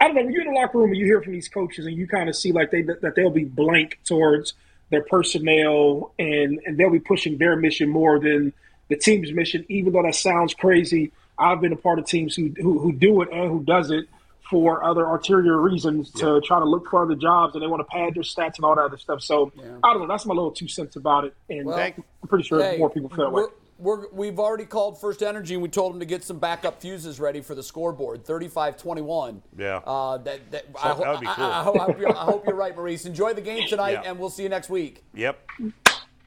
I 0.00 0.06
don't 0.06 0.16
know. 0.16 0.22
When 0.24 0.32
you're 0.32 0.42
in 0.42 0.52
the 0.52 0.60
locker 0.60 0.78
room 0.78 0.90
and 0.90 0.98
you 0.98 1.06
hear 1.06 1.22
from 1.22 1.32
these 1.32 1.48
coaches 1.48 1.86
and 1.86 1.96
you 1.96 2.06
kind 2.06 2.28
of 2.28 2.36
see 2.36 2.52
like 2.52 2.70
they 2.70 2.82
that 2.82 3.14
they'll 3.16 3.30
be 3.30 3.44
blank 3.44 3.98
towards 4.04 4.52
their 4.90 5.02
personnel 5.04 6.12
and 6.18 6.60
and 6.66 6.76
they'll 6.76 6.90
be 6.90 7.00
pushing 7.00 7.38
their 7.38 7.56
mission 7.56 7.88
more 7.88 8.18
than 8.18 8.52
the 8.88 8.96
team's 8.96 9.32
mission. 9.32 9.64
Even 9.68 9.92
though 9.92 10.02
that 10.02 10.14
sounds 10.14 10.54
crazy, 10.54 11.12
I've 11.38 11.60
been 11.60 11.72
a 11.72 11.76
part 11.76 11.98
of 11.98 12.06
teams 12.06 12.34
who 12.34 12.52
who, 12.56 12.78
who 12.78 12.92
do 12.92 13.22
it 13.22 13.28
and 13.32 13.50
who 13.50 13.62
does 13.64 13.90
it 13.90 14.06
for 14.48 14.82
other 14.82 15.04
ulterior 15.04 15.60
reasons 15.60 16.10
to 16.10 16.40
try 16.40 16.58
to 16.58 16.64
look 16.64 16.88
for 16.88 17.04
other 17.04 17.14
jobs 17.14 17.54
and 17.54 17.62
they 17.62 17.68
want 17.68 17.80
to 17.80 17.84
pad 17.84 18.14
their 18.14 18.24
stats 18.24 18.56
and 18.56 18.64
all 18.64 18.74
that 18.74 18.82
other 18.82 18.98
stuff. 18.98 19.22
So 19.22 19.52
yeah. 19.54 19.62
I 19.84 19.92
don't 19.92 20.02
know. 20.02 20.08
That's 20.08 20.26
my 20.26 20.34
little 20.34 20.50
two 20.50 20.66
cents 20.66 20.96
about 20.96 21.24
it. 21.24 21.34
And 21.48 21.66
well, 21.66 21.78
I'm 21.78 22.28
pretty 22.28 22.44
sure 22.44 22.60
hey, 22.60 22.76
more 22.76 22.90
people 22.90 23.10
feel 23.10 23.26
that 23.26 23.32
way 23.32 23.44
we 23.80 24.26
have 24.26 24.38
already 24.38 24.64
called 24.64 25.00
First 25.00 25.22
Energy 25.22 25.54
and 25.54 25.62
we 25.62 25.68
told 25.68 25.92
them 25.92 26.00
to 26.00 26.06
get 26.06 26.22
some 26.22 26.38
backup 26.38 26.80
fuses 26.80 27.18
ready 27.18 27.40
for 27.40 27.54
the 27.54 27.62
scoreboard. 27.62 28.24
35-21. 28.24 29.40
Yeah. 29.56 29.80
Uh, 29.84 30.18
that, 30.18 30.50
that, 30.50 30.66
I, 30.82 30.94
that 30.94 30.98
would 30.98 31.20
be 31.20 31.26
cool. 31.26 31.44
I, 31.44 31.60
I, 31.60 31.62
hope 31.62 31.98
you're, 31.98 32.16
I, 32.16 32.24
hope 32.24 32.46
you're, 32.46 32.54
right, 32.54 32.74
Maurice. 32.74 33.06
Enjoy 33.06 33.32
the 33.32 33.40
game 33.40 33.66
tonight, 33.68 33.92
yeah. 33.92 34.02
and 34.04 34.18
we'll 34.18 34.30
see 34.30 34.42
you 34.42 34.48
next 34.48 34.70
week. 34.70 35.04
Yep. 35.14 35.38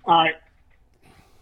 All 0.06 0.16
right. 0.16 0.36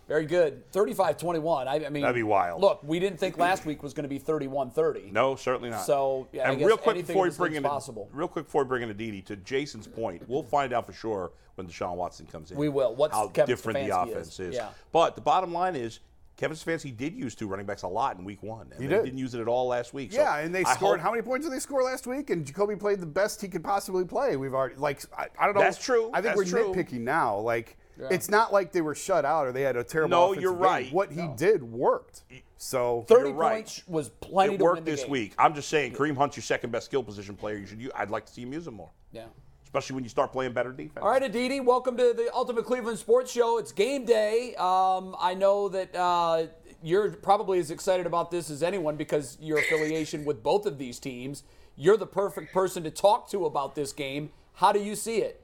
Very 0.07 0.25
good. 0.25 0.69
35-21. 0.73 1.67
I, 1.67 1.85
I 1.85 1.89
mean, 1.89 2.01
that'd 2.01 2.13
be 2.13 2.23
wild. 2.23 2.59
Look, 2.61 2.81
we 2.83 2.99
didn't 2.99 3.17
think 3.17 3.37
last 3.37 3.65
week 3.65 3.81
was 3.81 3.93
going 3.93 4.03
to 4.03 4.09
be 4.09 4.19
31-30. 4.19 5.13
No, 5.13 5.37
certainly 5.37 5.69
not. 5.69 5.85
So, 5.85 6.27
yeah, 6.33 6.51
and 6.51 6.59
real 6.59 6.75
quick 6.75 7.07
before 7.07 7.23
we 7.23 7.29
bring 7.29 7.55
in 7.55 7.63
possible. 7.63 8.09
real 8.11 8.27
quick 8.27 8.45
before 8.45 8.63
we 8.63 8.67
bring 8.67 8.83
in 8.83 8.89
Aditi, 8.89 9.21
to 9.21 9.37
Jason's 9.37 9.87
point, 9.87 10.27
we'll 10.27 10.43
find 10.43 10.73
out 10.73 10.85
for 10.85 10.91
sure 10.91 11.31
when 11.55 11.67
Deshaun 11.67 11.95
Watson 11.95 12.25
comes 12.27 12.51
in. 12.51 12.57
We 12.57 12.69
will. 12.69 12.95
What's 12.95 13.13
how 13.13 13.27
Kevin 13.27 13.47
different 13.47 13.79
Stefanski 13.79 13.87
the 13.87 14.01
offense 14.01 14.39
is. 14.39 14.39
is. 14.39 14.55
Yeah. 14.55 14.69
But 14.91 15.15
the 15.15 15.21
bottom 15.21 15.53
line 15.53 15.75
is 15.75 15.99
Kevin 16.41 16.57
Stefanski 16.57 16.95
did 16.95 17.15
use 17.15 17.35
two 17.35 17.47
running 17.47 17.67
backs 17.67 17.83
a 17.83 17.87
lot 17.87 18.17
in 18.17 18.25
week 18.25 18.41
one. 18.41 18.67
And 18.73 18.81
he 18.81 18.87
did. 18.87 19.03
didn't 19.05 19.19
use 19.19 19.35
it 19.35 19.41
at 19.41 19.47
all 19.47 19.67
last 19.67 19.93
week. 19.93 20.11
Yeah, 20.11 20.33
so 20.33 20.43
and 20.43 20.55
they 20.55 20.63
scored. 20.63 20.99
Hope, 20.99 21.05
how 21.05 21.11
many 21.11 21.21
points 21.21 21.45
did 21.45 21.53
they 21.53 21.59
score 21.59 21.83
last 21.83 22.07
week? 22.07 22.31
And 22.31 22.43
Jacoby 22.45 22.75
played 22.75 22.99
the 22.99 23.05
best 23.05 23.41
he 23.41 23.47
could 23.47 23.63
possibly 23.63 24.05
play. 24.05 24.37
We've 24.37 24.53
already 24.53 24.75
like 24.75 25.03
I, 25.15 25.27
I 25.37 25.45
don't 25.45 25.53
know. 25.53 25.61
That's 25.61 25.77
true. 25.77 26.09
I 26.13 26.21
think 26.21 26.35
That's 26.35 26.37
we're 26.37 26.45
true. 26.45 26.73
nitpicking 26.73 27.01
now. 27.01 27.37
Like 27.37 27.77
yeah. 27.99 28.07
it's 28.09 28.27
not 28.27 28.51
like 28.51 28.71
they 28.71 28.81
were 28.81 28.95
shut 28.95 29.23
out 29.23 29.45
or 29.45 29.51
they 29.51 29.61
had 29.61 29.75
a 29.75 29.83
terrible. 29.83 30.09
No, 30.09 30.33
you're 30.33 30.51
right. 30.51 30.85
Game. 30.85 30.93
What 30.93 31.11
he 31.11 31.27
did 31.37 31.61
worked. 31.61 32.23
So 32.57 33.05
30 33.07 33.31
right. 33.31 33.53
points 33.55 33.83
was 33.87 34.09
plenty. 34.09 34.55
It 34.55 34.59
worked 34.59 34.85
this 34.85 35.01
game. 35.01 35.11
week. 35.11 35.33
I'm 35.37 35.53
just 35.53 35.69
saying, 35.69 35.93
Kareem 35.93 36.15
Hunt's 36.15 36.37
your 36.37 36.43
second 36.43 36.71
best 36.71 36.85
skill 36.85 37.03
position 37.03 37.35
player. 37.35 37.57
You 37.57 37.65
should. 37.67 37.91
I'd 37.95 38.09
like 38.09 38.25
to 38.25 38.33
see 38.33 38.41
him 38.41 38.53
use 38.53 38.65
him 38.65 38.75
more. 38.75 38.89
Yeah 39.11 39.25
especially 39.71 39.95
when 39.95 40.03
you 40.03 40.09
start 40.09 40.33
playing 40.33 40.51
better 40.51 40.73
defense. 40.73 40.99
All 41.01 41.09
right, 41.09 41.23
Aditi, 41.23 41.61
welcome 41.61 41.95
to 41.95 42.13
the 42.13 42.29
Ultimate 42.33 42.65
Cleveland 42.65 42.99
Sports 42.99 43.31
Show. 43.31 43.57
It's 43.57 43.71
game 43.71 44.03
day. 44.03 44.53
Um, 44.55 45.15
I 45.17 45.33
know 45.33 45.69
that 45.69 45.95
uh, 45.95 46.47
you're 46.83 47.11
probably 47.11 47.57
as 47.57 47.71
excited 47.71 48.05
about 48.05 48.31
this 48.31 48.49
as 48.49 48.63
anyone 48.63 48.97
because 48.97 49.37
your 49.39 49.59
affiliation 49.59 50.25
with 50.25 50.43
both 50.43 50.65
of 50.65 50.77
these 50.77 50.99
teams. 50.99 51.43
You're 51.77 51.95
the 51.95 52.05
perfect 52.05 52.51
person 52.51 52.83
to 52.83 52.91
talk 52.91 53.29
to 53.29 53.45
about 53.45 53.75
this 53.75 53.93
game. 53.93 54.31
How 54.55 54.73
do 54.73 54.83
you 54.83 54.93
see 54.93 55.19
it? 55.19 55.41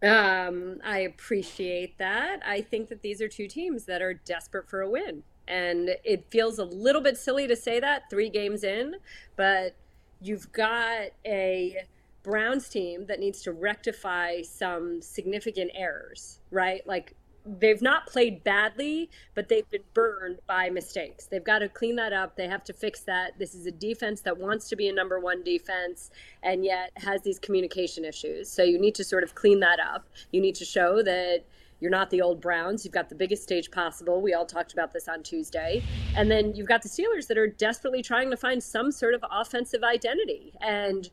Um, 0.00 0.80
I 0.84 0.98
appreciate 0.98 1.98
that. 1.98 2.40
I 2.46 2.60
think 2.60 2.88
that 2.88 3.02
these 3.02 3.20
are 3.20 3.26
two 3.26 3.48
teams 3.48 3.86
that 3.86 4.00
are 4.00 4.14
desperate 4.14 4.70
for 4.70 4.80
a 4.80 4.88
win. 4.88 5.24
And 5.48 5.96
it 6.04 6.26
feels 6.30 6.60
a 6.60 6.64
little 6.64 7.00
bit 7.00 7.18
silly 7.18 7.48
to 7.48 7.56
say 7.56 7.80
that 7.80 8.08
three 8.08 8.30
games 8.30 8.62
in, 8.62 8.94
but 9.34 9.74
you've 10.22 10.52
got 10.52 11.08
a 11.26 11.84
Browns 12.24 12.68
team 12.68 13.06
that 13.06 13.20
needs 13.20 13.42
to 13.42 13.52
rectify 13.52 14.42
some 14.42 15.00
significant 15.00 15.70
errors, 15.74 16.40
right? 16.50 16.84
Like 16.86 17.14
they've 17.46 17.82
not 17.82 18.06
played 18.06 18.42
badly, 18.42 19.10
but 19.34 19.48
they've 19.48 19.68
been 19.70 19.84
burned 19.92 20.38
by 20.46 20.70
mistakes. 20.70 21.26
They've 21.26 21.44
got 21.44 21.58
to 21.58 21.68
clean 21.68 21.96
that 21.96 22.12
up. 22.12 22.36
They 22.36 22.48
have 22.48 22.64
to 22.64 22.72
fix 22.72 23.00
that. 23.02 23.38
This 23.38 23.54
is 23.54 23.66
a 23.66 23.70
defense 23.70 24.22
that 24.22 24.38
wants 24.38 24.68
to 24.70 24.76
be 24.76 24.88
a 24.88 24.92
number 24.92 25.20
one 25.20 25.44
defense 25.44 26.10
and 26.42 26.64
yet 26.64 26.90
has 26.96 27.22
these 27.22 27.38
communication 27.38 28.04
issues. 28.04 28.50
So 28.50 28.62
you 28.62 28.80
need 28.80 28.94
to 28.96 29.04
sort 29.04 29.22
of 29.22 29.34
clean 29.34 29.60
that 29.60 29.78
up. 29.78 30.08
You 30.32 30.40
need 30.40 30.54
to 30.56 30.64
show 30.64 31.02
that 31.02 31.44
you're 31.80 31.90
not 31.90 32.08
the 32.08 32.22
old 32.22 32.40
Browns. 32.40 32.86
You've 32.86 32.94
got 32.94 33.10
the 33.10 33.14
biggest 33.14 33.42
stage 33.42 33.70
possible. 33.70 34.22
We 34.22 34.32
all 34.32 34.46
talked 34.46 34.72
about 34.72 34.94
this 34.94 35.06
on 35.06 35.22
Tuesday. 35.22 35.84
And 36.16 36.30
then 36.30 36.54
you've 36.54 36.68
got 36.68 36.80
the 36.80 36.88
Steelers 36.88 37.26
that 37.26 37.36
are 37.36 37.48
desperately 37.48 38.00
trying 38.00 38.30
to 38.30 38.38
find 38.38 38.62
some 38.62 38.90
sort 38.90 39.12
of 39.12 39.22
offensive 39.30 39.84
identity. 39.84 40.54
And 40.62 41.10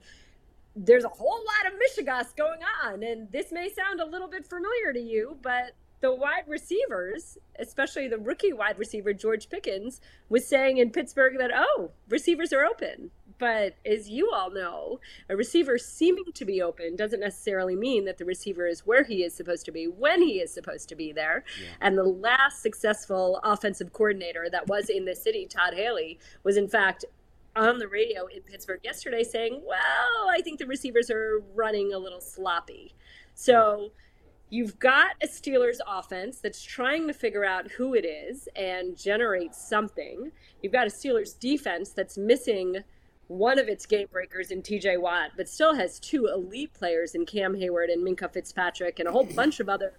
there's 0.76 1.04
a 1.04 1.10
whole 1.10 1.40
lot 1.40 1.72
of 1.72 1.80
Michigas 1.80 2.36
going 2.36 2.62
on. 2.84 3.04
And 3.04 3.32
this 3.32 3.52
may 3.52 3.70
sound 3.70 4.00
a 4.00 4.06
little 4.06 4.28
bit 4.28 4.48
familiar 4.48 4.94
to 4.94 5.00
you, 5.00 5.38
but 5.42 5.74
the 6.02 6.14
wide 6.14 6.46
receivers, 6.48 7.38
especially 7.60 8.08
the 8.08 8.18
rookie 8.18 8.54
wide 8.54 8.80
receiver 8.80 9.14
George 9.14 9.50
Pickens, 9.50 10.02
was 10.30 10.48
saying 10.48 10.78
in 10.78 10.90
Pittsburgh 10.90 11.38
that 11.38 11.52
oh, 11.54 11.92
receivers 12.10 12.52
are 12.52 12.66
open. 12.66 13.12
But 13.38 13.76
as 13.84 14.08
you 14.08 14.32
all 14.32 14.52
know, 14.52 15.00
a 15.28 15.36
receiver 15.36 15.80
seeming 15.80 16.26
to 16.36 16.46
be 16.46 16.62
open 16.62 16.96
doesn't 16.96 17.20
necessarily 17.20 17.76
mean 17.76 18.06
that 18.06 18.20
the 18.20 18.26
receiver 18.26 18.68
is 18.68 18.86
where 18.86 19.04
he 19.04 19.24
is 19.24 19.34
supposed 19.34 19.66
to 19.66 19.72
be 19.72 19.86
when 19.86 20.22
he 20.22 20.40
is 20.40 20.54
supposed 20.54 20.90
to 20.90 20.96
be 20.96 21.12
there. 21.12 21.44
Yeah. 21.60 21.70
And 21.82 21.98
the 21.98 22.04
last 22.04 22.62
successful 22.62 23.40
offensive 23.44 23.94
coordinator 23.94 24.48
that 24.52 24.68
was 24.68 24.90
in 24.90 25.06
the 25.06 25.16
city, 25.16 25.48
Todd 25.48 25.74
Haley, 25.74 26.20
was 26.44 26.56
in 26.56 26.68
fact 26.68 27.06
on 27.56 27.78
the 27.80 27.88
radio 27.88 28.26
in 28.28 28.42
Pittsburgh 28.42 28.80
yesterday 28.84 29.24
saying, 29.24 29.62
well, 29.66 30.30
I 30.30 30.42
think 30.42 30.60
the 30.60 30.66
receivers 30.66 31.10
are 31.10 31.42
running 31.54 31.94
a 31.94 31.98
little 31.98 32.22
sloppy. 32.22 32.94
So 33.36 33.92
you've 34.50 34.80
got 34.80 35.12
a 35.22 35.28
Steelers 35.28 35.80
offense 35.88 36.40
that's 36.40 36.62
trying 36.62 37.08
to 37.08 37.14
figure 37.14 37.46
out 37.46 37.72
who 37.72 37.94
it 37.94 38.06
is 38.06 38.48
and 38.56 38.96
generate 38.96 39.56
something. 39.56 40.32
You've 40.62 40.74
got 40.74 40.88
a 40.88 40.92
Steelers 40.92 41.38
defense 41.38 41.90
that's 41.90 42.18
missing 42.18 42.78
one 43.28 43.58
of 43.58 43.70
its 43.70 43.86
game 43.86 44.08
breakers 44.12 44.52
in 44.52 44.62
TJ 44.62 45.00
Watt, 45.00 45.32
but 45.38 45.48
still 45.48 45.74
has 45.74 46.00
two 46.00 46.28
elite 46.28 46.74
players 46.74 47.16
in 47.16 47.26
Cam 47.26 47.54
Heyward 47.54 47.92
and 47.92 48.06
Minkah 48.06 48.32
Fitzpatrick 48.32 49.00
and 49.00 49.08
a 49.08 49.12
whole 49.12 49.24
bunch 49.24 49.62
of 49.62 49.70
other 49.70 49.94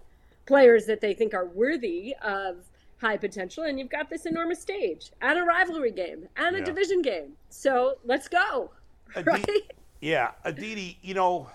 players 0.46 0.84
that 0.86 1.00
they 1.00 1.14
think 1.14 1.32
are 1.32 1.46
worthy 1.46 2.14
of 2.22 2.70
high 3.02 3.18
potential. 3.18 3.64
And 3.64 3.78
you've 3.78 3.90
got 3.90 4.08
this 4.08 4.24
enormous 4.24 4.62
stage 4.62 5.10
and 5.20 5.38
a 5.38 5.42
rivalry 5.42 5.90
game 5.90 6.26
and 6.36 6.56
a 6.56 6.60
yeah. 6.60 6.64
division 6.64 7.02
game. 7.02 7.32
So 7.50 7.96
let's 8.04 8.28
go. 8.28 8.70
Aditi, 9.14 9.30
right? 9.30 9.72
Yeah. 10.00 10.30
Aditi, 10.44 10.98
you 11.02 11.12
know, 11.12 11.50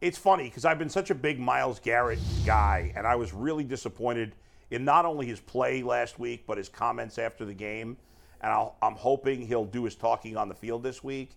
it's 0.00 0.16
funny 0.16 0.44
because 0.44 0.64
I've 0.64 0.78
been 0.78 0.88
such 0.88 1.10
a 1.10 1.14
big 1.14 1.38
Myles 1.38 1.80
Garrett 1.80 2.20
guy, 2.46 2.92
and 2.96 3.06
I 3.06 3.16
was 3.16 3.34
really 3.34 3.64
disappointed 3.64 4.32
in 4.70 4.84
not 4.84 5.04
only 5.04 5.26
his 5.26 5.40
play 5.40 5.82
last 5.82 6.18
week, 6.18 6.44
but 6.46 6.56
his 6.56 6.68
comments 6.68 7.18
after 7.18 7.44
the 7.44 7.54
game. 7.54 7.96
And 8.40 8.52
i 8.52 8.70
am 8.82 8.94
hoping 8.94 9.44
he'll 9.44 9.64
do 9.64 9.84
his 9.84 9.96
talking 9.96 10.36
on 10.36 10.48
the 10.48 10.54
field 10.54 10.84
this 10.84 11.02
week. 11.02 11.30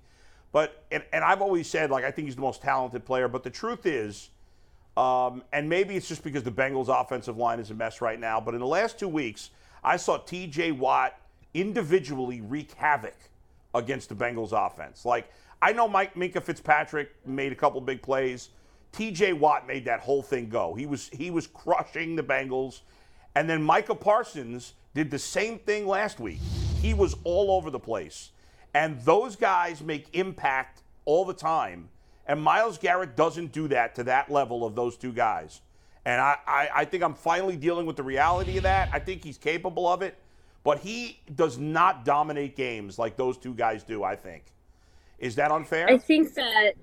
But 0.51 0.83
and, 0.91 1.03
and, 1.13 1.23
I've 1.23 1.41
always 1.41 1.67
said 1.67 1.89
like 1.89 2.03
I 2.03 2.11
think 2.11 2.27
he's 2.27 2.35
the 2.35 2.41
most 2.41 2.61
talented 2.61 3.05
player. 3.05 3.27
But 3.27 3.43
the 3.43 3.49
truth 3.49 3.85
is, 3.85 4.29
um, 4.97 5.43
and 5.53 5.69
maybe 5.69 5.95
it's 5.95 6.07
just 6.07 6.23
because 6.23 6.43
the 6.43 6.51
Bengals' 6.51 6.89
offensive 6.89 7.37
line 7.37 7.59
is 7.59 7.71
a 7.71 7.73
mess 7.73 8.01
right 8.01 8.19
now. 8.19 8.41
But 8.41 8.53
in 8.53 8.59
the 8.59 8.67
last 8.67 8.99
two 8.99 9.07
weeks, 9.07 9.51
I 9.83 9.97
saw 9.97 10.17
T.J. 10.17 10.73
Watt 10.73 11.15
individually 11.53 12.41
wreak 12.41 12.73
havoc 12.73 13.15
against 13.73 14.09
the 14.09 14.15
Bengals' 14.15 14.51
offense. 14.53 15.05
Like 15.05 15.31
I 15.61 15.73
know 15.73 15.87
Mike 15.87 16.15
Minkah 16.15 16.41
Fitzpatrick 16.41 17.11
made 17.25 17.51
a 17.51 17.55
couple 17.55 17.79
big 17.81 18.01
plays. 18.01 18.49
TJ 18.93 19.37
Watt 19.37 19.67
made 19.67 19.85
that 19.85 20.01
whole 20.01 20.21
thing 20.21 20.49
go. 20.49 20.73
He 20.73 20.85
was 20.85 21.09
he 21.09 21.31
was 21.31 21.47
crushing 21.47 22.15
the 22.15 22.23
Bengals. 22.23 22.81
And 23.35 23.49
then 23.49 23.63
Micah 23.63 23.95
Parsons 23.95 24.73
did 24.93 25.09
the 25.09 25.19
same 25.19 25.59
thing 25.59 25.87
last 25.87 26.19
week. 26.19 26.39
He 26.81 26.93
was 26.93 27.15
all 27.23 27.51
over 27.51 27.69
the 27.69 27.79
place. 27.79 28.31
And 28.73 28.99
those 29.01 29.35
guys 29.35 29.81
make 29.81 30.07
impact 30.13 30.81
all 31.05 31.23
the 31.23 31.33
time. 31.33 31.89
And 32.31 32.41
Myles 32.41 32.77
Garrett 32.77 33.17
doesn't 33.17 33.51
do 33.51 33.67
that 33.67 33.93
to 33.95 34.05
that 34.05 34.31
level 34.31 34.65
of 34.65 34.73
those 34.73 34.95
two 34.95 35.11
guys. 35.11 35.59
And 36.05 36.21
I, 36.21 36.37
I, 36.47 36.69
I 36.73 36.85
think 36.85 37.03
I'm 37.03 37.13
finally 37.13 37.57
dealing 37.57 37.85
with 37.85 37.97
the 37.97 38.03
reality 38.03 38.55
of 38.55 38.63
that. 38.63 38.87
I 38.93 38.99
think 38.99 39.21
he's 39.21 39.37
capable 39.37 39.85
of 39.85 40.01
it. 40.01 40.17
But 40.63 40.79
he 40.79 41.19
does 41.35 41.57
not 41.57 42.05
dominate 42.05 42.55
games 42.55 42.97
like 42.97 43.17
those 43.17 43.37
two 43.37 43.53
guys 43.53 43.83
do, 43.83 44.05
I 44.05 44.15
think. 44.15 44.45
Is 45.19 45.35
that 45.35 45.51
unfair? 45.51 45.89
I 45.89 45.97
think 45.97 46.33
that 46.35 46.75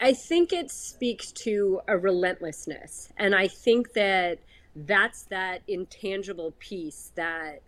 I 0.00 0.14
think 0.14 0.54
it 0.54 0.70
speaks 0.70 1.32
to 1.44 1.82
a 1.86 1.98
relentlessness, 1.98 3.12
and 3.18 3.34
I 3.34 3.46
think 3.46 3.92
that 3.92 4.38
that's 4.74 5.24
that 5.24 5.60
intangible 5.68 6.54
piece 6.58 7.12
that 7.14 7.60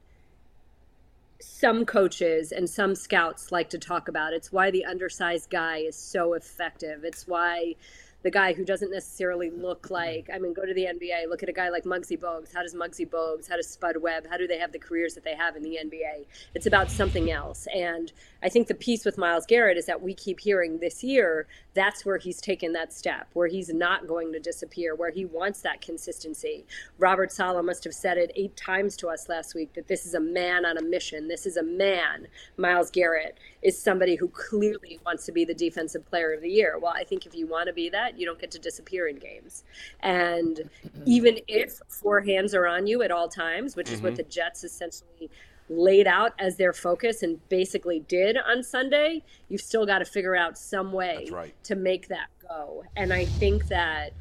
some 1.41 1.85
coaches 1.85 2.53
and 2.53 2.69
some 2.69 2.95
scouts 2.95 3.51
like 3.51 3.71
to 3.71 3.79
talk 3.79 4.09
about. 4.09 4.33
It's 4.33 4.53
why 4.53 4.71
the 4.71 4.85
undersized 4.85 5.51
guy 5.51 5.79
is 5.79 5.97
so 5.97 6.35
effective. 6.35 7.05
It's 7.05 7.27
why 7.27 7.77
the 8.23 8.31
guy 8.31 8.53
who 8.53 8.65
doesn't 8.65 8.91
necessarily 8.91 9.51
look 9.51 9.91
like, 9.91 10.29
I 10.33 10.39
mean, 10.39 10.53
go 10.53 10.67
to 10.67 10.75
the 10.75 10.85
NBA, 10.85 11.29
look 11.29 11.43
at 11.43 11.49
a 11.49 11.53
guy 11.53 11.71
like 11.71 11.85
Muggsy 11.85 12.19
Bogues. 12.19 12.53
How 12.55 12.63
does 12.63 12.75
Muggsy 12.75 13.09
Bogues, 13.09 13.49
how 13.49 13.57
does 13.57 13.69
Spud 13.69 13.97
Webb, 13.97 14.27
how 14.29 14.37
do 14.37 14.47
they 14.47 14.59
have 14.59 14.73
the 14.73 14.79
careers 14.79 15.15
that 15.15 15.25
they 15.25 15.35
have 15.35 15.57
in 15.57 15.63
the 15.63 15.79
NBA? 15.83 16.27
It's 16.55 16.67
about 16.67 16.91
something 16.91 17.31
else. 17.31 17.67
And 17.75 18.13
I 18.43 18.49
think 18.49 18.69
the 18.69 18.75
piece 18.75 19.05
with 19.05 19.19
Myles 19.19 19.47
Garrett 19.47 19.79
is 19.79 19.87
that 19.87 20.03
we 20.03 20.15
keep 20.15 20.41
hearing 20.41 20.79
this 20.79 21.03
year 21.03 21.47
that's 21.75 22.05
where 22.05 22.19
he's 22.19 22.41
taken 22.41 22.73
that 22.73 22.93
step, 22.93 23.29
where 23.33 23.47
he's 23.47 23.73
not 23.73 24.07
going 24.07 24.33
to 24.33 24.41
disappear, 24.41 24.95
where 24.95 25.11
he 25.11 25.25
wants 25.25 25.61
that 25.63 25.81
consistency. 25.81 26.65
Robert 26.99 27.31
Saleh 27.31 27.65
must 27.65 27.85
have 27.85 27.95
said 27.95 28.19
it 28.19 28.33
eight 28.35 28.57
times 28.57 28.97
to 28.97 29.09
us 29.09 29.29
last 29.29 29.55
week 29.55 29.73
that 29.75 29.87
this 29.87 30.05
is 30.05 30.15
a 30.15 30.21
man 30.21 30.65
on 30.65 30.77
a 30.77 30.83
mission. 30.83 31.29
This 31.29 31.47
is 31.47 31.57
a 31.57 31.63
man. 31.63 32.27
Myles 32.57 32.91
Garrett 32.91 33.39
is 33.63 33.81
somebody 33.81 34.17
who 34.17 34.29
clearly 34.29 34.99
wants 35.07 35.27
to 35.27 35.33
be 35.33 35.45
the 35.45 35.55
defensive 35.55 36.05
player 36.07 36.33
of 36.33 36.43
the 36.43 36.51
year. 36.51 36.79
Well, 36.79 36.93
I 36.95 37.05
think 37.05 37.25
if 37.27 37.35
you 37.35 37.47
want 37.47 37.69
to 37.69 37.73
be 37.73 37.89
that, 37.91 38.10
you 38.19 38.27
don't 38.27 38.39
get 38.39 38.51
to 38.53 38.59
disappear 38.59 39.09
in 39.09 39.17
games. 39.17 39.65
And 40.01 40.69
even 41.07 41.39
if 41.49 41.81
four 41.89 42.21
hands 42.21 42.55
are 42.55 42.67
on 42.67 42.87
you 42.87 43.03
at 43.03 43.11
all 43.11 43.29
times, 43.29 43.77
which 43.77 43.91
is 43.91 44.01
what 44.01 44.13
mm-hmm. 44.13 44.17
the 44.17 44.23
Jets 44.25 44.65
essentially 44.65 45.31
laid 45.69 46.07
out 46.07 46.33
as 46.39 46.57
their 46.57 46.73
focus 46.73 47.23
and 47.23 47.47
basically 47.49 48.01
did 48.01 48.37
on 48.37 48.63
Sunday, 48.63 49.23
you've 49.49 49.61
still 49.61 49.87
got 49.87 50.01
to 50.01 50.05
figure 50.05 50.35
out 50.35 50.59
some 50.59 50.93
way 50.93 51.29
right. 51.31 51.55
to 51.65 51.77
make 51.77 52.09
that 52.09 52.29
go. 52.49 52.85
And 52.97 53.13
I 53.13 53.25
think 53.25 53.69
that 53.69 54.13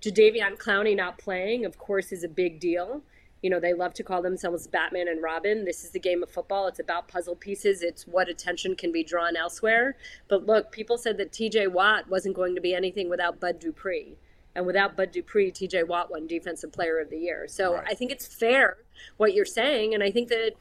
Jadeveon 0.00 0.56
Clowney 0.56 0.96
not 0.96 1.18
playing, 1.18 1.64
of 1.64 1.78
course, 1.78 2.12
is 2.12 2.24
a 2.24 2.28
big 2.28 2.60
deal. 2.60 3.02
You 3.46 3.50
know, 3.50 3.60
they 3.60 3.74
love 3.74 3.94
to 3.94 4.02
call 4.02 4.22
themselves 4.22 4.66
Batman 4.66 5.06
and 5.06 5.22
Robin. 5.22 5.64
This 5.64 5.84
is 5.84 5.90
the 5.90 6.00
game 6.00 6.20
of 6.24 6.28
football. 6.28 6.66
It's 6.66 6.80
about 6.80 7.06
puzzle 7.06 7.36
pieces. 7.36 7.80
It's 7.80 8.04
what 8.04 8.28
attention 8.28 8.74
can 8.74 8.90
be 8.90 9.04
drawn 9.04 9.36
elsewhere. 9.36 9.96
But 10.26 10.46
look, 10.46 10.72
people 10.72 10.98
said 10.98 11.16
that 11.18 11.30
TJ 11.30 11.70
Watt 11.70 12.10
wasn't 12.10 12.34
going 12.34 12.56
to 12.56 12.60
be 12.60 12.74
anything 12.74 13.08
without 13.08 13.38
Bud 13.38 13.60
Dupree. 13.60 14.16
And 14.56 14.66
without 14.66 14.96
Bud 14.96 15.12
Dupree, 15.12 15.52
TJ 15.52 15.86
Watt 15.86 16.10
won 16.10 16.26
Defensive 16.26 16.72
Player 16.72 16.98
of 16.98 17.08
the 17.08 17.18
Year. 17.18 17.46
So 17.46 17.74
Right. 17.74 17.84
I 17.88 17.94
think 17.94 18.10
it's 18.10 18.26
fair 18.26 18.78
what 19.16 19.32
you're 19.32 19.44
saying. 19.44 19.94
And 19.94 20.02
I 20.02 20.10
think 20.10 20.28
that 20.30 20.54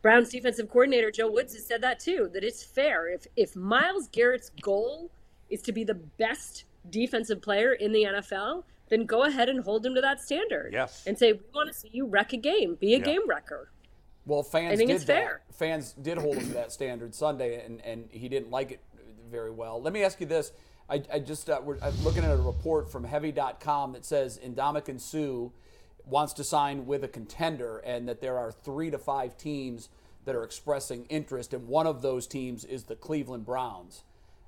Brown's 0.00 0.30
defensive 0.30 0.68
coordinator 0.68 1.10
Joe 1.10 1.32
Woods 1.32 1.54
has 1.54 1.66
said 1.66 1.82
that 1.82 1.98
too. 1.98 2.30
That 2.32 2.44
it's 2.44 2.62
fair 2.62 3.08
if 3.12 3.26
if 3.34 3.56
Myles 3.56 4.06
Garrett's 4.06 4.52
goal 4.62 5.10
is 5.48 5.62
to 5.62 5.72
be 5.72 5.82
the 5.82 5.94
best 5.94 6.62
defensive 6.90 7.42
player 7.42 7.72
in 7.72 7.90
the 7.90 8.04
NFL, 8.04 8.62
then 8.90 9.06
go 9.06 9.24
ahead 9.24 9.48
and 9.48 9.64
hold 9.64 9.86
him 9.86 9.94
to 9.94 10.00
that 10.02 10.20
standard. 10.20 10.72
Yes. 10.72 11.04
And 11.06 11.18
say 11.18 11.32
we 11.32 11.40
want 11.54 11.72
to 11.72 11.74
see 11.74 11.88
you 11.92 12.06
wreck 12.06 12.32
a 12.32 12.36
game, 12.36 12.74
be 12.74 12.94
a 12.94 12.98
Yeah. 12.98 13.04
game 13.04 13.28
wrecker. 13.28 13.70
Well, 14.26 14.42
fans 14.42 14.74
I 14.74 14.76
think 14.76 14.88
did 14.88 14.96
it's 14.96 15.04
that. 15.06 15.14
fair. 15.22 15.40
Fans 15.52 15.92
did 15.94 16.18
hold 16.18 16.36
him 16.36 16.48
to 16.48 16.54
that 16.54 16.72
standard 16.72 17.14
Sunday, 17.14 17.64
and, 17.64 17.80
and 17.84 18.08
he 18.10 18.28
didn't 18.28 18.50
like 18.50 18.72
it 18.72 18.80
very 19.30 19.50
well. 19.50 19.80
Let 19.80 19.92
me 19.92 20.04
ask 20.04 20.20
you 20.20 20.26
this. 20.26 20.52
I, 20.88 21.02
I 21.12 21.18
just 21.20 21.48
uh, 21.48 21.60
we're 21.64 21.78
I'm 21.80 21.96
looking 22.04 22.24
at 22.24 22.30
a 22.30 22.36
report 22.36 22.90
from 22.92 23.04
Heavy.com 23.04 23.92
that 23.92 24.04
says 24.04 24.38
Ndamukong 24.44 25.00
Suh 25.00 25.50
wants 26.04 26.32
to 26.34 26.44
sign 26.44 26.86
with 26.86 27.04
a 27.04 27.08
contender, 27.08 27.78
and 27.78 28.08
that 28.08 28.20
there 28.20 28.36
are 28.38 28.50
three 28.50 28.90
to 28.90 28.98
five 28.98 29.36
teams 29.36 29.88
that 30.24 30.34
are 30.34 30.42
expressing 30.42 31.04
interest, 31.06 31.54
and 31.54 31.68
one 31.68 31.86
of 31.86 32.02
those 32.02 32.26
teams 32.26 32.64
is 32.64 32.84
the 32.84 32.96
Cleveland 32.96 33.46
Browns. 33.46 34.02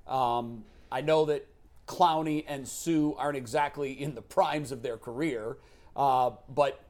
Um, 0.05 0.65
I 0.91 1.01
know 1.01 1.25
that 1.25 1.47
Clowney 1.87 2.45
and 2.47 2.67
Suh 2.67 3.13
aren't 3.17 3.37
exactly 3.37 3.91
in 3.91 4.15
the 4.15 4.21
primes 4.21 4.71
of 4.71 4.81
their 4.81 4.97
career, 4.97 5.57
uh, 5.95 6.31
but 6.49 6.81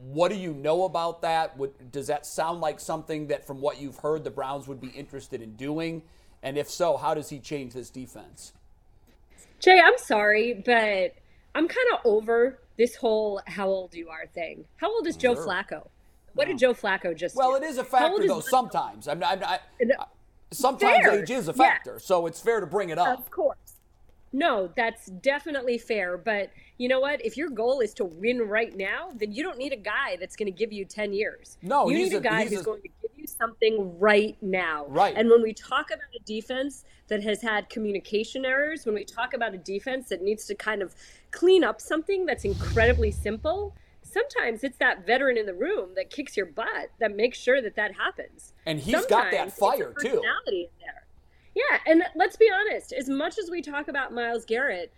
what 0.00 0.30
do 0.30 0.36
you 0.36 0.54
know 0.54 0.84
about 0.84 1.22
that? 1.22 1.56
Would, 1.58 1.92
does 1.92 2.06
that 2.06 2.24
sound 2.24 2.60
like 2.60 2.80
something 2.80 3.26
that, 3.26 3.46
from 3.46 3.60
what 3.60 3.80
you've 3.80 3.98
heard, 3.98 4.24
the 4.24 4.30
Browns 4.30 4.66
would 4.66 4.80
be 4.80 4.88
interested 4.88 5.42
in 5.42 5.56
doing? 5.56 6.02
And 6.42 6.56
if 6.56 6.70
so, 6.70 6.96
how 6.96 7.12
does 7.12 7.28
he 7.28 7.38
change 7.38 7.74
this 7.74 7.90
defense? 7.90 8.54
Jay, 9.58 9.78
I'm 9.78 9.98
sorry, 9.98 10.54
but 10.64 11.14
I'm 11.54 11.68
kind 11.68 11.86
of 11.92 11.98
over 12.04 12.60
this 12.78 12.94
whole 12.94 13.42
how 13.46 13.68
old 13.68 13.94
you 13.94 14.08
are 14.08 14.26
thing. 14.26 14.64
How 14.76 14.90
old 14.90 15.06
is 15.06 15.16
Joe 15.16 15.34
Flacco? 15.34 15.88
What 16.32 16.46
did 16.46 16.58
Joe 16.58 16.72
Flacco 16.72 17.14
just 17.14 17.36
Well, 17.36 17.50
do? 17.50 17.56
it 17.56 17.68
is 17.68 17.76
a 17.76 17.84
factor, 17.84 18.26
though. 18.26 18.40
Sometimes, 18.40 19.06
I'm, 19.06 19.22
I'm, 19.22 19.42
I, 19.44 19.58
sometimes 20.50 21.04
Fair. 21.04 21.20
age 21.20 21.30
is 21.30 21.48
a 21.48 21.52
Yeah. 21.52 21.56
factor, 21.56 21.98
so 21.98 22.26
it's 22.26 22.40
fair 22.40 22.60
to 22.60 22.66
bring 22.66 22.88
it 22.88 22.96
up. 22.98 23.18
Of 23.18 23.30
course. 23.30 23.56
No, 24.32 24.70
that's 24.76 25.06
definitely 25.06 25.76
fair. 25.78 26.16
But 26.16 26.50
you 26.78 26.88
know 26.88 27.00
what? 27.00 27.24
If 27.24 27.36
your 27.36 27.50
goal 27.50 27.80
is 27.80 27.92
to 27.94 28.04
win 28.04 28.40
right 28.42 28.74
now, 28.76 29.10
then 29.14 29.32
you 29.32 29.42
don't 29.42 29.58
need 29.58 29.72
a 29.72 29.76
guy 29.76 30.16
that's 30.20 30.36
going 30.36 30.46
to 30.46 30.56
give 30.56 30.72
you 30.72 30.84
10 30.84 31.12
years. 31.12 31.58
No, 31.62 31.88
you 31.88 31.96
need 31.96 32.12
a, 32.12 32.18
a- 32.18 32.20
guy 32.20 32.44
who's 32.46 32.60
a- 32.60 32.64
going 32.64 32.82
to 32.82 32.88
give 33.02 33.10
you 33.16 33.26
something 33.26 33.98
right 33.98 34.36
now. 34.40 34.86
Right. 34.88 35.14
And 35.16 35.28
when 35.28 35.42
we 35.42 35.52
talk 35.52 35.90
about 35.90 36.08
a 36.14 36.22
defense 36.24 36.84
that 37.08 37.22
has 37.24 37.42
had 37.42 37.68
communication 37.68 38.44
errors, 38.44 38.86
when 38.86 38.94
we 38.94 39.04
talk 39.04 39.34
about 39.34 39.52
a 39.52 39.58
defense 39.58 40.08
that 40.10 40.22
needs 40.22 40.44
to 40.46 40.54
kind 40.54 40.80
of 40.80 40.94
clean 41.32 41.64
up 41.64 41.80
something 41.80 42.24
that's 42.24 42.44
incredibly 42.44 43.10
simple, 43.10 43.74
sometimes 44.02 44.62
it's 44.62 44.78
that 44.78 45.06
veteran 45.06 45.36
in 45.36 45.46
the 45.46 45.54
room 45.54 45.90
that 45.96 46.10
kicks 46.10 46.36
your 46.36 46.46
butt 46.46 46.90
that 47.00 47.16
makes 47.16 47.38
sure 47.38 47.60
that 47.60 47.74
that 47.76 47.94
happens. 47.94 48.52
And 48.64 48.78
he's 48.78 49.06
got 49.06 49.30
that 49.32 49.52
Sometimes 49.52 49.52
it's 49.52 49.56
a 49.56 49.60
fire, 49.60 49.94
too. 50.00 50.22
Yeah, 51.54 51.78
and 51.86 52.02
let's 52.14 52.36
be 52.36 52.50
honest, 52.50 52.92
as 52.92 53.08
much 53.08 53.38
as 53.38 53.50
we 53.50 53.60
talk 53.62 53.88
about 53.88 54.14
Myles 54.14 54.44
Garrett, 54.44 54.92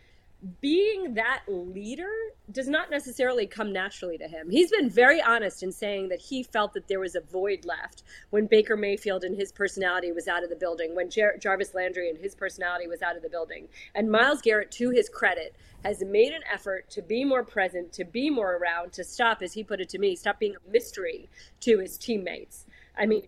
being 0.60 1.14
that 1.14 1.42
leader 1.46 2.10
does 2.50 2.66
not 2.66 2.90
necessarily 2.90 3.46
come 3.46 3.72
naturally 3.72 4.18
to 4.18 4.26
him. 4.26 4.50
He's 4.50 4.72
been 4.72 4.90
very 4.90 5.22
honest 5.22 5.62
in 5.62 5.70
saying 5.70 6.08
that 6.08 6.20
he 6.20 6.42
felt 6.42 6.74
that 6.74 6.88
there 6.88 6.98
was 6.98 7.14
a 7.14 7.20
void 7.20 7.64
left 7.64 8.02
when 8.30 8.46
Baker 8.46 8.76
Mayfield 8.76 9.22
and 9.22 9.36
his 9.36 9.52
personality 9.52 10.10
was 10.10 10.26
out 10.26 10.42
of 10.42 10.50
the 10.50 10.56
building, 10.56 10.96
when 10.96 11.10
Jar- 11.10 11.36
Jarvis 11.38 11.74
Landry 11.74 12.10
and 12.10 12.18
his 12.18 12.34
personality 12.34 12.88
was 12.88 13.02
out 13.02 13.16
of 13.16 13.22
the 13.22 13.30
building. 13.30 13.68
And 13.94 14.10
Myles 14.10 14.42
Garrett, 14.42 14.72
to 14.72 14.90
his 14.90 15.08
credit, 15.08 15.54
has 15.84 16.02
made 16.02 16.32
an 16.32 16.42
effort 16.52 16.90
to 16.90 17.02
be 17.02 17.24
more 17.24 17.44
present, 17.44 17.92
to 17.92 18.04
be 18.04 18.28
more 18.28 18.56
around, 18.56 18.92
to 18.94 19.04
stop, 19.04 19.42
as 19.42 19.52
he 19.52 19.62
put 19.62 19.80
it 19.80 19.88
to 19.90 19.98
me, 19.98 20.16
stop 20.16 20.40
being 20.40 20.56
a 20.56 20.70
mystery 20.70 21.28
to 21.60 21.78
his 21.78 21.96
teammates. 21.96 22.66
I 22.98 23.06
mean, 23.06 23.22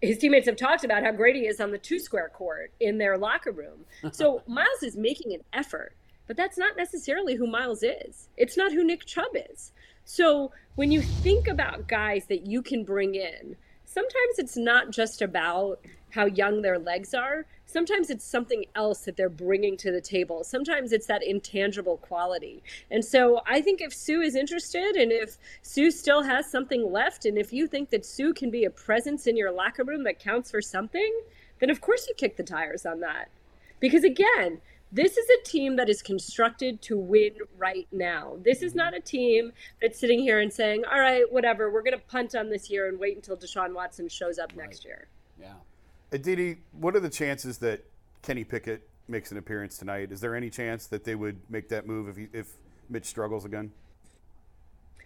his 0.00 0.18
teammates 0.18 0.46
have 0.46 0.56
talked 0.56 0.84
about 0.84 1.02
how 1.02 1.12
great 1.12 1.36
he 1.36 1.46
is 1.46 1.60
on 1.60 1.70
the 1.70 1.78
two 1.78 1.98
square 1.98 2.30
court 2.32 2.72
in 2.80 2.98
their 2.98 3.18
locker 3.18 3.52
room. 3.52 3.84
So 4.12 4.42
Myles 4.46 4.82
is 4.82 4.96
making 4.96 5.34
an 5.34 5.42
effort, 5.52 5.94
but 6.26 6.36
that's 6.36 6.58
not 6.58 6.76
necessarily 6.76 7.34
who 7.34 7.46
Myles 7.46 7.82
is. 7.82 8.28
It's 8.36 8.56
not 8.56 8.72
who 8.72 8.84
Nick 8.84 9.04
Chubb 9.04 9.34
is. 9.50 9.72
So 10.04 10.52
when 10.76 10.90
you 10.90 11.02
think 11.02 11.48
about 11.48 11.88
guys 11.88 12.26
that 12.26 12.46
you 12.46 12.62
can 12.62 12.84
bring 12.84 13.14
in, 13.14 13.56
sometimes 13.84 14.38
it's 14.38 14.56
not 14.56 14.90
just 14.90 15.20
about 15.20 15.80
how 16.10 16.26
young 16.26 16.62
their 16.62 16.78
legs 16.78 17.14
are. 17.14 17.46
Sometimes 17.70 18.08
it's 18.08 18.24
something 18.24 18.64
else 18.74 19.00
that 19.00 19.18
they're 19.18 19.28
bringing 19.28 19.76
to 19.76 19.92
the 19.92 20.00
table. 20.00 20.42
Sometimes 20.42 20.90
it's 20.90 21.06
that 21.06 21.22
intangible 21.22 21.98
quality. 21.98 22.62
And 22.90 23.04
so 23.04 23.42
I 23.46 23.60
think 23.60 23.82
if 23.82 23.92
Suh 23.92 24.22
is 24.22 24.34
interested 24.34 24.96
and 24.96 25.12
if 25.12 25.36
Suh 25.60 25.90
still 25.90 26.22
has 26.22 26.50
something 26.50 26.90
left, 26.90 27.26
and 27.26 27.36
if 27.36 27.52
you 27.52 27.66
think 27.66 27.90
that 27.90 28.06
Suh 28.06 28.32
can 28.34 28.50
be 28.50 28.64
a 28.64 28.70
presence 28.70 29.26
in 29.26 29.36
your 29.36 29.52
locker 29.52 29.84
room 29.84 30.02
that 30.04 30.18
counts 30.18 30.50
for 30.50 30.62
something, 30.62 31.20
then 31.58 31.68
of 31.68 31.82
course 31.82 32.06
you 32.08 32.14
kick 32.16 32.38
the 32.38 32.42
tires 32.42 32.86
on 32.86 33.00
that. 33.00 33.28
Because 33.80 34.02
again, 34.02 34.62
this 34.90 35.18
is 35.18 35.26
a 35.28 35.44
team 35.44 35.76
that 35.76 35.90
is 35.90 36.00
constructed 36.00 36.80
to 36.80 36.96
win 36.96 37.32
right 37.58 37.86
now. 37.92 38.38
This 38.42 38.62
is 38.62 38.74
not 38.74 38.94
a 38.94 39.00
team 39.00 39.52
that's 39.82 40.00
sitting 40.00 40.20
here 40.20 40.40
and 40.40 40.50
saying, 40.50 40.84
all 40.90 41.00
right, 41.00 41.30
whatever, 41.30 41.70
we're 41.70 41.82
going 41.82 41.98
to 41.98 42.06
punt 42.06 42.34
on 42.34 42.48
this 42.48 42.70
year 42.70 42.88
and 42.88 42.98
wait 42.98 43.16
until 43.16 43.36
Deshaun 43.36 43.74
Watson 43.74 44.08
shows 44.08 44.38
up 44.38 44.56
next 44.56 44.86
year. 44.86 45.08
Yeah. 45.38 45.52
Aditi, 46.12 46.58
what 46.72 46.96
are 46.96 47.00
the 47.00 47.10
chances 47.10 47.58
that 47.58 47.84
Kenny 48.22 48.44
Pickett 48.44 48.88
makes 49.08 49.30
an 49.30 49.38
appearance 49.38 49.78
tonight? 49.78 50.12
Is 50.12 50.20
there 50.20 50.34
any 50.34 50.50
chance 50.50 50.86
that 50.86 51.04
they 51.04 51.14
would 51.14 51.38
make 51.48 51.68
that 51.68 51.86
move 51.86 52.08
if 52.08 52.16
he, 52.16 52.28
if 52.32 52.52
Mitch 52.88 53.06
struggles 53.06 53.44
again? 53.44 53.72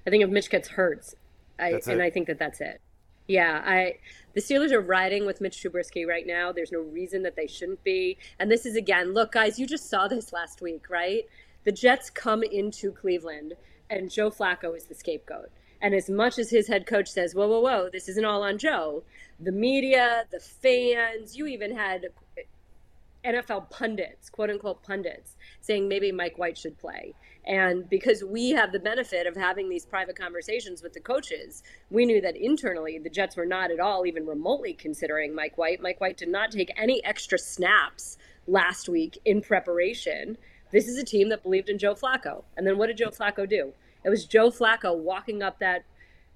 I 0.07 0.11
think 0.11 0.23
if 0.23 0.31
Mitch 0.31 0.51
gets 0.51 0.69
hurt, 0.69 1.15
I, 1.59 1.81
and. 1.87 2.03
I 2.03 2.11
think 2.11 2.27
that 2.27 2.39
that's 2.39 2.61
it. 2.61 2.81
Yeah, 3.29 3.63
I 3.65 3.99
the 4.35 4.41
Steelers 4.41 4.73
are 4.73 4.81
riding 4.81 5.27
with 5.27 5.41
Mitch 5.41 5.63
Trubisky 5.63 6.07
right 6.07 6.27
now. 6.27 6.51
There's 6.51 6.73
no 6.73 6.81
reason 6.81 7.23
that 7.23 7.37
they 7.37 7.47
shouldn't 7.47 7.83
be. 7.85 8.19
And 8.39 8.51
this 8.51 8.67
is 8.67 8.75
again, 8.75 9.15
look, 9.15 9.33
guys, 9.33 9.59
you 9.59 9.67
just 9.67 9.89
saw 9.89 10.09
this 10.09 10.33
last 10.33 10.61
week, 10.61 10.91
right? 10.91 11.29
The 11.65 11.73
Jets 11.73 12.11
come 12.11 12.43
into 12.43 12.91
Cleveland, 12.91 13.55
and 13.89 14.11
Joe 14.11 14.31
Flacco 14.31 14.77
is 14.77 14.87
the 14.87 14.95
scapegoat. 14.95 15.51
And 15.83 15.95
as 15.95 16.09
much 16.09 16.39
as 16.39 16.49
his 16.49 16.69
head 16.69 16.87
coach 16.87 17.09
says, 17.09 17.35
"Whoa, 17.35 17.49
whoa, 17.49 17.61
whoa, 17.61 17.91
this 17.91 18.09
isn't 18.09 18.25
all 18.25 18.43
on 18.45 18.57
Joe," 18.57 19.03
the 19.39 19.53
media, 19.53 20.27
the 20.31 20.39
fans, 20.39 21.37
you 21.37 21.47
even 21.47 21.77
had 21.77 22.07
NFL 23.25 23.69
pundits, 23.71 24.31
quote 24.31 24.51
unquote 24.51 24.83
pundits, 24.83 25.37
saying 25.61 25.89
maybe 25.89 26.13
Mike 26.13 26.39
White 26.39 26.57
should 26.57 26.79
play. 26.79 27.15
And 27.45 27.89
because 27.91 28.23
we 28.23 28.51
have 28.51 28.71
the 28.71 28.79
benefit 28.79 29.27
of 29.27 29.37
having 29.37 29.69
these 29.69 29.85
private 29.85 30.17
conversations 30.17 30.83
with 30.83 30.93
the 30.93 31.01
coaches, 31.01 31.63
we 31.91 32.07
knew 32.07 32.21
that 32.21 32.37
internally 32.37 32.99
the 32.99 33.11
Jets 33.11 33.37
were 33.37 33.47
not 33.47 33.73
at 33.73 33.81
all 33.81 34.07
even 34.07 34.27
remotely 34.27 34.75
considering 34.75 35.35
Mike 35.35 35.59
White. 35.59 35.81
Mike 35.81 36.01
White 36.01 36.17
did 36.17 36.29
not 36.29 36.53
take 36.53 36.73
any 36.77 37.05
extra 37.05 37.39
snaps 37.39 38.19
last 38.47 38.89
week 38.89 39.19
in 39.25 39.41
preparation. 39.41 40.39
This 40.71 40.87
is 40.87 40.97
a 40.99 41.05
team 41.05 41.29
that 41.31 41.43
believed 41.43 41.69
in 41.69 41.79
Joe 41.79 41.95
Flacco. 41.95 42.45
And 42.57 42.67
then 42.67 42.79
what 42.79 42.87
did 42.87 42.99
Joe 42.99 43.11
Flacco 43.11 43.49
do? 43.49 43.73
It 44.05 44.11
was 44.11 44.25
Joe 44.25 44.51
Flacco 44.51 44.97
walking 44.97 45.43
up 45.43 45.59
that 45.61 45.85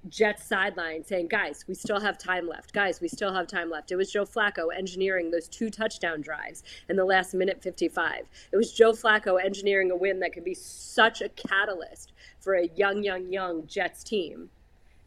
Jets 0.09 0.45
sideline 0.45 1.05
saying, 1.05 1.29
guys, 1.29 1.65
we 1.67 1.75
still 1.75 2.01
have 2.01 2.17
time 2.17 2.49
left. 2.49 2.73
Guys, 2.73 3.01
we 3.01 3.09
still 3.09 3.33
have 3.33 3.47
time 3.47 3.71
left. 3.71 3.91
It 3.91 3.97
was 3.97 4.13
Joe 4.13 4.25
Flacco 4.25 4.69
engineering 4.77 5.31
those 5.31 5.49
two 5.49 5.69
touchdown 5.69 6.21
drives 6.21 6.63
in 6.89 6.97
the 6.97 7.05
last 7.05 7.35
minute 7.35 7.63
55. 7.63 8.27
It 8.53 8.57
was 8.57 8.73
Joe 8.73 8.93
Flacco 8.93 9.43
engineering 9.43 9.91
a 9.91 9.97
win 9.97 10.21
that 10.21 10.33
could 10.33 10.45
be 10.45 10.55
such 10.55 11.21
a 11.23 11.29
catalyst 11.31 12.13
for 12.39 12.55
a 12.55 12.69
young, 12.77 13.03
young, 13.03 13.33
young 13.33 13.67
Jets 13.67 14.05
team. 14.05 14.51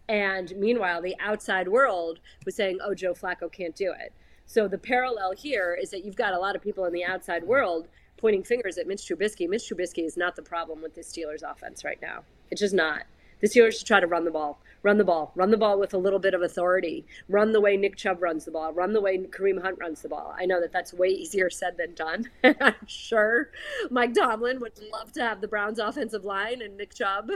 And 0.10 0.54
meanwhile, 0.58 1.02
the 1.02 1.16
outside 1.20 1.68
world 1.68 2.20
was 2.44 2.56
saying, 2.56 2.80
oh, 2.84 2.96
Joe 2.96 3.14
Flacco 3.14 3.52
can't 3.52 3.76
do 3.76 3.94
it. 3.98 4.12
So 4.48 4.68
the 4.68 4.80
parallel 4.80 5.34
here 5.34 5.78
is 5.80 5.92
that 5.92 6.04
you've 6.04 6.16
got 6.16 6.34
a 6.34 6.40
lot 6.40 6.56
of 6.56 6.62
people 6.62 6.86
in 6.86 6.94
the 6.94 7.06
outside 7.06 7.44
world 7.44 7.88
pointing 8.18 8.44
fingers 8.44 8.78
at 8.78 8.88
Mitch 8.88 9.08
Trubisky. 9.08 9.48
Mitch 9.48 9.70
Trubisky 9.70 10.06
is 10.06 10.18
not 10.18 10.36
the 10.36 10.42
problem 10.42 10.82
with 10.82 10.96
the 10.96 11.02
Steelers 11.02 11.44
offense 11.44 11.86
right 11.86 12.02
now. 12.02 12.24
It's 12.52 12.62
just 12.62 12.74
not. 12.74 13.04
The 13.42 13.48
Steelers 13.48 13.78
should 13.78 13.88
try 13.88 14.00
to 14.02 14.08
run 14.08 14.26
the 14.26 14.32
ball, 14.32 14.60
run 14.84 14.98
the 14.98 15.04
ball, 15.06 15.32
run 15.36 15.50
the 15.50 15.58
ball 15.58 15.80
with 15.80 15.94
a 15.94 15.98
little 15.98 16.20
bit 16.20 16.34
of 16.34 16.42
authority, 16.42 17.06
run 17.30 17.54
the 17.54 17.62
way 17.62 17.78
Nick 17.78 17.96
Chubb 17.96 18.22
runs 18.22 18.44
the 18.46 18.52
ball, 18.52 18.74
run 18.74 18.92
the 18.92 19.00
way 19.02 19.18
Kareem 19.18 19.62
Hunt 19.62 19.78
runs 19.80 20.02
the 20.02 20.10
ball. 20.10 20.36
I 20.38 20.46
know 20.46 20.60
that 20.60 20.74
that's 20.74 20.94
way 20.94 21.08
easier 21.08 21.50
said 21.50 21.78
than 21.78 21.94
done. 21.94 22.30
I'm 22.44 22.76
sure 22.86 23.52
Mike 23.90 24.14
Tomlin 24.14 24.60
would 24.60 24.74
love 24.92 25.14
to 25.14 25.22
have 25.22 25.40
the 25.42 25.48
Browns 25.48 25.80
offensive 25.80 26.26
line 26.26 26.62
and 26.62 26.76
Nick 26.78 26.94
Chubb, 26.94 27.30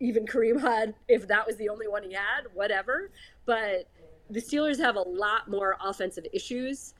even 0.00 0.26
Kareem 0.26 0.60
Hunt, 0.60 0.94
if 1.08 1.28
that 1.28 1.46
was 1.46 1.56
the 1.56 1.68
only 1.68 1.88
one 1.88 2.02
he 2.02 2.14
had, 2.14 2.46
whatever. 2.54 3.10
But 3.44 3.88
the 4.30 4.40
Steelers 4.40 4.78
have 4.78 4.96
a 4.96 5.02
lot 5.02 5.48
more 5.50 5.76
offensive 5.84 6.26
issues 6.32 6.94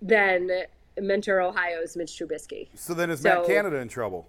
than 0.00 0.50
Mentor 0.98 1.42
Ohio's 1.42 1.94
Mitch 1.96 2.12
Trubisky. 2.18 2.68
So 2.74 2.94
then 2.94 3.10
is 3.10 3.20
So- 3.20 3.28
Matt 3.40 3.46
Canada 3.46 3.76
in 3.76 3.88
trouble? 3.88 4.28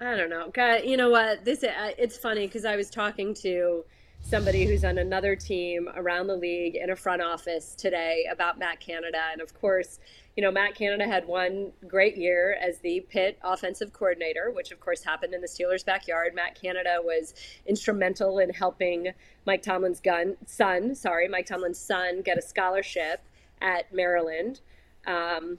I 0.00 0.14
don't 0.14 0.30
know. 0.30 0.48
God, 0.52 0.84
you 0.84 0.96
know 0.96 1.10
what? 1.10 1.44
This 1.44 1.64
uh, 1.64 1.90
it's 1.98 2.16
funny 2.16 2.46
because 2.46 2.64
I 2.64 2.76
was 2.76 2.88
talking 2.88 3.34
to 3.34 3.84
somebody 4.20 4.64
who's 4.64 4.84
on 4.84 4.98
another 4.98 5.34
team 5.34 5.88
around 5.96 6.28
the 6.28 6.36
league 6.36 6.76
in 6.76 6.90
a 6.90 6.96
front 6.96 7.20
office 7.20 7.74
today 7.74 8.26
about 8.30 8.58
Matt 8.58 8.78
Canada, 8.78 9.18
and 9.32 9.40
of 9.40 9.58
course, 9.60 9.98
you 10.36 10.42
know 10.44 10.52
Matt 10.52 10.76
Canada 10.76 11.04
had 11.04 11.26
one 11.26 11.72
great 11.88 12.16
year 12.16 12.56
as 12.62 12.78
the 12.78 13.00
Pitt 13.08 13.40
offensive 13.42 13.92
coordinator, 13.92 14.52
which 14.52 14.70
of 14.70 14.78
course 14.78 15.02
happened 15.02 15.34
in 15.34 15.40
the 15.40 15.48
Steelers' 15.48 15.84
backyard. 15.84 16.32
Matt 16.32 16.54
Canada 16.54 16.98
was 17.02 17.34
instrumental 17.66 18.38
in 18.38 18.50
helping 18.50 19.08
Mike 19.46 19.62
Tomlin's 19.62 20.00
gun 20.00 20.36
son, 20.46 20.94
sorry, 20.94 21.26
Mike 21.26 21.46
Tomlin's 21.46 21.78
son, 21.78 22.22
get 22.22 22.38
a 22.38 22.42
scholarship 22.42 23.20
at 23.60 23.92
Maryland. 23.92 24.60
Um, 25.08 25.58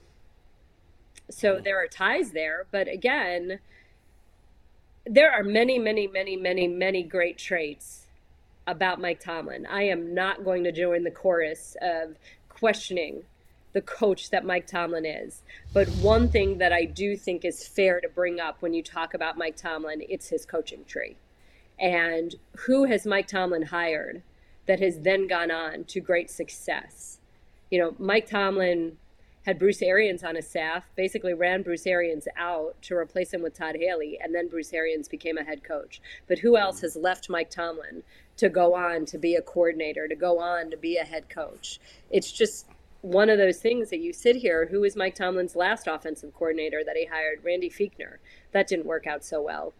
so 1.28 1.60
there 1.62 1.76
are 1.76 1.86
ties 1.86 2.30
there, 2.30 2.66
but 2.70 2.88
again 2.88 3.60
there 5.06 5.32
are 5.32 5.42
many, 5.42 5.78
many, 5.78 6.06
many, 6.06 6.36
many, 6.36 6.68
many 6.68 7.02
great 7.02 7.38
traits 7.38 8.06
about 8.66 9.00
Mike 9.00 9.20
Tomlin. 9.20 9.66
I 9.66 9.84
am 9.84 10.14
not 10.14 10.44
going 10.44 10.64
to 10.64 10.72
join 10.72 11.04
the 11.04 11.10
chorus 11.10 11.76
of 11.80 12.16
questioning 12.48 13.24
the 13.72 13.80
coach 13.80 14.30
that 14.30 14.44
Mike 14.44 14.66
Tomlin 14.66 15.06
is. 15.06 15.42
But 15.72 15.88
one 15.88 16.28
thing 16.28 16.58
that 16.58 16.72
I 16.72 16.84
do 16.84 17.16
think 17.16 17.44
is 17.44 17.66
fair 17.66 18.00
to 18.00 18.08
bring 18.08 18.40
up 18.40 18.60
when 18.60 18.74
you 18.74 18.82
talk 18.82 19.14
about 19.14 19.38
Mike 19.38 19.56
Tomlin, 19.56 20.02
it's 20.08 20.28
his 20.28 20.44
coaching 20.44 20.84
tree. 20.84 21.16
And 21.78 22.34
who 22.66 22.84
has 22.84 23.06
Mike 23.06 23.28
Tomlin 23.28 23.62
hired 23.62 24.22
that 24.66 24.80
has 24.80 25.00
then 25.00 25.26
gone 25.26 25.50
on 25.50 25.84
to 25.84 26.00
great 26.00 26.30
success? 26.30 27.20
You 27.70 27.78
know, 27.78 27.94
Mike 27.98 28.28
Tomlin 28.28 28.98
had 29.46 29.58
Bruce 29.58 29.80
Arians 29.80 30.22
on 30.22 30.36
his 30.36 30.48
staff, 30.48 30.84
basically 30.96 31.32
ran 31.32 31.62
Bruce 31.62 31.86
Arians 31.86 32.28
out 32.36 32.80
to 32.82 32.94
replace 32.94 33.32
him 33.32 33.42
with 33.42 33.54
Todd 33.54 33.76
Haley, 33.78 34.18
and 34.22 34.34
then 34.34 34.48
Bruce 34.48 34.72
Arians 34.72 35.08
became 35.08 35.38
a 35.38 35.44
head 35.44 35.64
coach. 35.64 36.00
But 36.28 36.40
who 36.40 36.56
else 36.56 36.80
has 36.82 36.94
left 36.94 37.30
Mike 37.30 37.50
Tomlin 37.50 38.02
to 38.36 38.48
go 38.48 38.74
on 38.74 39.06
to 39.06 39.18
be 39.18 39.34
a 39.34 39.42
coordinator, 39.42 40.08
to 40.08 40.14
go 40.14 40.38
on 40.38 40.70
to 40.70 40.76
be 40.76 40.98
a 40.98 41.04
head 41.04 41.30
coach? 41.30 41.80
It's 42.10 42.30
just 42.30 42.66
one 43.02 43.30
of 43.30 43.38
those 43.38 43.58
things 43.58 43.88
that 43.90 44.00
you 44.00 44.12
sit 44.12 44.36
here. 44.36 44.66
Who 44.66 44.82
was 44.82 44.94
Mike 44.94 45.14
Tomlin's 45.14 45.56
last 45.56 45.86
offensive 45.86 46.34
coordinator 46.34 46.82
that 46.84 46.96
he 46.96 47.06
hired? 47.06 47.42
Randy 47.42 47.70
Fichtner. 47.70 48.16
That 48.52 48.68
didn't 48.68 48.86
work 48.86 49.06
out 49.06 49.24
so 49.24 49.40
well. 49.40 49.72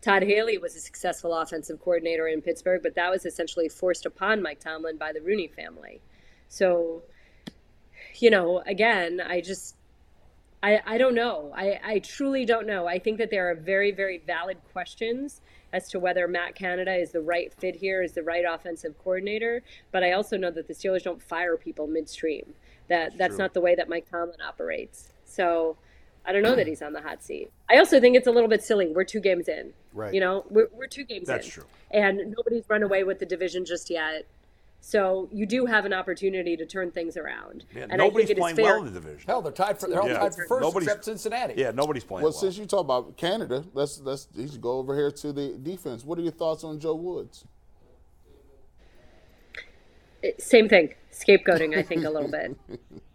Todd 0.00 0.22
Haley 0.22 0.58
was 0.58 0.76
a 0.76 0.80
successful 0.80 1.34
offensive 1.34 1.80
coordinator 1.82 2.28
in 2.28 2.40
Pittsburgh, 2.40 2.84
but 2.84 2.94
that 2.94 3.10
was 3.10 3.26
essentially 3.26 3.68
forced 3.68 4.06
upon 4.06 4.42
Mike 4.42 4.60
Tomlin 4.60 4.96
by 4.96 5.12
the 5.12 5.20
Rooney 5.20 5.48
family. 5.48 6.00
So, 6.48 7.02
you 8.20 8.30
know, 8.30 8.62
again, 8.66 9.20
I 9.20 9.40
just 9.40 9.76
I, 10.62 10.80
I 10.84 10.98
don't 10.98 11.14
know. 11.14 11.52
I, 11.54 11.78
I 11.84 11.98
truly 12.00 12.44
don't 12.44 12.66
know. 12.66 12.86
I 12.86 12.98
think 12.98 13.18
that 13.18 13.30
there 13.30 13.50
are 13.50 13.54
very, 13.54 13.92
very 13.92 14.18
valid 14.18 14.58
questions 14.72 15.40
as 15.72 15.88
to 15.90 16.00
whether 16.00 16.26
Matt 16.26 16.54
Canada 16.54 16.94
is 16.94 17.12
the 17.12 17.20
right 17.20 17.52
fit 17.52 17.76
here, 17.76 18.02
is 18.02 18.12
the 18.12 18.22
right 18.22 18.44
offensive 18.48 18.98
coordinator. 18.98 19.62
But 19.92 20.02
I 20.02 20.12
also 20.12 20.36
know 20.36 20.50
that 20.50 20.66
the 20.66 20.74
Steelers 20.74 21.02
don't 21.04 21.22
fire 21.22 21.56
people 21.56 21.86
midstream. 21.86 22.54
That 22.88 23.18
that's 23.18 23.36
not 23.36 23.52
the 23.52 23.60
way 23.60 23.74
that 23.74 23.88
Mike 23.88 24.10
Tomlin 24.10 24.40
operates. 24.40 25.12
So 25.26 25.76
I 26.24 26.32
don't 26.32 26.42
know 26.42 26.56
that 26.56 26.66
he's 26.66 26.82
on 26.82 26.94
the 26.94 27.02
hot 27.02 27.22
seat. 27.22 27.50
I 27.70 27.78
also 27.78 28.00
think 28.00 28.16
it's 28.16 28.26
a 28.26 28.30
little 28.30 28.48
bit 28.48 28.62
silly. 28.62 28.88
We're 28.88 29.04
two 29.04 29.20
games 29.20 29.46
in. 29.46 29.72
Right. 29.92 30.14
You 30.14 30.20
know, 30.20 30.44
we're, 30.48 30.68
we're 30.72 30.86
two 30.86 31.04
games 31.04 31.26
That's 31.26 31.46
in. 31.46 31.52
true. 31.52 31.64
And 31.90 32.34
nobody's 32.36 32.64
run 32.68 32.82
away 32.82 33.04
with 33.04 33.18
the 33.18 33.26
division 33.26 33.64
just 33.64 33.90
yet. 33.90 34.26
So 34.80 35.28
you 35.32 35.44
do 35.44 35.66
have 35.66 35.84
an 35.84 35.92
opportunity 35.92 36.56
to 36.56 36.64
turn 36.64 36.90
things 36.90 37.16
around. 37.16 37.64
Yeah, 37.74 37.82
and 37.84 37.94
I 37.94 37.96
nobody's 37.96 38.28
think 38.28 38.38
it 38.38 38.40
is 38.40 38.42
playing 38.42 38.56
fair. 38.56 38.64
well 38.64 38.78
in 38.86 38.94
the 38.94 39.00
division. 39.00 39.24
Hell, 39.26 39.42
they're 39.42 39.52
tied 39.52 39.78
for 39.78 39.88
they're 39.88 40.00
all 40.00 40.08
Yeah. 40.08 40.18
tied 40.18 40.34
for 40.34 40.46
first 40.46 40.62
Nobody's- 40.62 40.88
except 40.88 41.04
Cincinnati. 41.04 41.54
Yeah, 41.56 41.72
nobody's 41.72 42.04
playing 42.04 42.22
Well, 42.22 42.32
well. 42.32 42.40
since 42.40 42.56
you 42.56 42.64
talk 42.64 42.80
about 42.80 43.16
Canada, 43.16 43.64
let's 43.74 44.00
let's 44.00 44.28
you 44.34 44.48
should 44.48 44.62
go 44.62 44.78
over 44.78 44.94
here 44.94 45.10
to 45.10 45.32
the 45.32 45.58
defense. 45.58 46.04
What 46.04 46.18
are 46.18 46.22
your 46.22 46.32
thoughts 46.32 46.64
on 46.64 46.78
Joe 46.78 46.94
Woods? 46.94 47.44
Eh, 50.24 50.32
same 50.38 50.68
thing. 50.68 50.94
Scapegoating, 51.12 51.76
I 51.76 51.82
think, 51.82 52.04
a 52.04 52.10
little 52.10 52.30
bit. 52.30 52.56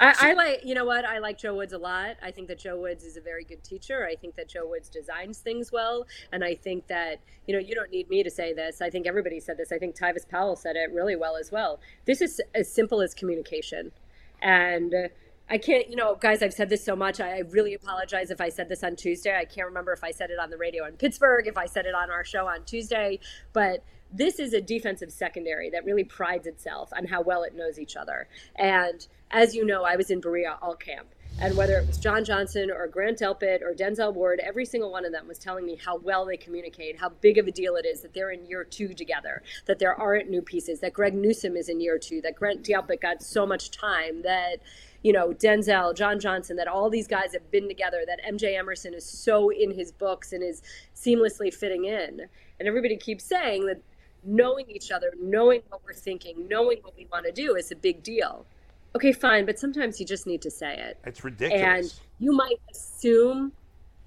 I, 0.00 0.30
I 0.30 0.32
like, 0.32 0.62
you 0.64 0.74
know 0.74 0.86
what? 0.86 1.04
I 1.04 1.18
like 1.18 1.36
Joe 1.38 1.54
Woods 1.54 1.74
a 1.74 1.78
lot. 1.78 2.16
I 2.22 2.30
think 2.30 2.48
that 2.48 2.58
Joe 2.58 2.78
Woods 2.80 3.04
is 3.04 3.18
a 3.18 3.20
very 3.20 3.44
good 3.44 3.62
teacher. 3.62 4.06
I 4.06 4.16
think 4.16 4.34
that 4.36 4.48
Joe 4.48 4.66
Woods 4.66 4.88
designs 4.88 5.38
things 5.38 5.70
well. 5.70 6.06
And 6.32 6.42
I 6.42 6.54
think 6.54 6.86
that, 6.86 7.20
you 7.46 7.54
know, 7.54 7.60
you 7.60 7.74
don't 7.74 7.90
need 7.90 8.08
me 8.08 8.22
to 8.22 8.30
say 8.30 8.54
this. 8.54 8.80
I 8.80 8.88
think 8.88 9.06
everybody 9.06 9.38
said 9.40 9.58
this. 9.58 9.72
I 9.72 9.78
think 9.78 9.94
Tyvis 9.94 10.26
Powell 10.26 10.56
said 10.56 10.76
it 10.76 10.90
really 10.92 11.16
well 11.16 11.36
as 11.36 11.52
well. 11.52 11.80
This 12.06 12.22
is 12.22 12.40
as 12.54 12.72
simple 12.72 13.02
as 13.02 13.12
communication. 13.12 13.92
And 14.40 14.94
uh, 14.94 15.08
I 15.50 15.58
can't, 15.58 15.90
you 15.90 15.96
know, 15.96 16.14
guys, 16.14 16.42
I've 16.42 16.54
said 16.54 16.70
this 16.70 16.82
so 16.82 16.96
much. 16.96 17.20
I 17.20 17.36
I 17.36 17.38
really 17.40 17.74
apologize 17.74 18.30
if 18.30 18.40
I 18.40 18.48
said 18.48 18.68
this 18.68 18.82
on 18.82 18.96
Tuesday. 18.96 19.36
I 19.36 19.44
can't 19.44 19.66
remember 19.66 19.92
if 19.92 20.02
I 20.02 20.12
said 20.12 20.30
it 20.30 20.38
on 20.38 20.48
the 20.48 20.56
radio 20.56 20.86
in 20.86 20.94
Pittsburgh, 20.94 21.46
if 21.46 21.58
I 21.58 21.66
said 21.66 21.86
it 21.86 21.94
on 21.94 22.10
our 22.10 22.24
show 22.24 22.46
on 22.46 22.64
Tuesday. 22.64 23.18
But 23.52 23.84
this 24.12 24.38
is 24.38 24.52
a 24.52 24.60
defensive 24.60 25.12
secondary 25.12 25.70
that 25.70 25.84
really 25.84 26.04
prides 26.04 26.46
itself 26.46 26.90
on 26.96 27.06
how 27.06 27.22
well 27.22 27.42
it 27.42 27.54
knows 27.54 27.78
each 27.78 27.96
other. 27.96 28.28
And 28.56 29.06
as 29.30 29.54
you 29.54 29.64
know, 29.64 29.84
I 29.84 29.96
was 29.96 30.10
in 30.10 30.20
Berea 30.20 30.58
all 30.60 30.74
camp. 30.74 31.08
And 31.40 31.56
whether 31.56 31.78
it 31.78 31.86
was 31.86 31.96
John 31.96 32.22
Johnson 32.22 32.70
or 32.70 32.86
Grant 32.86 33.20
Delpit 33.20 33.62
or 33.62 33.72
Denzel 33.72 34.12
Ward, 34.12 34.40
every 34.40 34.66
single 34.66 34.92
one 34.92 35.06
of 35.06 35.12
them 35.12 35.26
was 35.26 35.38
telling 35.38 35.64
me 35.64 35.76
how 35.82 35.96
well 35.96 36.26
they 36.26 36.36
communicate, 36.36 36.98
how 36.98 37.08
big 37.08 37.38
of 37.38 37.46
a 37.46 37.50
deal 37.50 37.76
it 37.76 37.86
is 37.86 38.02
that 38.02 38.12
they're 38.12 38.30
in 38.30 38.44
year 38.44 38.62
two 38.62 38.92
together, 38.92 39.42
that 39.66 39.78
there 39.78 39.94
aren't 39.94 40.28
new 40.28 40.42
pieces, 40.42 40.80
that 40.80 40.92
Greg 40.92 41.14
Newsome 41.14 41.56
is 41.56 41.70
in 41.70 41.80
year 41.80 41.98
two, 41.98 42.20
that 42.20 42.34
Grant 42.34 42.62
Delpit 42.62 43.00
got 43.00 43.22
so 43.22 43.46
much 43.46 43.70
time, 43.70 44.20
that 44.22 44.56
you 45.02 45.14
know, 45.14 45.30
Denzel, 45.32 45.96
John 45.96 46.20
Johnson, 46.20 46.56
that 46.56 46.68
all 46.68 46.90
these 46.90 47.08
guys 47.08 47.32
have 47.32 47.50
been 47.50 47.68
together, 47.68 48.04
that 48.06 48.20
MJ 48.22 48.58
Emerson 48.58 48.92
is 48.92 49.04
so 49.04 49.48
in 49.48 49.70
his 49.70 49.92
books 49.92 50.32
and 50.32 50.42
is 50.42 50.62
seamlessly 50.94 51.52
fitting 51.52 51.86
in. 51.86 52.28
And 52.58 52.68
everybody 52.68 52.96
keeps 52.98 53.24
saying 53.24 53.64
that 53.64 53.80
knowing 54.24 54.70
each 54.70 54.90
other, 54.90 55.12
knowing 55.20 55.62
what 55.68 55.80
we're 55.84 55.92
thinking, 55.92 56.46
knowing 56.48 56.78
what 56.82 56.96
we 56.96 57.06
want 57.12 57.26
to 57.26 57.32
do 57.32 57.56
is 57.56 57.70
a 57.70 57.76
big 57.76 58.02
deal. 58.02 58.46
Okay, 58.94 59.12
fine, 59.12 59.46
but 59.46 59.58
sometimes 59.58 60.00
you 60.00 60.06
just 60.06 60.26
need 60.26 60.42
to 60.42 60.50
say 60.50 60.74
it. 60.74 60.98
It's 61.04 61.22
ridiculous. 61.22 61.62
And 61.62 62.00
you 62.18 62.32
might 62.32 62.60
assume 62.70 63.52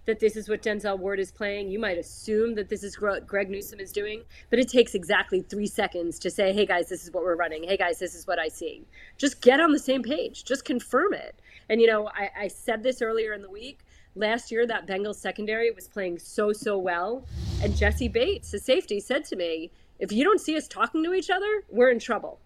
that 0.05 0.19
this 0.19 0.35
is 0.35 0.49
what 0.49 0.61
Denzel 0.61 0.99
Ward 0.99 1.19
is 1.19 1.31
playing. 1.31 1.71
You 1.71 1.79
might 1.79 1.97
assume 1.97 2.55
that 2.55 2.67
this 2.67 2.83
is 2.83 2.99
what 2.99 3.25
Greg 3.25 3.49
Newsome 3.49 3.79
is 3.79 3.93
doing, 3.93 4.23
but 4.49 4.59
it 4.59 4.67
takes 4.67 4.95
exactly 4.95 5.41
three 5.41 5.67
seconds 5.67 6.19
to 6.19 6.29
say, 6.29 6.51
hey 6.51 6.65
guys, 6.65 6.89
this 6.89 7.03
is 7.03 7.11
what 7.11 7.23
we're 7.23 7.37
running. 7.37 7.63
Hey 7.63 7.77
guys, 7.77 7.99
this 7.99 8.13
is 8.13 8.27
what 8.27 8.39
I 8.39 8.49
see. 8.49 8.85
Just 9.17 9.41
get 9.41 9.61
on 9.61 9.71
the 9.71 9.79
same 9.79 10.03
page, 10.03 10.43
just 10.43 10.65
confirm 10.65 11.13
it. 11.13 11.35
And, 11.69 11.79
you 11.79 11.87
know, 11.87 12.09
I, 12.09 12.29
I 12.37 12.47
said 12.49 12.83
this 12.83 13.01
earlier 13.01 13.31
in 13.31 13.41
the 13.41 13.49
week. 13.49 13.79
Last 14.15 14.51
year, 14.51 14.67
that 14.67 14.85
Bengals 14.85 15.15
secondary 15.15 15.71
was 15.71 15.87
playing 15.87 16.19
so, 16.19 16.51
so 16.51 16.77
well. 16.77 17.25
And 17.63 17.75
Jessie 17.75 18.09
Bates, 18.09 18.51
the 18.51 18.59
safety, 18.59 18.99
said 18.99 19.25
to 19.25 19.35
me, 19.35 19.71
if 19.99 20.11
you 20.11 20.23
don't 20.23 20.41
see 20.41 20.57
us 20.57 20.67
talking 20.67 21.03
to 21.03 21.13
each 21.13 21.29
other, 21.29 21.63
we're 21.69 21.91
in 21.91 21.99
trouble. 21.99 22.39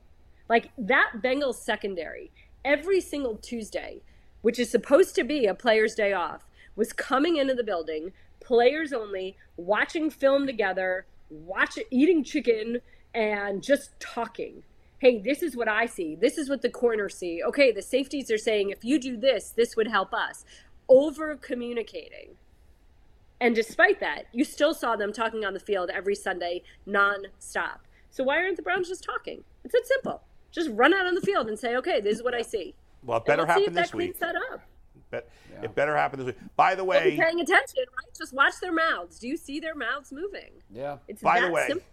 Like 0.50 0.70
that 0.78 1.14
Bengals 1.24 1.56
secondary, 1.56 2.32
every 2.64 3.02
single 3.02 3.38
Tuesday, 3.38 4.02
which 4.42 4.60
is 4.60 4.70
supposed 4.70 5.16
to 5.16 5.24
be 5.24 5.46
a 5.46 5.54
player's 5.54 5.96
day 5.96 6.14
off, 6.14 6.48
was 6.76 6.94
coming 6.94 7.38
into 7.38 7.54
the 7.54 7.64
building, 7.64 8.14
players 8.40 8.94
only, 8.94 9.36
watching 9.58 10.10
film 10.10 10.46
together, 10.46 11.06
watch 11.30 11.78
eating 11.92 12.24
chicken, 12.24 12.80
and 13.14 13.64
just 13.64 14.00
talking. 14.00 14.64
Hey, 15.00 15.20
this 15.20 15.44
is 15.44 15.56
what 15.56 15.68
I 15.68 15.86
see. 15.86 16.16
This 16.16 16.38
is 16.38 16.50
what 16.50 16.62
the 16.62 16.70
corners 16.70 17.16
see. 17.16 17.42
Okay, 17.44 17.72
the 17.72 17.82
safeties 17.82 18.32
are 18.32 18.38
saying 18.38 18.70
if 18.70 18.84
you 18.84 19.00
do 19.00 19.18
this, 19.18 19.50
this 19.50 19.76
would 19.76 19.88
help 19.88 20.14
us. 20.14 20.46
Over 20.88 21.36
communicating. 21.36 22.36
And 23.40 23.56
despite 23.56 24.00
that, 24.00 24.24
you 24.32 24.44
still 24.44 24.74
saw 24.74 24.96
them 24.96 25.14
talking 25.14 25.46
on 25.46 25.54
the 25.54 25.60
field 25.60 25.90
every 25.94 26.16
Sunday 26.16 26.64
non-stop. 26.86 27.82
So 28.10 28.24
why 28.24 28.38
aren't 28.38 28.56
the 28.58 28.64
Browns 28.64 28.88
just 28.88 29.04
talking? 29.04 29.44
It's 29.64 29.74
that 29.74 29.86
simple. 29.86 30.22
Just 30.52 30.70
run 30.74 30.94
out 30.94 31.06
on 31.06 31.14
the 31.14 31.22
field 31.22 31.48
and 31.48 31.58
say, 31.60 31.76
okay, 31.76 32.02
this 32.02 32.18
is 32.18 32.24
what 32.24 32.34
I 32.34 32.42
see. 32.42 32.74
Well, 33.04 33.18
it 33.20 33.26
better 33.26 33.44
let's 33.44 33.54
see 33.56 33.62
happen 33.62 33.74
if 33.78 33.82
this 33.82 33.92
that 33.92 33.98
week. 33.98 34.20
cleans 34.20 34.34
that 34.34 34.36
up. 34.54 34.62
Bet- 35.12 35.30
It 35.62 35.76
better 35.76 35.96
happen 35.96 36.20
this 36.20 36.26
week. 36.28 36.36
By 36.56 36.72
the 36.74 36.78
They'll 36.84 36.86
be 37.04 37.10
way, 37.12 37.18
paying 37.18 37.40
attention, 37.42 37.84
right? 37.96 38.14
Just 38.18 38.34
watch 38.34 38.54
their 38.60 38.72
mouths. 38.74 39.20
Do 39.20 39.28
you 39.28 39.38
see 39.38 39.60
their 39.60 39.76
mouths 39.76 40.12
moving? 40.12 40.50
Yeah. 40.74 40.98
It's 41.08 41.22
by 41.22 41.40
that 41.40 41.48
the 41.48 41.52
way, 41.54 41.68
simple. 41.68 41.86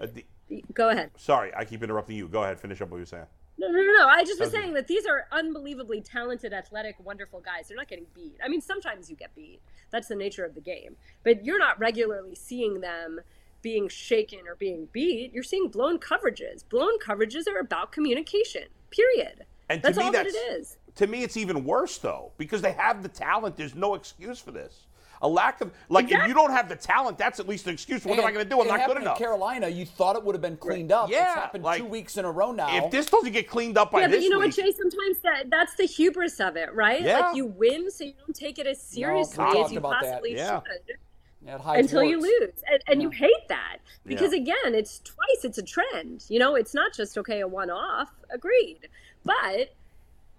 uh, 0.00 0.06
the- 0.12 0.64
Go 0.74 0.88
ahead. 0.88 1.12
sorry, 1.16 1.52
I 1.54 1.64
keep 1.64 1.84
interrupting 1.84 2.16
you. 2.16 2.26
Go 2.26 2.42
ahead, 2.42 2.58
finish 2.58 2.80
up 2.80 2.90
what 2.90 2.96
you're 2.96 3.06
saying. 3.06 3.26
No, 3.60 3.68
no, 3.68 3.78
no, 3.82 3.92
no. 3.98 4.06
I 4.08 4.24
just 4.24 4.40
was 4.40 4.48
Okay. 4.48 4.62
saying 4.62 4.72
that 4.74 4.86
these 4.88 5.04
are 5.06 5.26
unbelievably 5.32 6.00
talented, 6.00 6.52
athletic, 6.54 6.96
wonderful 7.04 7.40
guys. 7.40 7.68
They're 7.68 7.76
not 7.76 7.88
getting 7.88 8.06
beat. 8.14 8.38
I 8.42 8.48
mean, 8.48 8.62
sometimes 8.62 9.10
you 9.10 9.16
get 9.16 9.34
beat. 9.34 9.60
That's 9.90 10.08
the 10.08 10.14
nature 10.16 10.44
of 10.46 10.54
the 10.54 10.62
game. 10.62 10.96
But 11.24 11.44
you're 11.44 11.58
not 11.58 11.78
regularly 11.78 12.34
seeing 12.34 12.80
them 12.80 13.20
being 13.60 13.88
shaken 13.88 14.48
or 14.48 14.54
being 14.54 14.88
beat. 14.92 15.34
You're 15.34 15.42
seeing 15.42 15.68
blown 15.68 15.98
coverages. 15.98 16.66
Blown 16.68 16.98
coverages 16.98 17.46
are 17.46 17.58
about 17.58 17.92
communication. 17.92 18.64
Period. 18.90 19.44
And 19.68 19.82
that's 19.82 19.96
to 19.96 20.00
me, 20.00 20.06
all 20.06 20.12
that's 20.12 20.32
that 20.32 20.38
it 20.52 20.60
is. 20.60 20.78
to 20.96 21.06
me, 21.06 21.22
it's 21.22 21.36
even 21.36 21.64
worse 21.64 21.98
though 21.98 22.32
because 22.38 22.62
they 22.62 22.72
have 22.72 23.02
the 23.02 23.08
talent. 23.10 23.56
There's 23.56 23.74
no 23.74 23.94
excuse 23.94 24.38
for 24.40 24.52
this. 24.52 24.86
A 25.22 25.28
lack 25.28 25.60
of 25.60 25.70
like, 25.90 26.10
if 26.10 26.26
you 26.26 26.32
don't 26.32 26.50
have 26.50 26.68
the 26.68 26.76
talent, 26.76 27.18
that's 27.18 27.40
at 27.40 27.46
least 27.46 27.66
an 27.66 27.74
excuse. 27.74 28.06
What 28.06 28.18
am 28.18 28.24
I 28.24 28.32
going 28.32 28.42
to 28.42 28.48
do? 28.48 28.58
I'm 28.60 28.66
it 28.66 28.70
not 28.70 28.76
good 28.76 28.80
happened 28.80 28.96
in 28.98 29.02
enough. 29.02 29.18
Carolina, 29.18 29.68
you 29.68 29.84
thought 29.84 30.16
it 30.16 30.24
would 30.24 30.34
have 30.34 30.40
been 30.40 30.56
cleaned 30.56 30.92
up. 30.92 31.10
Yeah, 31.10 31.24
it's 31.26 31.34
happened 31.34 31.62
like, 31.62 31.80
two 31.80 31.84
weeks 31.84 32.16
in 32.16 32.24
a 32.24 32.30
row 32.30 32.52
now. 32.52 32.74
If 32.84 32.90
this 32.90 33.04
doesn't 33.06 33.32
get 33.32 33.46
cleaned 33.46 33.76
up 33.76 33.90
by 33.90 34.00
Yeah, 34.00 34.06
this 34.08 34.16
but 34.16 34.22
you 34.22 34.30
know 34.30 34.38
week, 34.38 34.56
what, 34.56 34.64
Jay? 34.64 34.72
Sometimes 34.72 35.18
that 35.18 35.50
that's 35.50 35.74
the 35.74 35.84
hubris 35.84 36.40
of 36.40 36.56
it, 36.56 36.72
right? 36.74 37.02
Yeah. 37.02 37.20
Like 37.20 37.36
you 37.36 37.44
win, 37.46 37.90
so 37.90 38.04
you 38.04 38.14
don't 38.18 38.34
take 38.34 38.58
it 38.58 38.66
as 38.66 38.80
seriously 38.80 39.44
we 39.44 39.60
as 39.62 39.72
you 39.72 39.78
about 39.78 40.00
that. 40.00 40.10
possibly 40.10 40.36
Yeah. 40.36 40.60
should. 40.60 40.96
Yeah, 41.44 41.56
it 41.56 41.80
until 41.80 42.02
you 42.04 42.20
lose 42.20 42.52
and, 42.70 42.82
and 42.86 43.02
you 43.02 43.08
hate 43.08 43.48
that 43.48 43.78
because 44.04 44.32
Yeah. 44.32 44.40
again 44.40 44.74
it's 44.74 44.98
twice 45.00 45.42
it's 45.44 45.56
a 45.56 45.62
trend 45.62 46.22
you 46.28 46.38
know 46.38 46.54
it's 46.54 46.74
not 46.74 46.92
just 46.92 47.16
okay 47.16 47.40
a 47.40 47.48
one-off 47.48 48.10
agreed 48.28 48.88
but 49.24 49.74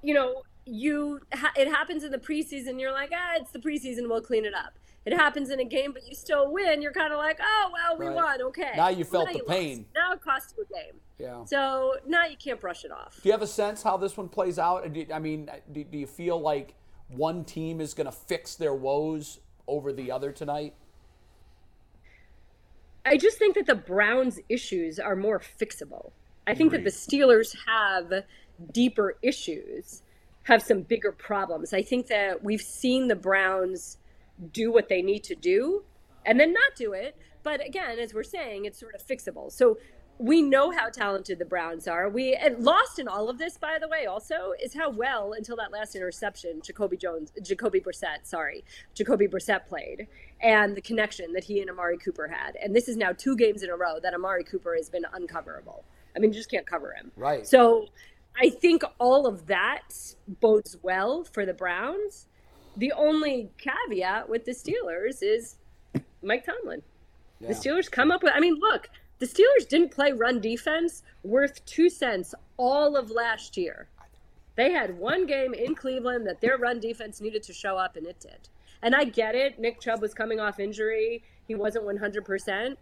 you 0.04 0.14
know 0.14 0.44
you 0.66 1.20
ha- 1.34 1.52
it 1.58 1.68
happens 1.68 2.04
in 2.04 2.12
the 2.12 2.18
preseason 2.18 2.80
you're 2.80 2.92
like 2.92 3.12
ah 3.16 3.32
it's 3.36 3.52
the 3.52 3.60
preseason 3.60 4.08
we'll 4.08 4.22
clean 4.22 4.46
it 4.46 4.54
up 4.54 4.74
it 5.06 5.14
happens 5.14 5.50
in 5.50 5.60
a 5.60 5.64
game 5.66 5.92
but 5.92 6.08
you 6.08 6.14
still 6.14 6.52
win 6.52 6.82
you're 6.84 6.92
kind 6.94 7.12
of 7.12 7.18
like 7.18 7.40
oh 7.42 7.70
well 7.74 7.98
we 7.98 8.06
Right. 8.06 8.16
won 8.16 8.42
okay 8.44 8.74
Now 8.78 8.90
you 8.90 9.06
Well, 9.12 9.26
felt 9.26 9.30
the 9.34 9.40
lost. 9.40 9.50
pain. 9.50 9.86
now 9.96 10.14
it 10.14 10.22
cost 10.22 10.54
you 10.58 10.64
a 10.70 10.74
game 10.74 11.00
Yeah. 11.18 11.44
so 11.46 11.96
now 12.06 12.26
you 12.26 12.38
can't 12.38 12.60
brush 12.62 12.86
it 12.86 12.92
off 12.92 13.20
Do 13.24 13.30
you 13.30 13.34
have 13.34 13.42
a 13.42 13.48
sense 13.48 13.82
how 13.82 13.98
this 13.98 14.16
one 14.18 14.30
plays 14.30 14.60
out? 14.60 14.92
Do 14.94 15.00
you- 15.00 15.08
I 15.12 15.18
mean, 15.20 15.50
do, 15.72 15.84
do 15.84 15.98
you 15.98 16.06
feel 16.08 16.40
like 16.40 16.76
one 17.10 17.44
team 17.44 17.82
is 17.82 17.94
going 17.96 18.06
to 18.06 18.12
fix 18.12 18.56
their 18.56 18.74
woes 18.76 19.40
over 19.68 19.92
the 19.92 20.12
other 20.12 20.32
tonight? 20.32 20.76
I 23.06 23.18
just 23.18 23.38
think 23.38 23.56
that 23.56 23.66
the 23.66 23.76
Browns' 23.76 24.40
issues 24.48 25.00
are 25.00 25.16
more 25.16 25.40
fixable. 25.40 26.12
I 26.46 26.54
think 26.54 26.72
that 26.72 26.84
the 26.84 26.90
Steelers 26.92 27.56
have 27.68 28.24
deeper 28.72 29.18
issues, 29.22 30.04
have 30.44 30.62
some 30.62 30.82
bigger 30.82 31.12
problems. 31.12 31.74
I 31.74 31.82
think 31.82 32.08
that 32.08 32.44
we've 32.44 32.62
seen 32.62 33.08
the 33.08 33.16
Browns 33.16 33.98
do 34.52 34.72
what 34.72 34.90
they 34.90 35.02
need 35.02 35.24
to 35.26 35.36
do 35.36 35.84
and 36.26 36.40
then 36.40 36.54
not 36.54 36.76
do 36.76 36.94
it. 36.94 37.16
But 37.44 37.66
again, 37.66 38.00
as 38.00 38.14
we're 38.14 38.24
saying, 38.24 38.66
it's 38.66 38.80
sort 38.80 38.96
of 38.96 39.06
fixable. 39.06 39.52
So 39.52 39.78
we 40.18 40.44
know 40.44 40.70
how 40.70 40.90
talented 40.90 41.40
the 41.40 41.46
Browns 41.46 41.88
are. 41.88 42.08
We 42.08 42.36
and 42.36 42.64
lost 42.64 43.00
in 43.00 43.08
all 43.08 43.28
of 43.28 43.40
this, 43.40 43.58
by 43.58 43.80
the 43.80 43.88
way, 43.88 44.06
also 44.06 44.54
is 44.62 44.74
how 44.74 44.92
well 44.92 45.34
until 45.34 45.56
that 45.58 45.72
last 45.72 45.96
interception, 45.96 46.62
Jacoby 46.64 46.98
Jones, 46.98 47.32
Jacoby 47.42 47.80
Brissett, 47.80 48.24
sorry, 48.24 48.64
Jacoby 48.94 49.28
Brissett 49.28 49.66
played, 49.68 50.08
and 50.40 50.78
the 50.78 50.82
connection 50.82 51.34
that 51.34 51.44
he 51.44 51.60
and 51.60 51.72
Amari 51.72 51.98
Cooper 51.98 52.28
had. 52.28 52.56
And 52.64 52.76
this 52.76 52.88
is 52.88 52.98
now 52.98 53.14
two 53.14 53.36
games 53.36 53.64
in 53.64 53.72
a 53.72 53.76
row 53.76 54.00
that 54.02 54.14
Amari 54.14 54.44
Cooper 54.44 54.76
has 54.76 54.92
been 54.92 55.06
uncoverable. 55.12 55.84
I 56.16 56.20
mean, 56.20 56.32
you 56.32 56.38
just 56.38 56.52
can't 56.52 56.68
cover 56.68 56.94
him. 56.94 57.12
Right. 57.16 57.48
So 57.48 57.88
I 58.40 58.50
think 58.50 58.84
all 59.00 59.28
of 59.28 59.48
that 59.48 60.16
bodes 60.28 60.78
well 60.82 61.24
for 61.24 61.46
the 61.46 61.54
Browns. 61.54 62.28
The 62.78 62.92
only 62.94 63.50
caveat 63.58 64.30
with 64.30 64.46
the 64.46 64.52
Steelers 64.52 65.18
is 65.22 65.58
Mike 66.24 66.46
Tomlin. 66.46 66.82
The 67.42 67.54
Steelers 67.54 67.90
come 67.90 68.12
up 68.12 68.24
with, 68.24 68.34
I 68.36 68.40
mean, 68.40 68.56
look, 68.60 68.90
the 69.20 69.26
Steelers 69.26 69.68
didn't 69.68 69.92
play 69.92 70.12
run 70.12 70.40
defense 70.40 71.04
worth 71.24 71.64
two 71.66 71.90
cents 71.90 72.34
all 72.58 72.96
of 72.96 73.12
last 73.12 73.58
year. 73.58 73.88
They 74.56 74.72
had 74.72 74.98
one 74.98 75.26
game 75.26 75.54
in 75.54 75.76
Cleveland 75.76 76.28
that 76.28 76.42
their 76.42 76.58
run 76.58 76.80
defense 76.80 77.22
needed 77.22 77.44
to 77.44 77.54
show 77.54 77.78
up, 77.78 77.96
and 77.96 78.06
it 78.06 78.20
did. 78.20 78.50
And 78.82 78.96
I 78.96 79.06
get 79.06 79.36
it. 79.36 79.60
Nick 79.60 79.80
Chubb 79.80 80.02
was 80.02 80.14
coming 80.14 80.40
off 80.40 80.60
injury. 80.60 81.24
He 81.48 81.56
wasn't 81.56 81.86
100%. 81.86 82.76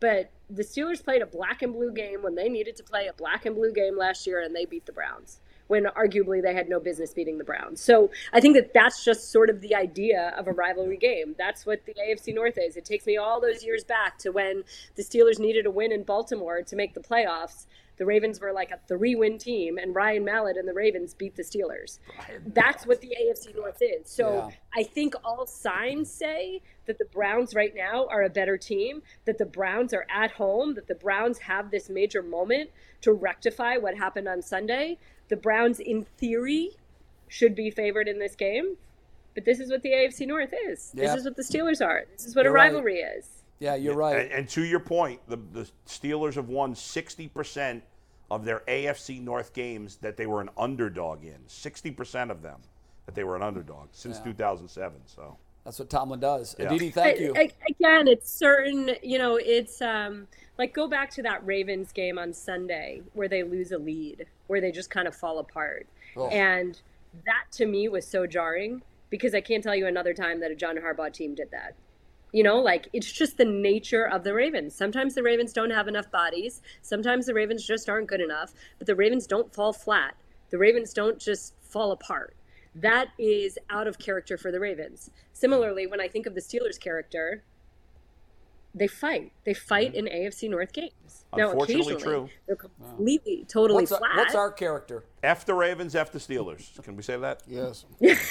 But 0.00 0.30
the 0.50 0.62
Steelers 0.62 1.02
played 1.02 1.22
a 1.22 1.26
black 1.26 1.62
and 1.62 1.72
blue 1.72 1.92
game 1.92 2.22
when 2.22 2.34
they 2.34 2.48
needed 2.48 2.76
to 2.76 2.82
play 2.82 3.06
a 3.06 3.12
black 3.12 3.46
and 3.46 3.54
blue 3.54 3.72
game 3.72 3.96
last 3.96 4.26
year, 4.26 4.40
and 4.40 4.54
they 4.54 4.64
beat 4.64 4.86
the 4.86 4.92
Browns 4.92 5.40
when 5.68 5.84
arguably 5.84 6.42
they 6.42 6.54
had 6.54 6.68
no 6.68 6.78
business 6.78 7.12
beating 7.12 7.38
the 7.38 7.44
Browns. 7.44 7.80
So 7.80 8.10
I 8.32 8.40
think 8.40 8.54
that 8.54 8.72
that's 8.72 9.04
just 9.04 9.32
sort 9.32 9.50
of 9.50 9.60
the 9.60 9.74
idea 9.74 10.32
of 10.36 10.46
a 10.46 10.52
rivalry 10.52 10.96
game. 10.96 11.34
That's 11.36 11.66
what 11.66 11.84
the 11.86 11.94
AFC 11.94 12.34
North 12.34 12.58
is. 12.58 12.76
It 12.76 12.84
takes 12.84 13.06
me 13.06 13.16
all 13.16 13.40
those 13.40 13.64
years 13.64 13.84
back 13.84 14.18
to 14.18 14.30
when 14.30 14.62
the 14.94 15.02
Steelers 15.02 15.38
needed 15.38 15.66
a 15.66 15.70
win 15.70 15.92
in 15.92 16.04
Baltimore 16.04 16.62
to 16.62 16.76
make 16.76 16.94
the 16.94 17.00
playoffs. 17.00 17.66
The 17.96 18.04
Ravens 18.06 18.40
were 18.40 18.52
like 18.52 18.70
a 18.70 18.78
three 18.86 19.14
win 19.14 19.38
team, 19.38 19.78
and 19.78 19.94
Ryan 19.94 20.24
Mallett 20.24 20.56
and 20.56 20.68
the 20.68 20.74
Ravens 20.74 21.14
beat 21.14 21.34
the 21.36 21.42
Steelers. 21.42 21.98
That's 22.46 22.86
what 22.86 23.00
the 23.00 23.16
AFC 23.20 23.54
North 23.56 23.78
is. 23.80 24.08
So 24.10 24.34
Yeah. 24.34 24.50
I 24.74 24.82
think 24.82 25.14
all 25.24 25.46
signs 25.46 26.10
say 26.10 26.60
that 26.84 26.98
the 26.98 27.06
Browns 27.06 27.54
right 27.54 27.74
now 27.74 28.06
are 28.08 28.22
a 28.22 28.28
better 28.28 28.56
team, 28.58 29.02
that 29.24 29.38
the 29.38 29.46
Browns 29.46 29.94
are 29.94 30.06
at 30.10 30.32
home, 30.32 30.74
that 30.74 30.88
the 30.88 30.94
Browns 30.94 31.38
have 31.38 31.70
this 31.70 31.88
major 31.88 32.22
moment 32.22 32.70
to 33.00 33.12
rectify 33.12 33.76
what 33.78 33.96
happened 33.96 34.28
on 34.28 34.42
Sunday. 34.42 34.98
The 35.28 35.36
Browns, 35.36 35.80
in 35.80 36.04
theory, 36.04 36.72
should 37.28 37.54
be 37.54 37.70
favored 37.70 38.08
in 38.08 38.18
this 38.18 38.36
game. 38.36 38.76
But 39.34 39.44
this 39.44 39.58
is 39.60 39.70
what 39.70 39.82
the 39.82 39.90
AFC 39.90 40.26
North 40.26 40.54
is. 40.68 40.92
Yeah. 40.94 41.08
This 41.08 41.20
is 41.20 41.24
what 41.24 41.36
the 41.36 41.42
Steelers 41.42 41.84
are. 41.84 42.04
This 42.12 42.26
is 42.26 42.34
what 42.36 42.44
You're 42.44 42.52
a 42.52 42.54
right. 42.54 42.66
rivalry 42.72 43.00
is. 43.00 43.42
Yeah, 43.58 43.74
you're 43.74 43.96
right. 43.96 44.18
And, 44.24 44.32
and 44.32 44.48
to 44.50 44.64
your 44.64 44.80
point, 44.80 45.20
the, 45.28 45.38
the 45.52 45.68
Steelers 45.86 46.34
have 46.34 46.48
won 46.48 46.74
60% 46.74 47.82
of 48.30 48.44
their 48.44 48.62
AFC 48.68 49.22
North 49.22 49.52
games 49.52 49.96
that 49.96 50.16
they 50.16 50.26
were 50.26 50.40
an 50.40 50.50
underdog 50.58 51.24
in. 51.24 51.38
60% 51.48 52.30
of 52.30 52.42
them 52.42 52.60
that 53.06 53.14
they 53.14 53.24
were 53.24 53.36
an 53.36 53.42
underdog 53.42 53.88
since 53.92 54.18
2007. 54.18 55.00
So 55.06 55.36
That's 55.64 55.78
what 55.78 55.88
Tomlin 55.88 56.20
does. 56.20 56.56
Yeah. 56.58 56.66
Aditi, 56.66 56.90
thank 56.90 57.18
I- 57.18 57.22
you. 57.22 57.34
I- 57.36 57.52
again, 57.70 58.08
it's 58.08 58.30
certain, 58.30 58.90
you 59.02 59.18
know, 59.18 59.36
it's 59.36 59.80
um 59.80 60.26
like 60.58 60.72
go 60.74 60.88
back 60.88 61.10
to 61.10 61.22
that 61.22 61.44
Ravens 61.46 61.92
game 61.92 62.18
on 62.18 62.32
Sunday 62.32 63.02
where 63.12 63.28
they 63.28 63.42
lose 63.42 63.72
a 63.72 63.78
lead, 63.78 64.26
where 64.48 64.60
they 64.60 64.72
just 64.72 64.90
kind 64.90 65.06
of 65.06 65.14
fall 65.14 65.38
apart. 65.38 65.86
Oh. 66.16 66.28
And 66.28 66.80
that 67.24 67.44
to 67.52 67.66
me 67.66 67.88
was 67.88 68.06
so 68.06 68.26
jarring 68.26 68.82
because 69.10 69.34
I 69.34 69.40
can't 69.40 69.62
tell 69.62 69.74
you 69.76 69.86
another 69.86 70.12
time 70.14 70.40
that 70.40 70.50
a 70.50 70.54
John 70.54 70.76
Harbaugh 70.76 71.12
team 71.12 71.34
did 71.34 71.50
that. 71.52 71.74
You 72.36 72.42
know, 72.42 72.58
like 72.58 72.90
it's 72.92 73.10
just 73.10 73.38
the 73.38 73.46
nature 73.46 74.06
of 74.06 74.22
the 74.22 74.34
Ravens. 74.34 74.74
Sometimes 74.74 75.14
the 75.14 75.22
Ravens 75.22 75.54
don't 75.54 75.70
have 75.70 75.88
enough 75.88 76.10
bodies. 76.10 76.60
Sometimes 76.82 77.24
the 77.24 77.32
Ravens 77.32 77.66
just 77.66 77.88
aren't 77.88 78.08
good 78.08 78.20
enough. 78.20 78.52
But 78.76 78.86
the 78.86 78.94
Ravens 78.94 79.26
don't 79.26 79.54
fall 79.54 79.72
flat. 79.72 80.16
The 80.50 80.58
Ravens 80.58 80.92
don't 80.92 81.18
just 81.18 81.54
fall 81.62 81.92
apart. 81.92 82.36
That 82.74 83.08
is 83.18 83.58
out 83.70 83.86
of 83.86 83.98
character 83.98 84.36
for 84.36 84.52
the 84.52 84.60
Ravens. 84.60 85.08
Similarly, 85.32 85.86
when 85.86 85.98
I 85.98 86.08
think 86.08 86.26
of 86.26 86.34
the 86.34 86.42
Steelers' 86.42 86.78
character, 86.78 87.42
they 88.76 88.86
fight. 88.86 89.32
They 89.44 89.54
fight 89.54 89.94
in 89.94 90.04
AFC 90.04 90.48
North 90.50 90.72
games. 90.72 90.92
Now, 91.36 91.48
Mm-hmm. 91.48 91.50
Unfortunately 91.52 91.92
occasionally, 91.94 92.02
true. 92.28 92.28
they're 92.46 92.56
completely, 92.56 93.44
totally 93.48 93.82
What's 93.82 93.92
our, 93.92 93.98
flat. 93.98 94.16
what's 94.16 94.34
our 94.34 94.50
character? 94.52 95.04
F 95.22 95.44
the 95.44 95.54
Ravens, 95.54 95.94
F 95.96 96.12
the 96.12 96.18
Steelers. 96.18 96.80
Can 96.82 96.94
we 96.96 97.02
say 97.02 97.16
that? 97.16 97.42
Yes. 97.48 97.84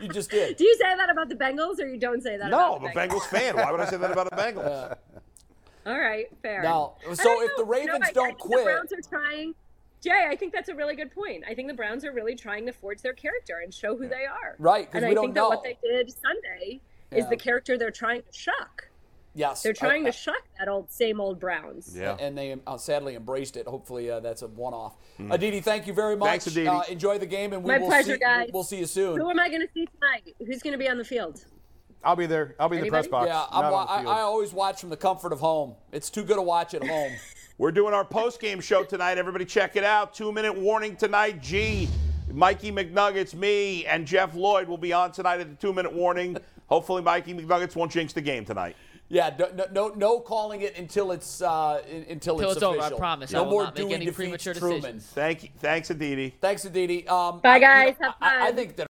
You 0.00 0.08
just 0.08 0.30
did. 0.30 0.56
Do 0.56 0.64
you 0.64 0.74
say 0.80 0.96
that 0.96 1.10
about 1.10 1.28
the 1.28 1.36
Bengals, 1.36 1.78
or 1.78 1.86
you 1.86 1.96
don't 1.96 2.20
say 2.22 2.36
that? 2.36 2.50
No, 2.50 2.74
about 2.74 2.90
I'm 2.90 2.96
a 2.96 3.00
Bengals 3.00 3.22
fan. 3.26 3.54
Why 3.56 3.70
would 3.70 3.78
I 3.78 3.84
say 3.88 3.96
that 3.98 4.10
about 4.10 4.26
a 4.32 4.36
Bengals? 4.36 4.96
All 5.86 5.98
right, 6.00 6.26
fair. 6.42 6.60
Now, 6.62 6.94
so 7.14 7.22
don't 7.22 7.44
if 7.44 7.56
the. 7.56 7.64
Ravens 7.64 8.00
No, 8.00 8.06
I- 8.06 8.08
I 8.08 8.12
don't 8.12 8.26
think 8.30 8.38
quit- 8.38 8.58
the 8.58 8.64
Browns 8.72 8.92
are 8.92 9.08
trying. 9.08 9.54
Jay, 10.00 10.26
I 10.28 10.34
think 10.34 10.52
that's 10.52 10.68
a 10.68 10.74
really 10.74 10.96
good 10.96 11.12
point. 11.12 11.44
I 11.48 11.54
think 11.54 11.68
the 11.68 11.74
Browns 11.74 12.04
are 12.04 12.10
really 12.12 12.34
trying 12.34 12.66
to 12.66 12.72
forge 12.72 13.00
their 13.02 13.12
character 13.12 13.60
and 13.62 13.72
show 13.72 13.96
who 13.96 14.08
they 14.08 14.24
are. 14.24 14.56
Right, 14.58 14.90
'cause 14.90 15.02
And 15.02 15.04
we 15.04 15.12
I 15.12 15.14
don't 15.14 15.26
think 15.26 15.34
that 15.36 15.48
what 15.48 15.62
they 15.62 15.78
did 15.84 16.10
Sunday 16.12 16.80
is 17.12 17.28
the 17.28 17.36
character 17.36 17.78
they're 17.78 17.92
trying 17.92 18.22
to 18.22 18.32
shuck. 18.36 18.88
Yes. 19.34 19.62
They're 19.62 19.72
trying 19.72 20.02
I- 20.06 20.10
to 20.10 20.12
shock 20.16 20.42
that 20.58 20.68
old 20.68 20.90
same 20.90 21.20
old 21.20 21.40
Browns. 21.40 21.94
Yeah. 21.96 22.16
and 22.20 22.36
they 22.36 22.56
uh, 22.66 22.76
sadly 22.76 23.14
embraced 23.14 23.56
it. 23.56 23.66
Hopefully, 23.66 24.10
uh, 24.10 24.20
that's 24.20 24.42
a 24.42 24.46
one-off. 24.48 24.96
Aditi, 25.30 25.60
thank 25.60 25.86
you 25.86 25.92
very 25.92 26.16
much. 26.16 26.28
Thanks, 26.28 26.46
Aditi. 26.48 26.66
Uh, 26.68 26.82
enjoy 26.82 27.18
the 27.18 27.26
game, 27.26 27.52
and 27.52 27.62
we 27.62 27.68
My 27.72 27.78
will 27.78 27.86
pleasure, 27.86 28.14
see, 28.14 28.18
guys. 28.18 28.50
We'll 28.52 28.62
see 28.64 28.78
you 28.78 28.86
soon. 28.86 29.18
Who 29.20 29.30
am 29.30 29.38
I 29.40 29.48
going 29.48 29.62
to 29.62 29.68
see 29.72 29.86
tonight? 29.86 30.34
Who's 30.46 30.62
going 30.62 30.72
to 30.72 30.78
be 30.78 30.88
on 30.88 30.98
the 30.98 31.04
field? 31.04 31.44
I'll 32.04 32.16
be 32.16 32.26
there. 32.26 32.56
I'll 32.58 32.68
be 32.68 32.78
in 32.78 32.82
the 32.84 32.90
press 32.90 33.06
box. 33.06 33.28
Yeah, 33.28 33.44
I'm, 33.50 33.62
not 33.62 33.72
wa- 33.72 33.84
on 33.88 34.04
the 34.04 34.10
I. 34.10 34.18
I 34.18 34.20
always 34.22 34.52
watch 34.52 34.80
from 34.80 34.90
the 34.90 34.96
comfort 34.96 35.32
of 35.32 35.38
home. 35.40 35.74
It's 35.92 36.10
too 36.10 36.24
good 36.24 36.34
to 36.36 36.42
watch 36.42 36.74
at 36.74 36.84
home. 36.86 37.12
We're 37.58 37.70
doing 37.70 37.94
our 37.94 38.04
post 38.04 38.40
game 38.40 38.60
show 38.60 38.82
tonight. 38.82 39.18
Everybody, 39.18 39.44
check 39.44 39.76
it 39.76 39.84
out. 39.84 40.12
Two 40.14 40.32
minute 40.32 40.56
warning 40.58 40.96
tonight. 40.96 41.40
G, 41.40 41.88
Mikey 42.32 42.72
McNuggets, 42.72 43.34
me, 43.34 43.86
and 43.86 44.04
Jeff 44.06 44.34
Lloyd 44.34 44.66
will 44.68 44.78
be 44.78 44.92
on 44.92 45.12
tonight 45.12 45.40
at 45.40 45.48
the 45.48 45.54
two 45.54 45.72
minute 45.72 45.92
warning. 45.92 46.36
Hopefully, 46.66 47.02
Mikey 47.02 47.34
McNuggets 47.34 47.76
won't 47.76 47.92
jinx 47.92 48.12
the 48.12 48.20
game 48.20 48.44
tonight. 48.44 48.74
Yeah, 49.12 49.30
no, 49.38 49.46
no, 49.54 49.66
no, 49.72 49.88
no 49.94 50.20
calling 50.20 50.62
it 50.62 50.78
until 50.78 51.12
it's 51.12 51.42
uh, 51.42 51.82
in- 51.86 52.06
until, 52.08 52.38
Till 52.38 52.48
it's, 52.48 52.56
it's 52.56 52.62
over, 52.62 52.78
I 52.78 52.80
official. 52.80 52.98
promise. 52.98 53.34
I 53.34 53.36
No 53.36 53.44
will 53.44 53.50
more 53.50 53.64
not 53.64 53.74
make 53.74 53.84
Dewey 53.84 53.94
any 53.94 54.04
defeats 54.06 54.16
premature 54.16 54.54
Truman. 54.54 54.76
decisions. 54.80 55.06
Thank 55.12 55.42
you. 55.42 55.48
Thanks, 55.58 55.90
Aditi. 55.90 56.34
Thanks, 56.40 56.64
Aditi. 56.64 57.06
Um, 57.06 57.40
Bye, 57.40 57.50
I- 57.50 57.54
you 57.56 57.60
know, 57.60 57.66
guys. 57.66 57.94
Have 58.00 58.14
I, 58.22 58.36
I 58.42 58.46
fun. 58.46 58.56
think 58.56 58.68
that 58.70 58.76